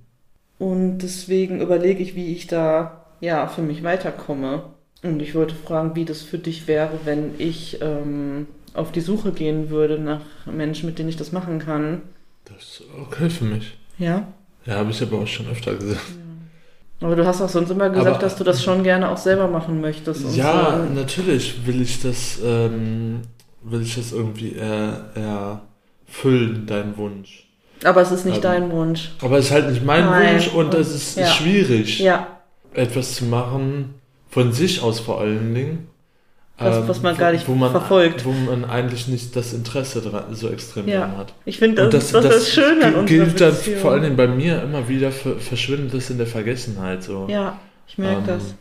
Und 0.58 0.98
deswegen 0.98 1.60
überlege 1.60 2.02
ich, 2.02 2.16
wie 2.16 2.32
ich 2.32 2.46
da 2.46 3.04
ja 3.20 3.46
für 3.46 3.62
mich 3.62 3.82
weiterkomme. 3.82 4.64
Und 5.02 5.20
ich 5.20 5.34
wollte 5.34 5.54
fragen, 5.54 5.94
wie 5.94 6.06
das 6.06 6.22
für 6.22 6.38
dich 6.38 6.66
wäre, 6.66 7.00
wenn 7.04 7.34
ich 7.38 7.80
ähm, 7.82 8.46
auf 8.74 8.92
die 8.92 9.00
Suche 9.00 9.32
gehen 9.32 9.70
würde 9.70 9.98
nach 9.98 10.22
Menschen, 10.46 10.86
mit 10.86 10.98
denen 10.98 11.10
ich 11.10 11.16
das 11.16 11.32
machen 11.32 11.58
kann. 11.58 12.02
Das 12.46 12.62
ist 12.62 12.82
okay 12.98 13.28
für 13.28 13.44
mich. 13.44 13.76
Ja. 13.98 14.26
Ja, 14.64 14.76
habe 14.76 14.90
ich 14.90 15.02
aber 15.02 15.18
auch 15.18 15.26
schon 15.26 15.48
öfter 15.48 15.74
gesagt. 15.74 16.00
Aber 17.00 17.14
du 17.14 17.24
hast 17.26 17.40
auch 17.40 17.48
sonst 17.48 17.70
immer 17.70 17.88
gesagt, 17.90 18.08
Aber- 18.08 18.18
dass 18.18 18.36
du 18.36 18.44
das 18.44 18.62
schon 18.62 18.82
gerne 18.82 19.08
auch 19.08 19.16
selber 19.16 19.46
machen 19.46 19.80
möchtest. 19.80 20.24
Und 20.24 20.34
Ja, 20.36 20.78
so. 20.86 20.94
natürlich 20.94 21.64
will 21.66 21.80
ich 21.80 22.02
das, 22.02 22.38
ähm, 22.44 23.20
will 23.62 23.82
ich 23.82 23.94
das 23.94 24.12
irgendwie 24.12 24.54
er, 24.56 25.10
erfüllen, 26.08 26.66
deinen 26.66 26.96
Wunsch. 26.96 27.44
Aber 27.84 28.00
es 28.02 28.10
ist 28.10 28.24
nicht 28.24 28.36
Ähm, 28.36 28.42
dein 28.42 28.72
Wunsch. 28.72 29.12
Aber 29.22 29.38
es 29.38 29.46
ist 29.46 29.50
halt 29.52 29.70
nicht 29.70 29.84
mein 29.84 30.04
Nein. 30.06 30.34
Wunsch 30.34 30.48
und 30.48 30.74
es 30.74 30.92
ist 30.94 31.16
Ja. 31.18 31.26
schwierig, 31.26 32.00
Ja, 32.00 32.26
etwas 32.74 33.14
zu 33.14 33.24
machen, 33.26 33.94
von 34.30 34.52
sich 34.52 34.82
aus 34.82 34.98
vor 35.00 35.20
allen 35.20 35.54
Dingen. 35.54 35.87
Was- 36.60 36.88
was 36.88 37.02
man 37.02 37.14
wo- 37.14 37.20
gar 37.20 37.32
nicht 37.32 37.46
wo 37.46 37.54
man, 37.54 37.70
verfolgt. 37.70 38.24
Wo 38.24 38.32
man 38.32 38.64
eigentlich 38.64 39.06
nicht 39.06 39.36
das 39.36 39.52
Interesse 39.52 40.00
dran, 40.02 40.34
so 40.34 40.48
extrem 40.48 40.88
Ja. 40.88 41.00
dran 41.00 41.16
hat. 41.18 41.32
ich 41.44 41.58
finde, 41.58 41.84
Und 41.84 41.94
das, 41.94 42.10
das, 42.10 42.24
ist 42.24 42.48
schön 42.50 42.82
an 42.82 42.94
unserer 42.96 43.04
gilt 43.04 43.40
dann 43.40 43.52
vor 43.54 43.92
allen 43.92 44.02
Dingen 44.02 44.16
bei 44.16 44.26
mir 44.26 44.62
immer 44.62 44.88
wieder, 44.88 45.12
ver- 45.12 45.36
verschwindet 45.36 45.94
das 45.94 46.10
in 46.10 46.18
der 46.18 46.26
Vergessenheit. 46.26 47.04
So. 47.04 47.26
Ja, 47.30 47.58
ich 47.86 47.96
merke 47.98 48.18
Ähm, 48.20 48.26
das. 48.26 48.54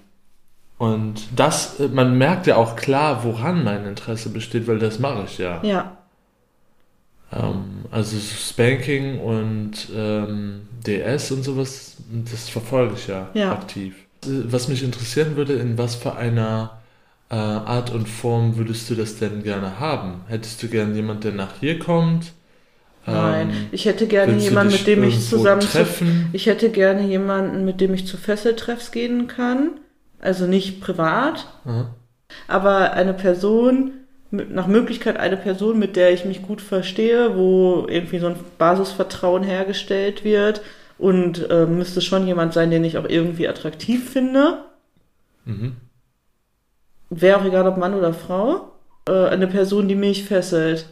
Und 0.78 1.22
das, 1.36 1.80
äh, 1.80 1.88
man 1.88 2.18
merkt 2.20 2.46
ja 2.46 2.56
auch 2.58 2.76
klar, 2.76 3.24
woran 3.24 3.64
mein 3.64 3.86
Interesse 3.88 4.30
besteht, 4.30 4.68
weil 4.68 4.78
das 4.78 5.00
mache 5.00 5.24
ich 5.26 5.40
ja. 5.40 5.60
Ja, 5.64 5.98
Ähm, 7.34 7.86
also 7.92 8.16
Spanking 8.20 9.20
und 9.20 9.74
ähm, 9.94 10.62
DS 10.86 11.32
und 11.32 11.44
sowas, 11.44 11.98
das 12.32 12.48
verfolge 12.48 12.94
ich 12.96 13.08
ja, 13.08 13.30
Ja. 13.34 13.52
aktiv. 13.52 13.96
Äh, 14.24 14.30
Was 14.46 14.68
mich 14.70 14.84
interessieren 14.84 15.36
würde, 15.36 15.54
in 15.54 15.78
was 15.78 15.96
für 15.96 16.16
einer 16.16 16.78
äh, 17.30 17.36
Art 17.36 17.92
und 17.94 18.08
Form 18.08 18.58
würdest 18.58 18.90
du 18.90 18.96
das 18.96 19.18
denn 19.18 19.44
gerne 19.44 19.80
haben? 19.80 20.22
Hättest 20.28 20.62
du 20.64 20.68
gern 20.68 20.96
jemand, 20.96 21.24
der 21.24 21.34
nach 21.34 21.60
hier 21.60 21.80
kommt? 21.80 22.34
nein. 23.06 23.50
Ähm, 23.50 23.68
Ich 23.72 23.86
hätte 23.86 24.08
gerne 24.08 24.38
jemanden, 24.38 24.74
mit 24.74 24.88
dem 24.88 25.04
ich 25.04 25.28
zusammen 25.28 25.62
zu, 25.62 25.68
treffen? 25.70 26.30
Ich 26.34 26.46
hätte 26.46 26.70
gerne 26.70 27.04
jemanden, 27.08 27.66
mit 27.66 27.82
dem 27.82 27.94
ich 27.94 28.06
zu 28.08 28.18
Fesseltreffs 28.18 28.92
gehen 28.92 29.28
kann. 29.28 29.80
Also 30.20 30.48
nicht 30.48 30.82
privat, 30.82 31.46
Aha. 31.66 31.96
aber 32.48 32.94
eine 32.94 33.14
Person, 33.14 33.92
mit, 34.32 34.52
nach 34.52 34.68
Möglichkeit 34.68 35.18
eine 35.18 35.38
Person, 35.38 35.78
mit 35.78 35.96
der 35.96 36.12
ich 36.12 36.26
mich 36.26 36.42
gut 36.42 36.60
verstehe, 36.62 37.38
wo 37.38 37.86
irgendwie 37.88 38.20
so 38.20 38.28
ein 38.28 38.36
Basisvertrauen 38.58 39.44
hergestellt 39.44 40.24
wird. 40.24 40.62
Und 40.98 41.48
äh, 41.52 41.68
müsste 41.68 42.02
schon 42.02 42.26
jemand 42.26 42.54
sein, 42.54 42.72
den 42.72 42.84
ich 42.84 42.98
auch 42.98 43.08
irgendwie 43.08 43.48
attraktiv 43.48 44.10
finde. 44.10 44.64
Mhm. 45.46 45.76
Wäre 47.10 47.40
auch 47.40 47.46
egal, 47.46 47.68
ob 47.68 47.78
Mann 47.78 47.94
oder 47.94 48.14
Frau. 48.14 48.72
Äh, 49.08 49.28
eine 49.30 49.48
Person, 49.48 49.88
die 49.88 49.96
mich 49.96 50.26
fesselt. 50.26 50.88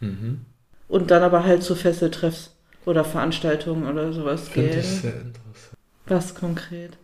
Mhm. 0.00 0.40
Und 0.88 1.10
dann 1.10 1.22
aber 1.22 1.44
halt 1.44 1.62
zu 1.62 1.74
Fesseltreffs 1.74 2.56
oder 2.86 3.04
Veranstaltungen 3.04 3.86
oder 3.86 4.12
sowas 4.12 4.48
Finde 4.48 4.70
gehen. 4.70 4.80
ich 4.80 4.86
sehr 4.86 5.12
interessant. 5.12 5.76
Was 6.06 6.34
konkret? 6.34 6.96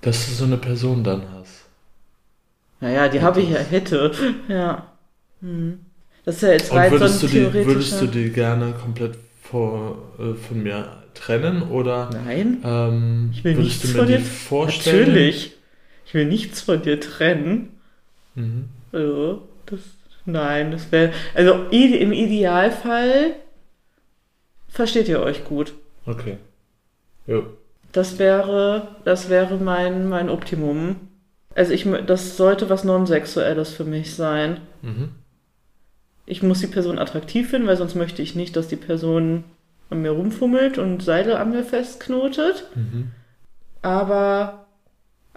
Dass 0.00 0.26
du 0.26 0.32
so 0.32 0.44
eine 0.44 0.56
Person 0.56 1.02
dann 1.04 1.22
hast. 1.32 1.66
Naja, 2.80 3.08
die 3.08 3.20
habe 3.20 3.40
ich 3.40 3.50
ja, 3.50 3.58
hätte. 3.58 4.12
Ja. 4.48 4.92
Hm. 5.40 5.80
Das 6.24 6.36
ist 6.36 6.42
ja 6.42 6.50
jetzt 6.52 6.70
weit 6.72 6.90
so 6.90 6.96
ein 6.96 7.00
würdest, 7.00 7.22
du 7.22 7.26
die, 7.26 7.32
theoretischer... 7.34 7.66
würdest 7.66 8.00
du 8.00 8.06
die 8.06 8.30
gerne 8.30 8.72
komplett 8.72 9.16
vor, 9.42 9.98
äh, 10.18 10.34
von 10.34 10.62
mir 10.62 11.02
trennen 11.14 11.62
oder 11.62 12.10
Nein, 12.12 12.60
ähm, 12.64 13.30
Ich 13.32 13.42
will 13.44 13.56
würdest 13.56 13.82
nichts 13.82 13.82
du 13.82 13.88
mir 13.88 13.94
von 13.98 14.06
dir- 14.06 14.20
vorstellen? 14.20 15.08
natürlich. 15.08 15.56
Ich 16.06 16.14
will 16.14 16.26
nichts 16.26 16.60
von 16.62 16.80
dir 16.82 17.00
trennen. 17.00 17.70
Mhm. 18.38 18.68
Also, 18.92 19.48
das... 19.66 19.80
Nein, 20.24 20.70
das 20.70 20.92
wäre... 20.92 21.12
Also, 21.34 21.54
im 21.70 22.12
Idealfall 22.12 23.34
versteht 24.68 25.08
ihr 25.08 25.20
euch 25.20 25.44
gut. 25.44 25.74
Okay. 26.06 26.36
Jo. 27.26 27.44
Das 27.92 28.18
wäre, 28.18 28.88
das 29.04 29.28
wäre 29.28 29.56
mein, 29.56 30.08
mein 30.08 30.28
Optimum. 30.28 30.96
Also 31.54 31.72
ich, 31.72 31.86
das 32.06 32.36
sollte 32.36 32.70
was 32.70 32.84
Non-Sexuelles 32.84 33.72
für 33.72 33.84
mich 33.84 34.14
sein. 34.14 34.60
Mhm. 34.82 35.08
Ich 36.26 36.42
muss 36.42 36.60
die 36.60 36.66
Person 36.66 36.98
attraktiv 36.98 37.50
finden, 37.50 37.66
weil 37.66 37.76
sonst 37.76 37.94
möchte 37.94 38.22
ich 38.22 38.34
nicht, 38.34 38.54
dass 38.54 38.68
die 38.68 38.76
Person 38.76 39.44
an 39.90 40.02
mir 40.02 40.10
rumfummelt 40.10 40.78
und 40.78 41.02
Seile 41.02 41.40
an 41.40 41.50
mir 41.50 41.64
festknotet. 41.64 42.66
Mhm. 42.74 43.10
Aber 43.82 44.66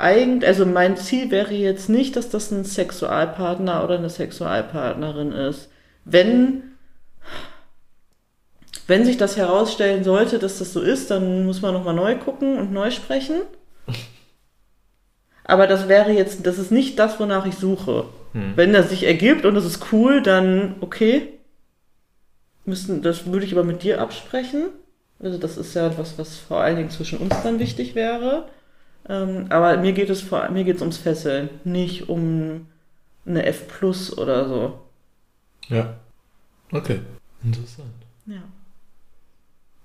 eigentlich, 0.02 0.48
also 0.48 0.65
mein 0.65 0.98
Ziel 0.98 1.30
wäre 1.32 1.53
jetzt 1.53 1.88
nicht, 1.88 2.15
dass 2.15 2.30
das 2.30 2.52
ein 2.52 2.65
Sexualpartner 2.65 3.84
oder 3.84 3.98
eine 3.98 4.10
Sexualpartnerin 4.10 5.32
ist. 5.32 5.69
Wenn, 6.06 6.64
wenn 8.88 9.06
sich 9.06 9.18
das 9.18 9.38
herausstellen 9.38 10.03
sollte, 10.03 10.40
dass 10.40 10.57
das 10.57 10.73
so 10.73 10.82
ist, 10.82 11.11
dann 11.11 11.45
muss 11.45 11.61
man 11.61 11.73
nochmal 11.73 11.94
neu 11.94 12.18
gucken 12.18 12.57
und 12.57 12.73
neu 12.73 12.90
sprechen. 12.90 13.41
Aber 15.44 15.68
das 15.68 15.88
wäre 15.88 16.11
jetzt, 16.11 16.48
das 16.48 16.57
ist 16.57 16.72
nicht 16.72 16.98
das, 16.98 17.19
wonach 17.19 17.45
ich 17.45 17.56
suche. 17.56 18.06
Hm. 18.34 18.53
Wenn 18.56 18.73
das 18.73 18.90
sich 18.90 19.03
ergibt 19.03 19.45
und 19.45 19.53
das 19.53 19.65
ist 19.65 19.91
cool, 19.91 20.22
dann 20.22 20.76
okay. 20.82 21.38
Müssen, 22.65 23.02
das 23.02 23.26
würde 23.26 23.45
ich 23.45 23.53
aber 23.53 23.64
mit 23.64 23.82
dir 23.84 23.99
absprechen. 23.99 24.69
Also 25.19 25.38
das 25.38 25.57
ist 25.57 25.73
ja 25.73 25.98
was, 25.98 26.18
was 26.18 26.38
vor 26.38 26.61
allen 26.61 26.78
Dingen 26.78 26.91
zwischen 26.91 27.18
uns 27.18 27.36
dann 27.44 27.60
wichtig 27.60 27.95
wäre. 27.95 28.48
Ähm, 29.10 29.48
aber 29.49 29.78
mir 29.78 29.94
geht 29.94 30.10
es 30.10 30.22
vor, 30.22 30.49
mir 30.49 30.64
geht 30.64 30.76
es 30.78 30.82
ums 30.82 30.98
Fesseln, 30.98 31.49
nicht 31.64 32.10
um 32.10 32.68
eine 33.26 33.45
F 33.45 33.68
Plus 33.68 34.18
oder 34.18 34.48
so. 34.48 34.80
Ja. 35.68 35.95
Okay. 36.72 36.99
Interessant. 37.44 37.90
Ja. 38.26 38.41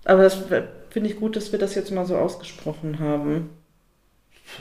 Aber 0.05 0.23
das 0.23 0.39
finde 0.91 1.11
ich 1.11 1.19
gut, 1.19 1.37
dass 1.37 1.53
wir 1.53 1.59
das 1.59 1.75
jetzt 1.75 1.91
mal 1.91 2.07
so 2.07 2.17
ausgesprochen 2.17 2.99
haben. 3.01 3.51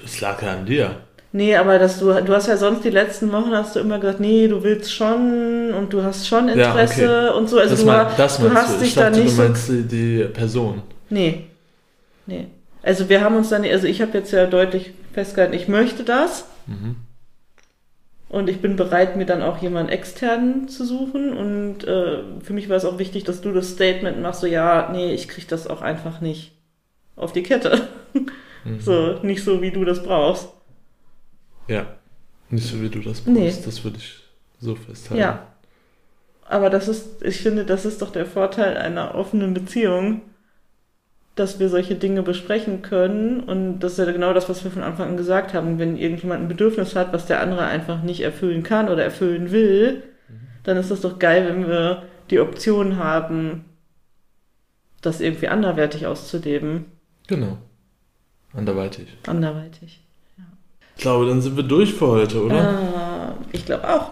Es 0.03 0.22
lag 0.22 0.41
ja 0.41 0.53
an 0.53 0.65
dir. 0.65 1.02
Nee, 1.32 1.56
aber 1.57 1.77
dass 1.80 1.99
du, 1.99 2.14
du 2.23 2.34
hast 2.34 2.48
ja 2.48 2.56
sonst 2.56 2.86
die 2.86 2.90
letzten 2.90 3.32
Wochen 3.32 3.52
hast 3.52 3.76
du 3.76 3.82
immer 3.82 3.99
gesagt, 3.99 4.22
nee, 4.22 4.48
du 4.48 4.64
willst 4.64 4.94
schon 4.94 5.73
und 5.73 5.91
du 5.91 6.02
hast 6.02 6.27
schon 6.27 6.48
Ja, 6.48 6.53
Interesse 6.53 7.34
und 7.34 7.49
so. 7.49 7.60
Also 7.60 7.72
das, 7.72 7.80
du, 7.82 7.86
mein, 7.86 8.07
das 8.18 8.38
du 8.38 8.53
hast 8.53 8.76
du. 8.76 8.80
dich 8.80 8.88
Ich 8.90 8.95
da 8.95 9.10
dachte, 9.10 9.19
nicht 9.19 9.32
du 9.32 9.36
so 9.36 9.44
meinst 9.44 9.68
die, 9.69 9.84
die 9.84 10.23
Person. 10.34 10.82
Nee. 11.10 11.48
Nee. 12.26 12.48
Also 12.86 13.10
wir 13.10 13.22
haben 13.22 13.36
uns 13.36 13.49
dann, 13.49 13.66
also 13.66 13.88
ich 13.88 14.02
habe 14.02 14.18
jetzt 14.18 14.32
ja 14.32 14.45
deutlich 14.45 14.94
festgehalten, 15.14 15.56
ich 15.56 15.68
möchte 15.68 16.03
das 16.03 16.45
Mhm. 16.68 16.95
und 18.30 18.48
ich 18.49 18.62
bin 18.62 18.76
bereit, 18.76 19.18
mir 19.18 19.26
dann 19.26 19.41
auch 19.41 19.57
jemanden 19.62 19.91
externen 19.91 20.68
zu 20.68 20.86
suchen 20.86 21.36
und 21.36 21.84
äh, 21.84 22.24
für 22.44 22.53
mich 22.53 22.70
war 22.70 22.78
es 22.78 22.86
auch 22.86 22.99
wichtig, 22.99 23.24
dass 23.24 23.41
du 23.41 23.52
das 23.52 23.72
Statement 23.72 24.22
machst, 24.22 24.41
so 24.41 24.48
ja, 24.48 24.90
nee, 24.91 25.14
ich 25.14 25.28
krieg 25.28 25.48
das 25.48 25.68
auch 25.68 25.82
einfach 25.82 26.22
nicht 26.22 26.52
auf 27.16 27.34
die 27.34 27.44
Kette. 27.44 27.88
Mhm. 28.64 28.80
So, 28.80 29.20
nicht 29.22 29.44
so, 29.44 29.62
wie 29.62 29.72
du 29.72 29.86
das 29.86 30.02
brauchst. 30.03 30.49
Ja. 31.68 31.86
Nicht 32.49 32.68
so 32.68 32.82
wie 32.82 32.90
du 32.90 32.99
das 32.99 33.22
brauchst. 33.22 33.28
Nee. 33.28 33.53
Das 33.64 33.84
würde 33.84 33.98
ich 33.98 34.20
so 34.60 34.76
festhalten. 34.76 35.22
Ja. 35.22 35.48
Aber 36.48 36.70
das 36.70 36.88
ist, 36.88 37.24
ich 37.24 37.41
finde, 37.41 37.66
das 37.66 37.86
ist 37.86 38.02
doch 38.02 38.12
der 38.12 38.26
Vorteil 38.26 38.78
einer 38.78 39.16
offenen 39.16 39.53
Beziehung, 39.53 40.22
dass 41.36 41.60
wir 41.60 41.68
solche 41.70 41.95
Dinge 41.95 42.24
besprechen 42.24 42.82
können. 42.82 43.41
Und 43.41 43.80
das 43.80 43.94
ist 43.94 44.06
ja 44.06 44.12
genau 44.12 44.34
das, 44.34 44.49
was 44.49 44.64
wir 44.64 44.72
von 44.72 44.84
Anfang 44.84 45.10
an 45.10 45.18
gesagt 45.18 45.53
haben. 45.53 45.78
Wenn 45.80 45.98
irgendjemand 45.98 46.44
ein 46.44 46.48
Bedürfnis 46.48 46.95
hat, 46.95 47.14
was 47.14 47.26
der 47.26 47.41
andere 47.41 47.66
einfach 47.66 48.02
nicht 48.02 48.22
erfüllen 48.22 48.64
kann 48.64 48.90
oder 48.90 49.03
erfüllen 49.03 49.52
will, 49.52 50.03
dann 50.64 50.78
ist 50.78 50.91
das 50.91 51.02
doch 51.02 51.20
geil, 51.20 51.45
wenn 51.48 51.68
wir 51.68 52.03
die 52.30 52.40
Option 52.40 52.98
haben, 52.98 53.66
das 55.02 55.22
irgendwie 55.22 55.49
anderwertig 55.49 56.07
auszuleben. 56.07 56.86
Genau. 57.28 57.57
Anderweitig. 58.53 59.07
Anderweitig. 59.28 60.02
Ich 60.95 61.02
glaube, 61.02 61.28
dann 61.28 61.41
sind 61.41 61.57
wir 61.57 61.64
durch 61.64 61.94
für 61.94 62.07
heute, 62.07 62.44
oder? 62.44 62.56
Ah, 62.56 63.36
ich 63.52 63.66
glaube 63.66 63.88
auch. 63.94 64.12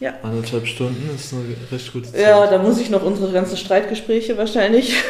Ja. 0.00 0.14
Anderthalb 0.22 0.66
Stunden 0.66 1.08
ist 1.14 1.32
eine 1.32 1.44
recht 1.70 1.92
gute 1.92 2.10
Zeit. 2.10 2.20
Ja, 2.20 2.46
da 2.48 2.58
muss 2.58 2.80
ich 2.80 2.90
noch 2.90 3.04
unsere 3.04 3.32
ganzen 3.32 3.56
Streitgespräche 3.56 4.36
wahrscheinlich 4.36 5.02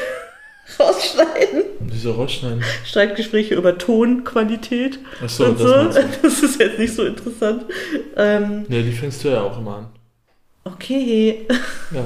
rausschneiden. 0.79 1.63
Wieso 1.81 2.13
rausschneiden? 2.13 2.63
Streitgespräche 2.85 3.55
über 3.55 3.77
Tonqualität 3.79 4.99
Achso, 5.23 5.45
und 5.47 5.61
das 5.61 5.95
so. 5.95 6.01
Das 6.23 6.43
ist 6.43 6.61
jetzt 6.61 6.79
nicht 6.79 6.95
so 6.95 7.05
interessant. 7.05 7.65
Ähm, 8.17 8.65
Ja, 8.69 8.81
die 8.83 8.93
fängst 8.93 9.23
du 9.25 9.29
ja 9.29 9.43
auch 9.43 9.59
immer 9.59 9.77
an. 9.77 9.87
okay. 10.65 11.47
Ja. 11.93 12.05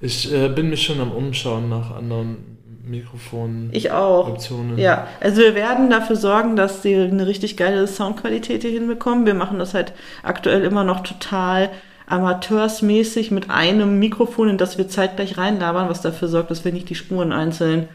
Ich 0.00 0.32
äh, 0.32 0.48
bin 0.48 0.70
mich 0.70 0.82
schon 0.82 1.00
am 1.00 1.12
Umschauen 1.12 1.68
nach 1.68 1.94
anderen 1.94 2.58
Mikrofonen. 2.84 3.70
Ich 3.72 3.92
auch. 3.92 4.28
Optionen. 4.28 4.76
Ja, 4.78 5.06
also 5.20 5.40
wir 5.40 5.54
werden 5.54 5.90
dafür 5.90 6.16
sorgen, 6.16 6.56
dass 6.56 6.82
sie 6.82 6.94
eine 6.96 7.26
richtig 7.28 7.56
geile 7.56 7.86
Soundqualität 7.86 8.62
hier 8.62 8.72
hinbekommen. 8.72 9.26
Wir 9.26 9.34
machen 9.34 9.60
das 9.60 9.74
halt 9.74 9.92
aktuell 10.24 10.64
immer 10.64 10.82
noch 10.82 11.00
total 11.04 11.70
amateursmäßig 12.12 13.30
mit 13.30 13.48
einem 13.48 13.98
Mikrofon, 13.98 14.50
in 14.50 14.58
das 14.58 14.76
wir 14.76 14.86
zeitgleich 14.86 15.38
reinlabern, 15.38 15.88
was 15.88 16.02
dafür 16.02 16.28
sorgt, 16.28 16.50
dass 16.50 16.64
wir 16.64 16.72
nicht 16.72 16.90
die 16.90 16.94
Spuren 16.94 17.32
einzeln 17.32 17.88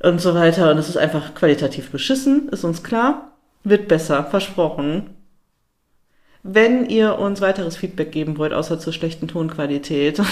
und 0.00 0.20
so 0.20 0.34
weiter. 0.34 0.70
Und 0.70 0.78
es 0.78 0.88
ist 0.88 0.96
einfach 0.96 1.34
qualitativ 1.34 1.90
beschissen, 1.90 2.48
ist 2.50 2.64
uns 2.64 2.84
klar. 2.84 3.32
Wird 3.64 3.88
besser, 3.88 4.24
versprochen. 4.24 5.10
Wenn 6.44 6.88
ihr 6.88 7.18
uns 7.18 7.40
weiteres 7.40 7.76
Feedback 7.76 8.12
geben 8.12 8.38
wollt, 8.38 8.52
außer 8.52 8.78
zur 8.78 8.92
schlechten 8.92 9.26
Tonqualität, 9.26 10.22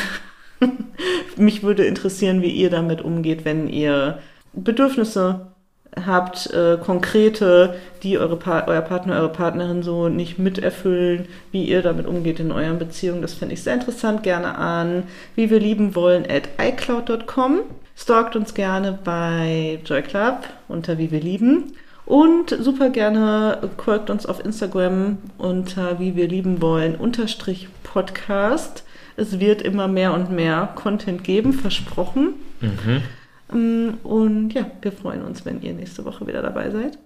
mich 1.36 1.64
würde 1.64 1.84
interessieren, 1.84 2.40
wie 2.40 2.50
ihr 2.50 2.70
damit 2.70 3.02
umgeht, 3.02 3.44
wenn 3.44 3.68
ihr 3.68 4.20
Bedürfnisse 4.52 5.55
habt, 6.04 6.50
äh, 6.52 6.76
konkrete, 6.82 7.76
die 8.02 8.18
eure 8.18 8.36
pa 8.36 8.64
euer 8.66 8.82
Partner, 8.82 9.16
eure 9.16 9.30
Partnerin 9.30 9.82
so 9.82 10.08
nicht 10.08 10.38
miterfüllen, 10.38 11.26
wie 11.52 11.64
ihr 11.64 11.82
damit 11.82 12.06
umgeht 12.06 12.40
in 12.40 12.52
euren 12.52 12.78
Beziehungen. 12.78 13.22
Das 13.22 13.34
fände 13.34 13.54
ich 13.54 13.62
sehr 13.62 13.74
interessant. 13.74 14.22
Gerne 14.22 14.58
an 14.58 15.04
wie 15.34 15.50
wir 15.50 15.60
lieben 15.60 15.94
wollen 15.94 16.24
at 16.28 16.48
iCloud.com. 16.60 17.60
Stalkt 17.96 18.36
uns 18.36 18.52
gerne 18.52 18.98
bei 19.02 19.80
Joy 19.84 20.02
Club 20.02 20.40
unter 20.68 20.98
wie 20.98 21.10
wir 21.10 21.20
lieben. 21.20 21.72
Und 22.04 22.50
super 22.60 22.90
gerne 22.90 23.58
folgt 23.78 24.10
uns 24.10 24.26
auf 24.26 24.44
Instagram 24.44 25.18
unter 25.38 25.98
wie 25.98 26.14
wir 26.14 26.28
lieben 26.28 26.60
wollen 26.62 26.94
unterstrich 26.94 27.68
Podcast. 27.82 28.84
Es 29.16 29.40
wird 29.40 29.62
immer 29.62 29.88
mehr 29.88 30.12
und 30.12 30.30
mehr 30.30 30.68
Content 30.76 31.24
geben, 31.24 31.52
versprochen. 31.52 32.34
Mhm. 32.60 33.02
Und 33.48 34.50
ja, 34.50 34.66
wir 34.82 34.92
freuen 34.92 35.22
uns, 35.22 35.44
wenn 35.44 35.62
ihr 35.62 35.72
nächste 35.72 36.04
Woche 36.04 36.26
wieder 36.26 36.42
dabei 36.42 36.70
seid. 36.70 36.98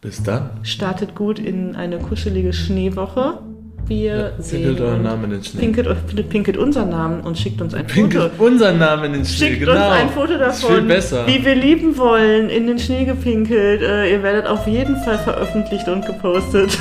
Bis 0.00 0.22
dann. 0.22 0.50
Startet 0.62 1.14
gut 1.14 1.38
in 1.38 1.76
eine 1.76 1.98
kuschelige 1.98 2.52
Schneewoche. 2.52 3.38
Wir 3.86 4.16
ja, 4.16 4.42
sehen. 4.42 4.64
Pinkelt 4.64 4.80
euren 4.80 5.02
Namen 5.02 5.24
in 5.24 5.30
den 5.30 5.44
Schnee. 5.44 5.60
Pinkelt, 5.60 6.28
pinkelt 6.30 6.56
unseren 6.56 6.88
Namen 6.90 7.20
und 7.20 7.38
schickt 7.38 7.60
uns 7.60 7.74
ein 7.74 7.86
pinkelt 7.86 8.32
Foto. 8.32 8.44
unseren 8.46 8.78
Namen 8.78 9.04
in 9.04 9.12
den 9.12 9.24
Schnee, 9.24 9.48
schickt 9.48 9.60
genau. 9.60 9.72
uns 9.72 9.82
ein 9.82 10.08
Foto 10.10 10.38
davon, 10.38 10.70
viel 10.70 10.82
besser. 10.82 11.26
wie 11.26 11.44
wir 11.44 11.54
lieben 11.54 11.96
wollen, 11.98 12.48
in 12.48 12.66
den 12.66 12.78
Schnee 12.78 13.04
gepinkelt. 13.04 13.82
Äh, 13.82 14.12
ihr 14.12 14.22
werdet 14.22 14.46
auf 14.46 14.66
jeden 14.66 14.96
Fall 15.04 15.18
veröffentlicht 15.18 15.86
und 15.88 16.04
gepostet. 16.06 16.78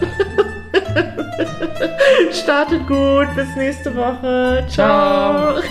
Ja. 0.00 0.08
Startet 2.32 2.86
gut, 2.86 3.26
bis 3.34 3.54
nächste 3.56 3.94
Woche. 3.94 4.64
Ciao. 4.68 5.60
Ciao. 5.60 5.62